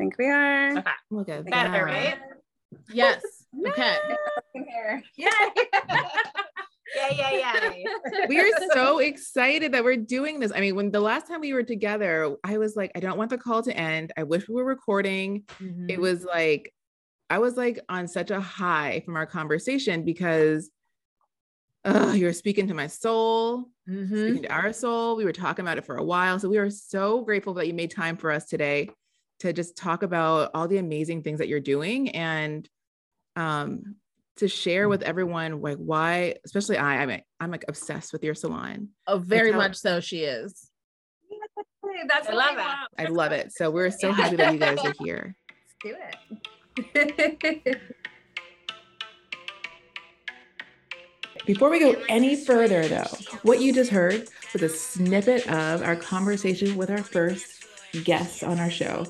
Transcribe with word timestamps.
think 0.00 0.16
we 0.18 0.26
are. 0.30 0.78
Okay. 0.78 0.90
Look 1.10 1.28
at 1.28 1.44
Better, 1.44 1.70
that. 1.72 1.82
right? 1.84 2.18
Yes. 2.92 3.22
Okay. 3.66 3.96
Yeah. 5.16 5.28
yeah, 6.96 7.30
yeah, 7.32 7.72
yeah. 7.76 8.26
we 8.28 8.38
are 8.38 8.48
so 8.72 9.00
excited 9.00 9.72
that 9.72 9.82
we're 9.82 9.96
doing 9.96 10.38
this. 10.38 10.52
I 10.54 10.60
mean, 10.60 10.76
when 10.76 10.92
the 10.92 11.00
last 11.00 11.26
time 11.26 11.40
we 11.40 11.52
were 11.52 11.64
together, 11.64 12.36
I 12.44 12.58
was 12.58 12.76
like, 12.76 12.92
I 12.94 13.00
don't 13.00 13.18
want 13.18 13.30
the 13.30 13.38
call 13.38 13.60
to 13.64 13.76
end. 13.76 14.12
I 14.16 14.22
wish 14.22 14.48
we 14.48 14.54
were 14.54 14.64
recording. 14.64 15.42
Mm-hmm. 15.60 15.86
It 15.90 16.00
was 16.00 16.24
like, 16.24 16.72
I 17.28 17.38
was 17.40 17.56
like 17.56 17.80
on 17.88 18.06
such 18.06 18.30
a 18.30 18.40
high 18.40 19.02
from 19.04 19.16
our 19.16 19.26
conversation 19.26 20.04
because 20.04 20.70
uh, 21.84 22.12
you're 22.16 22.32
speaking 22.32 22.68
to 22.68 22.74
my 22.74 22.86
soul, 22.86 23.68
Mhm. 23.88 24.08
speaking 24.28 24.42
to 24.44 24.52
our 24.52 24.72
soul. 24.72 25.16
We 25.16 25.24
were 25.24 25.32
talking 25.32 25.64
about 25.64 25.78
it 25.78 25.86
for 25.86 25.96
a 25.96 26.04
while. 26.04 26.38
So 26.38 26.48
we 26.48 26.58
are 26.58 26.70
so 26.70 27.22
grateful 27.22 27.54
that 27.54 27.66
you 27.66 27.74
made 27.74 27.90
time 27.90 28.16
for 28.16 28.30
us 28.30 28.46
today 28.46 28.90
to 29.40 29.52
just 29.52 29.76
talk 29.76 30.02
about 30.02 30.50
all 30.54 30.68
the 30.68 30.78
amazing 30.78 31.22
things 31.22 31.38
that 31.38 31.48
you're 31.48 31.60
doing 31.60 32.10
and 32.10 32.68
um 33.36 33.96
to 34.36 34.48
share 34.48 34.88
with 34.88 35.02
everyone 35.02 35.60
like 35.60 35.76
why 35.76 36.34
especially 36.44 36.78
I 36.78 37.02
I'm 37.02 37.20
I'm 37.40 37.50
like 37.50 37.64
obsessed 37.68 38.12
with 38.12 38.24
your 38.24 38.34
salon. 38.34 38.88
Oh, 39.06 39.18
very 39.18 39.52
how- 39.52 39.58
much 39.58 39.76
so. 39.76 40.00
She 40.00 40.20
is. 40.24 40.70
That's 42.08 42.28
I 42.28 42.32
love 42.32 42.50
we 42.50 42.56
that. 42.56 42.86
I 42.98 43.04
love 43.06 43.32
it. 43.32 43.52
So 43.52 43.70
we're 43.70 43.90
so 43.90 44.12
happy 44.12 44.36
that 44.36 44.52
you 44.54 44.58
guys 44.66 44.78
are 44.78 44.94
here. 45.02 45.36
Let's 45.84 45.96
Do 46.94 46.94
it. 46.94 47.80
Before 51.46 51.70
we 51.70 51.80
go 51.80 51.96
any 52.08 52.36
further, 52.36 52.86
though, 52.86 53.08
what 53.42 53.60
you 53.60 53.72
just 53.72 53.90
heard 53.90 54.28
was 54.52 54.62
a 54.62 54.68
snippet 54.68 55.48
of 55.48 55.82
our 55.82 55.96
conversation 55.96 56.76
with 56.76 56.90
our 56.90 57.02
first 57.02 57.64
guests 58.04 58.42
on 58.42 58.58
our 58.60 58.70
show. 58.70 59.06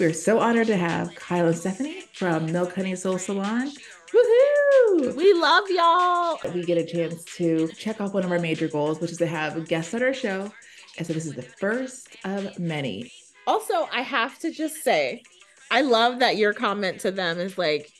We're 0.00 0.14
so 0.14 0.38
honored 0.38 0.68
to 0.68 0.78
have 0.78 1.14
Kyle 1.14 1.48
and 1.48 1.54
Stephanie 1.54 2.00
from 2.14 2.50
Milk 2.50 2.74
Honey 2.74 2.96
Soul 2.96 3.18
Salon. 3.18 3.70
Woohoo! 4.14 5.14
We 5.14 5.34
love 5.34 5.64
y'all. 5.68 6.38
We 6.54 6.64
get 6.64 6.78
a 6.78 6.86
chance 6.86 7.22
to 7.36 7.68
check 7.76 8.00
off 8.00 8.14
one 8.14 8.24
of 8.24 8.32
our 8.32 8.38
major 8.38 8.66
goals, 8.66 8.98
which 8.98 9.10
is 9.10 9.18
to 9.18 9.26
have 9.26 9.68
guests 9.68 9.92
on 9.92 10.02
our 10.02 10.14
show. 10.14 10.50
And 10.96 11.06
so 11.06 11.12
this 11.12 11.26
is 11.26 11.34
the 11.34 11.42
first 11.42 12.16
of 12.24 12.58
many. 12.58 13.12
Also, 13.46 13.90
I 13.92 14.00
have 14.00 14.38
to 14.38 14.50
just 14.50 14.76
say, 14.76 15.22
I 15.70 15.82
love 15.82 16.20
that 16.20 16.38
your 16.38 16.54
comment 16.54 17.00
to 17.00 17.10
them 17.10 17.38
is 17.38 17.58
like, 17.58 17.92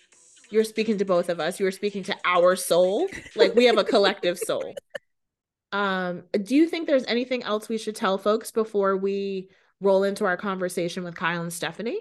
you're 0.48 0.64
speaking 0.64 0.96
to 0.96 1.04
both 1.04 1.28
of 1.28 1.38
us. 1.38 1.60
You 1.60 1.66
are 1.66 1.70
speaking 1.70 2.02
to 2.04 2.16
our 2.24 2.56
soul. 2.56 3.08
Like 3.36 3.54
we 3.54 3.66
have 3.66 3.76
a 3.76 3.84
collective 3.84 4.38
soul. 4.38 4.74
Um, 5.72 6.24
do 6.42 6.56
you 6.56 6.66
think 6.66 6.88
there's 6.88 7.06
anything 7.06 7.44
else 7.44 7.68
we 7.68 7.78
should 7.78 7.94
tell 7.94 8.18
folks 8.18 8.50
before 8.50 8.96
we 8.96 9.50
roll 9.80 10.02
into 10.02 10.24
our 10.24 10.36
conversation 10.36 11.04
with 11.04 11.14
Kyle 11.14 11.42
and 11.42 11.52
Stephanie? 11.52 12.00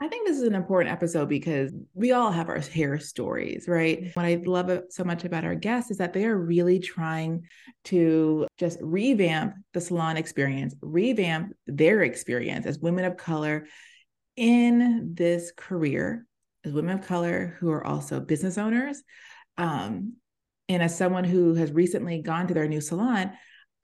I 0.00 0.06
think 0.06 0.28
this 0.28 0.36
is 0.36 0.44
an 0.44 0.54
important 0.54 0.92
episode 0.92 1.28
because 1.28 1.72
we 1.92 2.12
all 2.12 2.30
have 2.30 2.48
our 2.48 2.60
hair 2.60 3.00
stories, 3.00 3.66
right? 3.66 4.10
What 4.14 4.24
I 4.24 4.40
love 4.46 4.70
so 4.90 5.02
much 5.02 5.24
about 5.24 5.44
our 5.44 5.56
guests 5.56 5.90
is 5.90 5.98
that 5.98 6.12
they 6.12 6.24
are 6.24 6.36
really 6.36 6.78
trying 6.78 7.42
to 7.86 8.46
just 8.58 8.78
revamp 8.80 9.54
the 9.74 9.80
salon 9.80 10.16
experience, 10.16 10.76
revamp 10.80 11.52
their 11.66 12.02
experience 12.02 12.64
as 12.64 12.78
women 12.78 13.06
of 13.06 13.16
color 13.16 13.66
in 14.36 15.14
this 15.14 15.50
career, 15.56 16.24
as 16.64 16.72
women 16.72 16.96
of 16.96 17.04
color 17.04 17.56
who 17.58 17.72
are 17.72 17.84
also 17.84 18.20
business 18.20 18.56
owners. 18.56 19.02
Um, 19.56 20.14
and 20.68 20.80
as 20.80 20.96
someone 20.96 21.24
who 21.24 21.54
has 21.54 21.72
recently 21.72 22.22
gone 22.22 22.46
to 22.46 22.54
their 22.54 22.68
new 22.68 22.80
salon, 22.80 23.32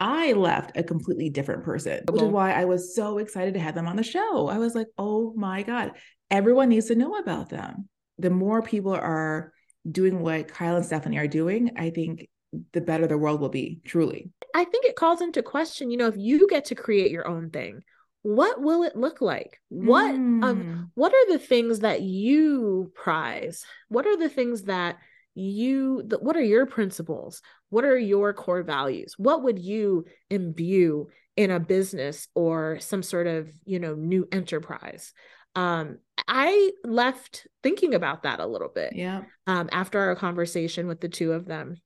I 0.05 0.33
left 0.33 0.77
a 0.77 0.83
completely 0.83 1.31
different 1.31 1.65
person, 1.65 2.03
which 2.11 2.21
is 2.21 2.29
why 2.29 2.53
I 2.53 2.67
was 2.67 2.95
so 2.95 3.17
excited 3.17 3.55
to 3.55 3.61
have 3.61 3.75
them 3.75 3.89
on 3.89 3.97
the 3.97 4.03
show. 4.03 4.49
I 4.49 4.59
was 4.59 4.75
like, 4.75 4.89
oh 4.99 5.33
my 5.35 5.63
God, 5.63 5.93
everyone 6.31 6.69
needs 6.69 6.89
to 6.89 6.95
know 6.95 7.15
about 7.15 7.49
them. 7.49 7.89
The 8.19 8.29
more 8.29 8.61
people 8.61 8.93
are 8.93 9.55
doing 9.91 10.21
what 10.21 10.49
Kyle 10.49 10.77
and 10.77 10.85
Stephanie 10.85 11.17
are 11.17 11.27
doing, 11.27 11.71
I 11.79 11.89
think 11.89 12.29
the 12.75 12.83
better 12.83 13.07
the 13.07 13.17
world 13.17 13.41
will 13.41 13.49
be, 13.49 13.81
truly. 13.87 14.31
I 14.55 14.65
think 14.65 14.85
it 14.85 14.95
calls 14.95 15.23
into 15.23 15.43
question, 15.43 15.91
you 15.91 15.97
know, 15.97 16.09
if 16.09 16.19
you 16.19 16.49
get 16.49 16.67
to 16.67 16.75
create 16.75 17.11
your 17.11 17.27
own 17.27 17.49
thing, 17.49 17.83
what 18.21 18.61
will 18.61 18.83
it 18.83 18.97
look 18.97 19.23
like? 19.23 19.59
What 19.71 20.15
of 20.15 20.19
Mm. 20.21 20.91
what 20.95 21.15
are 21.15 21.33
the 21.33 21.39
things 21.39 21.81
that 21.81 22.03
you 22.03 22.93
prize? 22.95 23.65
What 23.89 24.07
are 24.07 24.19
the 24.19 24.29
things 24.29 24.65
that 24.65 24.99
you 25.35 26.03
the, 26.07 26.19
what 26.19 26.37
are 26.37 26.43
your 26.43 26.67
principles? 26.67 27.43
What 27.71 27.85
are 27.85 27.99
your 27.99 28.33
core 28.33 28.63
values? 28.63 29.15
What 29.19 29.43
would 29.43 29.59
you 29.59 30.05
imbue 30.31 31.09
in 31.37 31.51
a 31.51 31.61
business 31.61 32.29
or 32.35 32.79
some 32.81 33.03
sort 33.03 33.27
of, 33.27 33.51
you 33.65 33.79
know, 33.81 33.95
new 33.95 34.29
enterprise? 34.31 35.13
Um, 35.57 35.99
I 36.27 36.71
left 36.85 37.47
thinking 37.63 37.95
about 37.95 38.23
that 38.23 38.41
a 38.41 38.47
little 38.47 38.69
bit 38.69 38.93
Yeah. 38.95 39.23
um, 39.47 39.69
after 39.73 40.01
our 40.01 40.17
conversation 40.17 40.87
with 40.87 41.01
the 41.01 41.09
two 41.09 41.33
of 41.33 41.47
them. 41.47 41.77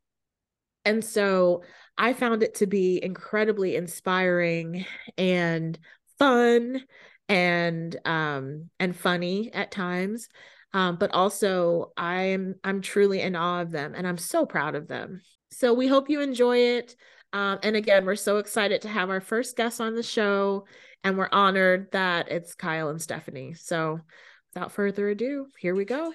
And 0.84 1.04
so 1.04 1.62
I 1.98 2.12
found 2.12 2.42
it 2.42 2.54
to 2.56 2.66
be 2.66 3.02
incredibly 3.02 3.76
inspiring 3.76 4.86
and 5.16 5.78
fun 6.18 6.82
and 7.28 7.94
um 8.06 8.70
and 8.80 8.96
funny 8.96 9.52
at 9.52 9.70
times. 9.70 10.28
Um, 10.74 10.96
but 10.96 11.14
also 11.14 11.92
I'm 11.96 12.56
I'm 12.62 12.82
truly 12.82 13.20
in 13.22 13.34
awe 13.36 13.62
of 13.62 13.70
them 13.70 13.94
and 13.96 14.06
I'm 14.06 14.18
so 14.18 14.44
proud 14.44 14.74
of 14.74 14.86
them. 14.86 15.22
So 15.50 15.72
we 15.72 15.86
hope 15.86 16.10
you 16.10 16.20
enjoy 16.20 16.58
it. 16.58 16.94
Um, 17.32 17.58
and 17.62 17.76
again, 17.76 18.04
we're 18.06 18.16
so 18.16 18.38
excited 18.38 18.82
to 18.82 18.88
have 18.88 19.10
our 19.10 19.20
first 19.20 19.56
guest 19.56 19.80
on 19.80 19.94
the 19.94 20.02
show, 20.02 20.64
and 21.04 21.18
we're 21.18 21.28
honored 21.30 21.92
that 21.92 22.30
it's 22.30 22.54
Kyle 22.54 22.88
and 22.88 23.00
Stephanie. 23.00 23.54
So 23.54 24.00
without 24.54 24.72
further 24.72 25.08
ado, 25.10 25.46
here 25.58 25.74
we 25.74 25.84
go. 25.84 26.12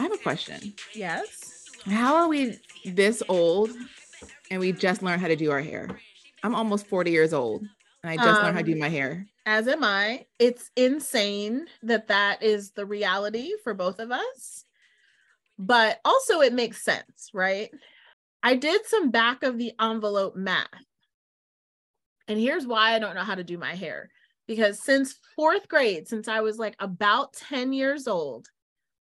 I 0.00 0.02
have 0.04 0.12
a 0.12 0.18
question. 0.18 0.74
Yes. 0.94 1.64
How 1.86 2.16
are 2.16 2.28
we 2.28 2.58
this 2.84 3.22
old 3.28 3.70
and 4.50 4.60
we 4.60 4.72
just 4.72 5.02
learned 5.02 5.20
how 5.20 5.28
to 5.28 5.36
do 5.36 5.50
our 5.50 5.60
hair? 5.60 5.88
I'm 6.44 6.54
almost 6.54 6.86
40 6.86 7.10
years 7.10 7.32
old 7.32 7.64
I 8.04 8.16
just 8.18 8.42
learned 8.42 8.54
how 8.56 8.60
to 8.60 8.64
do 8.64 8.74
Um, 8.74 8.78
my 8.78 8.88
hair. 8.88 9.28
as 9.46 9.68
am 9.68 9.84
I. 9.84 10.26
It's 10.38 10.70
insane 10.76 11.66
that 11.82 12.08
that 12.08 12.42
is 12.42 12.72
the 12.72 12.86
reality 12.86 13.54
for 13.64 13.74
both 13.74 13.98
of 14.00 14.10
us. 14.12 14.64
But 15.58 16.00
also, 16.04 16.40
it 16.40 16.52
makes 16.52 16.82
sense, 16.82 17.30
right? 17.34 17.70
I 18.42 18.56
did 18.56 18.86
some 18.86 19.10
back 19.10 19.42
of 19.42 19.58
the 19.58 19.74
envelope 19.80 20.36
math. 20.36 20.68
And 22.26 22.38
here's 22.38 22.66
why 22.66 22.94
I 22.94 22.98
don't 22.98 23.14
know 23.14 23.24
how 23.24 23.34
to 23.34 23.44
do 23.44 23.58
my 23.58 23.74
hair. 23.74 24.10
Because 24.46 24.82
since 24.82 25.18
fourth 25.36 25.68
grade, 25.68 26.08
since 26.08 26.28
I 26.28 26.40
was 26.40 26.58
like 26.58 26.74
about 26.78 27.32
10 27.34 27.72
years 27.72 28.06
old, 28.06 28.48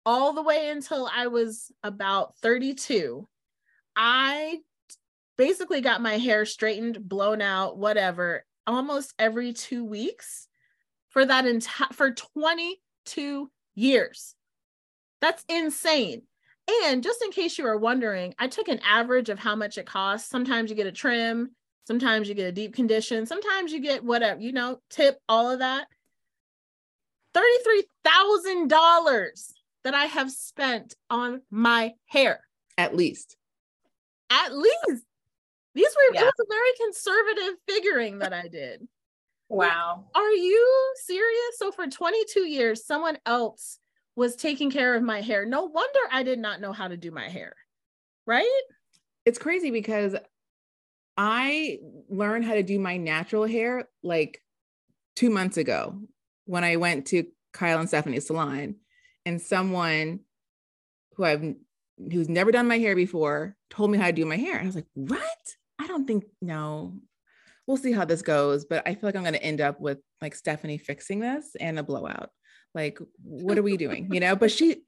all 0.07 0.33
the 0.33 0.43
way 0.43 0.71
until 0.71 1.09
I 1.13 1.29
was 1.29 1.73
about 1.83 2.37
32, 2.39 3.29
I 3.97 4.61
basically 5.37 5.81
got 5.83 6.03
my 6.03 6.19
hair 6.19 6.47
straightened, 6.47 7.09
blown 7.09 7.43
out, 7.43 7.79
whatever, 7.79 8.45
almost 8.69 9.15
every 9.19 9.53
two 9.53 9.85
weeks 9.85 10.47
for 11.09 11.27
that 11.27 11.47
entire 11.47 11.89
for 11.93 12.13
22 12.13 13.51
years. 13.75 14.35
That's 15.21 15.45
insane. 15.49 16.23
And 16.85 17.03
just 17.03 17.23
in 17.23 17.31
case 17.31 17.59
you 17.59 17.67
are 17.67 17.79
wondering, 17.79 18.35
I 18.39 18.47
took 18.47 18.69
an 18.69 18.81
average 18.87 19.31
of 19.31 19.39
how 19.39 19.57
much 19.57 19.79
it 19.79 19.87
costs. 19.87 20.29
Sometimes 20.29 20.69
you 20.71 20.77
get 20.77 20.87
a 20.87 20.93
trim, 20.93 21.51
sometimes 21.87 22.29
you 22.29 22.35
get 22.35 22.47
a 22.47 22.53
deep 22.53 22.75
condition, 22.75 23.25
sometimes 23.25 23.73
you 23.73 23.81
get 23.81 24.05
whatever, 24.05 24.39
you 24.41 24.53
know, 24.53 24.79
tip, 24.91 25.19
all 25.29 25.51
of 25.51 25.61
that. 25.61 25.87
$33,000 27.35 29.53
that 29.85 29.95
I 29.95 30.05
have 30.05 30.31
spent 30.31 30.95
on 31.09 31.41
my 31.51 31.95
hair 32.07 32.41
At 32.77 32.95
least. 32.95 33.37
at 34.31 34.55
least. 34.55 35.08
These 35.79 35.95
were 35.97 36.15
Yeah. 36.15 36.23
it 36.23 36.25
was 36.25 36.47
a 36.47 36.47
very 36.49 36.73
conservative 36.85 37.59
figuring 37.69 38.19
that 38.19 38.33
I 38.33 38.49
did. 38.49 38.89
Wow. 39.49 40.11
Are 40.15 40.33
you 40.33 40.95
serious? 41.05 41.59
So 41.59 41.71
for 41.71 41.87
22 41.87 42.41
years, 42.41 42.85
someone 42.85 43.17
else 43.25 43.79
was 44.17 44.35
taking 44.35 44.71
care 44.71 44.95
of 44.95 45.03
my 45.03 45.21
hair. 45.21 45.47
No 45.47 45.65
wonder 45.65 46.01
I 46.11 46.25
did 46.25 46.41
not 46.41 46.61
know 46.61 46.73
how 46.73 46.89
to 46.89 46.97
do 46.97 47.13
my 47.13 47.29
hair. 47.29 47.55
Right? 48.27 48.63
It's 49.25 49.39
crazy 49.39 49.71
because 49.71 50.17
I 51.17 51.79
learned 52.09 52.45
how 52.45 52.55
to 52.55 52.63
do 52.63 52.79
my 52.79 52.97
natural 52.97 53.47
hair 53.47 53.89
like 54.03 54.43
two 55.17 55.31
months 55.31 55.57
ago 55.57 56.01
when 56.45 56.65
I 56.65 56.77
went 56.77 57.07
to 57.09 57.25
Kyle 57.53 57.79
and 57.79 57.89
Stephanie's 57.89 58.27
salon, 58.27 58.77
and 59.25 59.41
someone 59.41 60.21
who 61.15 61.25
I've 61.25 61.55
who's 62.13 62.29
never 62.29 62.53
done 62.53 62.69
my 62.69 62.79
hair 62.79 62.95
before 62.95 63.57
told 63.71 63.91
me 63.91 63.99
how 63.99 64.07
to 64.07 64.13
do 64.13 64.25
my 64.25 64.37
hair. 64.37 64.57
And 64.57 64.63
I 64.63 64.67
was 64.67 64.77
like, 64.77 64.87
what? 64.95 65.21
I 65.79 65.87
don't 65.87 66.07
think 66.07 66.25
no. 66.41 66.95
We'll 67.67 67.77
see 67.77 67.93
how 67.93 68.05
this 68.05 68.23
goes, 68.23 68.65
but 68.65 68.83
I 68.87 68.95
feel 68.95 69.09
like 69.09 69.17
I'm 69.17 69.23
going 69.23 69.35
to 69.35 69.43
end 69.43 69.61
up 69.61 69.81
with 69.81 69.99
like 70.23 70.35
Stephanie 70.35 70.79
fixing 70.79 71.21
this 71.21 71.55
and 71.61 71.79
a 71.79 71.83
blowout. 71.83 72.31
Like, 72.75 72.99
what 73.23 73.59
are 73.59 73.63
we 73.63 73.77
doing? 73.77 74.13
You 74.13 74.21
know, 74.21 74.37
but 74.37 74.51
she 74.51 74.83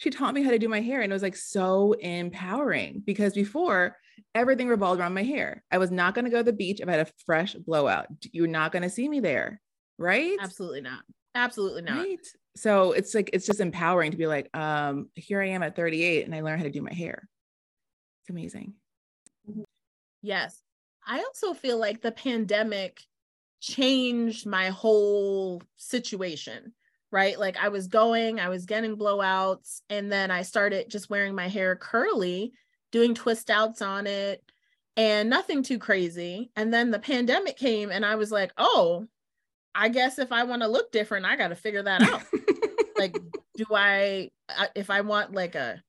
she 0.00 0.10
taught 0.10 0.34
me 0.34 0.42
how 0.42 0.50
to 0.50 0.58
do 0.58 0.68
my 0.68 0.80
hair 0.80 1.02
and 1.02 1.12
it 1.12 1.14
was 1.14 1.22
like 1.22 1.36
so 1.36 1.92
empowering 1.92 3.00
because 3.06 3.32
before 3.32 3.96
everything 4.34 4.68
revolved 4.68 5.00
around 5.00 5.14
my 5.14 5.22
hair. 5.22 5.62
I 5.70 5.78
was 5.78 5.90
not 5.90 6.14
going 6.14 6.24
to 6.24 6.30
go 6.30 6.38
to 6.38 6.44
the 6.44 6.52
beach 6.52 6.80
if 6.80 6.88
I 6.88 6.92
had 6.92 7.06
a 7.06 7.12
fresh 7.24 7.54
blowout. 7.54 8.06
You're 8.32 8.46
not 8.46 8.72
going 8.72 8.82
to 8.82 8.90
see 8.90 9.08
me 9.08 9.20
there. 9.20 9.60
Right. 9.98 10.36
Absolutely 10.40 10.80
not. 10.80 11.02
Absolutely 11.34 11.82
not. 11.82 11.98
Right. 11.98 12.26
So 12.56 12.92
it's 12.92 13.14
like, 13.14 13.30
it's 13.32 13.46
just 13.46 13.60
empowering 13.60 14.12
to 14.12 14.16
be 14.16 14.26
like, 14.26 14.54
um, 14.56 15.08
here 15.14 15.40
I 15.40 15.48
am 15.48 15.62
at 15.62 15.76
38 15.76 16.24
and 16.24 16.34
I 16.34 16.40
learned 16.40 16.58
how 16.58 16.64
to 16.64 16.70
do 16.70 16.82
my 16.82 16.92
hair. 16.92 17.28
It's 18.22 18.30
amazing. 18.30 18.74
Yes. 20.24 20.58
I 21.06 21.18
also 21.18 21.52
feel 21.52 21.78
like 21.78 22.00
the 22.00 22.10
pandemic 22.10 23.02
changed 23.60 24.46
my 24.46 24.70
whole 24.70 25.62
situation, 25.76 26.72
right? 27.12 27.38
Like 27.38 27.58
I 27.58 27.68
was 27.68 27.88
going, 27.88 28.40
I 28.40 28.48
was 28.48 28.64
getting 28.64 28.96
blowouts, 28.96 29.82
and 29.90 30.10
then 30.10 30.30
I 30.30 30.40
started 30.40 30.88
just 30.88 31.10
wearing 31.10 31.34
my 31.34 31.48
hair 31.48 31.76
curly, 31.76 32.54
doing 32.90 33.14
twist 33.14 33.50
outs 33.50 33.82
on 33.82 34.06
it, 34.06 34.42
and 34.96 35.28
nothing 35.28 35.62
too 35.62 35.78
crazy. 35.78 36.50
And 36.56 36.72
then 36.72 36.90
the 36.90 36.98
pandemic 36.98 37.58
came, 37.58 37.90
and 37.90 38.04
I 38.04 38.14
was 38.14 38.32
like, 38.32 38.52
oh, 38.56 39.06
I 39.74 39.90
guess 39.90 40.18
if 40.18 40.32
I 40.32 40.44
want 40.44 40.62
to 40.62 40.68
look 40.68 40.90
different, 40.90 41.26
I 41.26 41.36
got 41.36 41.48
to 41.48 41.56
figure 41.56 41.82
that 41.82 42.00
out. 42.00 42.22
like, 42.96 43.18
do 43.58 43.66
I, 43.74 44.30
uh, 44.48 44.68
if 44.74 44.88
I 44.88 45.02
want 45.02 45.34
like 45.34 45.54
a, 45.54 45.82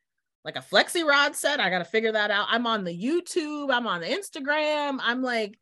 like 0.46 0.56
a 0.56 0.60
flexi 0.60 1.04
rod 1.04 1.36
set, 1.36 1.60
I 1.60 1.72
got 1.72 1.80
to 1.80 1.86
figure 1.86 2.12
that 2.12 2.30
out. 2.30 2.48
I'm 2.50 2.68
on 2.68 2.84
the 2.84 2.98
YouTube, 2.98 3.74
I'm 3.74 3.88
on 3.88 4.00
the 4.00 4.08
Instagram. 4.08 5.00
I'm 5.02 5.24
like 5.24 5.58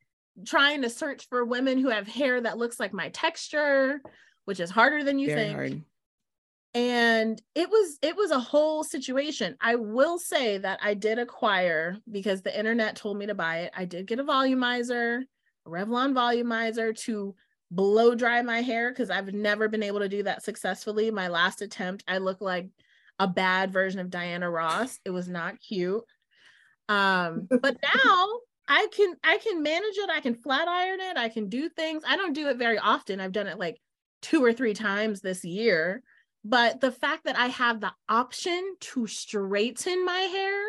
trying 0.45 0.81
to 0.81 0.89
search 0.89 1.27
for 1.29 1.45
women 1.45 1.79
who 1.79 1.89
have 1.89 2.07
hair 2.07 2.41
that 2.41 2.57
looks 2.57 2.79
like 2.79 2.93
my 2.93 3.09
texture, 3.09 4.01
which 4.45 4.59
is 4.59 4.69
harder 4.69 5.03
than 5.03 5.19
you 5.19 5.27
Very 5.27 5.39
think. 5.39 5.55
hard. 5.55 5.81
And 6.75 7.41
it 7.55 7.69
was 7.69 7.99
it 8.01 8.17
was 8.17 8.31
a 8.31 8.39
whole 8.39 8.83
situation. 8.83 9.55
I 9.61 9.75
will 9.75 10.19
say 10.19 10.57
that 10.57 10.79
I 10.83 10.95
did 10.95 11.17
acquire 11.17 11.97
because 12.11 12.41
the 12.41 12.57
internet 12.57 12.95
told 12.95 13.17
me 13.17 13.27
to 13.27 13.35
buy 13.35 13.59
it. 13.59 13.71
I 13.77 13.85
did 13.85 14.07
get 14.07 14.19
a 14.19 14.23
volumizer, 14.23 15.21
a 15.65 15.69
Revlon 15.69 16.13
volumizer 16.13 16.97
to 17.01 17.35
blow 17.69 18.15
dry 18.15 18.41
my 18.41 18.61
hair 18.61 18.89
because 18.89 19.11
I've 19.11 19.33
never 19.33 19.69
been 19.69 19.83
able 19.83 19.99
to 19.99 20.09
do 20.09 20.23
that 20.23 20.43
successfully. 20.43 21.09
My 21.11 21.27
last 21.27 21.61
attempt, 21.61 22.03
I 22.07 22.17
look 22.17 22.41
like 22.41 22.69
a 23.23 23.27
bad 23.27 23.71
version 23.71 23.99
of 23.99 24.09
Diana 24.09 24.49
Ross. 24.49 24.99
It 25.05 25.11
was 25.11 25.27
not 25.27 25.59
cute. 25.59 26.03
Um, 26.89 27.47
but 27.49 27.77
now 27.95 28.29
I 28.67 28.87
can 28.95 29.15
I 29.23 29.37
can 29.37 29.63
manage 29.63 29.95
it. 29.97 30.09
I 30.09 30.19
can 30.19 30.35
flat 30.35 30.67
iron 30.67 30.99
it. 30.99 31.17
I 31.17 31.29
can 31.29 31.49
do 31.49 31.69
things. 31.69 32.03
I 32.07 32.17
don't 32.17 32.33
do 32.33 32.49
it 32.49 32.57
very 32.57 32.77
often. 32.77 33.19
I've 33.19 33.31
done 33.31 33.47
it 33.47 33.57
like 33.59 33.79
two 34.21 34.43
or 34.43 34.53
three 34.53 34.73
times 34.73 35.21
this 35.21 35.43
year. 35.43 36.01
But 36.45 36.81
the 36.81 36.91
fact 36.91 37.23
that 37.23 37.37
I 37.37 37.47
have 37.47 37.79
the 37.79 37.93
option 38.09 38.75
to 38.81 39.07
straighten 39.07 40.03
my 40.03 40.19
hair 40.19 40.61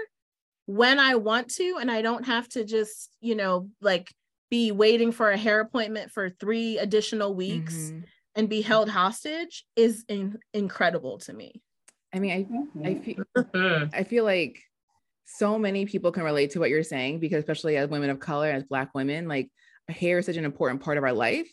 when 0.67 1.01
I 1.01 1.17
want 1.17 1.51
to, 1.57 1.79
and 1.81 1.91
I 1.91 2.01
don't 2.01 2.25
have 2.27 2.49
to 2.51 2.65
just, 2.65 3.11
you 3.21 3.35
know, 3.35 3.69
like 3.81 4.13
be 4.51 4.71
waiting 4.71 5.11
for 5.11 5.31
a 5.31 5.37
hair 5.37 5.61
appointment 5.61 6.13
for 6.13 6.31
three 6.31 6.79
additional 6.79 7.35
weeks 7.35 7.75
Mhm. 7.75 8.05
and 8.37 8.49
be 8.49 8.63
held 8.63 8.89
hostage 8.89 9.67
is 9.75 10.05
in- 10.09 10.39
incredible 10.53 11.19
to 11.19 11.33
me. 11.33 11.61
I 12.15 12.19
mean, 12.21 12.33
I, 12.85 12.89
I 12.89 12.95
feel, 12.95 13.25
Mhm. 13.37 13.91
I 13.93 14.05
feel 14.05 14.25
like 14.25 14.63
so 15.25 15.59
many 15.59 15.87
people 15.87 16.13
can 16.13 16.23
relate 16.23 16.51
to 16.53 16.61
what 16.61 16.71
you're 16.71 16.83
saying 16.83 17.19
because 17.21 17.39
especially 17.41 17.77
as 17.77 17.89
women 17.89 18.11
of 18.11 18.21
color, 18.21 18.51
as 18.51 18.65
black 18.65 18.95
women, 18.95 19.27
like 19.29 19.51
hair 19.89 20.19
is 20.19 20.27
such 20.27 20.37
an 20.37 20.45
important 20.45 20.81
part 20.83 20.99
of 20.99 21.05
our 21.05 21.13
life. 21.13 21.51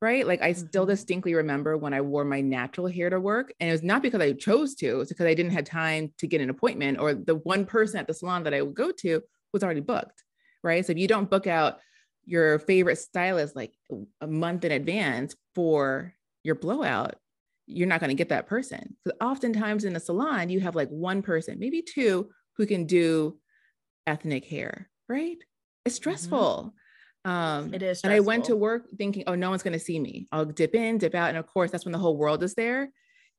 Right. 0.00 0.26
Like 0.26 0.42
I 0.42 0.52
still 0.52 0.84
Mhm. 0.84 0.90
distinctly 0.90 1.34
remember 1.34 1.76
when 1.78 1.94
I 1.94 2.02
wore 2.02 2.24
my 2.24 2.42
natural 2.42 2.86
hair 2.86 3.08
to 3.10 3.18
work. 3.18 3.52
And 3.58 3.68
it 3.70 3.72
was 3.72 3.82
not 3.82 4.02
because 4.02 4.20
I 4.20 4.34
chose 4.34 4.74
to, 4.76 5.00
it's 5.00 5.10
because 5.10 5.26
I 5.26 5.34
didn't 5.34 5.52
have 5.52 5.64
time 5.64 6.12
to 6.18 6.26
get 6.26 6.42
an 6.42 6.50
appointment 6.50 6.98
or 7.00 7.14
the 7.14 7.36
one 7.36 7.64
person 7.64 7.98
at 7.98 8.06
the 8.06 8.12
salon 8.14 8.44
that 8.44 8.54
I 8.54 8.60
would 8.62 8.74
go 8.74 8.92
to 8.92 9.22
was 9.54 9.64
already 9.64 9.80
booked. 9.80 10.22
Right. 10.62 10.84
So 10.84 10.92
if 10.92 10.98
you 10.98 11.08
don't 11.08 11.30
book 11.30 11.46
out 11.46 11.80
your 12.26 12.58
favorite 12.58 12.96
stylist 12.98 13.56
like 13.56 13.72
a 14.20 14.26
month 14.26 14.64
in 14.64 14.72
advance 14.72 15.34
for 15.54 16.14
your 16.42 16.56
blowout, 16.56 17.16
you're 17.66 17.88
not 17.88 18.00
going 18.00 18.08
to 18.10 18.14
get 18.14 18.28
that 18.30 18.46
person. 18.46 18.96
Because 19.04 19.18
oftentimes 19.20 19.84
in 19.84 19.96
a 19.96 20.00
salon, 20.00 20.48
you 20.48 20.60
have 20.60 20.74
like 20.74 20.88
one 20.88 21.22
person, 21.22 21.58
maybe 21.58 21.82
two, 21.82 22.30
who 22.56 22.66
can 22.66 22.86
do 22.86 23.38
ethnic 24.06 24.44
hair, 24.44 24.88
right? 25.08 25.38
It's 25.84 25.96
stressful. 25.96 26.74
Um, 27.24 27.74
It 27.74 27.82
is 27.82 28.02
And 28.02 28.12
I 28.12 28.20
went 28.20 28.44
to 28.46 28.56
work 28.56 28.86
thinking, 28.96 29.24
oh, 29.26 29.34
no 29.34 29.50
one's 29.50 29.62
going 29.64 29.72
to 29.72 29.84
see 29.84 29.98
me. 29.98 30.26
I'll 30.30 30.44
dip 30.44 30.74
in, 30.74 30.98
dip 30.98 31.14
out. 31.14 31.28
And 31.28 31.38
of 31.38 31.46
course, 31.46 31.70
that's 31.70 31.84
when 31.84 31.92
the 31.92 31.98
whole 31.98 32.16
world 32.16 32.42
is 32.42 32.54
there. 32.54 32.88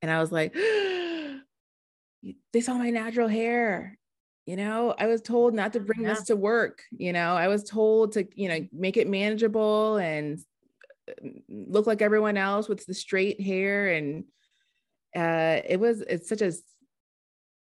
And 0.02 0.10
I 0.10 0.20
was 0.20 0.30
like, 0.30 0.54
they 2.52 2.60
saw 2.60 2.74
my 2.74 2.90
natural 2.90 3.28
hair. 3.28 3.98
You 4.46 4.56
know, 4.56 4.94
I 4.98 5.06
was 5.06 5.20
told 5.20 5.54
not 5.54 5.72
to 5.74 5.80
bring 5.80 6.02
Yeah. 6.02 6.10
this 6.14 6.24
to 6.24 6.36
work. 6.36 6.82
You 6.90 7.12
know, 7.12 7.34
I 7.34 7.48
was 7.48 7.64
told 7.64 8.12
to, 8.12 8.26
you 8.34 8.48
know, 8.48 8.66
make 8.72 8.96
it 8.96 9.08
manageable 9.08 9.96
and 9.96 10.38
look 11.48 11.86
like 11.86 12.02
everyone 12.02 12.36
else 12.36 12.68
with 12.68 12.84
the 12.86 12.94
straight 12.94 13.40
hair. 13.40 13.88
And 13.88 14.24
uh, 15.16 15.60
it 15.66 15.78
was, 15.80 16.00
it's 16.02 16.28
such 16.28 16.42
a 16.42 16.52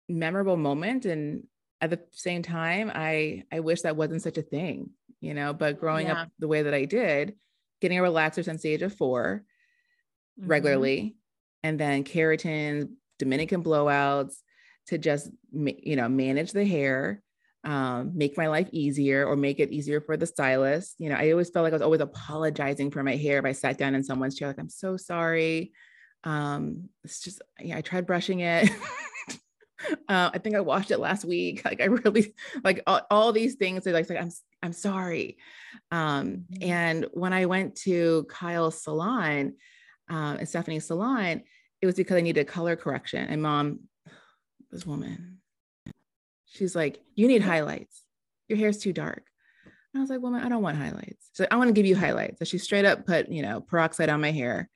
memorable 0.08 0.56
moment. 0.56 1.04
And 1.04 1.46
at 1.80 1.90
the 1.90 2.00
same 2.10 2.42
time, 2.42 2.90
I, 2.94 3.44
I 3.52 3.60
wish 3.60 3.82
that 3.82 3.96
wasn't 3.96 4.22
such 4.22 4.38
a 4.38 4.42
thing, 4.42 4.90
you 5.20 5.34
know, 5.34 5.52
but 5.52 5.80
growing 5.80 6.06
Yeah. 6.06 6.22
up 6.22 6.28
the 6.38 6.48
way 6.48 6.62
that 6.62 6.74
I 6.74 6.84
did, 6.84 7.36
getting 7.80 7.98
a 7.98 8.02
relaxer 8.02 8.44
since 8.44 8.62
the 8.62 8.70
age 8.70 8.82
of 8.82 8.94
four, 8.94 9.44
Mhm. 10.40 10.48
regularly 10.48 11.16
and 11.62 11.78
then 11.78 12.02
keratin 12.02 12.94
dominican 13.20 13.62
blowouts 13.62 14.34
to 14.88 14.98
just 14.98 15.30
you 15.52 15.94
know 15.94 16.08
manage 16.08 16.50
the 16.50 16.64
hair 16.64 17.22
um, 17.64 18.12
make 18.14 18.36
my 18.36 18.46
life 18.48 18.68
easier 18.72 19.26
or 19.26 19.36
make 19.36 19.58
it 19.60 19.72
easier 19.72 20.00
for 20.00 20.16
the 20.16 20.26
stylist. 20.26 20.94
You 20.98 21.08
know 21.08 21.16
i 21.16 21.30
always 21.30 21.50
felt 21.50 21.64
like 21.64 21.72
i 21.72 21.76
was 21.76 21.82
always 21.82 22.00
apologizing 22.00 22.90
for 22.90 23.02
my 23.02 23.16
hair 23.16 23.38
if 23.38 23.44
i 23.44 23.52
sat 23.52 23.78
down 23.78 23.94
in 23.94 24.04
someone's 24.04 24.36
chair 24.36 24.48
like 24.48 24.58
i'm 24.58 24.68
so 24.68 24.96
sorry. 24.96 25.72
Um 26.24 26.88
it's 27.04 27.20
just 27.20 27.42
yeah 27.60 27.76
i 27.76 27.80
tried 27.80 28.06
brushing 28.06 28.40
it. 28.40 28.70
Uh, 30.08 30.30
i 30.32 30.38
think 30.38 30.54
i 30.54 30.60
washed 30.60 30.90
it 30.90 30.98
last 30.98 31.26
week. 31.26 31.60
Like 31.64 31.82
i 31.82 31.86
really 31.86 32.34
like 32.62 32.82
all, 32.86 33.02
all 33.10 33.32
these 33.32 33.56
things 33.56 33.84
like, 33.84 34.08
like 34.08 34.18
i'm 34.18 34.30
i'm 34.62 34.72
sorry. 34.72 35.36
Um 35.90 36.46
Mhm. 36.52 36.62
and 36.62 37.06
when 37.12 37.34
i 37.34 37.44
went 37.44 37.74
to 37.82 38.24
kyle's 38.30 38.82
salon 38.82 39.54
um, 40.08 40.38
at 40.38 40.48
Stephanie's 40.48 40.86
salon, 40.86 41.42
it 41.80 41.86
was 41.86 41.94
because 41.94 42.16
I 42.16 42.20
needed 42.20 42.46
color 42.46 42.76
correction. 42.76 43.26
And 43.26 43.42
mom, 43.42 43.80
this 44.70 44.86
woman, 44.86 45.38
she's 46.54 46.74
like, 46.74 47.00
you 47.14 47.26
need 47.28 47.42
highlights. 47.42 48.02
Your 48.48 48.58
hair's 48.58 48.78
too 48.78 48.92
dark. 48.92 49.24
And 49.92 50.00
I 50.00 50.02
was 50.02 50.10
like, 50.10 50.20
woman, 50.20 50.42
I 50.42 50.48
don't 50.48 50.62
want 50.62 50.76
highlights. 50.76 51.28
So 51.32 51.46
I 51.50 51.56
want 51.56 51.68
to 51.68 51.72
give 51.74 51.86
you 51.86 51.96
highlights. 51.96 52.38
So 52.38 52.44
she 52.44 52.58
straight 52.58 52.84
up 52.84 53.06
put, 53.06 53.28
you 53.28 53.42
know, 53.42 53.60
peroxide 53.60 54.08
on 54.08 54.20
my 54.20 54.30
hair. 54.32 54.68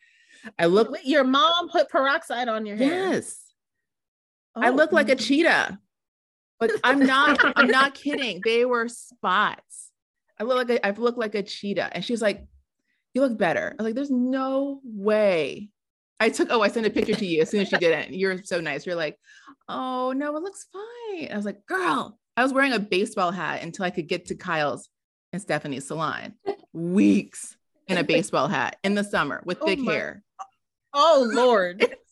I 0.58 0.66
look, 0.66 0.96
your 1.04 1.24
mom 1.24 1.68
put 1.70 1.88
peroxide 1.88 2.48
on 2.48 2.66
your 2.66 2.76
hair. 2.76 3.12
yes, 3.12 3.40
I 4.54 4.68
Oh. 4.70 4.72
look 4.72 4.92
like 4.92 5.08
a 5.08 5.16
cheetah. 5.16 5.78
But 6.60 6.72
I'm 6.82 7.00
not, 7.00 7.38
I'm 7.56 7.68
not 7.68 7.94
kidding. 8.04 8.40
They 8.44 8.64
were 8.64 8.88
spots. 8.88 9.90
I 10.40 10.44
look 10.44 10.56
like 10.68 10.70
a, 10.78 10.86
I 10.86 10.90
look 10.90 11.16
like 11.16 11.34
a 11.34 11.42
cheetah. 11.42 11.90
And 11.92 12.04
she's 12.04 12.22
like, 12.22 12.44
you 13.14 13.20
look 13.20 13.36
better. 13.38 13.74
I 13.78 13.82
was 13.82 13.84
like, 13.88 13.94
there's 13.94 14.10
no 14.10 14.80
way. 14.84 15.70
I 16.20 16.30
took, 16.30 16.48
oh, 16.50 16.62
I 16.62 16.68
sent 16.68 16.86
a 16.86 16.90
picture 16.90 17.14
to 17.14 17.26
you 17.26 17.42
as 17.42 17.50
soon 17.50 17.60
as 17.60 17.68
she 17.68 17.76
did 17.76 17.92
it. 17.92 18.10
You're 18.10 18.42
so 18.42 18.60
nice. 18.60 18.84
You're 18.86 18.96
like, 18.96 19.16
oh 19.68 20.12
no, 20.16 20.36
it 20.36 20.42
looks 20.42 20.66
fine. 20.72 21.30
I 21.32 21.36
was 21.36 21.44
like, 21.44 21.64
girl, 21.66 22.18
I 22.36 22.42
was 22.42 22.52
wearing 22.52 22.72
a 22.72 22.78
baseball 22.80 23.30
hat 23.30 23.62
until 23.62 23.84
I 23.84 23.90
could 23.90 24.08
get 24.08 24.26
to 24.26 24.34
Kyle's 24.34 24.88
and 25.32 25.40
Stephanie's 25.40 25.86
salon. 25.86 26.34
Weeks 26.72 27.56
in 27.86 27.98
a 27.98 28.04
baseball 28.04 28.48
hat 28.48 28.76
in 28.84 28.94
the 28.94 29.04
summer 29.04 29.42
with 29.44 29.58
Oh 29.60 29.66
thick 29.66 29.78
my- 29.78 29.92
hair. 29.92 30.22
Oh 30.94 31.28
Lord. 31.32 31.84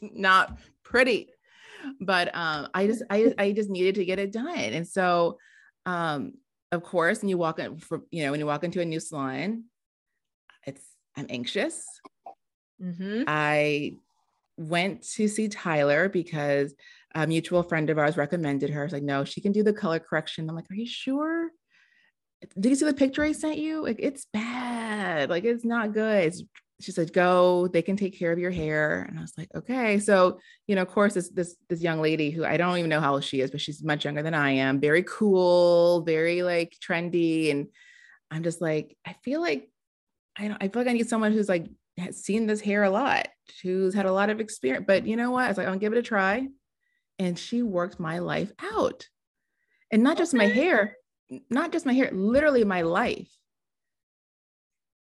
It's 0.00 0.14
not 0.14 0.58
pretty. 0.84 1.28
But 2.00 2.32
um, 2.34 2.68
I 2.74 2.86
just 2.86 3.02
I 3.10 3.34
I 3.38 3.52
just 3.52 3.68
needed 3.70 3.96
to 3.96 4.04
get 4.04 4.18
it 4.20 4.32
done. 4.32 4.48
And 4.56 4.86
so 4.86 5.38
um, 5.86 6.34
of 6.70 6.82
course, 6.84 7.20
when 7.22 7.28
you 7.30 7.38
walk 7.38 7.58
in 7.58 7.78
for 7.78 8.02
you 8.12 8.22
know, 8.24 8.30
when 8.30 8.38
you 8.40 8.46
walk 8.46 8.62
into 8.62 8.80
a 8.80 8.84
new 8.84 9.00
salon, 9.00 9.64
it's 10.66 10.82
I'm 11.16 11.26
anxious. 11.30 11.84
Mhm. 12.82 13.24
I 13.26 13.94
went 14.56 15.02
to 15.14 15.28
see 15.28 15.48
Tyler 15.48 16.08
because 16.08 16.74
a 17.14 17.26
mutual 17.26 17.62
friend 17.62 17.90
of 17.90 17.98
ours 17.98 18.16
recommended 18.16 18.70
her. 18.70 18.82
I 18.82 18.84
was 18.84 18.92
like, 18.92 19.02
no, 19.02 19.24
she 19.24 19.40
can 19.40 19.52
do 19.52 19.62
the 19.62 19.72
color 19.72 19.98
correction. 20.00 20.48
I'm 20.48 20.56
like, 20.56 20.70
are 20.70 20.74
you 20.74 20.86
sure? 20.86 21.50
Did 22.58 22.70
you 22.70 22.76
see 22.76 22.84
the 22.84 22.94
picture 22.94 23.24
I 23.24 23.32
sent 23.32 23.58
you? 23.58 23.82
Like, 23.82 23.96
it's 23.98 24.26
bad. 24.32 25.28
Like, 25.28 25.44
it's 25.44 25.64
not 25.64 25.92
good. 25.92 26.24
It's, 26.24 26.42
she 26.80 26.92
said, 26.92 27.12
go, 27.12 27.66
they 27.66 27.82
can 27.82 27.96
take 27.96 28.16
care 28.16 28.30
of 28.30 28.38
your 28.38 28.52
hair. 28.52 29.02
And 29.02 29.18
I 29.18 29.22
was 29.22 29.32
like, 29.36 29.48
okay. 29.56 29.98
So, 29.98 30.38
you 30.68 30.76
know, 30.76 30.82
of 30.82 30.88
course, 30.88 31.14
this 31.14 31.28
this 31.30 31.56
this 31.68 31.82
young 31.82 32.00
lady 32.00 32.30
who 32.30 32.44
I 32.44 32.56
don't 32.56 32.78
even 32.78 32.88
know 32.88 33.00
how 33.00 33.14
old 33.14 33.24
she 33.24 33.40
is, 33.40 33.50
but 33.50 33.60
she's 33.60 33.82
much 33.82 34.04
younger 34.04 34.22
than 34.22 34.34
I 34.34 34.50
am, 34.52 34.78
very 34.78 35.02
cool, 35.02 36.02
very 36.02 36.42
like 36.42 36.76
trendy. 36.80 37.50
And 37.50 37.66
I'm 38.30 38.44
just 38.44 38.60
like, 38.60 38.96
I 39.06 39.14
feel 39.24 39.40
like 39.40 39.70
I 40.36 40.56
I 40.60 40.68
feel 40.68 40.82
like 40.82 40.88
I 40.88 40.92
need 40.94 41.08
someone 41.08 41.32
who's 41.32 41.48
like 41.48 41.66
has 42.00 42.22
seen 42.24 42.46
this 42.46 42.60
hair 42.60 42.84
a 42.84 42.90
lot, 42.90 43.28
who's 43.62 43.94
had 43.94 44.06
a 44.06 44.12
lot 44.12 44.30
of 44.30 44.40
experience. 44.40 44.84
But 44.86 45.06
you 45.06 45.16
know 45.16 45.30
what? 45.30 45.44
I 45.44 45.48
was 45.48 45.58
like, 45.58 45.68
I'll 45.68 45.78
give 45.78 45.92
it 45.92 45.98
a 45.98 46.02
try. 46.02 46.46
and 47.18 47.38
she 47.38 47.62
worked 47.62 47.98
my 47.98 48.18
life 48.20 48.52
out. 48.74 49.06
And 49.90 50.02
not 50.02 50.16
just 50.18 50.34
my 50.34 50.46
hair, 50.46 50.96
not 51.50 51.72
just 51.72 51.86
my 51.86 51.92
hair, 51.94 52.10
literally 52.12 52.64
my 52.64 52.82
life. 52.82 53.28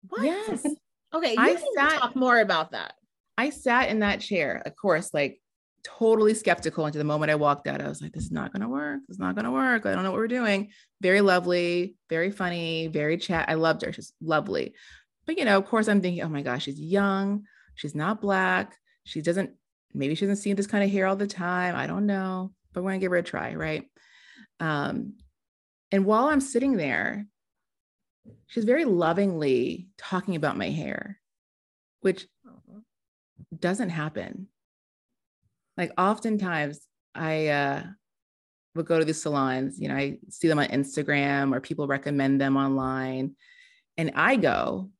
What? 0.09 0.23
Yes. 0.23 0.65
Okay, 1.13 1.33
you 1.33 1.39
I 1.39 1.55
can 1.55 1.63
sat- 1.75 1.99
talk 1.99 2.15
more 2.15 2.39
about 2.39 2.71
that. 2.71 2.93
I 3.37 3.49
sat 3.49 3.89
in 3.89 3.99
that 3.99 4.21
chair, 4.21 4.61
of 4.65 4.73
course, 4.77 5.13
like 5.13 5.41
totally 5.83 6.33
skeptical 6.33 6.85
until 6.85 6.99
the 6.99 7.03
moment 7.03 7.31
I 7.31 7.35
walked 7.35 7.67
out. 7.67 7.81
I 7.81 7.89
was 7.89 8.01
like, 8.01 8.13
this 8.13 8.23
is 8.23 8.31
not 8.31 8.53
going 8.53 8.61
to 8.61 8.69
work. 8.69 9.01
This 9.09 9.15
is 9.15 9.19
not 9.19 9.35
going 9.35 9.43
to 9.43 9.51
work. 9.51 9.85
I 9.85 9.91
don't 9.93 10.03
know 10.03 10.11
what 10.11 10.19
we're 10.19 10.29
doing. 10.29 10.69
Very 11.01 11.19
lovely, 11.19 11.97
very 12.09 12.31
funny, 12.31 12.87
very 12.87 13.17
chat. 13.17 13.49
I 13.49 13.55
loved 13.55 13.81
her. 13.81 13.91
She's 13.91 14.13
lovely. 14.21 14.73
But, 15.25 15.37
you 15.37 15.45
know, 15.45 15.57
of 15.57 15.65
course, 15.65 15.87
I'm 15.87 16.01
thinking, 16.01 16.23
oh 16.23 16.29
my 16.29 16.41
gosh, 16.41 16.63
she's 16.63 16.79
young. 16.79 17.43
She's 17.75 17.95
not 17.95 18.21
black. 18.21 18.75
She 19.03 19.21
doesn't, 19.21 19.51
maybe 19.93 20.15
she 20.15 20.25
doesn't 20.25 20.41
see 20.41 20.53
this 20.53 20.67
kind 20.67 20.83
of 20.83 20.89
hair 20.89 21.07
all 21.07 21.15
the 21.15 21.27
time. 21.27 21.75
I 21.75 21.87
don't 21.87 22.05
know, 22.05 22.51
but 22.73 22.83
we're 22.83 22.91
going 22.91 22.99
to 22.99 23.03
give 23.03 23.11
her 23.11 23.17
a 23.17 23.23
try. 23.23 23.55
Right. 23.55 23.85
Um, 24.59 25.13
and 25.91 26.05
while 26.05 26.25
I'm 26.25 26.41
sitting 26.41 26.77
there, 26.77 27.25
she's 28.47 28.65
very 28.65 28.85
lovingly 28.85 29.89
talking 29.97 30.35
about 30.35 30.57
my 30.57 30.69
hair, 30.69 31.19
which 32.01 32.27
doesn't 33.57 33.89
happen. 33.89 34.47
Like 35.77 35.91
oftentimes 35.97 36.79
I 37.15 37.47
uh 37.47 37.83
would 38.75 38.85
go 38.85 38.99
to 38.99 39.05
these 39.05 39.21
salons, 39.21 39.79
you 39.79 39.89
know, 39.89 39.95
I 39.95 40.19
see 40.29 40.47
them 40.47 40.59
on 40.59 40.67
Instagram 40.67 41.53
or 41.53 41.59
people 41.59 41.87
recommend 41.87 42.39
them 42.39 42.55
online 42.55 43.35
and 43.97 44.11
I 44.15 44.37
go 44.37 44.91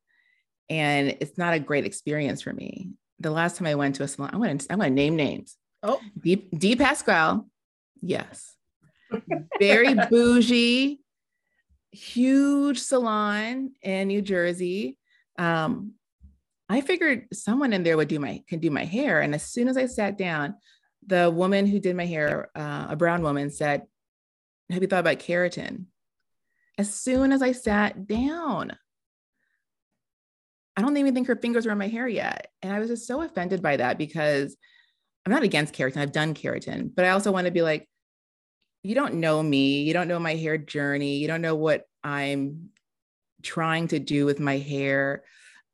and 0.71 1.17
it's 1.19 1.37
not 1.37 1.53
a 1.53 1.59
great 1.59 1.85
experience 1.85 2.41
for 2.41 2.53
me. 2.53 2.91
The 3.19 3.29
last 3.29 3.57
time 3.57 3.67
I 3.67 3.75
went 3.75 3.95
to 3.95 4.03
a 4.03 4.07
salon, 4.07 4.29
I'm 4.31 4.41
going 4.41 4.57
to 4.57 4.71
I'm 4.71 4.79
going 4.79 4.89
to 4.89 4.95
name 4.95 5.17
names. 5.17 5.57
Oh, 5.83 5.99
D, 6.17 6.37
D 6.57 6.75
Pascal. 6.77 7.47
Yes. 8.01 8.55
Very 9.59 9.93
bougie, 10.09 11.01
huge 11.91 12.79
salon 12.79 13.71
in 13.81 14.07
New 14.07 14.21
Jersey. 14.21 14.97
Um, 15.37 15.93
I 16.69 16.79
figured 16.79 17.27
someone 17.33 17.73
in 17.73 17.83
there 17.83 17.97
would 17.97 18.07
do 18.07 18.19
my 18.19 18.41
can 18.47 18.59
do 18.59 18.71
my 18.71 18.85
hair. 18.85 19.19
And 19.19 19.35
as 19.35 19.43
soon 19.43 19.67
as 19.67 19.75
I 19.75 19.87
sat 19.87 20.17
down, 20.17 20.55
the 21.05 21.29
woman 21.29 21.67
who 21.67 21.81
did 21.81 21.97
my 21.97 22.05
hair, 22.05 22.49
uh, 22.55 22.87
a 22.89 22.95
brown 22.95 23.23
woman, 23.23 23.49
said, 23.49 23.83
"Have 24.69 24.81
you 24.81 24.87
thought 24.87 25.01
about 25.01 25.19
keratin?" 25.19 25.87
As 26.77 26.93
soon 26.93 27.33
as 27.33 27.41
I 27.41 27.51
sat 27.51 28.07
down, 28.07 28.71
I 30.81 30.83
don't 30.83 30.97
even 30.97 31.13
think 31.13 31.27
her 31.27 31.35
fingers 31.35 31.67
were 31.67 31.71
in 31.73 31.77
my 31.77 31.88
hair 31.88 32.07
yet, 32.07 32.47
and 32.63 32.73
I 32.73 32.79
was 32.79 32.89
just 32.89 33.05
so 33.05 33.21
offended 33.21 33.61
by 33.61 33.77
that 33.77 34.00
because 34.00 34.57
I'm 35.23 35.31
not 35.31 35.43
against 35.43 35.75
keratin. 35.75 35.97
I've 35.97 36.11
done 36.11 36.33
keratin, 36.33 36.89
but 36.95 37.05
I 37.05 37.09
also 37.09 37.31
want 37.31 37.45
to 37.45 37.51
be 37.51 37.61
like, 37.61 37.88
you 38.81 38.95
don't 38.95 39.15
know 39.15 39.43
me. 39.43 39.83
You 39.83 39.93
don't 39.93 40.07
know 40.07 40.17
my 40.17 40.33
hair 40.33 40.57
journey. 40.57 41.17
You 41.17 41.27
don't 41.27 41.43
know 41.43 41.53
what 41.53 41.83
I'm 42.03 42.69
trying 43.43 43.89
to 43.89 44.00
do 44.00 44.25
with 44.25 44.39
my 44.39 44.57
hair, 44.57 45.23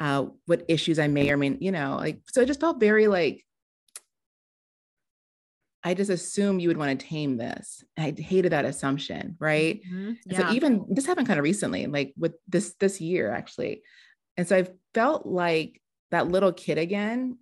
uh, 0.01 0.25
what 0.45 0.65
issues 0.67 0.99
I 0.99 1.07
may 1.07 1.31
or 1.31 1.37
may, 1.37 1.55
you 1.57 1.71
know, 1.71 1.95
like, 1.95 2.19
so 2.27 2.41
it 2.41 2.47
just 2.47 2.59
felt 2.59 2.81
very 2.81 3.07
like, 3.07 3.45
I 5.85 5.93
just 5.93 6.09
assume 6.09 6.59
you 6.59 6.67
would 6.67 6.75
want 6.77 6.99
to 6.99 7.05
tame 7.05 7.37
this. 7.37 7.81
I 7.97 8.13
hated 8.17 8.51
that 8.51 8.65
assumption, 8.65 9.37
right? 9.39 9.81
mhm, 9.89 10.17
And 10.27 10.35
So 10.35 10.49
even 10.51 10.85
this 10.89 11.05
happened 11.05 11.27
kind 11.27 11.39
of 11.39 11.43
recently, 11.43 11.85
like 11.85 12.13
with 12.17 12.33
this 12.49 12.73
this 12.77 12.99
year 12.99 13.31
actually. 13.31 13.83
And 14.37 14.47
so 14.47 14.55
I 14.57 14.67
felt 14.93 15.25
like 15.25 15.81
that 16.11 16.27
little 16.27 16.53
kid 16.53 16.77
again 16.77 17.37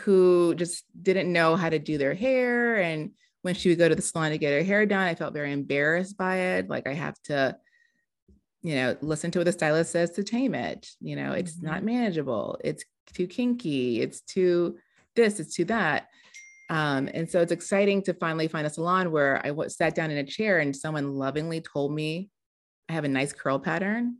who 0.00 0.54
just 0.56 0.84
didn't 1.00 1.32
know 1.32 1.56
how 1.56 1.70
to 1.70 1.78
do 1.78 1.96
their 1.98 2.14
hair. 2.14 2.76
And 2.76 3.12
when 3.42 3.54
she 3.54 3.68
would 3.68 3.78
go 3.78 3.88
to 3.88 3.94
the 3.94 4.02
salon 4.02 4.30
to 4.30 4.38
get 4.38 4.52
her 4.52 4.64
hair 4.64 4.84
done, 4.86 5.06
I 5.06 5.14
felt 5.14 5.34
very 5.34 5.52
embarrassed 5.52 6.16
by 6.16 6.36
it. 6.36 6.68
Like 6.68 6.86
I 6.86 6.94
have 6.94 7.20
to, 7.24 7.56
you 8.62 8.74
know, 8.74 8.96
listen 9.00 9.30
to 9.32 9.38
what 9.38 9.44
the 9.44 9.52
stylist 9.52 9.92
says 9.92 10.10
to 10.12 10.24
tame 10.24 10.54
it. 10.54 10.88
You 11.00 11.16
know, 11.16 11.32
it's 11.32 11.62
not 11.62 11.84
manageable. 11.84 12.58
It's 12.64 12.84
too 13.12 13.26
kinky. 13.26 14.00
It's 14.00 14.20
too 14.22 14.78
this, 15.14 15.38
it's 15.38 15.54
too 15.54 15.66
that. 15.66 16.08
Um, 16.70 17.08
and 17.12 17.30
so 17.30 17.40
it's 17.40 17.52
exciting 17.52 18.02
to 18.02 18.14
finally 18.14 18.48
find 18.48 18.66
a 18.66 18.70
salon 18.70 19.12
where 19.12 19.40
I 19.44 19.48
w- 19.48 19.68
sat 19.68 19.94
down 19.94 20.10
in 20.10 20.18
a 20.18 20.24
chair 20.24 20.58
and 20.58 20.74
someone 20.74 21.14
lovingly 21.14 21.60
told 21.60 21.92
me 21.92 22.30
I 22.88 22.94
have 22.94 23.04
a 23.04 23.08
nice 23.08 23.32
curl 23.32 23.58
pattern. 23.58 24.16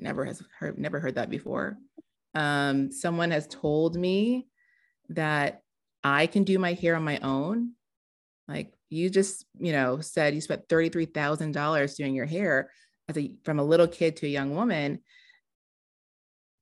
Never 0.00 0.24
has 0.24 0.42
heard, 0.58 0.78
never 0.78 0.98
heard 0.98 1.16
that 1.16 1.30
before. 1.30 1.76
Um, 2.34 2.90
someone 2.90 3.30
has 3.30 3.46
told 3.46 3.96
me 3.96 4.48
that 5.10 5.62
I 6.02 6.26
can 6.26 6.44
do 6.44 6.58
my 6.58 6.72
hair 6.72 6.96
on 6.96 7.04
my 7.04 7.18
own. 7.18 7.72
Like 8.48 8.72
you 8.88 9.10
just, 9.10 9.44
you 9.58 9.72
know, 9.72 10.00
said 10.00 10.34
you 10.34 10.40
spent 10.40 10.68
thirty-three 10.68 11.06
thousand 11.06 11.52
dollars 11.52 11.96
doing 11.96 12.14
your 12.14 12.26
hair 12.26 12.70
as 13.08 13.18
a 13.18 13.36
from 13.44 13.58
a 13.58 13.64
little 13.64 13.86
kid 13.86 14.16
to 14.16 14.26
a 14.26 14.30
young 14.30 14.54
woman. 14.54 15.00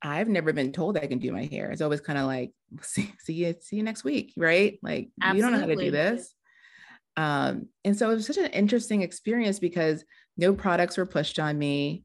I've 0.02 0.28
never 0.28 0.52
been 0.52 0.72
told 0.72 0.96
I 0.96 1.06
can 1.06 1.18
do 1.18 1.32
my 1.32 1.44
hair. 1.44 1.70
It's 1.70 1.82
always 1.82 2.00
kind 2.00 2.18
of 2.18 2.26
like, 2.26 2.52
see, 2.82 3.12
see 3.18 3.32
you, 3.32 3.54
see 3.60 3.76
you 3.76 3.82
next 3.82 4.04
week, 4.04 4.32
right? 4.36 4.78
Like 4.82 5.10
you 5.34 5.40
don't 5.40 5.52
know 5.52 5.58
how 5.58 5.66
to 5.66 5.76
do 5.76 5.90
this. 5.90 6.34
Um, 7.16 7.68
and 7.84 7.96
so 7.98 8.10
it 8.10 8.14
was 8.14 8.26
such 8.26 8.36
an 8.38 8.46
interesting 8.52 9.02
experience 9.02 9.58
because 9.58 10.04
no 10.36 10.54
products 10.54 10.96
were 10.96 11.06
pushed 11.06 11.40
on 11.40 11.58
me. 11.58 12.04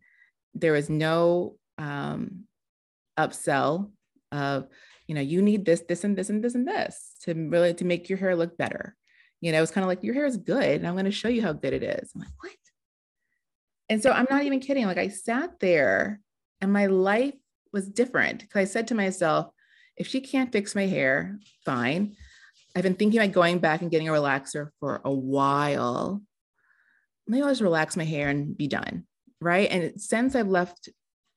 There 0.56 0.74
was 0.74 0.90
no 0.90 1.56
um, 1.78 2.46
upsell 3.18 3.92
of, 4.32 4.68
you 5.08 5.16
know, 5.16 5.22
you 5.22 5.42
need 5.42 5.66
this, 5.66 5.82
this, 5.88 6.04
and 6.04 6.18
this, 6.18 6.30
and 6.30 6.44
this, 6.44 6.56
and 6.56 6.68
this 6.68 7.16
to 7.24 7.34
really 7.34 7.74
to 7.76 7.86
make 7.86 8.10
your 8.10 8.18
hair 8.18 8.36
look 8.36 8.58
better. 8.58 8.96
You 9.42 9.52
know, 9.52 9.62
it's 9.62 9.72
kind 9.72 9.84
of 9.84 9.90
like 9.90 10.04
your 10.04 10.14
hair 10.14 10.26
is 10.26 10.38
good, 10.38 10.64
and 10.64 10.88
I'm 10.88 10.94
going 10.94 11.06
to 11.06 11.12
show 11.12 11.28
you 11.28 11.42
how 11.42 11.54
good 11.54 11.74
it 11.74 11.84
is. 11.84 12.12
I'm 12.16 12.22
like, 12.22 12.30
what? 12.40 12.52
And 13.90 14.02
so 14.02 14.12
I'm 14.12 14.28
not 14.30 14.44
even 14.44 14.60
kidding. 14.60 14.86
Like 14.86 14.98
I 14.98 15.10
sat 15.10 15.60
there, 15.60 16.22
and 16.62 16.72
my 16.72 16.86
life 16.86 17.36
was 17.74 17.90
different 17.90 18.40
because 18.40 18.62
I 18.62 18.72
said 18.72 18.88
to 18.88 18.96
myself, 18.96 19.48
if 19.98 20.08
she 20.08 20.22
can't 20.22 20.52
fix 20.52 20.76
my 20.76 20.86
hair, 20.86 21.40
fine. 21.66 22.16
I've 22.76 22.84
been 22.84 22.96
thinking 22.96 23.20
about 23.20 23.34
going 23.34 23.60
back 23.60 23.82
and 23.82 23.92
getting 23.92 24.10
a 24.10 24.14
relaxer 24.14 24.70
for 24.80 25.02
a 25.04 25.14
while. 25.14 26.22
Maybe 27.28 27.44
I'll 27.44 27.50
just 27.50 27.62
relax 27.62 27.96
my 27.96 28.06
hair 28.06 28.30
and 28.30 28.58
be 28.58 28.68
done. 28.68 29.06
Right. 29.44 29.70
And 29.70 30.02
since 30.02 30.36
I've 30.36 30.48
left 30.48 30.90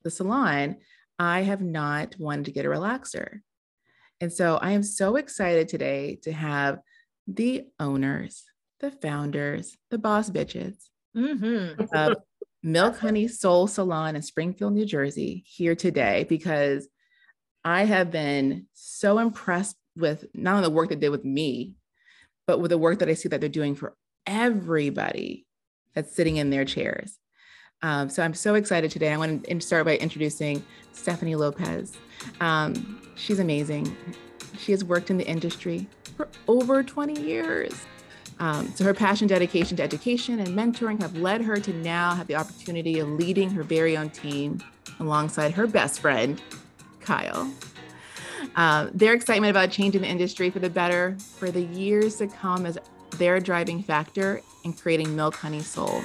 the 0.03 0.09
salon, 0.09 0.77
I 1.19 1.41
have 1.41 1.61
not 1.61 2.15
wanted 2.17 2.45
to 2.45 2.51
get 2.51 2.65
a 2.65 2.69
relaxer. 2.69 3.41
And 4.21 4.31
so 4.31 4.55
I 4.55 4.71
am 4.71 4.81
so 4.83 5.17
excited 5.17 5.67
today 5.67 6.19
to 6.23 6.31
have 6.31 6.79
the 7.27 7.65
owners, 7.79 8.45
the 8.79 8.91
founders, 8.91 9.77
the 9.91 9.97
boss 9.97 10.29
bitches 10.29 10.89
Mhm. 11.15 11.89
of 11.93 12.17
Milk 12.63 12.97
Honey 12.97 13.27
Soul 13.27 13.67
Salon 13.67 14.15
in 14.15 14.21
Springfield, 14.21 14.73
New 14.73 14.85
Jersey, 14.85 15.43
here 15.45 15.75
today 15.75 16.25
because 16.29 16.87
I 17.65 17.83
have 17.83 18.09
been 18.09 18.67
so 18.73 19.19
impressed 19.19 19.75
with 19.95 20.25
not 20.33 20.55
only 20.55 20.69
the 20.69 20.73
work 20.73 20.89
they 20.89 20.95
did 20.95 21.09
with 21.09 21.25
me, 21.25 21.75
but 22.45 22.59
with 22.59 22.71
the 22.71 22.77
work 22.77 22.99
that 22.99 23.09
I 23.09 23.13
see 23.15 23.27
that 23.29 23.41
they're 23.41 23.49
doing 23.49 23.75
for 23.75 23.97
everybody 24.25 25.45
that's 25.93 26.15
sitting 26.15 26.37
in 26.37 26.49
their 26.49 26.63
chairs. 26.65 27.19
Um, 27.81 28.09
so 28.09 28.23
I'm 28.23 28.33
so 28.33 28.55
excited 28.55 28.89
today. 28.89 29.13
I 29.13 29.17
want 29.17 29.45
to 29.45 29.61
start 29.61 29.85
by 29.85 29.97
introducing 29.97 30.63
Stephanie 30.93 31.35
Lopez. 31.35 31.95
Um, 32.41 33.01
she's 33.15 33.39
amazing. 33.39 33.95
She 34.57 34.71
has 34.71 34.83
worked 34.83 35.11
in 35.11 35.17
the 35.17 35.27
industry 35.27 35.87
for 36.15 36.27
over 36.47 36.81
20 36.81 37.21
years. 37.21 37.85
Um, 38.39 38.71
so 38.75 38.83
her 38.83 38.93
passion, 38.93 39.27
dedication 39.27 39.77
to 39.77 39.83
education 39.83 40.39
and 40.39 40.49
mentoring 40.49 41.01
have 41.01 41.17
led 41.17 41.41
her 41.41 41.57
to 41.57 41.73
now 41.73 42.13
have 42.13 42.27
the 42.27 42.35
opportunity 42.35 42.99
of 42.99 43.07
leading 43.09 43.49
her 43.51 43.63
very 43.63 43.97
own 43.97 44.09
team 44.09 44.61
alongside 44.99 45.51
her 45.53 45.67
best 45.67 45.99
friend, 45.99 46.41
Kyle. 46.99 47.51
Um, 48.55 48.91
their 48.93 49.13
excitement 49.13 49.51
about 49.51 49.71
changing 49.71 50.01
the 50.01 50.07
industry 50.07 50.49
for 50.49 50.59
the 50.59 50.69
better 50.69 51.15
for 51.19 51.51
the 51.51 51.61
years 51.61 52.17
to 52.17 52.27
come 52.27 52.65
is 52.65 52.79
their 53.11 53.39
driving 53.39 53.81
factor 53.81 54.41
in 54.63 54.73
creating 54.73 55.15
Milk 55.15 55.35
Honey 55.35 55.61
Soul, 55.61 56.01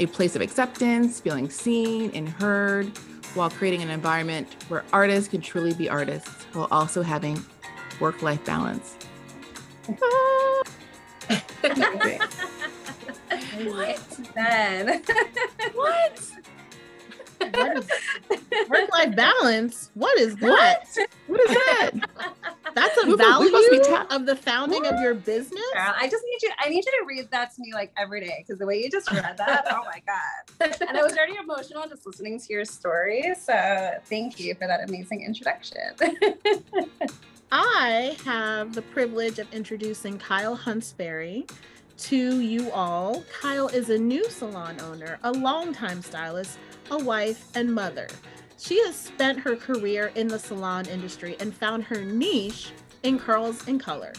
a 0.00 0.06
place 0.06 0.34
of 0.34 0.42
acceptance, 0.42 1.20
feeling 1.20 1.50
seen 1.50 2.10
and 2.14 2.28
heard, 2.28 2.86
while 3.34 3.50
creating 3.50 3.82
an 3.82 3.90
environment 3.90 4.48
where 4.68 4.82
artists 4.92 5.28
can 5.28 5.40
truly 5.40 5.74
be 5.74 5.88
artists 5.88 6.44
while 6.54 6.68
also 6.70 7.02
having 7.02 7.38
work 8.00 8.22
life 8.22 8.44
balance. 8.44 8.96
What? 13.64 14.00
Then. 14.34 15.02
What? 15.74 16.39
What 17.40 17.76
is 17.78 17.88
work-life 18.68 19.16
balance? 19.16 19.90
What 19.94 20.18
is 20.18 20.36
that? 20.36 20.84
What 21.26 21.40
is 21.40 21.48
that? 21.48 21.90
That's 22.74 22.96
a 23.02 23.06
We're 23.06 23.12
supposed- 23.12 23.16
we're 23.16 23.16
value 23.16 23.46
supposed 23.48 23.68
to 23.70 23.78
be 23.78 23.84
ta- 23.84 24.06
of 24.10 24.26
the 24.26 24.36
founding 24.36 24.86
of 24.86 25.00
your 25.00 25.14
business. 25.14 25.60
Girl, 25.74 25.94
I 25.98 26.08
just 26.08 26.24
need 26.24 26.42
you. 26.42 26.50
I 26.58 26.68
need 26.68 26.84
you 26.84 26.92
to 27.00 27.04
read 27.06 27.30
that 27.30 27.54
to 27.54 27.60
me 27.60 27.72
like 27.74 27.92
every 27.96 28.20
day 28.20 28.44
because 28.46 28.58
the 28.58 28.66
way 28.66 28.78
you 28.82 28.90
just 28.90 29.10
read 29.10 29.36
that, 29.38 29.66
oh 29.70 29.84
my 29.84 30.02
god! 30.06 30.76
And 30.88 30.96
I 30.98 31.02
was 31.02 31.16
already 31.16 31.36
emotional 31.36 31.86
just 31.88 32.06
listening 32.06 32.38
to 32.38 32.52
your 32.52 32.64
story. 32.64 33.34
So 33.40 33.92
thank 34.04 34.38
you 34.38 34.54
for 34.54 34.66
that 34.66 34.88
amazing 34.88 35.22
introduction. 35.24 35.78
I 37.52 38.16
have 38.24 38.74
the 38.74 38.82
privilege 38.82 39.38
of 39.40 39.52
introducing 39.52 40.18
Kyle 40.18 40.56
Huntsberry 40.56 41.50
to 41.98 42.40
you 42.40 42.70
all. 42.70 43.24
Kyle 43.40 43.68
is 43.68 43.90
a 43.90 43.98
new 43.98 44.28
salon 44.30 44.80
owner, 44.80 45.18
a 45.24 45.32
longtime 45.32 46.00
stylist, 46.02 46.58
a 46.90 46.98
wife, 46.98 47.48
and 47.54 47.74
mother. 47.74 48.08
She 48.58 48.78
has 48.84 48.94
spent 48.94 49.38
her 49.40 49.56
career 49.56 50.12
in 50.14 50.28
the 50.28 50.38
salon 50.38 50.86
industry 50.86 51.36
and 51.40 51.54
found 51.54 51.84
her 51.84 52.04
niche 52.04 52.72
in 53.02 53.18
curls 53.18 53.66
and 53.66 53.80
color. 53.80 54.12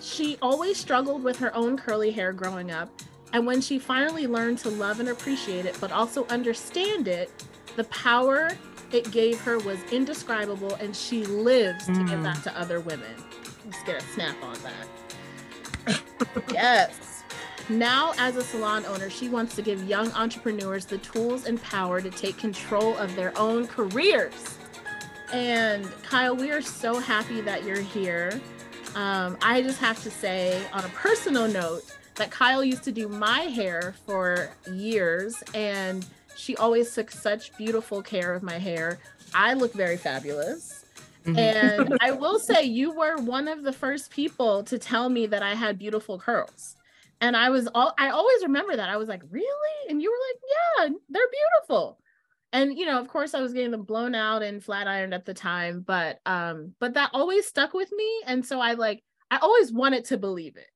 She 0.00 0.38
always 0.40 0.76
struggled 0.76 1.22
with 1.22 1.38
her 1.38 1.54
own 1.54 1.76
curly 1.76 2.10
hair 2.10 2.32
growing 2.32 2.70
up, 2.70 2.90
and 3.32 3.46
when 3.46 3.60
she 3.60 3.78
finally 3.78 4.26
learned 4.26 4.58
to 4.58 4.70
love 4.70 5.00
and 5.00 5.08
appreciate 5.08 5.66
it, 5.66 5.76
but 5.80 5.92
also 5.92 6.26
understand 6.26 7.08
it, 7.08 7.30
the 7.76 7.84
power 7.84 8.50
it 8.92 9.10
gave 9.10 9.40
her 9.40 9.58
was 9.58 9.78
indescribable, 9.90 10.74
and 10.74 10.94
she 10.94 11.24
lives 11.26 11.86
to 11.86 11.92
give 11.92 12.10
hmm. 12.10 12.22
that 12.22 12.42
to 12.44 12.58
other 12.58 12.80
women. 12.80 13.14
Let's 13.64 13.82
get 13.82 14.02
a 14.02 14.06
snap 14.06 14.36
on 14.42 14.56
that. 14.62 16.00
yes. 16.52 17.03
Now, 17.68 18.12
as 18.18 18.36
a 18.36 18.42
salon 18.42 18.84
owner, 18.86 19.08
she 19.08 19.28
wants 19.28 19.56
to 19.56 19.62
give 19.62 19.88
young 19.88 20.12
entrepreneurs 20.12 20.84
the 20.84 20.98
tools 20.98 21.46
and 21.46 21.60
power 21.62 22.00
to 22.00 22.10
take 22.10 22.36
control 22.36 22.96
of 22.98 23.14
their 23.16 23.36
own 23.38 23.66
careers. 23.66 24.58
And 25.32 25.90
Kyle, 26.02 26.36
we 26.36 26.50
are 26.50 26.60
so 26.60 26.98
happy 26.98 27.40
that 27.40 27.64
you're 27.64 27.80
here. 27.80 28.38
Um, 28.94 29.38
I 29.42 29.62
just 29.62 29.80
have 29.80 30.02
to 30.02 30.10
say, 30.10 30.62
on 30.72 30.84
a 30.84 30.88
personal 30.88 31.48
note, 31.48 31.82
that 32.16 32.30
Kyle 32.30 32.62
used 32.62 32.84
to 32.84 32.92
do 32.92 33.08
my 33.08 33.40
hair 33.40 33.94
for 34.06 34.50
years, 34.70 35.42
and 35.54 36.06
she 36.36 36.56
always 36.56 36.94
took 36.94 37.10
such 37.10 37.56
beautiful 37.56 38.02
care 38.02 38.34
of 38.34 38.42
my 38.42 38.58
hair. 38.58 38.98
I 39.34 39.54
look 39.54 39.72
very 39.72 39.96
fabulous. 39.96 40.84
Mhm. 41.24 41.38
And 41.38 41.98
I 42.00 42.12
will 42.12 42.38
say, 42.38 42.62
you 42.64 42.92
were 42.92 43.16
one 43.16 43.48
of 43.48 43.62
the 43.62 43.72
first 43.72 44.10
people 44.10 44.62
to 44.64 44.78
tell 44.78 45.08
me 45.08 45.26
that 45.26 45.42
I 45.42 45.54
had 45.54 45.78
beautiful 45.78 46.18
curls. 46.18 46.76
And 47.24 47.34
I 47.34 47.48
was 47.48 47.66
all, 47.74 47.94
I 47.98 48.10
always 48.10 48.42
remember 48.42 48.76
that. 48.76 48.90
I 48.90 48.98
was 48.98 49.08
like, 49.08 49.22
really? 49.30 49.88
And 49.88 50.02
you 50.02 50.10
were 50.10 50.18
like, 50.28 50.90
yeah, 50.90 50.98
they're 51.08 51.22
beautiful. 51.32 51.98
And 52.52 52.78
you 52.78 52.84
know, 52.84 53.00
of 53.00 53.08
course, 53.08 53.32
I 53.32 53.40
was 53.40 53.54
getting 53.54 53.70
them 53.70 53.84
blown 53.84 54.14
out 54.14 54.42
and 54.42 54.62
flat 54.62 54.86
ironed 54.86 55.14
at 55.14 55.24
the 55.24 55.32
time, 55.32 55.82
but 55.86 56.18
um, 56.26 56.74
but 56.80 56.92
that 56.94 57.10
always 57.14 57.46
stuck 57.46 57.72
with 57.72 57.90
me. 57.92 58.22
And 58.26 58.44
so 58.44 58.60
I 58.60 58.74
like, 58.74 59.02
I 59.30 59.38
always 59.38 59.72
wanted 59.72 60.04
to 60.06 60.18
believe 60.18 60.58
it. 60.58 60.68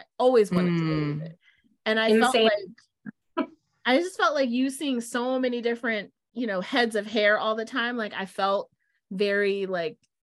I 0.00 0.04
always 0.18 0.50
wanted 0.50 0.78
to 0.78 0.84
believe 0.84 1.16
Mm. 1.16 1.26
it. 1.26 1.38
And 1.84 2.00
I 2.00 2.08
Insane. 2.08 2.22
felt 2.22 2.44
like 2.44 3.48
I 3.84 3.98
just 3.98 4.16
felt 4.16 4.34
like 4.34 4.48
you 4.48 4.70
seeing 4.70 5.02
so 5.02 5.38
many 5.38 5.60
different, 5.60 6.10
you 6.32 6.46
know, 6.46 6.62
heads 6.62 6.96
of 6.96 7.06
hair 7.06 7.38
all 7.38 7.54
the 7.54 7.66
time. 7.66 7.98
Like 7.98 8.14
I 8.14 8.24
felt 8.24 8.70
very 9.10 9.66
like 9.66 9.98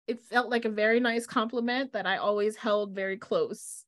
it 0.08 0.22
felt 0.22 0.48
like 0.48 0.64
a 0.64 0.70
very 0.70 0.98
nice 0.98 1.26
compliment 1.26 1.92
that 1.92 2.06
I 2.06 2.16
always 2.16 2.56
held 2.56 2.94
very 2.94 3.18
close. 3.18 3.84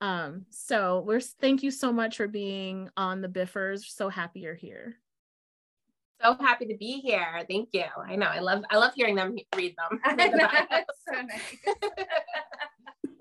Um, 0.00 0.46
so 0.50 1.02
we're 1.06 1.20
thank 1.20 1.62
you 1.62 1.70
so 1.70 1.92
much 1.92 2.16
for 2.16 2.26
being 2.26 2.88
on 2.96 3.20
the 3.20 3.28
Biffers. 3.28 3.84
So 3.84 4.08
happy 4.08 4.40
you're 4.40 4.54
here. 4.54 4.96
So 6.22 6.36
happy 6.38 6.66
to 6.66 6.76
be 6.76 7.00
here. 7.00 7.44
Thank 7.48 7.70
you. 7.72 7.84
I 8.06 8.16
know. 8.16 8.26
I 8.26 8.40
love 8.40 8.62
I 8.70 8.76
love 8.76 8.92
hearing 8.94 9.14
them 9.14 9.36
read 9.56 9.74
them. 9.76 10.00
I 10.04 10.28
know, 10.28 10.48
it's 10.70 10.98
so 11.06 11.20
nice. 11.22 11.88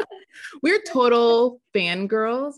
we're 0.63 0.81
total 0.81 1.61
fangirls. 1.75 2.55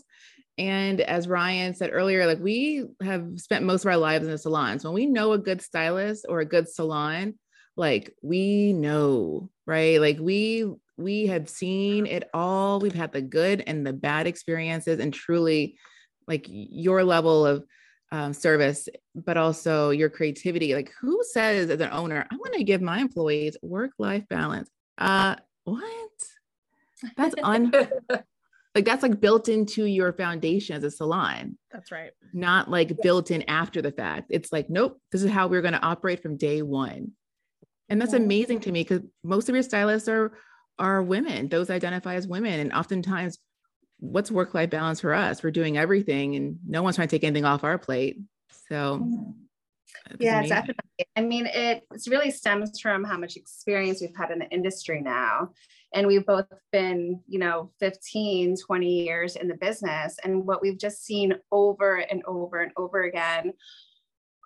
And 0.58 1.00
as 1.00 1.26
Ryann 1.26 1.74
said 1.74 1.90
earlier, 1.92 2.26
like 2.26 2.38
we 2.38 2.84
have 3.02 3.40
spent 3.40 3.64
most 3.64 3.84
of 3.84 3.88
our 3.88 3.96
lives 3.96 4.26
in 4.26 4.30
the 4.30 4.38
salons. 4.38 4.84
When 4.84 4.94
we 4.94 5.06
know 5.06 5.32
a 5.32 5.38
good 5.38 5.62
stylist 5.62 6.26
or 6.28 6.40
a 6.40 6.44
good 6.44 6.68
salon, 6.68 7.34
like 7.76 8.14
we 8.22 8.72
know, 8.72 9.50
right? 9.66 10.00
Like 10.00 10.18
we 10.20 10.66
we 10.96 11.26
have 11.26 11.48
seen 11.48 12.06
it 12.06 12.28
all. 12.34 12.80
We've 12.80 12.94
had 12.94 13.12
the 13.12 13.22
good 13.22 13.62
and 13.66 13.86
the 13.86 13.92
bad 13.92 14.26
experiences, 14.26 15.00
and 15.00 15.12
truly, 15.12 15.78
like 16.26 16.46
your 16.48 17.02
level 17.04 17.46
of 17.46 17.64
um, 18.10 18.34
service, 18.34 18.88
but 19.14 19.36
also 19.36 19.90
your 19.90 20.10
creativity. 20.10 20.74
Like, 20.74 20.92
who 21.00 21.22
says 21.32 21.70
as 21.70 21.80
an 21.80 21.90
owner, 21.92 22.26
I 22.30 22.36
want 22.36 22.54
to 22.54 22.64
give 22.64 22.82
my 22.82 22.98
employees 22.98 23.56
work 23.62 23.92
life 23.98 24.24
balance? 24.28 24.70
Uh, 24.98 25.36
what? 25.64 26.10
That's 27.16 27.34
un 27.42 27.72
like 28.74 28.84
that's 28.84 29.02
like 29.02 29.20
built 29.20 29.48
into 29.48 29.84
your 29.84 30.12
foundation 30.12 30.76
as 30.76 30.84
a 30.84 30.90
salon, 30.90 31.58
That's 31.70 31.90
right. 31.92 32.12
not 32.32 32.70
like 32.70 33.00
built 33.02 33.30
in 33.30 33.42
after 33.48 33.82
the 33.82 33.92
fact. 33.92 34.26
It's 34.30 34.52
like, 34.52 34.70
nope, 34.70 35.00
this 35.10 35.22
is 35.22 35.30
how 35.30 35.46
we're 35.48 35.62
going 35.62 35.74
to 35.74 35.82
operate 35.82 36.22
from 36.22 36.36
day 36.36 36.62
one. 36.62 37.12
And 37.88 38.00
that's 38.00 38.12
amazing 38.12 38.60
to 38.60 38.72
me 38.72 38.82
because 38.82 39.02
most 39.22 39.48
of 39.48 39.54
your 39.54 39.62
stylists 39.62 40.08
are 40.08 40.32
are 40.78 41.02
women, 41.02 41.48
those 41.48 41.70
identify 41.70 42.14
as 42.14 42.26
women. 42.26 42.60
And 42.60 42.72
oftentimes, 42.72 43.38
what's 43.98 44.30
work-life 44.30 44.70
balance 44.70 45.00
for 45.00 45.14
us? 45.14 45.42
We're 45.42 45.50
doing 45.50 45.78
everything 45.78 46.34
and 46.34 46.58
no 46.66 46.82
one's 46.82 46.96
trying 46.96 47.08
to 47.08 47.14
take 47.14 47.24
anything 47.24 47.44
off 47.44 47.62
our 47.62 47.78
plate. 47.78 48.18
So 48.68 49.06
Yeah, 50.18 50.38
amazing. 50.38 50.56
definitely. 50.56 51.06
I 51.14 51.20
mean, 51.20 51.46
it 51.46 51.84
really 52.08 52.30
stems 52.30 52.80
from 52.80 53.04
how 53.04 53.18
much 53.18 53.36
experience 53.36 54.00
we've 54.00 54.16
had 54.16 54.30
in 54.30 54.40
the 54.40 54.48
industry 54.48 55.00
now. 55.00 55.50
And 55.94 56.06
we've 56.06 56.26
both 56.26 56.46
been, 56.72 57.20
you 57.28 57.38
know, 57.38 57.70
15, 57.80 58.56
20 58.56 59.04
years 59.04 59.36
in 59.36 59.46
the 59.46 59.54
business. 59.54 60.16
And 60.24 60.46
what 60.46 60.62
we've 60.62 60.78
just 60.78 61.04
seen 61.04 61.34
over 61.52 61.96
and 61.96 62.22
over 62.26 62.60
and 62.60 62.72
over 62.76 63.02
again 63.02 63.52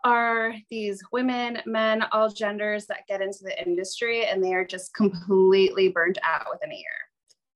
are 0.07 0.55
these 0.71 1.03
women, 1.11 1.59
men, 1.67 2.05
all 2.13 2.29
genders 2.31 2.87
that 2.87 3.07
get 3.09 3.21
into 3.21 3.41
the 3.43 3.61
industry 3.67 4.25
and 4.25 4.43
they 4.43 4.55
are 4.55 4.65
just 4.65 4.95
completely 4.95 5.89
burnt 5.89 6.17
out 6.23 6.47
within 6.51 6.71
a 6.71 6.77
year. 6.77 6.85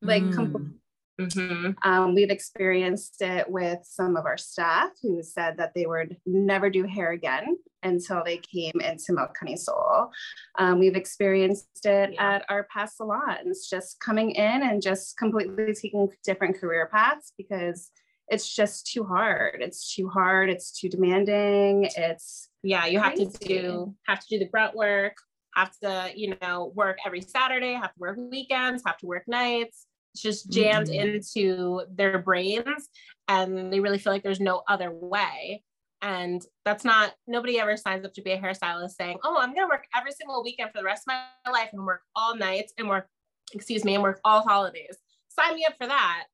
Like, 0.02 0.24
Mm. 0.24 0.74
Mhm. 1.20 1.76
um, 1.84 2.14
we've 2.14 2.30
experienced 2.30 3.20
it 3.22 3.48
with 3.48 3.78
some 3.84 4.16
of 4.16 4.24
our 4.24 4.38
staff 4.38 4.90
who 5.02 5.22
said 5.22 5.58
that 5.58 5.74
they 5.74 5.86
would 5.86 6.16
never 6.26 6.70
do 6.70 6.82
hair 6.84 7.12
again 7.12 7.56
until 7.84 8.24
they 8.24 8.38
came 8.38 8.72
into 8.80 9.12
Milk 9.12 9.36
Honey 9.38 9.56
Soul. 9.56 10.10
Um, 10.58 10.78
we've 10.80 10.96
experienced 10.96 11.84
it 11.86 12.14
Yeah. 12.14 12.30
at 12.36 12.46
our 12.48 12.64
past 12.64 12.96
salons, 12.96 13.68
just 13.68 14.00
coming 14.00 14.30
in 14.32 14.62
and 14.62 14.82
just 14.82 15.16
completely 15.18 15.72
taking 15.74 16.08
different 16.24 16.58
career 16.58 16.88
paths 16.90 17.32
because 17.36 17.92
it's 18.30 18.54
just 18.54 18.86
too 18.86 19.04
hard. 19.04 19.58
It's 19.60 19.94
too 19.94 20.08
hard. 20.08 20.50
It's 20.50 20.70
too 20.72 20.88
demanding. 20.88 21.88
It's 21.96 22.48
Yeah, 22.62 22.86
you 22.86 23.00
have 23.00 23.14
to 23.16 23.26
do 23.26 23.94
have 24.06 24.20
to 24.20 24.26
do 24.30 24.38
the 24.38 24.46
grunt 24.48 24.74
work, 24.74 25.16
have 25.54 25.76
to, 25.80 26.12
you 26.14 26.36
know, 26.40 26.72
work 26.74 26.98
every 27.04 27.20
Saturday, 27.20 27.72
have 27.74 27.92
to 27.94 27.98
work 27.98 28.18
weekends, 28.18 28.82
have 28.86 28.98
to 28.98 29.06
work 29.06 29.24
nights. 29.26 29.86
It's 30.14 30.22
just 30.22 30.50
jammed 30.50 30.88
Mhm. 30.88 31.16
into 31.16 31.82
their 31.90 32.18
brains 32.18 32.88
and 33.28 33.72
they 33.72 33.80
really 33.80 33.98
feel 33.98 34.12
like 34.12 34.22
there's 34.22 34.40
no 34.40 34.62
other 34.68 34.90
way. 34.92 35.64
And 36.02 36.40
that's 36.64 36.84
not 36.84 37.14
nobody 37.26 37.58
ever 37.60 37.76
signs 37.76 38.04
up 38.06 38.14
to 38.14 38.22
be 38.22 38.32
a 38.32 38.38
hairstylist 38.40 38.92
saying, 38.92 39.18
Oh, 39.22 39.38
I'm 39.38 39.54
gonna 39.54 39.68
work 39.68 39.86
every 39.94 40.12
single 40.12 40.42
weekend 40.42 40.70
for 40.72 40.78
the 40.78 40.84
rest 40.84 41.02
of 41.08 41.14
my 41.14 41.52
life 41.52 41.70
and 41.72 41.84
work 41.84 42.02
all 42.16 42.34
nights 42.36 42.72
and 42.78 42.88
work, 42.88 43.08
excuse 43.52 43.84
me, 43.84 43.94
and 43.94 44.02
work 44.02 44.20
all 44.24 44.42
holidays. 44.42 44.96
Sign 45.28 45.54
me 45.56 45.64
up 45.64 45.74
for 45.78 45.86
that. 45.86 46.24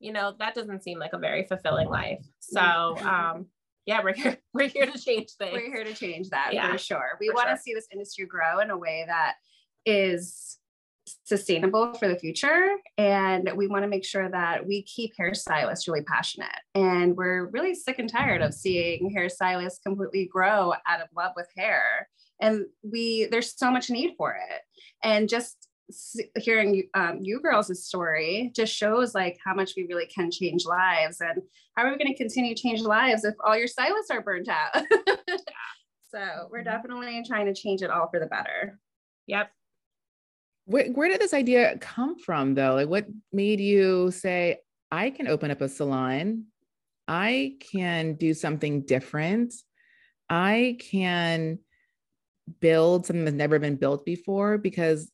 You 0.00 0.12
know, 0.12 0.34
that 0.38 0.54
doesn't 0.54 0.82
seem 0.82 0.98
like 0.98 1.12
a 1.12 1.18
very 1.18 1.44
fulfilling 1.44 1.88
life. 1.88 2.24
So 2.40 2.60
um 2.60 3.46
yeah, 3.86 4.02
we're 4.02 4.14
here, 4.14 4.36
we're 4.54 4.68
here 4.68 4.86
to 4.86 4.98
change 4.98 5.30
things. 5.32 5.52
we're 5.52 5.72
here 5.74 5.84
to 5.84 5.94
change 5.94 6.30
that 6.30 6.50
Yeah, 6.52 6.70
for 6.72 6.78
sure. 6.78 7.16
We 7.20 7.30
want 7.30 7.48
to 7.48 7.52
sure. 7.52 7.62
see 7.62 7.74
this 7.74 7.86
industry 7.92 8.26
grow 8.26 8.60
in 8.60 8.70
a 8.70 8.76
way 8.76 9.04
that 9.06 9.34
is 9.86 10.58
sustainable 11.24 11.94
for 11.94 12.08
the 12.08 12.18
future. 12.18 12.76
And 12.98 13.50
we 13.56 13.66
want 13.66 13.82
to 13.84 13.88
make 13.88 14.04
sure 14.04 14.28
that 14.30 14.66
we 14.66 14.82
keep 14.82 15.12
hairstylists 15.18 15.88
really 15.88 16.04
passionate. 16.04 16.48
And 16.74 17.16
we're 17.16 17.46
really 17.46 17.74
sick 17.74 17.98
and 17.98 18.08
tired 18.08 18.42
of 18.42 18.54
seeing 18.54 19.14
hairstylists 19.16 19.82
completely 19.84 20.26
grow 20.26 20.72
out 20.86 21.00
of 21.00 21.08
love 21.16 21.32
with 21.36 21.48
hair. 21.56 22.08
And 22.40 22.66
we 22.82 23.26
there's 23.30 23.56
so 23.56 23.70
much 23.70 23.90
need 23.90 24.14
for 24.16 24.34
it. 24.34 24.60
And 25.02 25.28
just 25.28 25.68
hearing 26.36 26.74
you- 26.74 26.88
um, 26.94 27.18
you 27.22 27.40
girls' 27.40 27.84
story 27.84 28.52
just 28.54 28.74
shows 28.74 29.14
like 29.14 29.38
how 29.44 29.54
much 29.54 29.72
we 29.76 29.86
really 29.86 30.06
can 30.06 30.30
change 30.30 30.64
lives 30.64 31.20
and 31.20 31.40
how 31.76 31.84
are 31.84 31.90
we 31.90 31.98
going 31.98 32.12
to 32.12 32.16
continue 32.16 32.54
to 32.54 32.62
change 32.62 32.80
lives 32.80 33.24
if 33.24 33.34
all 33.44 33.56
your 33.56 33.68
stylists 33.68 34.10
are 34.10 34.22
burnt 34.22 34.48
out? 34.48 34.84
So 36.10 36.48
we're 36.50 36.64
definitely 36.64 37.22
trying 37.24 37.46
to 37.46 37.54
change 37.54 37.82
it 37.82 37.90
all 37.90 38.08
for 38.08 38.18
the 38.18 38.26
better. 38.26 38.78
Yep. 39.28 39.50
where, 40.64 40.88
where 40.90 41.08
did 41.08 41.20
this 41.20 41.32
idea 41.34 41.78
come 41.78 42.18
from 42.18 42.54
though? 42.54 42.74
Like 42.74 42.88
what 42.88 43.06
made 43.32 43.60
you 43.60 44.10
say 44.10 44.58
i 44.90 45.10
can 45.10 45.28
open 45.28 45.52
up 45.52 45.60
a 45.60 45.68
salon. 45.68 46.46
I 47.06 47.54
can 47.72 48.14
do 48.14 48.34
something 48.34 48.82
different. 48.82 49.54
I 50.28 50.78
can 50.80 51.60
build 52.60 53.06
something 53.06 53.24
that's 53.24 53.36
never 53.36 53.58
been 53.58 53.76
built 53.76 54.04
before 54.04 54.58
because 54.58 55.10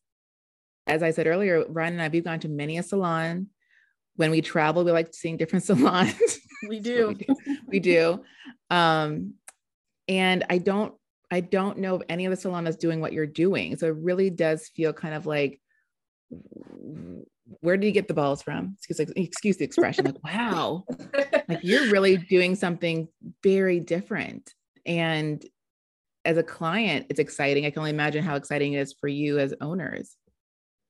as 0.87 1.03
i 1.03 1.11
said 1.11 1.27
earlier 1.27 1.65
ryann 1.65 1.89
and 1.89 2.03
i 2.03 2.09
we've 2.09 2.25
gone 2.25 2.41
to 2.41 2.49
many 2.49 2.79
a 2.79 2.83
salon 2.83 3.49
when 4.17 4.31
we 4.31 4.41
travel 4.41 4.85
we 4.85 4.93
like 4.93 5.13
seeing 5.15 5.37
different 5.37 5.65
salons 5.71 6.39
We 6.69 6.81
do. 6.81 7.09
we 7.09 7.15
do. 7.15 7.37
we 7.69 7.81
do 7.81 8.25
um 8.71 9.35
and 10.09 10.45
i 10.51 10.59
don't 10.59 10.95
i 11.31 11.41
don't 11.41 11.79
know 11.79 11.97
of 11.97 12.03
any 12.09 12.25
of 12.27 12.31
the 12.31 12.37
salon 12.37 12.65
that's 12.65 12.77
doing 12.77 13.01
what 13.01 13.13
you're 13.13 13.27
doing 13.27 13.77
so 13.77 13.89
it 13.89 13.97
really 13.97 14.31
does 14.31 14.69
feel 14.69 14.93
kind 14.93 15.15
of 15.15 15.27
like 15.27 15.61
where 17.61 17.77
did 17.77 17.87
you 17.87 17.93
get 17.93 18.09
the 18.09 18.15
balls 18.15 18.43
from? 18.43 18.77
Excuse, 18.79 19.01
excuse 19.17 19.57
the 19.57 19.65
expression. 19.65 20.05
Like, 20.05 20.23
wow, 20.25 20.85
like 21.49 21.61
you're 21.63 21.91
really 21.91 22.17
doing 22.17 22.55
something 22.55 23.09
very 23.43 23.81
different. 23.81 24.53
And 24.85 25.45
as 26.25 26.37
a 26.39 26.43
client, 26.43 27.07
it's 27.09 27.21
exciting. 27.21 27.65
I 27.67 27.71
can 27.71 27.81
only 27.81 27.91
imagine 27.91 28.25
how 28.25 28.35
exciting 28.37 28.73
it 28.73 28.81
is 28.81 28.95
for 29.01 29.09
you 29.09 29.39
as 29.39 29.55
owners. 29.61 30.17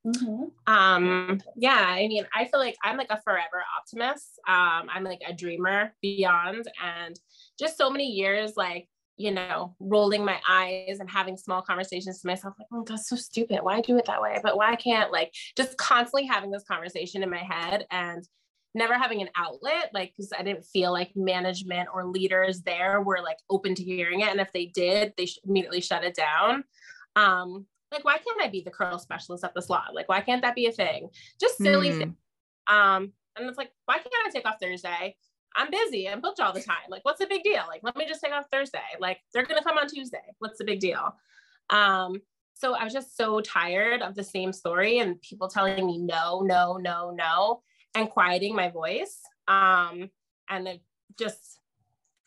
Mm-hmm. 0.06 0.72
Um, 0.72 1.40
yeah, 1.56 1.84
I 1.88 2.06
mean, 2.06 2.26
I 2.34 2.44
feel 2.44 2.60
like 2.60 2.76
I'm 2.84 2.96
like 2.96 3.10
a 3.10 3.20
forever 3.22 3.64
optimist. 3.76 4.38
Um, 4.46 4.88
I'm 4.88 5.02
like 5.02 5.20
a 5.26 5.32
dreamer 5.32 5.92
beyond, 6.00 6.68
and 6.82 7.18
just 7.58 7.76
so 7.76 7.90
many 7.90 8.06
years, 8.06 8.52
like 8.56 8.88
you 9.16 9.30
know, 9.30 9.74
rolling 9.80 10.24
my 10.24 10.38
eyes 10.48 10.98
and 11.00 11.10
having 11.10 11.36
small 11.36 11.62
conversations 11.62 12.20
to 12.20 12.26
myself, 12.26 12.54
like, 12.58 12.68
oh, 12.72 12.84
that's 12.86 13.08
so 13.08 13.16
stupid. 13.16 13.60
Why 13.62 13.80
do 13.80 13.96
it 13.96 14.04
that 14.06 14.20
way? 14.20 14.38
But 14.42 14.56
why 14.56 14.76
can't 14.76 15.10
like 15.10 15.32
just 15.56 15.76
constantly 15.78 16.26
having 16.26 16.50
this 16.50 16.64
conversation 16.64 17.22
in 17.22 17.30
my 17.30 17.38
head 17.38 17.86
and 17.90 18.28
never 18.74 18.94
having 18.94 19.22
an 19.22 19.30
outlet, 19.34 19.90
like, 19.94 20.12
because 20.14 20.32
I 20.38 20.42
didn't 20.42 20.66
feel 20.66 20.92
like 20.92 21.12
management 21.16 21.88
or 21.94 22.04
leaders 22.04 22.60
there 22.60 23.00
were 23.00 23.20
like 23.24 23.38
open 23.48 23.74
to 23.74 23.82
hearing 23.82 24.20
it. 24.20 24.28
And 24.28 24.40
if 24.40 24.52
they 24.52 24.66
did, 24.66 25.14
they 25.16 25.28
immediately 25.44 25.80
shut 25.80 26.04
it 26.04 26.14
down. 26.14 26.64
Um, 27.16 27.64
like, 27.96 28.04
why 28.04 28.18
can't 28.18 28.42
I 28.42 28.48
be 28.48 28.62
the 28.62 28.70
curl 28.70 28.98
specialist 28.98 29.44
at 29.44 29.54
the 29.54 29.62
salon? 29.62 29.94
Like, 29.94 30.08
why 30.08 30.20
can't 30.20 30.42
that 30.42 30.54
be 30.54 30.66
a 30.66 30.72
thing? 30.72 31.08
Just 31.40 31.58
silly 31.58 31.90
mm. 31.90 31.98
things. 31.98 32.16
Um, 32.68 33.12
and 33.36 33.48
it's 33.48 33.58
like, 33.58 33.70
why 33.86 33.96
can't 33.96 34.26
I 34.26 34.30
take 34.30 34.46
off 34.46 34.56
Thursday? 34.60 35.16
I'm 35.54 35.70
busy. 35.70 36.08
I'm 36.08 36.20
booked 36.20 36.40
all 36.40 36.52
the 36.52 36.60
time. 36.60 36.90
Like, 36.90 37.04
what's 37.04 37.18
the 37.18 37.26
big 37.26 37.42
deal? 37.42 37.62
Like, 37.66 37.80
let 37.82 37.96
me 37.96 38.06
just 38.06 38.20
take 38.20 38.32
off 38.32 38.46
Thursday. 38.52 38.78
Like, 39.00 39.18
they're 39.32 39.46
gonna 39.46 39.62
come 39.62 39.78
on 39.78 39.88
Tuesday. 39.88 40.18
What's 40.38 40.58
the 40.58 40.64
big 40.64 40.80
deal? 40.80 41.14
Um, 41.70 42.20
so 42.54 42.74
I 42.74 42.84
was 42.84 42.92
just 42.92 43.16
so 43.16 43.40
tired 43.40 44.02
of 44.02 44.14
the 44.14 44.24
same 44.24 44.52
story 44.52 44.98
and 44.98 45.20
people 45.20 45.48
telling 45.48 45.86
me 45.86 45.98
no, 45.98 46.40
no, 46.40 46.76
no, 46.76 47.10
no, 47.10 47.62
and 47.94 48.10
quieting 48.10 48.54
my 48.54 48.70
voice. 48.70 49.20
Um, 49.48 50.10
and 50.48 50.68
it 50.68 50.82
just 51.18 51.60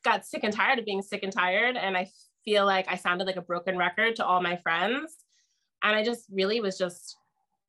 got 0.04 0.26
sick 0.26 0.44
and 0.44 0.54
tired 0.54 0.80
of 0.80 0.86
being 0.86 1.02
sick 1.02 1.24
and 1.24 1.34
tired. 1.34 1.78
And 1.78 1.96
I 1.98 2.10
feel 2.46 2.66
like 2.66 2.88
I 2.90 2.96
sounded 2.96 3.28
like 3.28 3.36
a 3.36 3.42
broken 3.42 3.78
record 3.78 4.16
to 4.18 4.26
all 4.26 4.42
my 4.42 4.58
friends. 4.58 5.16
And 5.84 5.96
I 5.96 6.04
just 6.04 6.26
really 6.32 6.62
was 6.62 6.78
just, 6.78 7.18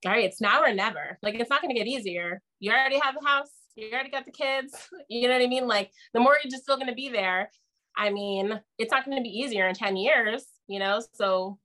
all 0.04 0.12
right, 0.12 0.24
it's 0.24 0.40
now 0.40 0.62
or 0.62 0.72
never. 0.72 1.18
Like, 1.22 1.34
it's 1.34 1.50
not 1.50 1.62
gonna 1.62 1.74
get 1.74 1.86
easier. 1.86 2.40
You 2.58 2.72
already 2.72 2.98
have 2.98 3.14
the 3.20 3.26
house 3.26 3.50
you 3.80 3.92
already 3.92 4.10
got 4.10 4.24
the 4.24 4.32
kids. 4.32 4.88
You 5.08 5.28
know 5.28 5.34
what 5.34 5.42
I 5.42 5.48
mean? 5.48 5.66
Like 5.66 5.90
the 6.14 6.20
mortgage 6.20 6.52
is 6.52 6.62
still 6.62 6.76
going 6.76 6.88
to 6.88 6.94
be 6.94 7.08
there. 7.08 7.50
I 7.96 8.10
mean, 8.10 8.60
it's 8.78 8.92
not 8.92 9.04
going 9.04 9.16
to 9.16 9.22
be 9.22 9.28
easier 9.28 9.66
in 9.66 9.74
10 9.74 9.96
years, 9.96 10.46
you 10.68 10.78
know? 10.78 11.02
So 11.14 11.58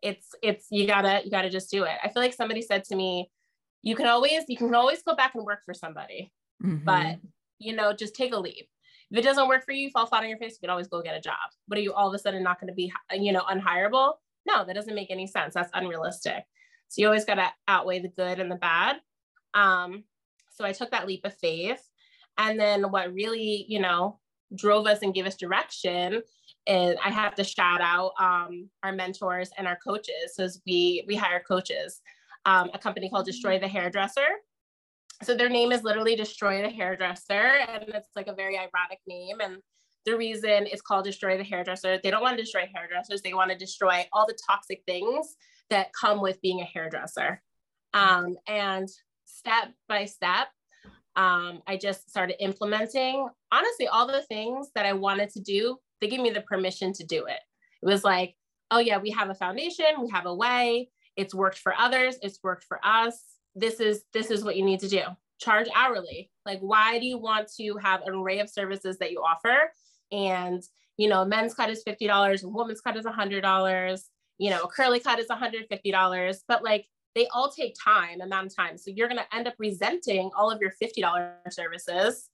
it's, 0.00 0.28
it's, 0.42 0.66
you 0.70 0.86
gotta, 0.86 1.22
you 1.24 1.30
gotta 1.30 1.50
just 1.50 1.70
do 1.70 1.82
it. 1.84 1.96
I 2.02 2.08
feel 2.08 2.22
like 2.22 2.34
somebody 2.34 2.62
said 2.62 2.84
to 2.84 2.96
me, 2.96 3.30
you 3.82 3.96
can 3.96 4.06
always, 4.06 4.44
you 4.48 4.56
can 4.56 4.74
always 4.74 5.02
go 5.02 5.16
back 5.16 5.34
and 5.34 5.44
work 5.44 5.60
for 5.64 5.74
somebody, 5.74 6.30
mm-hmm. 6.62 6.84
but 6.84 7.16
you 7.58 7.74
know, 7.74 7.92
just 7.92 8.14
take 8.14 8.32
a 8.32 8.38
leap. 8.38 8.68
If 9.10 9.18
it 9.18 9.22
doesn't 9.22 9.48
work 9.48 9.64
for 9.64 9.72
you, 9.72 9.90
fall 9.90 10.06
flat 10.06 10.22
on 10.22 10.28
your 10.28 10.38
face, 10.38 10.52
you 10.52 10.60
can 10.60 10.70
always 10.70 10.88
go 10.88 11.02
get 11.02 11.16
a 11.16 11.20
job. 11.20 11.34
But 11.66 11.78
are 11.78 11.82
you 11.82 11.92
all 11.92 12.08
of 12.08 12.14
a 12.14 12.18
sudden 12.18 12.42
not 12.42 12.60
going 12.60 12.68
to 12.68 12.74
be, 12.74 12.92
you 13.12 13.32
know, 13.32 13.42
unhireable? 13.48 14.14
No, 14.46 14.64
that 14.64 14.74
doesn't 14.74 14.94
make 14.94 15.10
any 15.10 15.26
sense. 15.26 15.54
That's 15.54 15.70
unrealistic. 15.74 16.44
So 16.88 17.00
you 17.00 17.06
always 17.06 17.24
got 17.24 17.36
to 17.36 17.48
outweigh 17.66 18.00
the 18.00 18.08
good 18.08 18.40
and 18.40 18.50
the 18.50 18.56
bad. 18.56 18.96
Um, 19.54 20.04
so 20.50 20.64
I 20.64 20.72
took 20.72 20.90
that 20.90 21.06
leap 21.06 21.24
of 21.24 21.36
faith. 21.38 21.82
And 22.38 22.58
then 22.58 22.90
what 22.90 23.12
really, 23.12 23.64
you 23.68 23.80
know, 23.80 24.20
drove 24.54 24.86
us 24.86 25.00
and 25.02 25.14
gave 25.14 25.26
us 25.26 25.36
direction 25.36 26.22
is 26.66 26.96
I 27.04 27.10
have 27.10 27.34
to 27.36 27.44
shout 27.44 27.80
out 27.80 28.12
um, 28.20 28.68
our 28.82 28.92
mentors 28.92 29.50
and 29.58 29.66
our 29.66 29.78
coaches. 29.86 30.34
So 30.34 30.48
we 30.66 31.04
we 31.06 31.14
hire 31.14 31.42
coaches, 31.46 32.00
um, 32.44 32.70
a 32.72 32.78
company 32.78 33.10
called 33.10 33.26
Destroy 33.26 33.58
the 33.58 33.68
Hairdresser. 33.68 34.26
So 35.22 35.34
their 35.34 35.48
name 35.48 35.72
is 35.72 35.82
literally 35.82 36.16
Destroy 36.16 36.62
the 36.62 36.70
Hairdresser, 36.70 37.66
and 37.68 37.84
it's 37.88 38.08
like 38.16 38.26
a 38.26 38.34
very 38.34 38.56
ironic 38.56 39.00
name. 39.06 39.40
And 39.40 39.58
the 40.04 40.16
reason 40.16 40.66
it's 40.66 40.82
called 40.82 41.04
Destroy 41.04 41.36
the 41.36 41.44
Hairdresser, 41.44 42.00
they 42.02 42.10
don't 42.10 42.22
want 42.22 42.36
to 42.36 42.42
destroy 42.42 42.68
hairdressers. 42.74 43.22
They 43.22 43.34
want 43.34 43.50
to 43.50 43.56
destroy 43.56 44.06
all 44.12 44.26
the 44.26 44.38
toxic 44.46 44.82
things 44.86 45.36
that 45.70 45.92
come 45.98 46.20
with 46.20 46.40
being 46.42 46.60
a 46.60 46.64
hairdresser. 46.64 47.42
Um, 47.94 48.36
and 48.46 48.88
step 49.24 49.72
by 49.88 50.04
step, 50.04 50.48
um, 51.16 51.62
I 51.66 51.76
just 51.76 52.10
started 52.10 52.42
implementing 52.42 53.28
honestly 53.52 53.86
all 53.86 54.06
the 54.06 54.22
things 54.22 54.70
that 54.74 54.84
I 54.84 54.92
wanted 54.92 55.30
to 55.30 55.40
do. 55.40 55.78
They 56.00 56.08
gave 56.08 56.20
me 56.20 56.30
the 56.30 56.40
permission 56.42 56.92
to 56.94 57.04
do 57.04 57.26
it. 57.26 57.38
It 57.82 57.86
was 57.86 58.04
like, 58.04 58.34
oh 58.70 58.78
yeah, 58.78 58.98
we 58.98 59.10
have 59.10 59.30
a 59.30 59.34
foundation, 59.34 59.86
we 60.02 60.10
have 60.10 60.26
a 60.26 60.34
way. 60.34 60.90
It's 61.16 61.34
worked 61.34 61.58
for 61.58 61.74
others, 61.78 62.16
it's 62.22 62.40
worked 62.42 62.64
for 62.64 62.80
us. 62.84 63.22
This 63.54 63.78
is 63.78 64.02
this 64.12 64.30
is 64.30 64.42
what 64.42 64.56
you 64.56 64.64
need 64.64 64.80
to 64.80 64.88
do. 64.88 65.02
Charge 65.40 65.68
hourly. 65.74 66.30
Like, 66.44 66.60
why 66.60 66.98
do 66.98 67.06
you 67.06 67.18
want 67.18 67.48
to 67.58 67.76
have 67.76 68.02
an 68.02 68.14
array 68.14 68.40
of 68.40 68.50
services 68.50 68.98
that 68.98 69.12
you 69.12 69.20
offer? 69.20 69.70
And 70.14 70.62
you 70.96 71.08
know, 71.08 71.24
men's 71.24 71.54
cut 71.54 71.70
is 71.70 71.82
fifty 71.82 72.06
dollars, 72.06 72.44
women's 72.44 72.80
cut 72.80 72.96
is 72.96 73.04
a 73.04 73.12
hundred 73.12 73.42
dollars. 73.42 74.08
You 74.38 74.50
know, 74.50 74.62
a 74.62 74.68
curly 74.68 74.98
cut 74.98 75.20
is 75.20 75.28
$150. 75.28 76.38
But 76.48 76.64
like 76.64 76.86
they 77.14 77.28
all 77.28 77.50
take 77.50 77.76
time, 77.82 78.20
amount 78.20 78.48
of 78.48 78.56
time. 78.56 78.76
So 78.76 78.90
you're 78.90 79.08
going 79.08 79.20
to 79.20 79.36
end 79.36 79.46
up 79.46 79.54
resenting 79.58 80.30
all 80.36 80.50
of 80.50 80.60
your 80.60 80.72
$50 80.82 81.32
services 81.50 82.28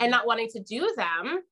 and 0.00 0.10
not 0.10 0.26
wanting 0.26 0.48
to 0.50 0.60
do 0.60 0.92
them 0.96 1.42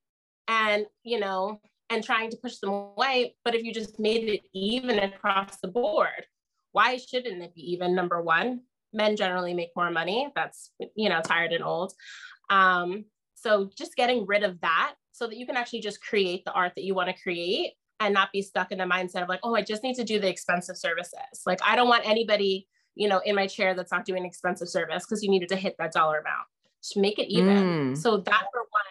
and, 0.48 0.86
you 1.02 1.18
know, 1.18 1.60
and 1.88 2.04
trying 2.04 2.30
to 2.30 2.36
push 2.36 2.58
them 2.58 2.70
away. 2.70 3.36
But 3.44 3.54
if 3.54 3.62
you 3.62 3.72
just 3.72 3.98
made 3.98 4.28
it 4.28 4.42
even 4.52 4.98
across 4.98 5.58
the 5.62 5.68
board, 5.68 6.26
why 6.72 6.98
shouldn't 6.98 7.42
it 7.42 7.54
be 7.54 7.72
even? 7.72 7.94
Number 7.94 8.20
one, 8.20 8.60
men 8.92 9.16
generally 9.16 9.54
make 9.54 9.70
more 9.74 9.90
money. 9.90 10.30
That's, 10.34 10.72
you 10.94 11.08
know, 11.08 11.22
tired 11.22 11.52
and 11.52 11.64
old. 11.64 11.94
Um, 12.50 13.06
so 13.34 13.70
just 13.76 13.96
getting 13.96 14.26
rid 14.26 14.42
of 14.42 14.60
that 14.60 14.94
so 15.16 15.26
that 15.26 15.38
you 15.38 15.46
can 15.46 15.56
actually 15.56 15.80
just 15.80 16.02
create 16.02 16.44
the 16.44 16.52
art 16.52 16.72
that 16.76 16.84
you 16.84 16.94
want 16.94 17.08
to 17.08 17.22
create 17.22 17.72
and 18.00 18.12
not 18.12 18.30
be 18.32 18.42
stuck 18.42 18.70
in 18.70 18.76
the 18.76 18.84
mindset 18.84 19.22
of 19.22 19.30
like, 19.30 19.40
oh, 19.42 19.54
I 19.54 19.62
just 19.62 19.82
need 19.82 19.94
to 19.94 20.04
do 20.04 20.20
the 20.20 20.28
expensive 20.28 20.76
services. 20.76 21.40
Like, 21.46 21.58
I 21.64 21.74
don't 21.74 21.88
want 21.88 22.06
anybody, 22.06 22.68
you 22.96 23.08
know, 23.08 23.22
in 23.24 23.34
my 23.34 23.46
chair 23.46 23.74
that's 23.74 23.90
not 23.90 24.04
doing 24.04 24.26
expensive 24.26 24.68
service 24.68 25.06
because 25.06 25.22
you 25.22 25.30
needed 25.30 25.48
to 25.48 25.56
hit 25.56 25.74
that 25.78 25.92
dollar 25.92 26.18
amount. 26.18 26.46
Just 26.82 26.98
make 26.98 27.18
it 27.18 27.32
even. 27.32 27.94
Mm. 27.94 27.96
So 27.96 28.18
that 28.18 28.44
for 28.52 28.60
one 28.60 28.82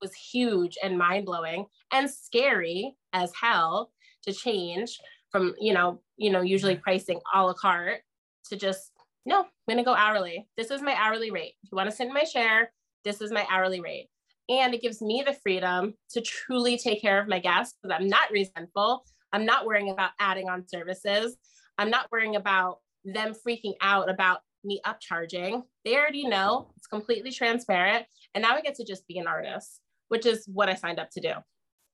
was 0.00 0.14
huge 0.14 0.78
and 0.82 0.96
mind 0.96 1.26
blowing 1.26 1.66
and 1.92 2.08
scary 2.10 2.96
as 3.12 3.30
hell 3.38 3.90
to 4.22 4.32
change 4.32 4.98
from, 5.30 5.54
you 5.60 5.74
know, 5.74 6.00
you 6.16 6.30
know, 6.30 6.40
usually 6.40 6.76
pricing 6.76 7.20
a 7.34 7.42
la 7.42 7.52
carte 7.52 8.00
to 8.48 8.56
just 8.56 8.90
no, 9.26 9.40
I'm 9.40 9.46
gonna 9.68 9.84
go 9.84 9.94
hourly. 9.94 10.46
This 10.56 10.70
is 10.70 10.80
my 10.80 10.94
hourly 10.94 11.30
rate. 11.30 11.54
If 11.62 11.72
you 11.72 11.76
want 11.76 11.90
to 11.90 11.94
sit 11.94 12.06
in 12.06 12.14
my 12.14 12.24
chair, 12.24 12.72
this 13.04 13.20
is 13.20 13.30
my 13.30 13.46
hourly 13.50 13.80
rate. 13.80 14.08
And 14.48 14.74
it 14.74 14.82
gives 14.82 15.00
me 15.00 15.22
the 15.26 15.36
freedom 15.42 15.94
to 16.10 16.20
truly 16.20 16.76
take 16.76 17.00
care 17.00 17.20
of 17.20 17.28
my 17.28 17.38
guests 17.38 17.76
because 17.80 17.96
I'm 17.98 18.08
not 18.08 18.30
resentful. 18.30 19.04
I'm 19.32 19.46
not 19.46 19.66
worrying 19.66 19.90
about 19.90 20.10
adding 20.20 20.48
on 20.48 20.68
services. 20.68 21.36
I'm 21.78 21.90
not 21.90 22.08
worrying 22.12 22.36
about 22.36 22.78
them 23.04 23.34
freaking 23.34 23.74
out 23.80 24.10
about 24.10 24.40
me 24.64 24.80
upcharging. 24.86 25.62
They 25.84 25.96
already 25.96 26.26
know 26.26 26.70
it's 26.76 26.86
completely 26.86 27.30
transparent. 27.30 28.06
And 28.34 28.42
now 28.42 28.54
I 28.54 28.60
get 28.60 28.74
to 28.76 28.84
just 28.84 29.06
be 29.06 29.18
an 29.18 29.26
artist, 29.26 29.80
which 30.08 30.26
is 30.26 30.46
what 30.46 30.68
I 30.68 30.74
signed 30.74 30.98
up 30.98 31.10
to 31.12 31.20
do. 31.20 31.32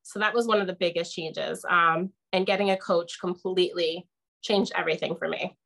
So 0.02 0.18
that 0.18 0.34
was 0.34 0.46
one 0.46 0.60
of 0.60 0.66
the 0.66 0.76
biggest 0.78 1.14
changes. 1.14 1.64
Um, 1.68 2.10
and 2.32 2.46
getting 2.46 2.70
a 2.70 2.76
coach 2.76 3.18
completely 3.20 4.08
changed 4.42 4.72
everything 4.76 5.16
for 5.16 5.28
me. 5.28 5.56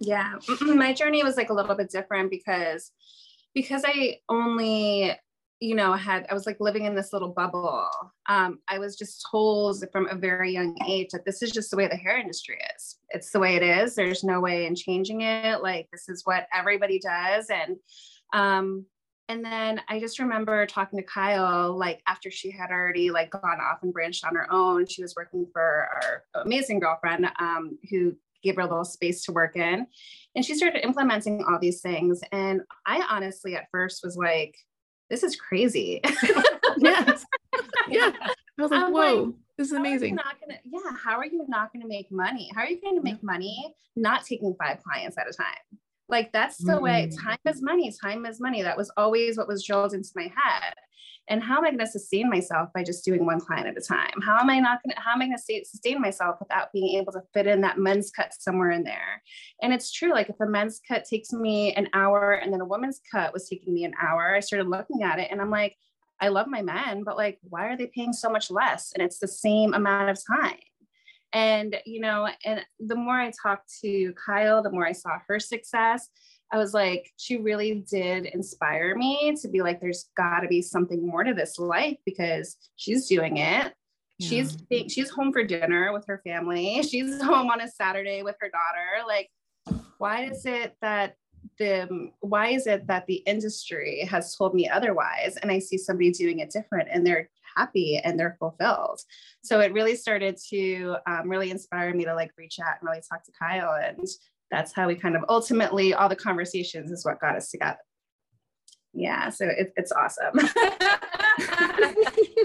Yeah, 0.00 0.34
my 0.60 0.92
journey 0.92 1.22
was 1.22 1.36
like 1.36 1.50
a 1.50 1.54
little 1.54 1.76
bit 1.76 1.90
different 1.90 2.30
because 2.30 2.90
because 3.54 3.84
I 3.86 4.18
only 4.28 5.14
you 5.62 5.76
know 5.76 5.92
had 5.92 6.26
i 6.28 6.34
was 6.34 6.44
like 6.44 6.56
living 6.58 6.84
in 6.86 6.94
this 6.94 7.12
little 7.12 7.28
bubble. 7.28 7.88
Um, 8.28 8.58
i 8.68 8.78
was 8.78 8.96
just 8.96 9.24
told 9.30 9.84
from 9.92 10.08
a 10.08 10.14
very 10.16 10.52
young 10.52 10.76
age 10.88 11.10
that 11.12 11.24
this 11.24 11.42
is 11.42 11.52
just 11.52 11.70
the 11.70 11.76
way 11.76 11.86
the 11.86 11.96
hair 11.96 12.18
industry 12.18 12.58
is. 12.76 12.98
It's 13.10 13.30
the 13.30 13.38
way 13.38 13.54
it 13.54 13.62
is. 13.62 13.94
There's 13.94 14.24
no 14.24 14.40
way 14.40 14.66
in 14.66 14.74
changing 14.74 15.20
it. 15.20 15.62
Like 15.62 15.88
this 15.92 16.08
is 16.08 16.22
what 16.24 16.48
everybody 16.52 16.98
does. 16.98 17.48
And 17.48 17.76
um, 18.32 18.86
and 19.28 19.44
then 19.44 19.80
i 19.88 20.00
just 20.00 20.18
remember 20.18 20.66
talking 20.66 20.98
to 20.98 21.04
kyle 21.04 21.78
like 21.78 22.02
after 22.08 22.28
she 22.30 22.50
had 22.50 22.70
already 22.70 23.10
like 23.10 23.30
gone 23.30 23.60
off 23.60 23.78
and 23.82 23.92
branched 23.92 24.24
on 24.24 24.34
her 24.34 24.52
own. 24.52 24.86
She 24.86 25.02
was 25.02 25.14
working 25.16 25.46
for 25.52 25.62
our 25.62 26.42
amazing 26.42 26.80
girlfriend 26.80 27.30
um, 27.38 27.78
who 27.88 28.16
gave 28.42 28.56
her 28.56 28.62
a 28.62 28.66
little 28.66 28.84
space 28.84 29.22
to 29.24 29.32
work 29.32 29.54
in. 29.56 29.86
And 30.34 30.44
she 30.44 30.56
started 30.56 30.84
implementing 30.84 31.44
all 31.44 31.60
these 31.60 31.80
things. 31.80 32.20
And 32.32 32.62
i 32.84 33.06
honestly 33.08 33.54
at 33.54 33.68
first 33.70 34.02
was 34.02 34.16
like 34.16 34.56
this 35.12 35.22
is 35.22 35.36
crazy. 35.36 36.00
yes. 36.78 37.26
Yeah. 37.86 38.12
I 38.58 38.62
was 38.62 38.70
like, 38.70 38.82
I'm 38.82 38.92
whoa, 38.92 39.14
like, 39.24 39.34
this 39.58 39.66
is 39.66 39.74
amazing. 39.74 40.14
Not 40.14 40.40
gonna, 40.40 40.58
yeah. 40.64 40.96
How 41.04 41.18
are 41.18 41.26
you 41.26 41.44
not 41.48 41.70
going 41.70 41.82
to 41.82 41.88
make 41.88 42.10
money? 42.10 42.50
How 42.54 42.62
are 42.62 42.66
you 42.66 42.80
going 42.80 42.96
to 42.96 43.02
make 43.02 43.22
money 43.22 43.74
not 43.94 44.24
taking 44.24 44.54
five 44.58 44.82
clients 44.82 45.18
at 45.18 45.28
a 45.28 45.32
time? 45.34 45.80
Like 46.12 46.30
that's 46.30 46.58
the 46.58 46.74
mm. 46.74 46.82
way 46.82 47.10
time 47.24 47.38
is 47.48 47.62
money, 47.62 47.90
time 48.00 48.26
is 48.26 48.38
money. 48.38 48.62
That 48.62 48.76
was 48.76 48.92
always 48.98 49.38
what 49.38 49.48
was 49.48 49.64
drilled 49.64 49.94
into 49.94 50.10
my 50.14 50.24
head. 50.24 50.74
And 51.28 51.42
how 51.42 51.58
am 51.58 51.64
I 51.64 51.68
going 51.68 51.78
to 51.78 51.86
sustain 51.86 52.28
myself 52.28 52.68
by 52.74 52.82
just 52.82 53.04
doing 53.04 53.24
one 53.24 53.40
client 53.40 53.66
at 53.66 53.78
a 53.78 53.80
time? 53.80 54.20
How 54.22 54.38
am 54.38 54.50
I 54.50 54.58
not 54.58 54.82
going 54.82 54.94
to, 54.94 55.00
how 55.00 55.12
am 55.12 55.22
I 55.22 55.26
going 55.26 55.38
to 55.38 55.64
sustain 55.64 56.00
myself 56.00 56.36
without 56.38 56.72
being 56.72 56.98
able 56.98 57.12
to 57.12 57.22
fit 57.32 57.46
in 57.46 57.60
that 57.62 57.78
men's 57.78 58.10
cut 58.10 58.34
somewhere 58.38 58.72
in 58.72 58.82
there? 58.84 59.22
And 59.62 59.72
it's 59.72 59.90
true. 59.90 60.12
Like 60.12 60.28
if 60.28 60.40
a 60.40 60.46
men's 60.46 60.80
cut 60.86 61.04
takes 61.04 61.32
me 61.32 61.72
an 61.74 61.88
hour 61.94 62.32
and 62.32 62.52
then 62.52 62.60
a 62.60 62.66
woman's 62.66 63.00
cut 63.10 63.32
was 63.32 63.48
taking 63.48 63.72
me 63.72 63.84
an 63.84 63.94
hour, 64.02 64.34
I 64.34 64.40
started 64.40 64.68
looking 64.68 65.02
at 65.02 65.18
it 65.18 65.28
and 65.30 65.40
I'm 65.40 65.50
like, 65.50 65.76
I 66.20 66.28
love 66.28 66.46
my 66.46 66.60
men, 66.60 67.04
but 67.04 67.16
like, 67.16 67.38
why 67.42 67.68
are 67.68 67.76
they 67.76 67.86
paying 67.86 68.12
so 68.12 68.28
much 68.28 68.50
less? 68.50 68.92
And 68.92 69.02
it's 69.02 69.18
the 69.18 69.28
same 69.28 69.74
amount 69.74 70.10
of 70.10 70.18
time. 70.40 70.58
And, 71.32 71.76
you 71.86 72.00
know, 72.00 72.28
and 72.44 72.64
the 72.78 72.94
more 72.94 73.18
I 73.18 73.32
talked 73.42 73.72
to 73.82 74.12
Kyle, 74.14 74.62
the 74.62 74.70
more 74.70 74.86
I 74.86 74.92
saw 74.92 75.18
her 75.26 75.40
success. 75.40 76.08
I 76.52 76.58
was 76.58 76.74
like, 76.74 77.10
she 77.16 77.38
really 77.38 77.82
did 77.90 78.26
inspire 78.26 78.94
me 78.94 79.34
to 79.40 79.48
be 79.48 79.62
like, 79.62 79.80
there's 79.80 80.10
got 80.16 80.40
to 80.40 80.48
be 80.48 80.60
something 80.60 81.06
more 81.06 81.24
to 81.24 81.32
this 81.32 81.58
life 81.58 81.96
because 82.04 82.56
she's 82.76 83.08
doing 83.08 83.38
it. 83.38 83.72
Yeah. 84.18 84.28
She's 84.28 84.58
she's 84.88 85.08
home 85.08 85.32
for 85.32 85.42
dinner 85.42 85.92
with 85.92 86.04
her 86.06 86.20
family. 86.24 86.82
She's 86.82 87.20
home 87.22 87.48
on 87.48 87.62
a 87.62 87.68
Saturday 87.68 88.22
with 88.22 88.36
her 88.40 88.50
daughter. 88.50 89.06
Like, 89.06 89.30
why 89.96 90.24
is 90.24 90.44
it 90.44 90.76
that 90.82 91.16
the 91.58 92.10
why 92.20 92.48
is 92.48 92.66
it 92.66 92.86
that 92.86 93.06
the 93.06 93.22
industry 93.26 94.06
has 94.10 94.36
told 94.36 94.54
me 94.54 94.68
otherwise 94.68 95.36
and 95.42 95.50
I 95.50 95.58
see 95.58 95.78
somebody 95.78 96.10
doing 96.10 96.38
it 96.38 96.50
different 96.50 96.88
and 96.90 97.06
they're 97.06 97.28
happy 97.56 98.00
and 98.02 98.18
they're 98.18 98.36
fulfilled. 98.38 99.00
So 99.42 99.60
it 99.60 99.72
really 99.72 99.96
started 99.96 100.38
to 100.50 100.96
um, 101.06 101.28
really 101.28 101.50
inspire 101.50 101.94
me 101.94 102.04
to 102.04 102.14
like 102.14 102.32
reach 102.36 102.58
out 102.60 102.76
and 102.80 102.88
really 102.88 103.02
talk 103.08 103.24
to 103.24 103.32
Kyle. 103.38 103.74
And 103.82 104.06
that's 104.50 104.72
how 104.72 104.88
we 104.88 104.94
kind 104.94 105.16
of 105.16 105.24
ultimately, 105.28 105.94
all 105.94 106.08
the 106.08 106.16
conversations 106.16 106.90
is 106.90 107.04
what 107.04 107.20
got 107.20 107.36
us 107.36 107.50
together. 107.50 107.78
Yeah, 108.94 109.30
so 109.30 109.46
it, 109.46 109.72
it's 109.76 109.90
awesome. 109.90 110.32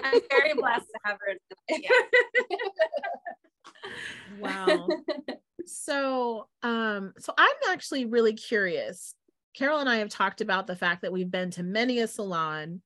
I'm 0.03 0.21
very 0.29 0.53
blessed 0.55 0.85
to 0.85 0.99
have 1.03 1.17
her. 1.19 1.35
Yeah. 1.69 1.89
wow. 4.39 4.87
So, 5.65 6.47
um, 6.63 7.13
so 7.19 7.33
I'm 7.37 7.55
actually 7.69 8.05
really 8.05 8.33
curious. 8.33 9.13
Carol 9.53 9.79
and 9.79 9.89
I 9.89 9.97
have 9.97 10.09
talked 10.09 10.39
about 10.39 10.67
the 10.67 10.75
fact 10.75 11.01
that 11.01 11.11
we've 11.11 11.31
been 11.31 11.51
to 11.51 11.63
many 11.63 11.99
a 11.99 12.07
salon 12.07 12.81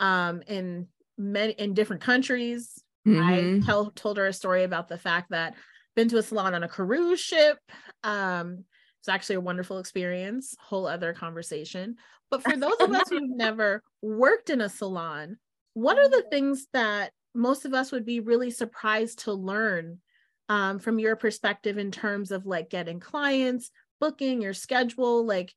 um, 0.00 0.42
in 0.46 0.88
many 1.18 1.52
in 1.52 1.74
different 1.74 2.02
countries. 2.02 2.82
Mm-hmm. 3.06 3.62
I 3.62 3.66
tell, 3.66 3.90
told 3.90 4.16
her 4.16 4.26
a 4.26 4.32
story 4.32 4.64
about 4.64 4.88
the 4.88 4.98
fact 4.98 5.30
that 5.30 5.54
been 5.94 6.08
to 6.08 6.18
a 6.18 6.22
salon 6.22 6.54
on 6.54 6.62
a 6.62 6.68
cruise 6.68 7.20
ship. 7.20 7.58
Um, 8.04 8.64
it's 9.00 9.08
actually 9.08 9.36
a 9.36 9.40
wonderful 9.40 9.78
experience, 9.78 10.54
whole 10.60 10.86
other 10.86 11.12
conversation. 11.12 11.96
But 12.30 12.42
for 12.42 12.56
those 12.56 12.76
of 12.80 12.90
us 12.92 13.08
who've 13.08 13.22
never 13.36 13.82
worked 14.02 14.50
in 14.50 14.60
a 14.60 14.68
salon, 14.68 15.38
what 15.74 15.98
are 15.98 16.08
the 16.08 16.24
things 16.30 16.66
that 16.72 17.12
most 17.34 17.64
of 17.64 17.72
us 17.72 17.92
would 17.92 18.04
be 18.04 18.20
really 18.20 18.50
surprised 18.50 19.20
to 19.20 19.32
learn 19.32 20.00
um, 20.48 20.78
from 20.78 20.98
your 20.98 21.16
perspective 21.16 21.78
in 21.78 21.90
terms 21.90 22.32
of 22.32 22.46
like 22.46 22.68
getting 22.68 22.98
clients, 22.98 23.70
booking 24.00 24.42
your 24.42 24.54
schedule? 24.54 25.24
Like, 25.24 25.54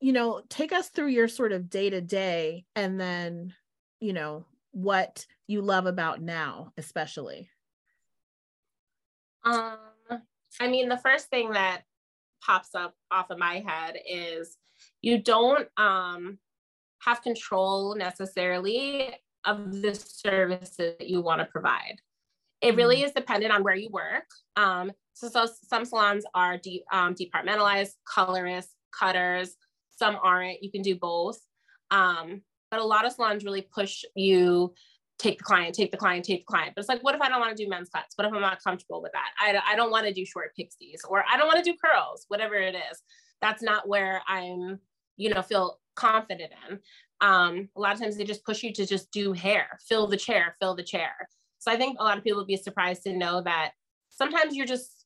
you 0.00 0.12
know, 0.12 0.42
take 0.48 0.72
us 0.72 0.88
through 0.88 1.08
your 1.08 1.28
sort 1.28 1.52
of 1.52 1.70
day 1.70 1.88
to 1.88 2.00
day 2.00 2.66
and 2.76 3.00
then, 3.00 3.54
you 4.00 4.12
know, 4.12 4.44
what 4.72 5.26
you 5.46 5.62
love 5.62 5.86
about 5.86 6.20
now, 6.20 6.72
especially? 6.76 7.48
Um, 9.44 9.78
I 10.60 10.68
mean, 10.68 10.88
the 10.88 10.98
first 10.98 11.28
thing 11.28 11.52
that 11.52 11.82
pops 12.44 12.74
up 12.74 12.94
off 13.10 13.30
of 13.30 13.38
my 13.38 13.62
head 13.66 13.96
is 14.08 14.56
you 15.00 15.18
don't 15.18 15.68
um, 15.76 16.38
have 17.00 17.22
control 17.22 17.94
necessarily 17.94 19.14
of 19.44 19.82
the 19.82 19.94
services 19.94 20.94
that 20.98 21.08
you 21.08 21.20
want 21.20 21.40
to 21.40 21.46
provide. 21.46 21.96
It 22.60 22.76
really 22.76 22.96
mm-hmm. 22.96 23.06
is 23.06 23.12
dependent 23.12 23.52
on 23.52 23.64
where 23.64 23.74
you 23.74 23.90
work. 23.90 24.24
Um, 24.56 24.92
so, 25.14 25.28
so, 25.28 25.46
some 25.68 25.84
salons 25.84 26.24
are 26.34 26.58
de- 26.58 26.84
um, 26.92 27.14
departmentalized, 27.14 27.92
colorists, 28.04 28.74
cutters. 28.98 29.56
Some 29.90 30.16
aren't. 30.22 30.62
You 30.62 30.70
can 30.70 30.82
do 30.82 30.96
both. 30.96 31.38
Um, 31.90 32.42
but 32.72 32.80
a 32.80 32.84
lot 32.84 33.04
of 33.04 33.12
salons 33.12 33.44
really 33.44 33.60
push 33.60 34.02
you 34.16 34.74
take 35.18 35.38
the 35.38 35.44
client, 35.44 35.74
take 35.74 35.90
the 35.92 35.96
client, 35.96 36.24
take 36.24 36.40
the 36.40 36.46
client. 36.46 36.72
But 36.74 36.80
it's 36.80 36.88
like, 36.88 37.04
what 37.04 37.14
if 37.14 37.20
I 37.20 37.28
don't 37.28 37.38
want 37.38 37.54
to 37.54 37.62
do 37.64 37.68
men's 37.68 37.90
cuts? 37.90 38.16
What 38.16 38.26
if 38.26 38.32
I'm 38.32 38.40
not 38.40 38.64
comfortable 38.64 39.02
with 39.02 39.12
that? 39.12 39.30
I, 39.38 39.60
I 39.72 39.76
don't 39.76 39.90
want 39.90 40.06
to 40.06 40.12
do 40.12 40.24
short 40.24 40.56
pixies 40.56 41.02
or 41.08 41.22
I 41.30 41.36
don't 41.36 41.46
want 41.46 41.62
to 41.62 41.70
do 41.70 41.76
curls, 41.76 42.24
whatever 42.28 42.54
it 42.54 42.74
is. 42.74 43.02
That's 43.42 43.62
not 43.62 43.86
where 43.86 44.22
I'm, 44.26 44.80
you 45.18 45.32
know, 45.32 45.42
feel 45.42 45.78
confident 45.94 46.50
in. 46.68 46.78
Um, 47.20 47.68
a 47.76 47.80
lot 47.80 47.92
of 47.92 48.00
times 48.00 48.16
they 48.16 48.24
just 48.24 48.44
push 48.44 48.62
you 48.62 48.72
to 48.72 48.86
just 48.86 49.12
do 49.12 49.32
hair, 49.32 49.78
fill 49.86 50.06
the 50.06 50.16
chair, 50.16 50.56
fill 50.58 50.74
the 50.74 50.82
chair. 50.82 51.12
So 51.58 51.70
I 51.70 51.76
think 51.76 51.98
a 52.00 52.02
lot 52.02 52.16
of 52.16 52.24
people 52.24 52.40
would 52.40 52.48
be 52.48 52.56
surprised 52.56 53.02
to 53.02 53.12
know 53.12 53.42
that 53.42 53.72
sometimes 54.08 54.56
you're 54.56 54.66
just 54.66 55.01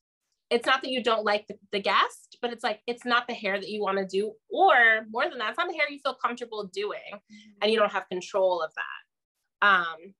it's 0.49 0.65
not 0.65 0.81
that 0.81 0.91
you 0.91 1.03
don't 1.03 1.25
like 1.25 1.45
the, 1.47 1.55
the 1.71 1.79
guest, 1.79 2.37
but 2.41 2.53
it's 2.53 2.63
like 2.63 2.81
it's 2.87 3.05
not 3.05 3.27
the 3.27 3.33
hair 3.33 3.59
that 3.59 3.69
you 3.69 3.81
want 3.81 3.97
to 3.97 4.05
do, 4.05 4.33
or 4.49 5.05
more 5.09 5.29
than 5.29 5.39
that, 5.39 5.49
it's 5.49 5.57
not 5.57 5.67
the 5.67 5.75
hair 5.75 5.89
you 5.89 5.99
feel 5.99 6.15
comfortable 6.15 6.69
doing, 6.73 6.99
mm-hmm. 7.13 7.51
and 7.61 7.71
you 7.71 7.77
don't 7.77 7.91
have 7.91 8.07
control 8.09 8.61
of 8.61 8.71
that. 8.75 9.67
Um, 9.67 10.13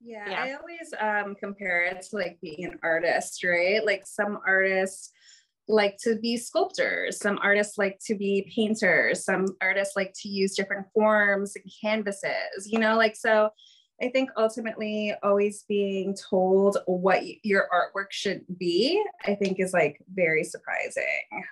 yeah, 0.00 0.28
yeah, 0.28 0.42
I 0.42 0.54
always 0.54 0.92
um, 1.00 1.36
compare 1.36 1.84
it 1.84 2.04
to 2.10 2.16
like 2.16 2.38
being 2.42 2.64
an 2.64 2.78
artist, 2.82 3.44
right? 3.44 3.84
Like 3.84 4.02
some 4.04 4.38
artists 4.46 5.12
like 5.68 5.96
to 6.02 6.16
be 6.16 6.36
sculptors, 6.36 7.18
some 7.18 7.38
artists 7.42 7.78
like 7.78 7.98
to 8.06 8.16
be 8.16 8.50
painters, 8.54 9.24
some 9.24 9.46
artists 9.60 9.94
like 9.96 10.12
to 10.22 10.28
use 10.28 10.56
different 10.56 10.86
forms 10.92 11.54
and 11.54 11.64
canvases, 11.80 12.66
you 12.66 12.78
know, 12.78 12.96
like 12.96 13.16
so 13.16 13.50
I 14.02 14.08
think 14.08 14.30
ultimately 14.36 15.14
always 15.22 15.64
being 15.68 16.16
told 16.16 16.78
what 16.86 17.22
your 17.44 17.68
artwork 17.72 18.10
should 18.10 18.44
be, 18.58 19.02
I 19.24 19.36
think 19.36 19.60
is 19.60 19.72
like 19.72 20.02
very 20.12 20.42
surprising. 20.42 21.04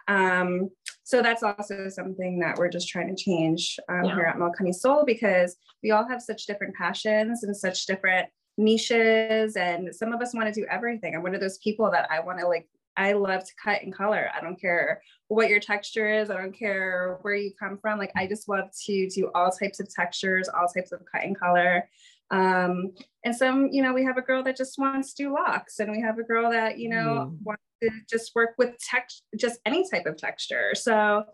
Um, 0.09 0.71
so 1.05 1.23
that's 1.23 1.45
also 1.45 1.89
something 1.89 2.41
that 2.41 2.57
we're 2.57 2.69
just 2.69 2.89
trying 2.89 3.15
to 3.15 3.23
change 3.23 3.79
um, 3.89 4.05
yeah. 4.05 4.15
here 4.15 4.25
at 4.25 4.39
Milk 4.39 4.59
Honey 4.59 4.73
Soul 4.73 5.05
because 5.07 5.57
we 5.83 5.93
all 5.93 6.07
have 6.09 6.21
such 6.21 6.47
different 6.47 6.75
passions 6.75 7.45
and 7.45 7.57
such 7.57 7.87
different 7.87 8.29
niches, 8.59 9.57
and 9.57 9.95
some 9.95 10.13
of 10.13 10.21
us 10.21 10.35
want 10.35 10.53
to 10.53 10.61
do 10.61 10.67
everything. 10.69 11.15
I'm 11.15 11.23
one 11.23 11.35
of 11.35 11.41
those 11.41 11.59
people 11.59 11.91
that 11.93 12.11
I 12.11 12.21
want 12.21 12.41
to 12.41 12.49
like. 12.49 12.69
I 12.97 13.13
love 13.13 13.45
to 13.45 13.53
cut 13.63 13.83
and 13.83 13.95
color. 13.95 14.29
I 14.37 14.41
don't 14.41 14.61
care 14.61 15.01
what 15.29 15.49
your 15.49 15.61
texture 15.61 16.13
is. 16.13 16.29
I 16.29 16.37
don't 16.37 16.53
care 16.53 17.19
where 17.23 17.37
you 17.37 17.53
come 17.59 17.79
from. 17.81 17.99
Like 17.99 18.11
I 18.17 18.27
just 18.27 18.49
love 18.49 18.65
to 18.87 19.09
do 19.09 19.31
all 19.35 19.51
types 19.51 19.81
of 19.81 19.89
textures, 19.89 20.49
all 20.49 20.67
types 20.67 20.93
of 20.93 21.01
cut 21.11 21.23
and 21.23 21.39
color. 21.39 21.89
Um, 22.31 22.93
and 23.25 23.35
some, 23.35 23.69
you 23.71 23.83
know, 23.83 23.93
we 23.93 24.05
have 24.05 24.17
a 24.17 24.23
girl 24.23 24.43
that 24.45 24.57
just 24.57 24.79
wants 24.79 25.13
to 25.15 25.25
do 25.25 25.33
locks, 25.33 25.79
and 25.79 25.91
we 25.91 26.01
have 26.01 26.19
a 26.19 26.23
girl 26.23 26.51
that, 26.51 26.79
you 26.79 26.89
know, 26.89 27.33
mm. 27.33 27.37
wants 27.43 27.63
to 27.83 27.91
just 28.09 28.33
work 28.35 28.55
with 28.57 28.75
text, 28.79 29.25
just 29.37 29.61
any 29.67 29.89
type 29.91 30.07
of 30.07 30.17
texture. 30.17 30.73
So 30.75 31.25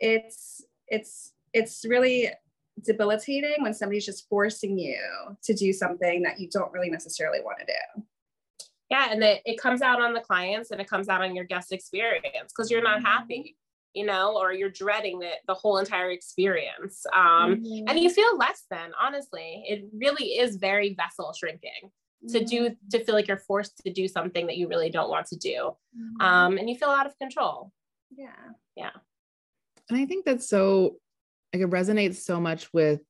it's 0.00 0.64
it's 0.88 1.32
it's 1.52 1.84
really 1.86 2.30
debilitating 2.84 3.56
when 3.60 3.74
somebody's 3.74 4.06
just 4.06 4.28
forcing 4.28 4.78
you 4.78 4.98
to 5.42 5.54
do 5.54 5.72
something 5.72 6.22
that 6.22 6.38
you 6.38 6.48
don't 6.50 6.72
really 6.72 6.90
necessarily 6.90 7.40
want 7.40 7.58
to 7.60 7.66
do. 7.66 8.02
Yeah, 8.90 9.08
and 9.10 9.22
it, 9.22 9.42
it 9.44 9.60
comes 9.60 9.82
out 9.82 10.00
on 10.00 10.14
the 10.14 10.20
clients 10.20 10.70
and 10.70 10.80
it 10.80 10.88
comes 10.88 11.08
out 11.08 11.22
on 11.22 11.34
your 11.34 11.44
guest 11.44 11.72
experience 11.72 12.52
because 12.56 12.70
you're 12.70 12.82
not 12.82 12.98
mm-hmm. 12.98 13.06
happy 13.06 13.56
you 13.94 14.06
know, 14.06 14.36
or 14.36 14.52
you're 14.52 14.70
dreading 14.70 15.18
the, 15.18 15.30
the 15.46 15.54
whole 15.54 15.78
entire 15.78 16.10
experience. 16.10 17.04
Um, 17.14 17.56
mm-hmm. 17.56 17.88
And 17.88 17.98
you 17.98 18.10
feel 18.10 18.36
less 18.36 18.64
than, 18.70 18.92
honestly. 19.00 19.64
It 19.66 19.88
really 19.92 20.38
is 20.38 20.56
very 20.56 20.94
vessel 20.94 21.32
shrinking 21.32 21.70
mm-hmm. 21.84 22.32
to 22.32 22.44
do, 22.44 22.62
mm-hmm. 22.64 22.88
to 22.90 23.04
feel 23.04 23.14
like 23.14 23.28
you're 23.28 23.38
forced 23.38 23.78
to 23.84 23.92
do 23.92 24.06
something 24.06 24.46
that 24.46 24.56
you 24.56 24.68
really 24.68 24.90
don't 24.90 25.10
want 25.10 25.26
to 25.28 25.36
do. 25.36 25.72
Mm-hmm. 25.96 26.20
Um, 26.20 26.58
and 26.58 26.68
you 26.68 26.76
feel 26.76 26.90
out 26.90 27.06
of 27.06 27.18
control. 27.18 27.72
Yeah. 28.16 28.28
Yeah. 28.76 28.90
And 29.88 29.98
I 29.98 30.04
think 30.04 30.24
that's 30.24 30.48
so, 30.48 30.96
like, 31.52 31.62
it 31.62 31.70
resonates 31.70 32.16
so 32.16 32.40
much 32.40 32.72
with 32.74 33.00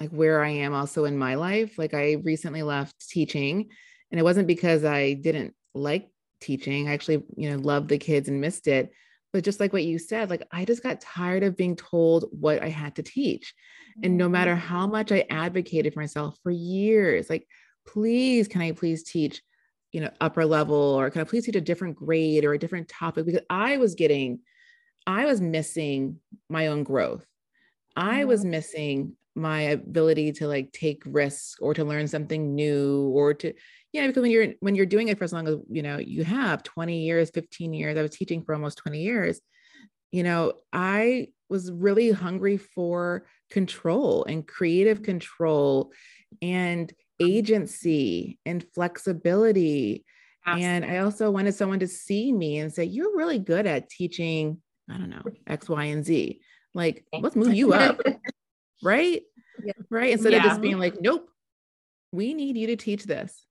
like 0.00 0.10
where 0.10 0.42
I 0.44 0.50
am 0.50 0.74
also 0.74 1.04
in 1.04 1.16
my 1.16 1.36
life. 1.36 1.78
Like, 1.78 1.94
I 1.94 2.14
recently 2.24 2.62
left 2.62 3.08
teaching, 3.08 3.68
and 4.10 4.18
it 4.18 4.24
wasn't 4.24 4.46
because 4.46 4.84
I 4.84 5.14
didn't 5.14 5.54
like 5.74 6.08
teaching. 6.40 6.88
I 6.88 6.92
actually, 6.92 7.24
you 7.36 7.50
know, 7.50 7.56
loved 7.56 7.88
the 7.88 7.98
kids 7.98 8.28
and 8.28 8.40
missed 8.40 8.66
it 8.66 8.90
but 9.32 9.44
just 9.44 9.60
like 9.60 9.72
what 9.72 9.84
you 9.84 9.98
said 9.98 10.30
like 10.30 10.42
i 10.52 10.64
just 10.64 10.82
got 10.82 11.00
tired 11.00 11.42
of 11.42 11.56
being 11.56 11.76
told 11.76 12.26
what 12.30 12.62
i 12.62 12.68
had 12.68 12.94
to 12.94 13.02
teach 13.02 13.54
and 14.02 14.16
no 14.16 14.28
matter 14.28 14.52
mm-hmm. 14.52 14.66
how 14.66 14.86
much 14.86 15.12
i 15.12 15.24
advocated 15.30 15.92
for 15.92 16.00
myself 16.00 16.38
for 16.42 16.50
years 16.50 17.28
like 17.28 17.46
please 17.86 18.48
can 18.48 18.60
i 18.60 18.72
please 18.72 19.02
teach 19.02 19.42
you 19.92 20.00
know 20.00 20.10
upper 20.20 20.44
level 20.44 20.76
or 20.76 21.10
can 21.10 21.20
i 21.20 21.24
please 21.24 21.44
teach 21.44 21.56
a 21.56 21.60
different 21.60 21.96
grade 21.96 22.44
or 22.44 22.52
a 22.52 22.58
different 22.58 22.88
topic 22.88 23.24
because 23.24 23.42
i 23.48 23.76
was 23.76 23.94
getting 23.94 24.38
i 25.06 25.24
was 25.24 25.40
missing 25.40 26.16
my 26.48 26.66
own 26.66 26.82
growth 26.82 27.26
i 27.96 28.24
was 28.24 28.40
mm-hmm. 28.40 28.50
missing 28.50 29.16
my 29.34 29.60
ability 29.60 30.32
to 30.32 30.46
like 30.48 30.72
take 30.72 31.02
risks 31.06 31.56
or 31.60 31.72
to 31.72 31.84
learn 31.84 32.08
something 32.08 32.54
new 32.54 33.08
or 33.14 33.32
to 33.32 33.54
yeah 33.92 34.06
because 34.06 34.22
when 34.22 34.30
you're 34.30 34.48
when 34.60 34.74
you're 34.74 34.86
doing 34.86 35.08
it 35.08 35.18
for 35.18 35.24
as 35.24 35.32
long 35.32 35.48
as 35.48 35.56
you 35.70 35.82
know 35.82 35.98
you 35.98 36.24
have 36.24 36.62
20 36.62 37.00
years 37.00 37.30
15 37.30 37.72
years 37.72 37.96
i 37.96 38.02
was 38.02 38.10
teaching 38.10 38.42
for 38.42 38.54
almost 38.54 38.78
20 38.78 39.00
years 39.00 39.40
you 40.10 40.22
know, 40.22 40.54
I 40.72 41.28
was 41.48 41.70
really 41.70 42.10
hungry 42.10 42.56
for 42.56 43.26
control 43.50 44.24
and 44.24 44.46
creative 44.46 45.02
control 45.02 45.92
and 46.42 46.92
agency 47.20 48.38
and 48.46 48.64
flexibility. 48.74 50.04
Absolutely. 50.46 50.66
And 50.66 50.84
I 50.84 50.98
also 50.98 51.30
wanted 51.30 51.54
someone 51.54 51.80
to 51.80 51.88
see 51.88 52.32
me 52.32 52.58
and 52.58 52.72
say, 52.72 52.84
You're 52.84 53.16
really 53.16 53.38
good 53.38 53.66
at 53.66 53.88
teaching, 53.90 54.62
I 54.90 54.96
don't 54.96 55.10
know, 55.10 55.22
X, 55.46 55.68
Y, 55.68 55.84
and 55.84 56.04
Z. 56.04 56.40
Like, 56.74 57.04
let's 57.12 57.36
move 57.36 57.54
you 57.54 57.72
up. 57.74 58.00
right? 58.82 59.22
Yeah. 59.62 59.72
Right. 59.90 60.12
Instead 60.12 60.32
yeah. 60.32 60.38
of 60.38 60.44
just 60.44 60.60
being 60.60 60.78
like, 60.78 61.00
Nope, 61.00 61.28
we 62.12 62.32
need 62.32 62.56
you 62.56 62.68
to 62.68 62.76
teach 62.76 63.04
this. 63.04 63.44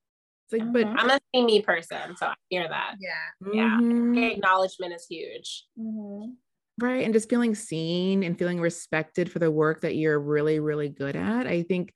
It's 0.49 0.63
like, 0.63 0.71
but 0.71 0.85
I'm 0.85 1.09
a 1.09 1.19
see 1.35 1.43
me 1.43 1.61
person, 1.61 2.15
so 2.15 2.27
I 2.27 2.33
hear 2.49 2.67
that. 2.67 2.95
Yeah. 2.99 3.47
Mm-hmm. 3.49 4.13
Yeah. 4.13 4.27
Acknowledgement 4.29 4.93
is 4.93 5.05
huge. 5.09 5.65
Mm-hmm. 5.77 6.31
Right. 6.79 7.03
And 7.03 7.13
just 7.13 7.29
feeling 7.29 7.55
seen 7.55 8.23
and 8.23 8.37
feeling 8.37 8.61
respected 8.61 9.31
for 9.31 9.39
the 9.39 9.51
work 9.51 9.81
that 9.81 9.95
you're 9.95 10.19
really, 10.19 10.59
really 10.59 10.89
good 10.89 11.15
at. 11.15 11.47
I 11.47 11.63
think, 11.63 11.93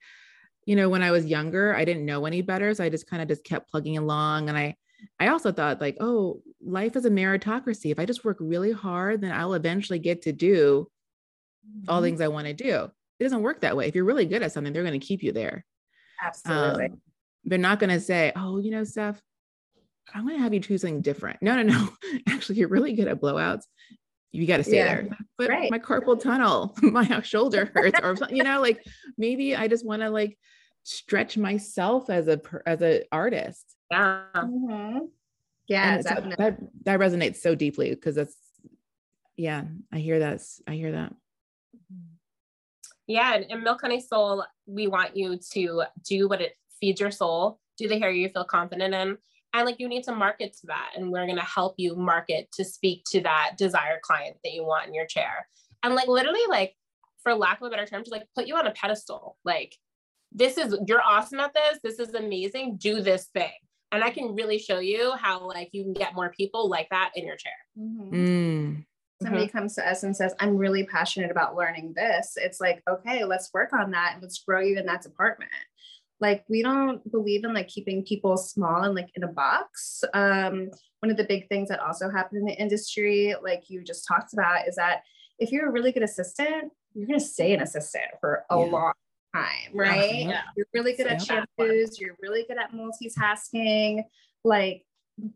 you 0.65 0.75
know, 0.75 0.89
when 0.89 1.03
I 1.03 1.11
was 1.11 1.25
younger, 1.25 1.75
I 1.75 1.85
didn't 1.85 2.05
know 2.05 2.25
any 2.25 2.41
better. 2.41 2.73
So 2.73 2.83
I 2.83 2.89
just 2.89 3.07
kind 3.07 3.21
of 3.21 3.27
just 3.27 3.43
kept 3.43 3.69
plugging 3.69 3.97
along. 3.97 4.49
And 4.49 4.57
I 4.57 4.75
I 5.19 5.27
also 5.27 5.51
thought 5.51 5.81
like, 5.81 5.97
oh, 5.99 6.41
life 6.61 6.95
is 6.95 7.05
a 7.05 7.09
meritocracy. 7.09 7.91
If 7.91 7.99
I 7.99 8.05
just 8.05 8.25
work 8.25 8.37
really 8.39 8.71
hard, 8.71 9.21
then 9.21 9.31
I'll 9.31 9.53
eventually 9.53 9.99
get 9.99 10.23
to 10.23 10.31
do 10.31 10.87
mm-hmm. 11.67 11.89
all 11.89 12.01
things 12.01 12.21
I 12.21 12.27
want 12.27 12.47
to 12.47 12.53
do. 12.53 12.89
It 13.19 13.23
doesn't 13.23 13.41
work 13.41 13.61
that 13.61 13.77
way. 13.77 13.87
If 13.87 13.95
you're 13.95 14.05
really 14.05 14.25
good 14.25 14.41
at 14.41 14.51
something, 14.51 14.73
they're 14.73 14.83
going 14.83 14.99
to 14.99 15.05
keep 15.05 15.23
you 15.23 15.31
there. 15.31 15.65
Absolutely. 16.23 16.85
Um, 16.85 17.01
they're 17.43 17.57
not 17.57 17.79
going 17.79 17.89
to 17.89 17.99
say, 17.99 18.31
oh, 18.35 18.59
you 18.59 18.71
know, 18.71 18.83
Steph, 18.83 19.21
I'm 20.13 20.25
going 20.25 20.37
to 20.37 20.43
have 20.43 20.53
you 20.53 20.59
choose 20.59 20.81
something 20.81 21.01
different. 21.01 21.41
No, 21.41 21.55
no, 21.55 21.63
no. 21.63 21.89
Actually, 22.27 22.59
you're 22.59 22.69
really 22.69 22.93
good 22.93 23.07
at 23.07 23.21
blowouts. 23.21 23.63
You 24.31 24.45
got 24.45 24.57
to 24.57 24.63
stay 24.63 24.77
yeah, 24.77 24.95
there. 24.95 25.17
But 25.37 25.49
right. 25.49 25.71
my 25.71 25.79
carpal 25.79 26.19
tunnel, 26.19 26.75
my 26.81 27.21
shoulder 27.23 27.71
hurts, 27.73 27.99
or 28.01 28.15
you 28.29 28.43
know, 28.43 28.61
like 28.61 28.83
maybe 29.17 29.55
I 29.55 29.67
just 29.67 29.85
want 29.85 30.01
to 30.01 30.09
like 30.09 30.37
stretch 30.83 31.37
myself 31.37 32.09
as 32.09 32.27
a 32.27 32.41
as 32.65 32.81
an 32.81 33.01
artist. 33.11 33.75
Yeah. 33.91 34.23
Mm-hmm. 34.35 34.99
Yeah. 35.67 36.01
So 36.01 36.09
that 36.37 36.59
that 36.85 36.99
resonates 36.99 37.37
so 37.37 37.55
deeply 37.55 37.89
because 37.89 38.15
that's 38.15 38.35
yeah, 39.35 39.63
I 39.91 39.99
hear 39.99 40.19
that. 40.19 40.41
I 40.67 40.73
hear 40.75 40.93
that. 40.93 41.13
Yeah, 43.07 43.33
and, 43.33 43.45
and 43.49 43.63
Milk 43.63 43.81
Honey 43.81 43.99
Soul, 43.99 44.45
we 44.65 44.87
want 44.87 45.17
you 45.17 45.37
to 45.53 45.83
do 46.07 46.29
what 46.29 46.39
it 46.39 46.53
feeds 46.81 46.99
your 46.99 47.11
soul, 47.11 47.59
do 47.77 47.87
the 47.87 47.99
hair 47.99 48.11
you 48.11 48.29
feel 48.29 48.43
confident 48.43 48.93
in. 48.93 49.17
And 49.53 49.65
like 49.65 49.79
you 49.79 49.87
need 49.87 50.03
to 50.05 50.15
market 50.15 50.53
to 50.61 50.67
that. 50.67 50.91
And 50.95 51.11
we're 51.11 51.27
gonna 51.27 51.43
help 51.43 51.75
you 51.77 51.95
market 51.95 52.49
to 52.53 52.65
speak 52.65 53.03
to 53.11 53.21
that 53.21 53.53
desired 53.57 54.01
client 54.01 54.37
that 54.43 54.53
you 54.53 54.65
want 54.65 54.87
in 54.87 54.93
your 54.93 55.05
chair. 55.05 55.47
And 55.83 55.95
like 55.95 56.07
literally, 56.07 56.41
like 56.49 56.75
for 57.23 57.33
lack 57.33 57.61
of 57.61 57.67
a 57.67 57.69
better 57.69 57.85
term, 57.85 58.03
to 58.03 58.11
like 58.11 58.23
put 58.35 58.47
you 58.47 58.55
on 58.55 58.67
a 58.67 58.71
pedestal. 58.71 59.37
Like, 59.45 59.75
this 60.31 60.57
is 60.57 60.77
you're 60.87 61.01
awesome 61.01 61.39
at 61.39 61.53
this. 61.53 61.79
This 61.83 61.99
is 61.99 62.13
amazing. 62.13 62.77
Do 62.77 63.01
this 63.01 63.27
thing. 63.33 63.51
And 63.91 64.03
I 64.03 64.09
can 64.09 64.35
really 64.35 64.57
show 64.57 64.79
you 64.79 65.13
how 65.17 65.45
like 65.45 65.69
you 65.73 65.83
can 65.83 65.93
get 65.93 66.15
more 66.15 66.31
people 66.31 66.69
like 66.69 66.87
that 66.91 67.11
in 67.15 67.25
your 67.25 67.35
chair. 67.35 67.53
Mm-hmm. 67.77 68.15
Mm 68.15 68.85
somebody 69.21 69.45
mm-hmm. 69.45 69.57
comes 69.57 69.75
to 69.75 69.87
us 69.87 70.03
and 70.03 70.15
says, 70.15 70.33
I'm 70.39 70.57
really 70.57 70.85
passionate 70.85 71.31
about 71.31 71.55
learning 71.55 71.93
this, 71.95 72.33
it's 72.35 72.59
like, 72.59 72.81
okay, 72.89 73.23
let's 73.23 73.49
work 73.53 73.71
on 73.73 73.91
that 73.91 74.13
and 74.13 74.21
let's 74.21 74.39
grow 74.39 74.61
you 74.61 74.77
in 74.77 74.85
that 74.87 75.01
department 75.01 75.51
like 76.21 76.45
we 76.47 76.61
don't 76.61 77.09
believe 77.11 77.43
in 77.43 77.53
like 77.53 77.67
keeping 77.67 78.05
people 78.05 78.37
small 78.37 78.83
and 78.83 78.95
like 78.95 79.09
in 79.15 79.23
a 79.23 79.27
box. 79.27 80.03
Um, 80.13 80.69
one 80.99 81.09
of 81.09 81.17
the 81.17 81.23
big 81.23 81.49
things 81.49 81.67
that 81.69 81.79
also 81.79 82.09
happen 82.09 82.37
in 82.37 82.45
the 82.45 82.53
industry 82.53 83.35
like 83.43 83.63
you 83.69 83.83
just 83.83 84.07
talked 84.07 84.33
about 84.33 84.67
is 84.67 84.75
that 84.75 85.01
if 85.39 85.51
you're 85.51 85.67
a 85.67 85.71
really 85.71 85.91
good 85.91 86.03
assistant 86.03 86.71
you're 86.93 87.07
going 87.07 87.19
to 87.19 87.25
stay 87.25 87.53
an 87.53 87.61
assistant 87.61 88.05
for 88.19 88.43
a 88.51 88.57
yeah. 88.57 88.65
long 88.65 88.93
time 89.33 89.71
right? 89.73 90.27
Yeah. 90.27 90.41
you're 90.55 90.67
really 90.73 90.93
good 90.93 91.07
at 91.07 91.19
shampoos 91.19 91.99
you're 91.99 92.15
really 92.21 92.45
good 92.47 92.57
at 92.57 92.71
multitasking. 92.71 94.03
Like 94.43 94.83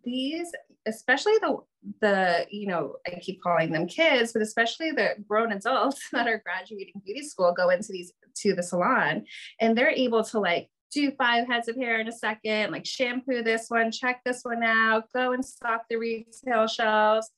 these 0.03 0.51
especially 0.87 1.33
the 1.41 1.57
the 2.01 2.45
you 2.49 2.67
know 2.67 2.95
i 3.05 3.19
keep 3.19 3.41
calling 3.41 3.71
them 3.71 3.87
kids 3.87 4.33
but 4.33 4.41
especially 4.41 4.91
the 4.91 5.09
grown 5.27 5.51
adults 5.51 6.09
that 6.11 6.27
are 6.27 6.41
graduating 6.43 6.93
beauty 7.03 7.21
school 7.21 7.53
go 7.55 7.69
into 7.69 7.91
these 7.91 8.11
to 8.35 8.53
the 8.53 8.63
salon 8.63 9.23
and 9.59 9.77
they're 9.77 9.89
able 9.89 10.23
to 10.23 10.39
like 10.39 10.69
do 10.91 11.11
five 11.11 11.47
heads 11.47 11.67
of 11.67 11.75
hair 11.75 11.99
in 11.99 12.07
a 12.07 12.11
second, 12.11 12.71
like 12.71 12.85
shampoo 12.85 13.43
this 13.43 13.65
one, 13.69 13.91
check 13.91 14.21
this 14.25 14.41
one 14.43 14.63
out, 14.63 15.05
go 15.13 15.33
and 15.33 15.43
stock 15.43 15.83
the 15.89 15.97
retail 15.97 16.67
shelves. 16.67 17.29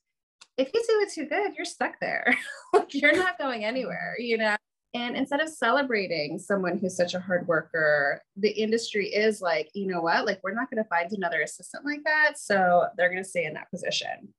If 0.58 0.72
you 0.74 0.84
do 0.88 1.02
it 1.02 1.14
too 1.14 1.26
good, 1.26 1.56
you're 1.56 1.66
stuck 1.66 1.94
there. 2.02 2.36
like 2.74 2.94
you're 2.94 3.16
not 3.16 3.38
going 3.38 3.64
anywhere, 3.64 4.16
you 4.20 4.38
know? 4.38 4.56
And 4.94 5.16
instead 5.16 5.42
of 5.42 5.50
celebrating 5.50 6.40
someone 6.40 6.78
who's 6.78 6.96
such 6.96 7.14
a 7.14 7.20
hard 7.20 7.48
worker, 7.48 8.22
the 8.36 8.50
industry 8.50 9.08
is 9.08 9.42
like, 9.42 9.70
you 9.74 9.86
know 9.86 10.02
what? 10.02 10.26
Like, 10.26 10.40
we're 10.44 10.54
not 10.54 10.72
going 10.72 10.82
to 10.84 10.90
find 10.90 11.12
another 11.12 11.42
assistant 11.42 11.86
like 11.86 12.04
that. 12.06 12.40
So 12.40 12.88
they're 12.98 13.10
going 13.10 13.24
to 13.24 13.30
stay 13.30 13.46
in 13.46 13.54
that 13.54 13.70
position. 13.70 14.34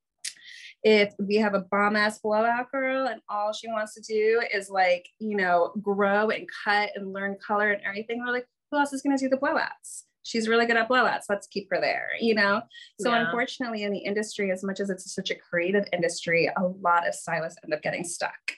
If 0.82 1.12
we 1.18 1.36
have 1.36 1.54
a 1.54 1.66
bomb 1.70 1.96
ass 1.96 2.18
blowout 2.20 2.70
girl 2.72 3.06
and 3.08 3.20
all 3.28 3.52
she 3.52 3.68
wants 3.68 3.94
to 3.94 4.00
do 4.00 4.42
is 4.52 4.70
like, 4.70 5.08
you 5.18 5.36
know, 5.36 5.72
grow 5.82 6.30
and 6.30 6.48
cut 6.64 6.90
and 6.94 7.12
learn 7.12 7.36
color 7.44 7.70
and 7.70 7.82
everything, 7.84 8.20
we're 8.20 8.32
like, 8.32 8.46
who 8.70 8.78
else 8.78 8.92
is 8.92 9.02
going 9.02 9.16
to 9.16 9.24
do 9.24 9.28
the 9.28 9.36
blowouts? 9.36 10.04
She's 10.22 10.48
really 10.48 10.66
good 10.66 10.76
at 10.76 10.88
blowouts. 10.88 11.24
Let's 11.28 11.46
keep 11.46 11.68
her 11.70 11.80
there, 11.80 12.10
you 12.20 12.34
know? 12.34 12.60
So, 13.00 13.10
yeah. 13.10 13.24
unfortunately, 13.24 13.84
in 13.84 13.92
the 13.92 13.98
industry, 13.98 14.50
as 14.50 14.62
much 14.62 14.78
as 14.78 14.90
it's 14.90 15.14
such 15.14 15.30
a 15.30 15.34
creative 15.34 15.86
industry, 15.92 16.50
a 16.54 16.62
lot 16.62 17.08
of 17.08 17.14
stylists 17.14 17.58
end 17.64 17.72
up 17.72 17.82
getting 17.82 18.04
stuck. 18.04 18.52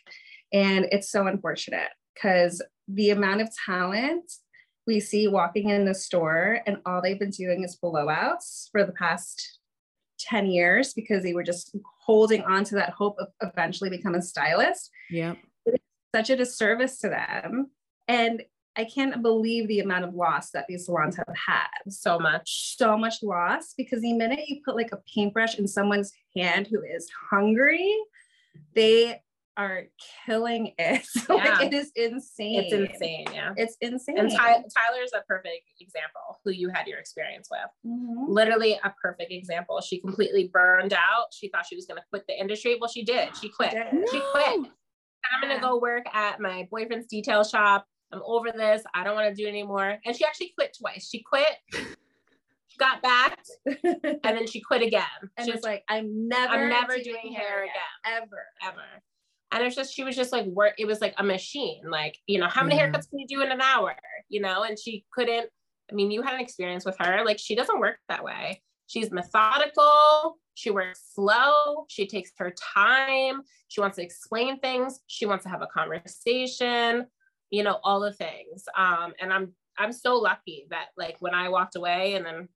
And 0.53 0.87
it's 0.91 1.11
so 1.11 1.27
unfortunate 1.27 1.91
because 2.15 2.61
the 2.89 3.11
amount 3.11 3.41
of 3.41 3.51
talent 3.67 4.33
we 4.87 4.99
see 4.99 5.29
walking 5.29 5.69
in 5.69 5.85
the 5.85 5.95
store 5.95 6.61
and 6.67 6.79
all 6.85 7.01
they've 7.01 7.19
been 7.19 7.31
doing 7.31 7.63
is 7.63 7.79
blowouts 7.83 8.69
for 8.73 8.85
the 8.85 8.93
past 8.93 9.61
10 10.21 10.47
years 10.47 10.93
because 10.93 11.23
they 11.23 11.33
were 11.33 11.43
just 11.45 11.77
holding 12.05 12.43
on 12.43 12.65
to 12.65 12.75
that 12.75 12.91
hope 12.91 13.17
of 13.19 13.29
eventually 13.43 13.91
becoming 13.91 14.21
a 14.21 14.23
stylist. 14.23 14.91
Yeah. 15.09 15.35
It's 15.65 15.83
such 16.15 16.31
a 16.31 16.37
disservice 16.37 16.99
to 16.99 17.09
them. 17.09 17.71
And 18.09 18.43
I 18.81 18.85
can't 18.87 19.21
believe 19.21 19.69
the 19.69 19.81
amount 19.81 20.05
of 20.07 20.15
loss 20.15 20.53
that 20.53 20.65
these 20.67 20.87
salons 20.87 21.15
have 21.15 21.37
had. 21.37 21.69
So 21.91 22.19
much, 22.19 22.79
so 22.79 22.97
much 22.97 23.23
loss 23.23 23.75
because 23.77 24.01
the 24.01 24.15
minute 24.15 24.49
you 24.49 24.63
put 24.65 24.75
like 24.75 24.91
a 24.93 24.99
paintbrush 25.15 25.59
in 25.59 25.69
someone's 25.69 26.13
hand 26.35 26.67
who 26.67 26.81
is 26.83 27.07
hungry, 27.31 27.95
they 28.75 29.21
are 29.59 29.83
killing 30.25 30.73
it. 30.79 31.07
Yeah. 31.29 31.35
like 31.59 31.67
it 31.67 31.75
is 31.75 31.93
insane. 31.95 32.61
It's 32.61 32.73
insane. 32.73 33.27
Yeah. 33.35 33.53
It's 33.57 33.77
insane. 33.83 34.19
And 34.19 34.31
Ty- 34.31 34.65
Tyler's 34.75 35.13
a 35.15 35.21
perfect 35.29 35.69
example 35.79 36.41
who 36.43 36.53
you 36.53 36.71
had 36.71 36.87
your 36.87 36.99
experience 36.99 37.49
with. 37.51 37.93
Mm-hmm. 37.93 38.33
Literally 38.33 38.81
a 38.83 38.95
perfect 39.03 39.31
example. 39.31 39.83
She 39.83 40.01
completely 40.01 40.51
burned 40.51 40.95
out. 40.95 41.27
She 41.33 41.49
thought 41.49 41.67
she 41.67 41.77
was 41.77 41.85
going 41.85 41.99
to 42.01 42.05
quit 42.09 42.25
the 42.27 42.41
industry. 42.41 42.79
Well, 42.81 42.89
she 42.89 43.05
did. 43.05 43.37
She 43.37 43.49
quit. 43.57 43.73
She, 43.73 43.77
did. 43.77 44.09
she 44.11 44.23
quit. 44.33 44.71
I'm 45.33 45.43
going 45.43 45.55
to 45.55 45.61
go 45.61 45.79
work 45.79 46.07
at 46.15 46.41
my 46.41 46.67
boyfriend's 46.71 47.07
detail 47.07 47.45
shop. 47.45 47.85
I'm 48.13 48.23
over 48.25 48.51
this. 48.53 48.83
I 48.95 49.05
don't 49.05 49.15
want 49.15 49.29
to 49.29 49.35
do 49.35 49.47
it 49.47 49.51
anymore. 49.51 49.99
And 50.05 50.17
she 50.17 50.25
actually 50.25 50.53
quit 50.57 50.77
twice. 50.79 51.09
She 51.09 51.23
quit, 51.23 51.47
got 52.79 53.03
back, 53.03 53.39
and 53.85 54.21
then 54.23 54.47
she 54.47 54.61
quit 54.61 54.83
again. 54.83 55.03
And 55.37 55.47
she 55.47 55.53
was 55.53 55.63
like, 55.63 55.85
I'm 55.89 56.29
never, 56.29 56.55
I'm 56.55 56.69
never 56.69 56.95
doing, 56.95 57.17
doing 57.23 57.35
hair, 57.35 57.63
again, 57.63 57.75
again, 58.05 58.23
ever, 58.23 58.45
ever. 58.65 59.03
And 59.53 59.65
it's 59.65 59.77
just, 59.77 59.95
she 59.95 60.05
was 60.05 60.17
just 60.17 60.33
like 60.33 60.47
work. 60.47 60.75
It 60.79 60.87
was 60.87 61.01
like 61.01 61.15
a 61.19 61.25
machine. 61.25 61.83
Like, 61.89 62.17
you 62.27 62.39
know, 62.39 62.49
how 62.49 62.63
many 62.63 62.81
mm-hmm. 62.81 62.95
haircuts 62.95 63.11
can 63.11 63.19
you 63.19 63.27
do 63.27 63.43
in 63.43 63.51
an 63.51 63.61
hour? 63.61 63.97
You 64.29 64.41
know, 64.41 64.63
and 64.63 64.79
she 64.79 65.05
couldn't. 65.13 65.49
I 65.91 65.95
mean, 65.95 66.11
you 66.11 66.23
had 66.23 66.35
an 66.35 66.41
experience 66.41 66.85
with 66.85 66.97
her. 67.01 67.25
Like, 67.25 67.39
she 67.39 67.57
doesn't 67.57 67.81
work 67.81 67.97
that 68.09 68.23
way. 68.23 68.63
She's 68.87 69.11
methodical. 69.11 70.39
She 70.55 70.71
works 70.71 71.03
slow. 71.15 71.85
She 71.89 72.07
takes 72.07 72.31
her 72.39 72.53
time. 72.75 73.43
She 73.69 73.81
wants 73.81 73.97
to 73.97 74.03
explain 74.03 74.61
things. 74.61 75.01
She 75.07 75.27
wants 75.27 75.45
to 75.45 75.51
have 75.51 75.63
a 75.63 75.67
conversation 75.67 77.07
you 77.51 77.63
know, 77.63 77.79
all 77.83 78.01
the 78.01 78.13
things. 78.13 78.65
Um, 78.77 79.13
and 79.21 79.33
I'm 79.33 79.53
I'm 79.79 79.93
so 79.93 80.17
lucky 80.17 80.67
that 80.71 80.87
like 80.97 81.17
when 81.21 81.35
I 81.35 81.49
walked 81.49 81.77
away 81.77 82.15
and 82.15 82.25
then 82.25 82.49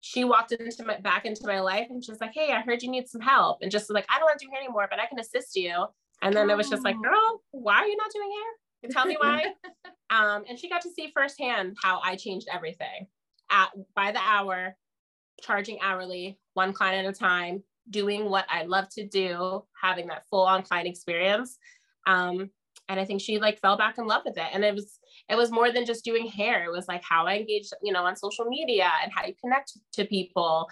she 0.00 0.24
walked 0.24 0.52
into 0.52 0.84
my 0.84 0.98
back 0.98 1.24
into 1.24 1.46
my 1.46 1.60
life 1.60 1.86
and 1.90 2.04
she's 2.04 2.20
like, 2.20 2.32
Hey, 2.34 2.52
I 2.52 2.60
heard 2.60 2.82
you 2.82 2.90
need 2.90 3.08
some 3.08 3.20
help. 3.20 3.58
And 3.62 3.70
just 3.70 3.90
like, 3.90 4.06
I 4.08 4.18
don't 4.18 4.26
want 4.26 4.38
to 4.38 4.46
do 4.46 4.50
hair 4.52 4.60
anymore, 4.60 4.86
but 4.90 5.00
I 5.00 5.06
can 5.06 5.18
assist 5.18 5.56
you. 5.56 5.86
And 6.22 6.34
then 6.34 6.50
oh. 6.50 6.54
it 6.54 6.56
was 6.56 6.68
just 6.68 6.84
like, 6.84 6.96
girl, 7.02 7.42
why 7.50 7.76
are 7.76 7.86
you 7.86 7.96
not 7.96 8.10
doing 8.12 8.30
hair? 8.30 8.90
Tell 8.90 9.06
me 9.06 9.16
why. 9.18 9.46
um, 10.10 10.44
and 10.48 10.58
she 10.58 10.68
got 10.68 10.82
to 10.82 10.90
see 10.90 11.10
firsthand 11.14 11.76
how 11.82 12.00
I 12.02 12.16
changed 12.16 12.48
everything 12.52 13.06
at 13.50 13.70
by 13.94 14.12
the 14.12 14.20
hour, 14.20 14.76
charging 15.42 15.80
hourly, 15.80 16.38
one 16.54 16.72
client 16.72 17.06
at 17.06 17.14
a 17.14 17.18
time, 17.18 17.62
doing 17.90 18.30
what 18.30 18.46
I 18.50 18.64
love 18.64 18.88
to 18.90 19.06
do, 19.06 19.64
having 19.80 20.08
that 20.08 20.24
full 20.30 20.44
on 20.44 20.62
client 20.62 20.88
experience. 20.88 21.58
Um, 22.06 22.50
and 22.88 23.00
i 23.00 23.04
think 23.04 23.20
she 23.20 23.38
like 23.38 23.60
fell 23.60 23.76
back 23.76 23.98
in 23.98 24.06
love 24.06 24.22
with 24.24 24.36
it 24.36 24.48
and 24.52 24.64
it 24.64 24.74
was 24.74 24.98
it 25.28 25.36
was 25.36 25.50
more 25.50 25.70
than 25.72 25.84
just 25.84 26.04
doing 26.04 26.26
hair 26.26 26.64
it 26.64 26.70
was 26.70 26.86
like 26.88 27.02
how 27.02 27.26
i 27.26 27.36
engage 27.36 27.68
you 27.82 27.92
know 27.92 28.04
on 28.04 28.16
social 28.16 28.44
media 28.44 28.90
and 29.02 29.12
how 29.14 29.24
you 29.24 29.34
connect 29.40 29.72
to 29.92 30.04
people 30.04 30.68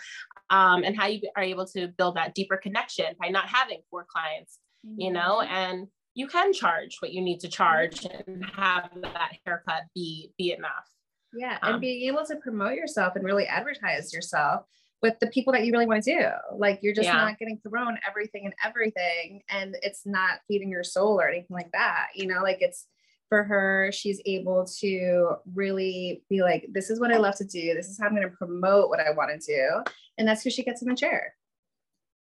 um, 0.50 0.84
and 0.84 0.96
how 0.96 1.06
you 1.06 1.20
are 1.36 1.42
able 1.42 1.66
to 1.66 1.88
build 1.96 2.16
that 2.16 2.34
deeper 2.34 2.56
connection 2.56 3.06
by 3.20 3.28
not 3.28 3.46
having 3.46 3.80
four 3.90 4.06
clients 4.08 4.58
you 4.96 5.12
know, 5.12 5.40
and 5.42 5.86
you 6.14 6.26
can 6.26 6.52
charge 6.52 6.96
what 7.00 7.12
you 7.12 7.22
need 7.22 7.40
to 7.40 7.48
charge 7.48 8.04
and 8.04 8.44
have 8.56 8.90
that 9.02 9.32
haircut 9.46 9.82
be 9.94 10.32
be 10.36 10.52
enough. 10.52 10.88
Yeah, 11.32 11.58
Um, 11.62 11.74
and 11.74 11.80
being 11.80 12.08
able 12.08 12.26
to 12.26 12.36
promote 12.36 12.74
yourself 12.74 13.16
and 13.16 13.24
really 13.24 13.46
advertise 13.46 14.12
yourself 14.12 14.62
with 15.03 15.18
the 15.20 15.26
people 15.28 15.53
that 15.53 15.64
you 15.64 15.72
really 15.72 15.86
want 15.86 16.03
to 16.05 16.14
do. 16.14 16.28
Like 16.57 16.78
you're 16.82 16.94
just 16.94 17.07
Yeah. 17.07 17.14
not 17.16 17.38
getting 17.38 17.59
thrown 17.68 17.98
everything 18.09 18.44
and 18.44 18.55
everything, 18.64 19.42
and 19.48 19.76
it's 19.82 20.07
not 20.07 20.40
feeding 20.48 20.70
your 20.70 20.84
soul 20.84 21.20
or 21.20 21.28
anything 21.28 21.48
like 21.55 21.72
that. 21.72 22.09
You 22.14 22.26
know, 22.26 22.40
like 22.42 22.59
it's 22.61 22.86
for 23.28 23.42
her, 23.44 23.90
she's 23.92 24.20
able 24.26 24.66
to 24.80 25.36
really 25.55 26.22
be 26.28 26.42
like, 26.42 26.66
this 26.70 26.90
is 26.90 27.00
what 27.00 27.12
I 27.12 27.16
love 27.16 27.34
to 27.36 27.44
do. 27.44 27.74
This 27.74 27.88
is 27.88 27.98
how 27.98 28.07
I'm 28.07 28.14
going 28.14 28.28
to 28.28 28.36
promote 28.36 28.90
what 28.90 29.00
I 29.00 29.11
want 29.11 29.30
to 29.40 29.46
do. 29.46 29.90
And 30.18 30.28
that's 30.28 30.42
who 30.42 30.50
she 30.50 30.62
gets 30.62 30.82
in 30.82 30.88
the 30.88 30.94
chair. 30.94 31.34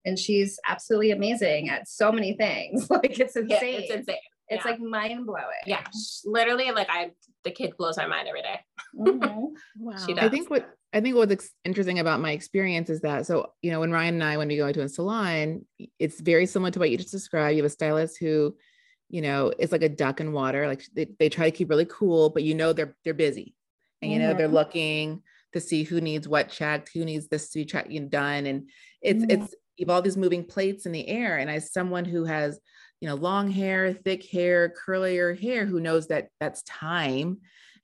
And 0.06 0.18
she's 0.18 0.58
absolutely 0.66 1.10
amazing 1.10 1.68
at 1.68 1.86
so 1.86 2.10
many 2.12 2.32
things. 2.32 2.86
Like 2.90 3.20
it's 3.20 3.36
insane. 3.36 3.48
Yeah, 3.50 3.60
it's 3.80 3.90
insane. 3.92 4.16
It's 4.48 4.64
Yeah. 4.64 4.70
like 4.70 4.80
mind 4.80 5.26
blowing. 5.26 5.44
yeah, 5.66 5.84
literally, 6.24 6.70
like 6.72 6.88
I, 6.90 7.12
the 7.44 7.50
kid 7.52 7.74
blows 7.76 7.96
my 7.98 8.06
mind 8.06 8.26
every 8.26 8.42
day. 8.42 8.60
Mhm. 8.96 9.50
Wow. 9.78 9.96
She 10.06 10.18
I 10.18 10.28
think 10.28 10.50
what 10.50 10.68
I 10.92 11.00
think 11.00 11.16
what's 11.16 11.32
ex- 11.32 11.50
interesting 11.64 11.98
about 11.98 12.20
my 12.20 12.32
experience 12.32 12.90
is 12.90 13.00
that 13.00 13.26
so 13.26 13.52
you 13.62 13.70
know 13.70 13.80
when 13.80 13.90
Ryann 13.90 14.08
and 14.10 14.24
I 14.24 14.36
when 14.36 14.48
we 14.48 14.56
go 14.56 14.66
into 14.66 14.82
a 14.82 14.88
salon, 14.88 15.64
it's 15.98 16.20
very 16.20 16.46
similar 16.46 16.70
to 16.72 16.78
what 16.78 16.90
you 16.90 16.98
just 16.98 17.10
described. 17.12 17.56
You 17.56 17.62
have 17.62 17.70
a 17.70 17.74
stylist 17.74 18.18
who, 18.18 18.56
you 19.08 19.22
know, 19.22 19.52
is 19.58 19.72
like 19.72 19.82
a 19.82 19.88
duck 19.88 20.20
in 20.20 20.32
water. 20.32 20.66
Like 20.66 20.84
they, 20.94 21.08
they 21.18 21.28
try 21.28 21.50
to 21.50 21.56
keep 21.56 21.70
really 21.70 21.86
cool, 21.86 22.30
but 22.30 22.42
you 22.42 22.54
know 22.54 22.72
they're 22.72 22.94
they're 23.04 23.14
busy, 23.14 23.54
and 24.02 24.12
you 24.12 24.18
know 24.18 24.34
they're 24.34 24.48
Mhm. 24.48 24.52
looking 24.52 25.22
to 25.54 25.60
see 25.60 25.82
who 25.82 26.00
needs 26.00 26.28
what 26.28 26.48
checked, 26.50 26.90
who 26.94 27.04
needs 27.04 27.28
this 27.28 27.50
to 27.50 27.60
be 27.60 27.64
checked 27.64 27.90
and 27.90 28.10
done, 28.10 28.46
and 28.46 28.68
it's 29.00 29.24
Mhm. 29.24 29.30
it's 29.30 29.54
you 29.76 29.86
have 29.86 29.90
all 29.94 30.02
these 30.02 30.18
moving 30.18 30.44
plates 30.44 30.84
in 30.84 30.92
the 30.92 31.08
air. 31.08 31.38
And 31.38 31.50
as 31.50 31.72
someone 31.72 32.04
who 32.04 32.24
has 32.24 32.60
you 33.00 33.08
know 33.08 33.14
long 33.14 33.50
hair, 33.50 33.94
thick 33.94 34.24
hair, 34.30 34.74
curlier 34.86 35.38
hair, 35.40 35.64
who 35.64 35.80
knows 35.80 36.08
that 36.08 36.28
that's 36.38 36.62
time 36.64 37.38